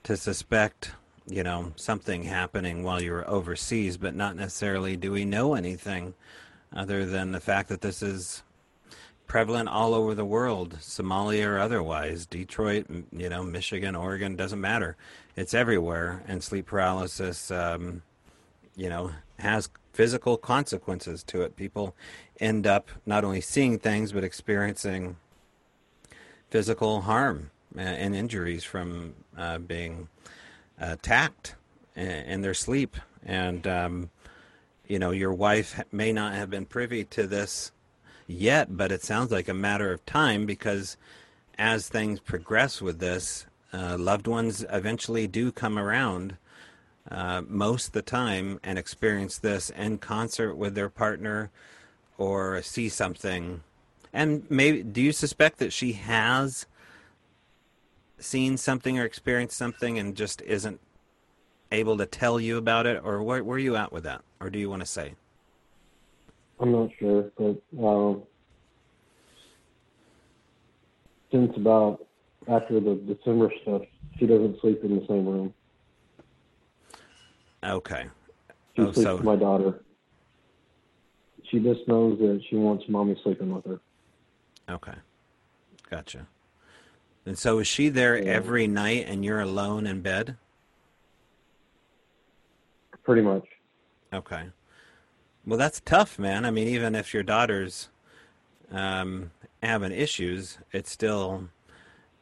to 0.04 0.16
suspect, 0.16 0.92
you 1.26 1.42
know, 1.42 1.72
something 1.76 2.24
happening 2.24 2.84
while 2.84 3.02
you 3.02 3.10
were 3.10 3.28
overseas, 3.28 3.96
but 3.96 4.14
not 4.14 4.36
necessarily 4.36 4.96
do 4.96 5.10
we 5.10 5.24
know 5.24 5.54
anything 5.54 6.14
other 6.74 7.06
than 7.06 7.32
the 7.32 7.40
fact 7.40 7.68
that 7.68 7.80
this 7.80 8.02
is 8.02 8.42
prevalent 9.26 9.68
all 9.68 9.94
over 9.94 10.14
the 10.14 10.24
world, 10.24 10.76
Somalia 10.80 11.46
or 11.46 11.58
otherwise, 11.58 12.26
Detroit, 12.26 12.86
you 13.10 13.28
know, 13.28 13.42
Michigan, 13.42 13.96
Oregon, 13.96 14.36
doesn't 14.36 14.60
matter. 14.60 14.96
It's 15.34 15.52
everywhere, 15.52 16.22
and 16.28 16.42
sleep 16.42 16.66
paralysis, 16.66 17.50
um, 17.50 18.02
you 18.76 18.88
know, 18.88 19.10
has 19.38 19.68
physical 19.92 20.36
consequences 20.36 21.22
to 21.24 21.42
it. 21.42 21.56
People 21.56 21.94
end 22.38 22.66
up 22.66 22.90
not 23.04 23.24
only 23.24 23.40
seeing 23.40 23.78
things 23.78 24.12
but 24.12 24.22
experiencing 24.22 25.16
physical 26.50 27.02
harm 27.02 27.50
and 27.76 28.14
injuries 28.14 28.64
from 28.64 29.14
uh, 29.36 29.58
being 29.58 30.08
attacked 30.78 31.54
in 31.96 32.42
their 32.42 32.54
sleep. 32.54 32.96
And, 33.24 33.66
um, 33.66 34.10
you 34.88 34.98
know, 34.98 35.10
your 35.10 35.32
wife 35.32 35.82
may 35.92 36.12
not 36.12 36.34
have 36.34 36.50
been 36.50 36.66
privy 36.66 37.04
to 37.04 37.26
this 37.26 37.72
yet, 38.26 38.76
but 38.76 38.92
it 38.92 39.02
sounds 39.02 39.30
like 39.30 39.48
a 39.48 39.54
matter 39.54 39.92
of 39.92 40.04
time 40.06 40.46
because 40.46 40.96
as 41.58 41.88
things 41.88 42.20
progress 42.20 42.82
with 42.82 42.98
this, 42.98 43.46
uh, 43.72 43.96
loved 43.98 44.26
ones 44.26 44.64
eventually 44.70 45.26
do 45.26 45.50
come 45.50 45.78
around 45.78 46.36
uh, 47.10 47.42
most 47.46 47.92
the 47.92 48.02
time 48.02 48.58
and 48.62 48.78
experience 48.78 49.38
this 49.38 49.70
in 49.70 49.98
concert 49.98 50.54
with 50.54 50.74
their 50.74 50.88
partner 50.88 51.50
or 52.18 52.62
see 52.62 52.88
something. 52.88 53.62
And 54.12 54.44
maybe, 54.48 54.82
do 54.82 55.02
you 55.02 55.12
suspect 55.12 55.58
that 55.58 55.72
she 55.72 55.92
has 55.92 56.66
seen 58.18 58.56
something 58.56 58.98
or 58.98 59.04
experienced 59.04 59.56
something 59.56 59.98
and 59.98 60.16
just 60.16 60.40
isn't 60.42 60.80
able 61.72 61.96
to 61.98 62.06
tell 62.06 62.38
you 62.40 62.56
about 62.56 62.86
it, 62.86 63.00
or 63.04 63.22
where, 63.22 63.42
where 63.42 63.56
are 63.56 63.60
you 63.60 63.76
at 63.76 63.92
with 63.92 64.04
that, 64.04 64.22
or 64.40 64.50
do 64.50 64.58
you 64.58 64.70
want 64.70 64.80
to 64.80 64.86
say? 64.86 65.14
I'm 66.58 66.72
not 66.72 66.90
sure, 66.98 67.30
but 67.36 67.60
um, 67.84 68.22
since 71.30 71.54
about 71.56 72.06
after 72.48 72.80
the 72.80 72.94
December 72.94 73.52
stuff, 73.62 73.82
she 74.18 74.26
doesn't 74.26 74.60
sleep 74.60 74.82
in 74.84 74.98
the 74.98 75.06
same 75.06 75.26
room. 75.26 75.54
Okay. 77.62 78.06
She 78.76 78.82
oh, 78.82 78.92
sleeps 78.92 79.02
so... 79.02 79.16
with 79.16 79.24
my 79.24 79.36
daughter. 79.36 79.82
She 81.50 81.60
just 81.60 81.86
knows 81.86 82.18
that 82.18 82.42
she 82.48 82.56
wants 82.56 82.84
mommy 82.88 83.18
sleeping 83.22 83.54
with 83.54 83.64
her. 83.66 83.80
Okay. 84.68 84.94
Gotcha. 85.88 86.26
And 87.24 87.38
so 87.38 87.58
is 87.58 87.66
she 87.66 87.88
there 87.88 88.16
yeah. 88.16 88.32
every 88.32 88.66
night 88.66 89.06
and 89.08 89.24
you're 89.24 89.40
alone 89.40 89.86
in 89.86 90.00
bed? 90.00 90.36
Pretty 93.06 93.22
much. 93.22 93.46
Okay. 94.12 94.50
Well, 95.46 95.58
that's 95.58 95.80
tough, 95.84 96.18
man. 96.18 96.44
I 96.44 96.50
mean, 96.50 96.66
even 96.66 96.96
if 96.96 97.14
your 97.14 97.22
daughter's 97.22 97.88
um, 98.72 99.30
having 99.62 99.92
issues, 99.92 100.58
it's 100.72 100.90
still, 100.90 101.48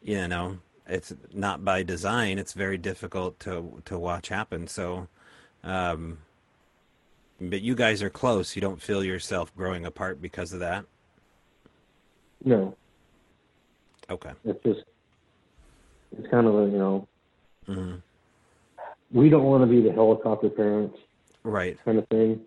you 0.03 0.29
know, 0.29 0.59
it's 0.87 1.15
not 1.33 1.65
by 1.65 1.83
design. 1.83 2.39
It's 2.39 2.53
very 2.53 2.77
difficult 2.77 3.41
to 3.41 3.83
to 3.87 3.99
watch 3.99 4.29
happen. 4.29 4.69
So, 4.69 5.09
um, 5.63 6.19
but 7.41 7.63
you 7.63 7.75
guys 7.75 8.03
are 8.03 8.11
close. 8.11 8.55
You 8.55 8.61
don't 8.61 8.83
feel 8.83 9.03
yourself 9.03 9.57
growing 9.57 9.87
apart 9.87 10.21
because 10.21 10.53
of 10.53 10.61
that. 10.61 10.85
No. 12.45 12.77
Okay. 14.11 14.33
It's 14.45 14.63
just 14.63 14.83
it's 16.19 16.29
kind 16.31 16.47
of 16.47 16.55
a 16.55 16.71
you 16.71 16.79
know 16.79 17.09
mm-hmm. 17.67 17.95
We 19.15 19.31
don't 19.31 19.45
want 19.45 19.63
to 19.63 19.67
be 19.67 19.81
the 19.81 19.93
helicopter 19.93 20.51
parents 20.51 20.99
right 21.43 21.79
kind 21.85 21.99
of 21.99 22.07
thing 22.09 22.41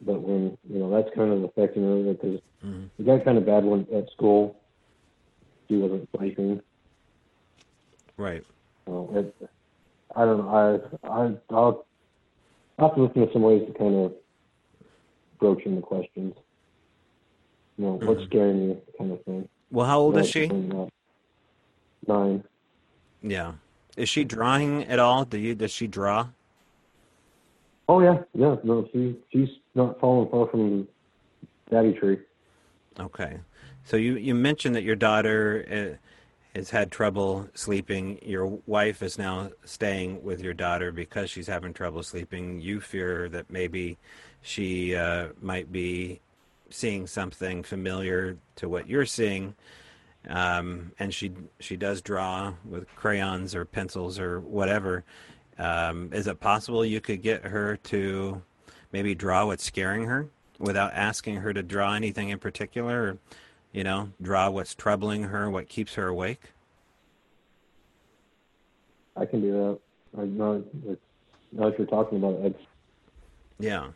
but 0.00 0.20
when 0.20 0.56
you 0.68 0.78
know 0.78 0.90
that's 0.90 1.12
kind 1.16 1.32
of 1.32 1.42
affecting 1.42 1.82
her 1.82 2.12
because 2.12 2.40
mm-hmm. 2.64 2.84
we 2.98 3.04
got 3.04 3.24
kind 3.24 3.38
of 3.38 3.44
bad 3.44 3.64
one 3.64 3.86
at 3.92 4.08
school 4.12 4.56
she 5.66 5.76
wasn't 5.76 6.08
sleeping 6.16 6.60
right 8.16 8.44
so 8.86 9.10
it, 9.14 9.50
i 10.14 10.24
don't 10.24 10.38
know 10.38 10.90
i 11.02 11.08
i 11.08 11.32
i'll, 11.50 11.86
I'll 12.78 12.88
have 12.88 12.94
to 12.94 13.02
listen 13.02 13.26
to 13.26 13.32
some 13.32 13.42
ways 13.42 13.62
to 13.66 13.76
kind 13.76 14.04
of 14.04 14.12
broaching 15.40 15.74
the 15.74 15.82
questions 15.82 16.34
you 17.78 17.84
know 17.84 17.94
mm-hmm. 17.94 18.06
what's 18.06 18.24
scaring 18.24 18.62
you 18.62 18.82
kind 18.96 19.12
of 19.12 19.24
thing 19.24 19.48
well 19.70 19.86
how 19.86 19.98
old 19.98 20.16
is 20.18 20.28
she 20.28 20.48
nine. 22.06 22.44
Yeah. 23.22 23.52
Is 23.96 24.08
she 24.08 24.24
drawing 24.24 24.84
at 24.84 24.98
all? 24.98 25.24
Do 25.24 25.38
you 25.38 25.54
does 25.54 25.70
she 25.70 25.86
draw? 25.86 26.28
Oh 27.88 28.00
yeah, 28.00 28.22
yeah. 28.34 28.56
No, 28.62 28.88
she 28.92 29.16
she's 29.32 29.48
not 29.74 30.00
falling 30.00 30.30
far 30.30 30.46
from 30.48 30.88
daddy 31.70 31.92
tree. 31.92 32.18
Okay. 32.98 33.38
So 33.84 33.96
you 33.96 34.16
you 34.16 34.34
mentioned 34.34 34.74
that 34.76 34.82
your 34.82 34.96
daughter 34.96 35.66
uh, 35.70 36.58
has 36.58 36.70
had 36.70 36.90
trouble 36.90 37.48
sleeping. 37.54 38.18
Your 38.22 38.58
wife 38.66 39.02
is 39.02 39.18
now 39.18 39.50
staying 39.64 40.22
with 40.22 40.40
your 40.40 40.54
daughter 40.54 40.92
because 40.92 41.30
she's 41.30 41.46
having 41.46 41.74
trouble 41.74 42.02
sleeping. 42.02 42.60
You 42.60 42.80
fear 42.80 43.28
that 43.30 43.50
maybe 43.50 43.98
she 44.40 44.94
uh, 44.94 45.28
might 45.40 45.70
be 45.72 46.20
seeing 46.70 47.06
something 47.06 47.62
familiar 47.62 48.38
to 48.56 48.68
what 48.68 48.88
you're 48.88 49.06
seeing 49.06 49.54
um, 50.28 50.92
and 50.98 51.12
she 51.12 51.32
she 51.60 51.76
does 51.76 52.00
draw 52.00 52.54
with 52.64 52.86
crayons 52.94 53.54
or 53.54 53.64
pencils 53.64 54.18
or 54.18 54.40
whatever. 54.40 55.04
Um, 55.58 56.12
is 56.12 56.26
it 56.26 56.40
possible 56.40 56.84
you 56.84 57.00
could 57.00 57.22
get 57.22 57.44
her 57.44 57.76
to 57.76 58.42
maybe 58.92 59.14
draw 59.14 59.46
what's 59.46 59.64
scaring 59.64 60.04
her 60.04 60.28
without 60.58 60.92
asking 60.94 61.36
her 61.36 61.52
to 61.52 61.62
draw 61.62 61.94
anything 61.94 62.30
in 62.30 62.38
particular? 62.38 63.02
Or, 63.02 63.18
you 63.72 63.84
know, 63.84 64.10
draw 64.20 64.50
what's 64.50 64.74
troubling 64.74 65.24
her, 65.24 65.50
what 65.50 65.68
keeps 65.68 65.94
her 65.94 66.08
awake. 66.08 66.52
I 69.16 69.26
can 69.26 69.40
do 69.40 69.78
I 70.18 70.24
know 70.24 70.64
now 71.52 71.70
that 71.70 71.78
you're 71.78 71.86
talking 71.86 72.18
about 72.18 72.34
it. 72.34 72.46
It's, 72.46 72.62
yeah. 73.58 73.88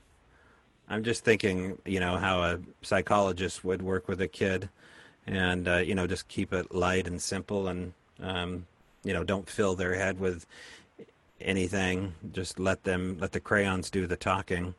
I'm 0.89 1.03
just 1.03 1.24
thinking, 1.24 1.78
you 1.85 2.01
know, 2.01 2.16
how 2.16 2.43
a 2.43 2.61
psychologist 2.82 3.65
would 3.65 3.82
work 3.82 4.09
with 4.09 4.20
a 4.20 4.28
kid 4.28 4.69
and, 5.27 5.66
uh, 5.66 5.77
you 5.78 5.94
know, 5.94 6.07
just 6.07 6.28
keep 6.28 6.53
it 6.53 6.74
light 6.74 7.07
and 7.07 7.20
simple 7.20 7.69
and, 7.69 7.93
um, 8.20 8.66
you 9.03 9.12
know, 9.12 9.24
don't 9.24 9.48
fill 9.48 9.74
their 9.74 9.94
head 9.94 10.20
with 10.20 10.47
anything. 11.40 12.15
Just 12.32 12.59
let 12.59 12.85
them, 12.85 13.19
let 13.20 13.32
the 13.32 13.40
crayons 13.40 13.90
do 13.90 14.07
the 14.07 14.16
talking. 14.16 14.74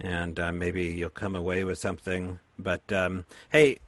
And 0.00 0.38
uh, 0.38 0.52
maybe 0.52 0.84
you'll 0.84 1.10
come 1.10 1.34
away 1.34 1.64
with 1.64 1.78
something. 1.78 2.38
But 2.58 2.92
um, 2.92 3.24
hey, 3.50 3.78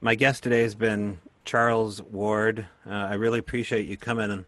my 0.00 0.14
guest 0.14 0.42
today 0.42 0.62
has 0.62 0.74
been 0.74 1.18
Charles 1.44 2.02
Ward. 2.02 2.66
Uh, 2.86 2.92
I 2.92 3.14
really 3.14 3.38
appreciate 3.38 3.86
you 3.86 3.96
coming 3.96 4.44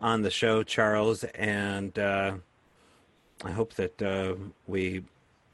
on 0.00 0.22
the 0.22 0.30
show, 0.30 0.62
Charles. 0.62 1.24
And 1.24 1.96
uh, 1.98 2.34
I 3.44 3.50
hope 3.50 3.74
that 3.74 4.02
uh, 4.02 4.34
we 4.66 5.04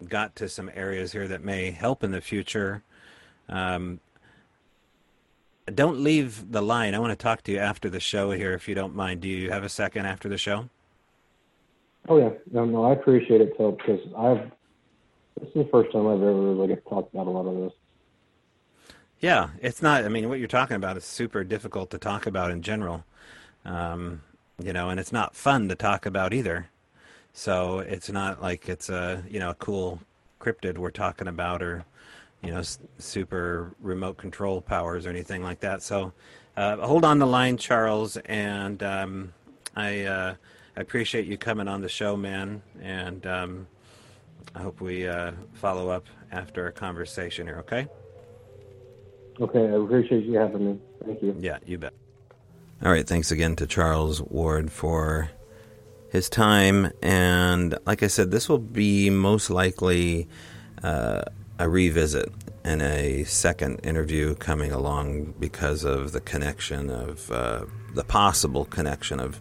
got 0.09 0.36
to 0.36 0.48
some 0.48 0.70
areas 0.74 1.12
here 1.12 1.28
that 1.28 1.44
may 1.44 1.70
help 1.70 2.03
in 2.05 2.11
the 2.11 2.20
future. 2.20 2.82
Um, 3.48 4.01
don't 5.75 6.01
leave 6.01 6.53
the 6.53 6.63
line. 6.63 6.95
I 6.95 6.99
want 6.99 7.11
to 7.11 7.23
talk 7.23 7.43
to 7.43 7.53
you 7.53 7.59
after 7.59 7.91
the 7.91 8.01
show 8.01 8.31
here, 8.31 8.53
if 8.55 8.69
you 8.69 8.75
don't 8.75 8.95
mind. 8.95 9.21
Do 9.21 9.29
you 9.29 9.51
have 9.51 9.65
a 9.65 9.69
second 9.69 10.07
after 10.07 10.29
the 10.29 10.39
show? 10.39 10.69
Oh 12.09 12.19
yeah, 12.19 12.31
no, 12.53 12.65
no, 12.65 12.85
I 12.85 12.93
appreciate 12.93 13.41
it, 13.41 13.55
Phil, 13.57 13.73
because 13.73 14.01
I've 14.17 14.51
this 15.41 15.49
is 15.49 15.55
the 15.55 15.69
first 15.71 15.93
time 15.93 16.07
I've 16.07 16.23
ever 16.23 16.33
really 16.33 16.77
talked 16.89 17.13
about 17.13 17.27
a 17.27 17.31
lot 17.31 17.47
of 17.47 17.57
this. 17.57 17.73
Yeah, 19.21 19.49
it's 19.61 19.83
not. 19.83 20.05
I 20.05 20.09
mean, 20.09 20.29
what 20.29 20.39
you're 20.39 20.49
talking 20.49 20.77
about 20.77 20.97
is 20.97 21.05
super 21.05 21.43
difficult 21.45 21.91
to 21.91 21.99
talk 21.99 22.27
about 22.27 22.51
in 22.51 22.63
general, 22.63 23.05
um, 23.65 24.23
you 24.63 24.73
know, 24.73 24.89
and 24.89 25.01
it's 25.01 25.13
not 25.13 25.35
fun 25.35 25.69
to 25.69 25.75
talk 25.75 26.07
about 26.07 26.33
either. 26.33 26.69
So 27.33 27.81
it's 27.81 28.09
not 28.09 28.41
like 28.41 28.69
it's 28.69 28.89
a 28.89 29.25
you 29.29 29.39
know 29.39 29.51
a 29.51 29.55
cool 29.55 30.01
cryptid 30.41 30.79
we're 30.79 30.91
talking 30.91 31.29
about 31.29 31.63
or 31.63 31.85
you 32.43 32.51
know 32.53 32.63
super 32.99 33.75
remote 33.81 34.17
control 34.17 34.61
powers 34.61 35.07
or 35.07 35.11
anything 35.11 35.43
like 35.43 35.61
that. 35.61 35.83
So 35.83 36.13
uh, 36.57 36.77
hold 36.79 37.05
on 37.05 37.19
the 37.19 37.27
line, 37.27 37.57
Charles, 37.59 38.17
and 38.17 38.83
um, 38.83 39.33
I, 39.75 40.05
uh, 40.05 40.35
I 40.77 40.81
appreciate 40.81 41.27
you 41.27 41.37
coming 41.37 41.69
on 41.69 41.83
the 41.83 41.89
show, 41.89 42.17
man, 42.17 42.63
and 42.81 43.27
um, 43.27 43.67
I 44.55 44.63
hope 44.63 44.81
we 44.81 45.07
uh, 45.07 45.33
follow 45.53 45.91
up 45.91 46.07
after 46.33 46.65
our 46.65 46.73
conversation 46.73 47.47
here. 47.47 47.59
Okay. 47.59 47.87
Okay, 49.39 49.61
I 49.61 49.75
appreciate 49.75 50.25
you 50.25 50.39
having 50.39 50.67
me. 50.67 50.79
Thank 51.05 51.23
you. 51.23 51.37
Yeah, 51.39 51.59
you 51.67 51.77
bet. 51.77 51.93
All 52.83 52.91
right, 52.91 53.07
thanks 53.07 53.31
again 53.31 53.55
to 53.57 53.67
Charles 53.67 54.23
Ward 54.23 54.73
for 54.73 55.31
his 56.11 56.31
time. 56.31 56.91
And 57.03 57.77
like 57.85 58.03
I 58.03 58.07
said, 58.07 58.31
this 58.31 58.49
will 58.49 58.59
be 58.59 59.11
most 59.11 59.51
likely 59.51 60.27
uh, 60.83 61.23
a 61.59 61.69
revisit 61.69 62.33
and 62.65 62.83
a 62.83 63.24
second 63.24 63.78
interview 63.85 64.35
coming 64.35 64.73
along 64.73 65.35
because 65.39 65.85
of 65.85 66.12
the 66.12 66.20
connection 66.20 66.91
of 66.91 67.31
uh, 67.31 67.65
the 67.95 68.05
possible 68.05 68.65
connection 68.65 69.20
of 69.20 69.41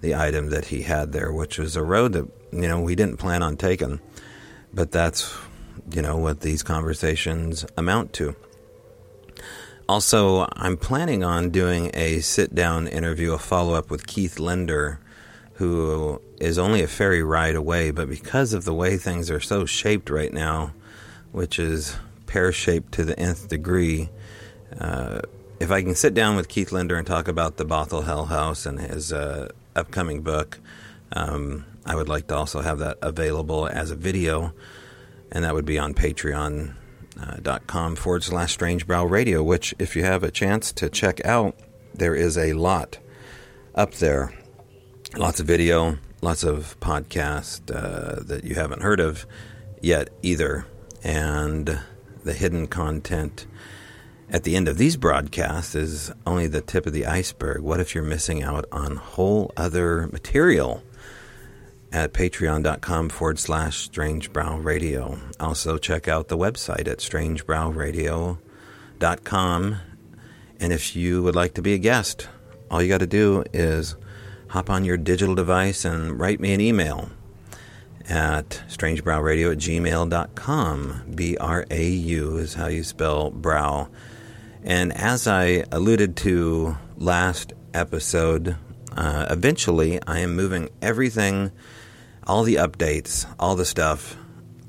the 0.00 0.14
item 0.14 0.50
that 0.50 0.66
he 0.66 0.82
had 0.82 1.12
there, 1.12 1.32
which 1.32 1.58
was 1.58 1.76
a 1.76 1.82
road 1.82 2.12
that 2.12 2.28
you 2.52 2.68
know 2.68 2.80
we 2.80 2.94
didn't 2.94 3.18
plan 3.18 3.42
on 3.42 3.56
taking, 3.56 4.00
but 4.72 4.90
that's 4.90 5.36
you 5.90 6.02
know 6.02 6.16
what 6.16 6.40
these 6.40 6.62
conversations 6.62 7.64
amount 7.76 8.12
to. 8.14 8.34
Also, 9.88 10.48
I'm 10.54 10.76
planning 10.76 11.22
on 11.22 11.50
doing 11.50 11.90
a 11.94 12.20
sit 12.20 12.54
down 12.54 12.88
interview, 12.88 13.32
a 13.32 13.38
follow 13.38 13.74
up 13.74 13.90
with 13.90 14.06
Keith 14.06 14.38
Linder 14.38 15.00
who 15.54 16.20
is 16.40 16.58
only 16.58 16.82
a 16.82 16.88
ferry 16.88 17.22
ride 17.22 17.54
away, 17.54 17.90
but 17.92 18.08
because 18.08 18.52
of 18.52 18.64
the 18.64 18.74
way 18.74 18.96
things 18.96 19.30
are 19.30 19.38
so 19.38 19.64
shaped 19.64 20.10
right 20.10 20.32
now, 20.32 20.72
which 21.32 21.58
is 21.58 21.96
pear 22.26 22.52
shaped 22.52 22.92
to 22.92 23.04
the 23.04 23.18
nth 23.18 23.48
degree, 23.48 24.10
uh, 24.78 25.20
if 25.60 25.70
I 25.70 25.82
can 25.82 25.94
sit 25.94 26.14
down 26.14 26.36
with 26.36 26.48
Keith 26.48 26.72
Linder 26.72 26.96
and 26.96 27.06
talk 27.06 27.28
about 27.28 27.56
the 27.56 27.64
Bothell 27.64 28.04
Hell 28.04 28.26
House 28.26 28.66
and 28.66 28.80
his 28.80 29.12
uh, 29.12 29.48
upcoming 29.76 30.22
book, 30.22 30.58
um, 31.12 31.64
I 31.84 31.94
would 31.94 32.08
like 32.08 32.26
to 32.28 32.36
also 32.36 32.62
have 32.62 32.78
that 32.78 32.98
available 33.02 33.66
as 33.66 33.90
a 33.90 33.96
video, 33.96 34.52
and 35.30 35.44
that 35.44 35.54
would 35.54 35.64
be 35.64 35.78
on 35.78 35.94
patreon.com 35.94 36.72
uh, 37.92 37.96
forward 37.96 38.24
slash 38.24 38.52
strange 38.52 38.86
brau 38.86 39.08
radio, 39.08 39.42
which, 39.42 39.74
if 39.78 39.94
you 39.94 40.04
have 40.04 40.22
a 40.22 40.30
chance 40.30 40.72
to 40.72 40.88
check 40.88 41.24
out, 41.24 41.56
there 41.94 42.14
is 42.14 42.38
a 42.38 42.54
lot 42.54 42.98
up 43.74 43.94
there. 43.94 44.32
Lots 45.16 45.40
of 45.40 45.46
video, 45.46 45.98
lots 46.22 46.42
of 46.42 46.78
podcast 46.80 47.70
uh, 47.74 48.22
that 48.22 48.44
you 48.44 48.54
haven't 48.54 48.82
heard 48.82 49.00
of 49.00 49.26
yet 49.80 50.08
either, 50.22 50.66
and 51.02 51.78
the 52.24 52.32
hidden 52.32 52.66
content 52.66 53.46
at 54.32 54.42
the 54.44 54.54
end 54.56 54.68
of 54.68 54.78
these 54.78 54.96
broadcasts 54.96 55.74
is 55.74 56.10
only 56.26 56.46
the 56.46 56.62
tip 56.62 56.86
of 56.86 56.94
the 56.94 57.04
iceberg. 57.06 57.60
What 57.60 57.80
if 57.80 57.94
you're 57.94 58.02
missing 58.02 58.42
out 58.42 58.64
on 58.72 58.96
whole 58.96 59.52
other 59.56 60.06
material? 60.06 60.82
At 61.92 62.14
patreon.com 62.14 63.10
forward 63.10 63.38
slash 63.38 63.76
strange 63.76 64.32
brau 64.32 64.64
radio. 64.64 65.18
Also, 65.38 65.76
check 65.76 66.08
out 66.08 66.28
the 66.28 66.38
website 66.38 66.88
at 66.88 67.00
strangebrauradio.com. 67.00 69.76
And 70.58 70.72
if 70.72 70.96
you 70.96 71.22
would 71.22 71.36
like 71.36 71.52
to 71.54 71.60
be 71.60 71.74
a 71.74 71.78
guest, 71.78 72.28
all 72.70 72.80
you 72.80 72.88
got 72.88 73.00
to 73.00 73.06
do 73.06 73.44
is 73.52 73.96
hop 74.48 74.70
on 74.70 74.86
your 74.86 74.96
digital 74.96 75.34
device 75.34 75.84
and 75.84 76.18
write 76.18 76.40
me 76.40 76.54
an 76.54 76.62
email 76.62 77.10
at 78.08 78.62
strangebrauradio 78.68 79.52
at 79.52 79.58
gmail.com. 79.58 81.02
B 81.14 81.36
R 81.36 81.66
A 81.70 81.88
U 81.88 82.36
is 82.36 82.54
how 82.54 82.66
you 82.66 82.84
spell 82.84 83.30
brow. 83.30 83.88
And 84.62 84.92
as 84.92 85.26
I 85.26 85.64
alluded 85.72 86.16
to 86.18 86.76
last 86.96 87.52
episode, 87.74 88.56
uh, 88.96 89.26
eventually 89.30 90.00
I 90.06 90.20
am 90.20 90.36
moving 90.36 90.68
everything, 90.80 91.50
all 92.26 92.44
the 92.44 92.56
updates, 92.56 93.26
all 93.38 93.56
the 93.56 93.64
stuff 93.64 94.16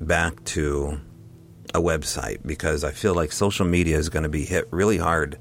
back 0.00 0.42
to 0.44 1.00
a 1.74 1.80
website 1.80 2.38
because 2.46 2.84
I 2.84 2.92
feel 2.92 3.14
like 3.14 3.32
social 3.32 3.66
media 3.66 3.98
is 3.98 4.08
going 4.08 4.22
to 4.22 4.28
be 4.28 4.44
hit 4.44 4.66
really 4.70 4.98
hard 4.98 5.38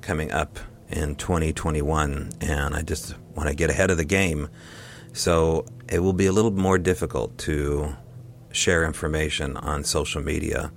coming 0.00 0.30
up 0.30 0.58
in 0.88 1.14
2021, 1.16 2.30
and 2.40 2.74
I 2.74 2.82
just 2.82 3.14
want 3.34 3.48
to 3.48 3.54
get 3.54 3.70
ahead 3.70 3.90
of 3.90 3.96
the 3.96 4.04
game. 4.04 4.48
So 5.12 5.66
it 5.88 6.00
will 6.00 6.12
be 6.12 6.26
a 6.26 6.32
little 6.32 6.50
more 6.50 6.78
difficult 6.78 7.36
to 7.38 7.96
share 8.50 8.84
information 8.84 9.56
on 9.56 9.84
social 9.84 10.22
media, 10.22 10.72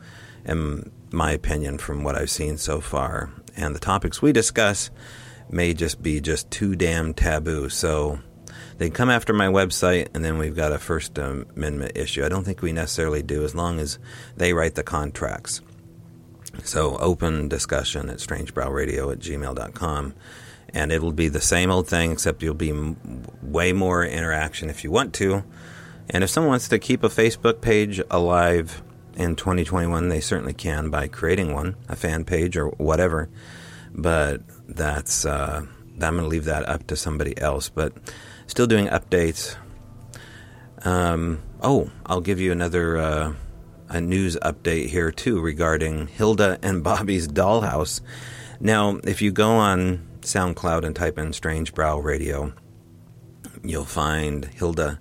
in 0.46 0.92
my 1.12 1.32
opinion, 1.32 1.78
from 1.78 2.04
what 2.04 2.16
I've 2.16 2.30
seen 2.30 2.58
so 2.58 2.82
far. 2.82 3.32
And 3.56 3.74
the 3.74 3.80
topics 3.80 4.22
we 4.22 4.32
discuss 4.32 4.90
may 5.50 5.74
just 5.74 6.02
be 6.02 6.20
just 6.20 6.50
too 6.52 6.76
damn 6.76 7.14
taboo. 7.14 7.70
So 7.70 8.20
they 8.78 8.90
come 8.90 9.10
after 9.10 9.32
my 9.32 9.48
website, 9.48 10.10
and 10.14 10.26
then 10.26 10.38
we've 10.38 10.56
got 10.56 10.74
a 10.74 10.78
First 10.78 11.18
Amendment 11.18 11.94
issue. 11.96 12.26
I 12.26 12.30
don't 12.30 12.44
think 12.44 12.62
we 12.62 12.74
necessarily 12.74 13.24
do, 13.24 13.44
as 13.46 13.56
long 13.56 13.80
as 13.80 14.00
they 14.36 14.54
write 14.54 14.76
the 14.76 14.84
contracts. 14.84 15.62
So 16.64 16.98
open 16.98 17.48
discussion 17.48 18.10
at 18.10 18.18
strangebrauradio 18.18 19.12
at 19.12 19.20
gmail.com. 19.20 20.14
And 20.76 20.92
it'll 20.92 21.14
be 21.14 21.30
the 21.30 21.42
same 21.42 21.72
old 21.72 21.88
thing, 21.88 22.12
except 22.12 22.44
you'll 22.44 22.54
be 22.54 22.70
m- 22.70 23.24
way 23.42 23.74
more 23.74 24.06
interaction 24.06 24.70
if 24.70 24.84
you 24.84 24.92
want 24.92 25.14
to. 25.16 25.44
And 26.10 26.24
if 26.24 26.30
someone 26.30 26.50
wants 26.50 26.68
to 26.70 26.78
keep 26.78 27.04
a 27.04 27.10
Facebook 27.10 27.62
page 27.62 28.02
alive 28.12 28.84
in 29.16 29.36
2021, 29.36 30.10
they 30.10 30.20
certainly 30.20 30.54
can 30.54 30.90
by 30.90 31.08
creating 31.08 31.54
one, 31.54 31.76
a 31.90 31.96
fan 31.96 32.26
page 32.26 32.58
or 32.58 32.68
whatever. 32.68 33.30
But 33.94 34.42
that's, 34.68 35.26
uh, 35.26 35.62
I'm 35.64 35.98
going 35.98 36.18
to 36.18 36.28
leave 36.28 36.46
that 36.46 36.68
up 36.68 36.86
to 36.88 36.96
somebody 36.96 37.40
else. 37.40 37.70
But 37.70 37.94
still 38.46 38.68
doing 38.68 38.88
updates. 38.88 39.56
Um, 40.84 41.42
oh, 41.62 41.90
I'll 42.06 42.22
give 42.22 42.40
you 42.40 42.52
another. 42.52 42.98
Uh, 42.98 43.34
a 43.90 44.02
news 44.02 44.38
update 44.42 44.88
here 44.88 45.12
too 45.12 45.40
regarding 45.40 46.08
Hilda 46.08 46.60
and 46.62 46.84
Bobby's 46.84 47.28
Dollhouse. 47.28 48.02
Now, 48.60 49.00
if 49.04 49.22
you 49.22 49.32
go 49.32 49.52
on 49.52 50.06
SoundCloud 50.26 50.84
and 50.84 50.96
type 50.96 51.18
in 51.18 51.34
Strange 51.34 51.74
Brau 51.74 52.04
Radio, 52.04 52.54
you'll 53.64 53.86
find 53.86 54.46
Hilda 54.46 55.00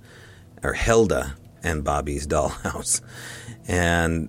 or 0.63 0.73
Hilda 0.73 1.37
and 1.63 1.85
Bobby's 1.85 2.27
Dollhouse. 2.29 3.01
And 3.67 4.29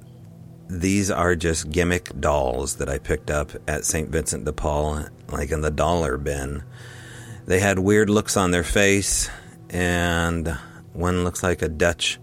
these 0.67 1.11
are 1.11 1.35
just 1.35 1.69
gimmick 1.69 2.19
dolls 2.19 2.77
that 2.77 2.89
I 2.89 2.97
picked 2.97 3.30
up 3.30 3.51
at 3.67 3.85
St. 3.85 4.09
Vincent 4.09 4.45
de 4.45 4.53
Paul, 4.53 5.05
like 5.30 5.51
in 5.51 5.61
the 5.61 5.72
dollar 5.72 6.17
bin. 6.17 6.63
They 7.45 7.59
had 7.59 7.77
weird 7.77 8.09
looks 8.09 8.35
on 8.35 8.51
their 8.51 8.63
face, 8.63 9.30
and 9.69 10.47
one 10.93 11.23
looks 11.23 11.43
like 11.43 11.61
a 11.61 11.69
Dutch 11.69 12.19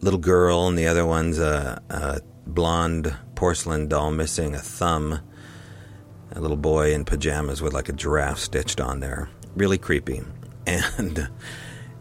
little 0.00 0.18
girl, 0.18 0.66
and 0.66 0.76
the 0.76 0.88
other 0.88 1.06
one's 1.06 1.38
a, 1.38 1.80
a 1.88 2.20
blonde 2.46 3.14
porcelain 3.34 3.86
doll 3.86 4.10
missing 4.10 4.54
a 4.54 4.58
thumb. 4.58 5.20
A 6.32 6.40
little 6.40 6.56
boy 6.56 6.92
in 6.92 7.04
pajamas 7.04 7.62
with 7.62 7.72
like 7.72 7.88
a 7.88 7.92
giraffe 7.92 8.38
stitched 8.38 8.80
on 8.80 9.00
there. 9.00 9.28
Really 9.56 9.78
creepy. 9.78 10.22
And 10.66 11.28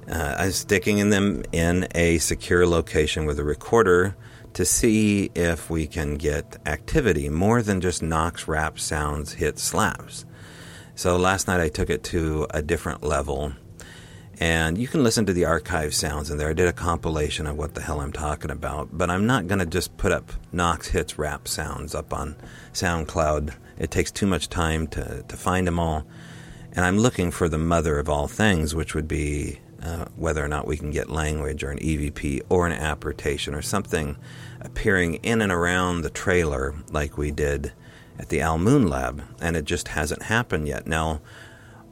Uh, 0.10 0.36
I'm 0.38 0.52
sticking 0.52 1.10
them 1.10 1.44
in 1.52 1.88
a 1.94 2.18
secure 2.20 2.66
location 2.66 3.26
with 3.26 3.40
a 3.40 3.44
recorder 3.44 4.16
to 4.54 4.64
see 4.64 5.30
if 5.36 5.70
we 5.70 5.86
can 5.86 6.16
get 6.16 6.58
activity 6.66 7.28
more 7.28 7.62
than 7.62 7.82
just 7.82 8.02
knocks, 8.02 8.48
raps, 8.48 8.84
sounds, 8.84 9.34
hits, 9.34 9.62
slaps. 9.62 10.26
So 10.96 11.18
last 11.18 11.48
night 11.48 11.60
I 11.60 11.68
took 11.68 11.90
it 11.90 12.04
to 12.06 12.48
a 12.52 12.62
different 12.62 13.04
level. 13.04 13.52
And 14.40 14.78
you 14.78 14.88
can 14.88 15.04
listen 15.04 15.26
to 15.26 15.34
the 15.34 15.46
archive 15.46 15.94
sounds 15.94 16.30
in 16.30 16.38
there. 16.38 16.50
I 16.50 16.54
did 16.54 16.68
a 16.68 16.74
compilation 16.74 17.46
of 17.46 17.58
what 17.58 17.74
the 17.74 17.82
hell 17.82 18.00
I'm 18.00 18.14
talking 18.14 18.52
about, 18.52 18.90
but 18.92 19.10
I'm 19.10 19.26
not 19.26 19.48
going 19.48 19.60
to 19.60 19.66
just 19.66 19.98
put 19.98 20.14
up 20.14 20.32
knocks, 20.54 20.88
hits, 20.88 21.20
rap 21.20 21.48
sounds 21.48 21.94
up 21.94 22.14
on 22.14 22.38
SoundCloud. 22.72 23.54
It 23.80 23.92
takes 23.92 24.12
too 24.12 24.28
much 24.28 24.50
time 24.50 24.88
to, 24.88 25.24
to 25.28 25.38
find 25.38 25.68
them 25.68 25.80
all. 25.80 26.06
And 26.74 26.86
I'm 26.86 27.00
looking 27.00 27.32
for 27.32 27.50
the 27.50 27.58
mother 27.58 28.00
of 28.00 28.10
all 28.10 28.28
things, 28.28 28.76
which 28.76 28.94
would 28.94 29.08
be 29.08 29.60
uh, 29.82 30.06
whether 30.16 30.44
or 30.44 30.48
not 30.48 30.68
we 30.68 30.78
can 30.78 30.92
get 30.92 31.10
language 31.10 31.64
or 31.64 31.72
an 31.72 31.80
EVP 31.80 32.42
or 32.50 32.68
an 32.68 32.74
apparition 32.74 33.54
or 33.54 33.62
something 33.62 34.18
appearing 34.62 35.16
in 35.16 35.42
and 35.42 35.52
around 35.52 36.02
the 36.02 36.10
trailer 36.10 36.76
like 36.92 37.18
we 37.18 37.32
did 37.32 37.72
at 38.20 38.30
the 38.30 38.42
Al 38.42 38.58
Moon 38.58 38.88
Lab. 38.88 39.24
And 39.42 39.56
it 39.56 39.66
just 39.66 39.90
hasn't 39.90 40.24
happened 40.24 40.68
yet. 40.68 40.88
Now, 40.88 41.22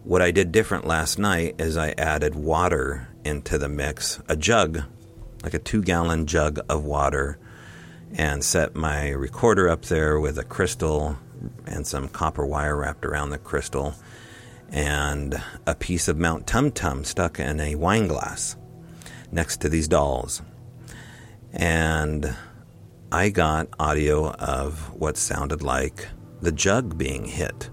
what 0.03 0.21
I 0.21 0.31
did 0.31 0.51
different 0.51 0.85
last 0.85 1.17
night 1.17 1.55
is 1.59 1.77
I 1.77 1.95
added 1.97 2.35
water 2.35 3.07
into 3.23 3.57
the 3.57 3.69
mix, 3.69 4.21
a 4.27 4.35
jug, 4.35 4.83
like 5.43 5.55
a 5.55 5.59
two 5.59 5.81
gallon 5.81 6.27
jug 6.27 6.59
of 6.69 6.83
water, 6.83 7.39
and 8.13 8.43
set 8.43 8.75
my 8.75 9.09
recorder 9.09 9.67
up 9.67 9.83
there 9.85 10.19
with 10.19 10.37
a 10.37 10.43
crystal 10.43 11.17
and 11.65 11.85
some 11.85 12.07
copper 12.07 12.45
wire 12.45 12.77
wrapped 12.77 13.05
around 13.05 13.29
the 13.29 13.37
crystal 13.37 13.93
and 14.69 15.41
a 15.67 15.75
piece 15.75 16.07
of 16.07 16.17
Mount 16.17 16.47
Tum 16.47 16.71
Tum 16.71 17.03
stuck 17.03 17.39
in 17.39 17.59
a 17.59 17.75
wine 17.75 18.07
glass 18.07 18.55
next 19.31 19.61
to 19.61 19.69
these 19.69 19.87
dolls. 19.87 20.41
And 21.53 22.35
I 23.11 23.29
got 23.29 23.69
audio 23.79 24.31
of 24.31 24.93
what 24.93 25.17
sounded 25.17 25.61
like 25.61 26.07
the 26.41 26.51
jug 26.51 26.97
being 26.97 27.25
hit 27.25 27.69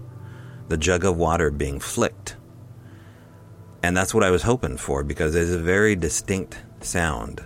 the 0.69 0.77
jug 0.77 1.05
of 1.05 1.17
water 1.17 1.51
being 1.51 1.79
flicked. 1.79 2.35
And 3.83 3.95
that's 3.95 4.13
what 4.13 4.23
I 4.23 4.31
was 4.31 4.43
hoping 4.43 4.77
for 4.77 5.03
because 5.03 5.35
it's 5.35 5.51
a 5.51 5.59
very 5.59 5.95
distinct 5.95 6.57
sound. 6.79 7.43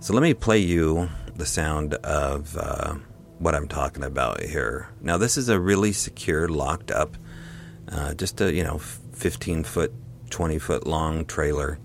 So 0.00 0.14
let 0.14 0.22
me 0.22 0.34
play 0.34 0.58
you 0.58 1.08
the 1.34 1.46
sound 1.46 1.94
of 1.94 2.56
uh, 2.56 2.94
what 3.38 3.54
I'm 3.54 3.68
talking 3.68 4.02
about 4.02 4.42
here. 4.42 4.88
Now, 5.00 5.16
this 5.16 5.36
is 5.36 5.48
a 5.48 5.58
really 5.58 5.92
secure, 5.92 6.48
locked 6.48 6.90
up, 6.90 7.16
uh, 7.90 8.14
just 8.14 8.40
a, 8.40 8.52
you 8.52 8.64
know, 8.64 8.78
15 8.78 9.64
foot, 9.64 9.92
20 10.30 10.58
foot 10.58 10.86
long 10.86 11.24
trailer. 11.24 11.78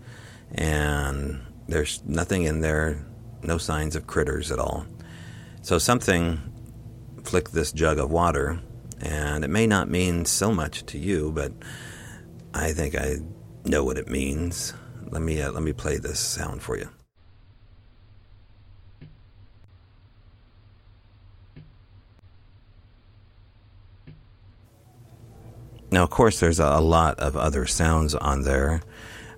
And 0.53 1.41
there's 1.67 2.03
nothing 2.05 2.43
in 2.43 2.61
there, 2.61 3.05
no 3.41 3.57
signs 3.57 3.95
of 3.95 4.07
critters 4.07 4.51
at 4.51 4.59
all. 4.59 4.85
So 5.61 5.77
something 5.77 6.41
flicked 7.23 7.53
this 7.53 7.71
jug 7.71 7.97
of 7.99 8.11
water 8.11 8.59
and 9.03 9.43
it 9.43 9.49
may 9.49 9.67
not 9.67 9.89
mean 9.89 10.25
so 10.25 10.53
much 10.53 10.85
to 10.87 10.97
you, 10.97 11.31
but 11.33 11.51
I 12.53 12.71
think 12.71 12.95
I 12.95 13.17
know 13.65 13.83
what 13.83 13.97
it 13.97 14.07
means. 14.07 14.73
Let 15.09 15.21
me 15.21 15.41
uh, 15.41 15.51
let 15.51 15.61
me 15.61 15.73
play 15.73 15.97
this 15.97 16.19
sound 16.19 16.61
for 16.61 16.77
you. 16.77 16.89
Now, 25.93 26.01
of 26.01 26.09
course, 26.09 26.39
there's 26.39 26.59
a 26.59 26.79
lot 26.79 27.19
of 27.19 27.37
other 27.37 27.67
sounds 27.67 28.15
on 28.15 28.41
there. 28.41 28.81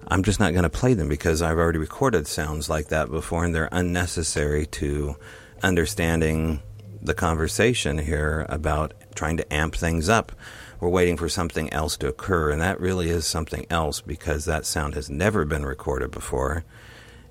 I'm 0.08 0.24
just 0.24 0.40
not 0.40 0.54
going 0.54 0.64
to 0.64 0.70
play 0.70 0.94
them 0.94 1.10
because 1.10 1.42
I've 1.42 1.58
already 1.58 1.80
recorded 1.80 2.28
sounds 2.28 2.70
like 2.70 2.88
that 2.88 3.12
before, 3.12 3.44
and 3.44 3.54
they're 3.54 3.68
unnecessary 3.74 4.66
to 4.68 5.18
understanding 5.62 6.62
the 7.02 7.14
conversation 7.14 7.98
here 7.98 8.46
about 8.48 8.94
trying 9.16 9.36
to 9.36 9.54
amp 9.54 9.76
things 9.76 10.08
up. 10.08 10.32
We're 10.80 10.88
waiting 10.88 11.18
for 11.18 11.28
something 11.28 11.74
else 11.74 11.98
to 11.98 12.08
occur, 12.08 12.52
and 12.52 12.62
that 12.62 12.80
really 12.80 13.10
is 13.10 13.28
something 13.28 13.66
else 13.70 14.00
because 14.00 14.46
that 14.46 14.66
sound 14.66 14.94
has 14.94 15.10
never 15.10 15.44
been 15.44 15.66
recorded 15.66 16.12
before. 16.12 16.64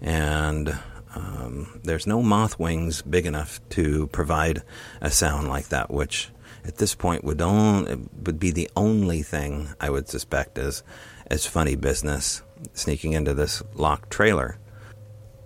And 0.03 0.79
um, 1.15 1.81
there's 1.83 2.07
no 2.07 2.23
moth 2.23 2.59
wings 2.59 3.01
big 3.01 3.25
enough 3.25 3.59
to 3.71 4.07
provide 4.09 4.63
a 5.01 5.11
sound 5.11 5.49
like 5.49 5.69
that, 5.69 5.91
which 5.91 6.29
at 6.65 6.77
this 6.77 6.95
point 6.95 7.25
would 7.25 7.41
only, 7.41 7.97
would 8.25 8.39
be 8.39 8.51
the 8.51 8.71
only 8.77 9.23
thing 9.23 9.69
I 9.81 9.91
would 9.91 10.09
suspect 10.09 10.59
as 10.59 10.83
as 11.27 11.47
funny 11.47 11.75
business 11.75 12.43
sneaking 12.75 13.13
into 13.13 13.35
this 13.35 13.63
locked 13.75 14.11
trailer. 14.11 14.59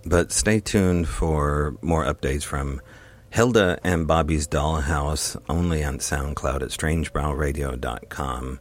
But 0.05 0.33
stay 0.33 0.61
tuned 0.61 1.09
for 1.09 1.77
more 1.83 2.05
updates 2.05 2.43
from 2.43 2.81
Hilda 3.31 3.79
and 3.85 4.07
Bobby's 4.07 4.49
Dollhouse 4.49 5.41
only 5.49 5.85
on 5.85 5.99
SoundCloud 5.99 6.63
at 6.63 6.71
strangebrauradio.com. 6.71 8.61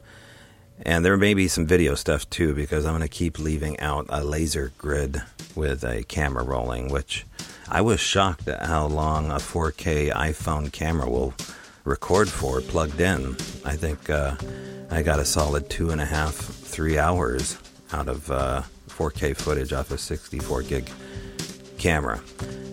And 0.81 1.03
there 1.03 1.17
may 1.17 1.33
be 1.33 1.47
some 1.47 1.65
video 1.65 1.95
stuff 1.95 2.29
too 2.29 2.53
because 2.53 2.85
I'm 2.85 2.91
going 2.91 3.01
to 3.01 3.07
keep 3.07 3.39
leaving 3.39 3.79
out 3.79 4.05
a 4.09 4.23
laser 4.23 4.73
grid 4.77 5.21
with 5.55 5.83
a 5.83 6.03
camera 6.03 6.43
rolling, 6.43 6.89
which 6.89 7.25
I 7.69 7.81
was 7.81 7.99
shocked 7.99 8.47
at 8.47 8.65
how 8.65 8.85
long 8.85 9.31
a 9.31 9.35
4K 9.35 10.11
iPhone 10.11 10.71
camera 10.71 11.09
will 11.09 11.33
record 11.87 12.27
for 12.27 12.59
plugged 12.59 12.99
in. 12.99 13.31
I 13.63 13.75
think 13.75 14.09
uh, 14.09 14.35
I 14.91 15.01
got 15.01 15.19
a 15.19 15.25
solid 15.25 15.69
two 15.69 15.89
and 15.89 16.01
a 16.01 16.05
half, 16.05 16.35
three 16.35 16.97
hours 16.99 17.57
out 17.93 18.09
of 18.09 18.29
uh, 18.29 18.63
4K 18.89 19.35
footage 19.35 19.71
off 19.71 19.89
a 19.91 19.97
64 19.97 20.63
gig 20.63 20.89
camera. 21.77 22.19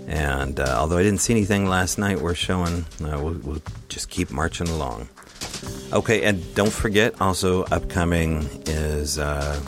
And 0.08 0.58
uh, 0.58 0.76
although 0.78 0.98
I 0.98 1.02
didn't 1.02 1.20
see 1.20 1.32
anything 1.32 1.68
last 1.68 1.96
night 1.96 2.20
we're 2.20 2.34
showing, 2.34 2.84
uh, 3.02 3.18
we'll, 3.22 3.38
we'll, 3.44 3.62
just 3.88 4.10
keep 4.10 4.32
marching 4.32 4.66
along. 4.66 5.08
Okay, 5.92 6.24
and 6.24 6.42
don't 6.56 6.72
forget 6.72 7.14
also, 7.20 7.62
upcoming 7.66 8.42
is 8.66 9.20
uh, 9.20 9.60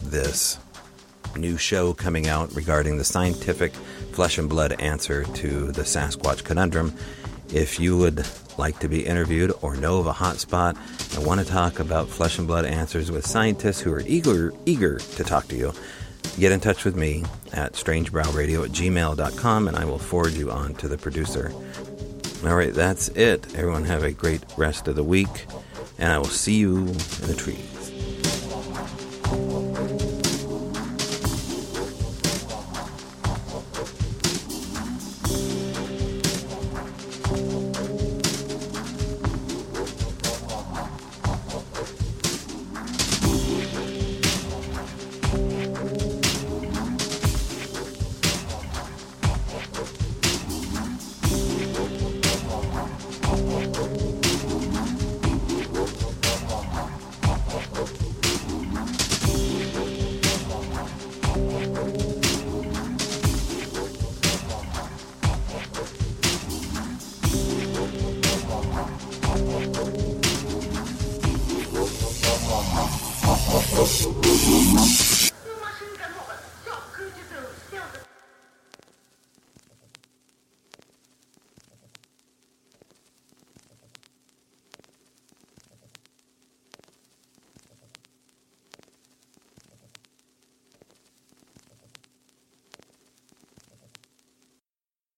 this 0.00 0.58
new 1.36 1.58
show 1.58 1.92
coming 1.92 2.28
out 2.28 2.54
regarding 2.54 2.96
the 2.96 3.04
scientific 3.04 3.74
flesh 4.12 4.38
and 4.38 4.48
blood 4.48 4.80
answer 4.80 5.24
to 5.24 5.70
the 5.72 5.82
Sasquatch 5.82 6.44
conundrum. 6.44 6.94
If 7.52 7.78
you 7.78 7.98
would 7.98 8.24
like 8.58 8.78
to 8.80 8.88
be 8.88 9.06
interviewed 9.06 9.52
or 9.62 9.76
know 9.76 9.98
of 9.98 10.06
a 10.06 10.12
hot 10.12 10.36
spot 10.36 10.76
and 11.14 11.26
want 11.26 11.40
to 11.40 11.46
talk 11.46 11.78
about 11.78 12.08
flesh 12.08 12.38
and 12.38 12.46
blood 12.46 12.64
answers 12.64 13.10
with 13.10 13.26
scientists 13.26 13.80
who 13.80 13.92
are 13.92 14.02
eager 14.06 14.52
eager 14.66 14.98
to 14.98 15.24
talk 15.24 15.48
to 15.48 15.56
you, 15.56 15.72
get 16.38 16.52
in 16.52 16.60
touch 16.60 16.84
with 16.84 16.96
me 16.96 17.24
at 17.52 17.72
strangebrauradio 17.72 18.64
at 18.64 18.70
gmail.com 18.70 19.68
and 19.68 19.76
I 19.76 19.84
will 19.84 19.98
forward 19.98 20.32
you 20.32 20.50
on 20.50 20.74
to 20.74 20.88
the 20.88 20.98
producer. 20.98 21.52
All 22.44 22.56
right, 22.56 22.74
that's 22.74 23.08
it. 23.08 23.54
Everyone 23.54 23.84
have 23.84 24.02
a 24.02 24.10
great 24.10 24.42
rest 24.56 24.88
of 24.88 24.96
the 24.96 25.04
week, 25.04 25.46
and 25.98 26.10
I 26.10 26.18
will 26.18 26.24
see 26.24 26.54
you 26.54 26.78
in 26.78 26.86
the 27.28 27.36
trees. 27.36 27.71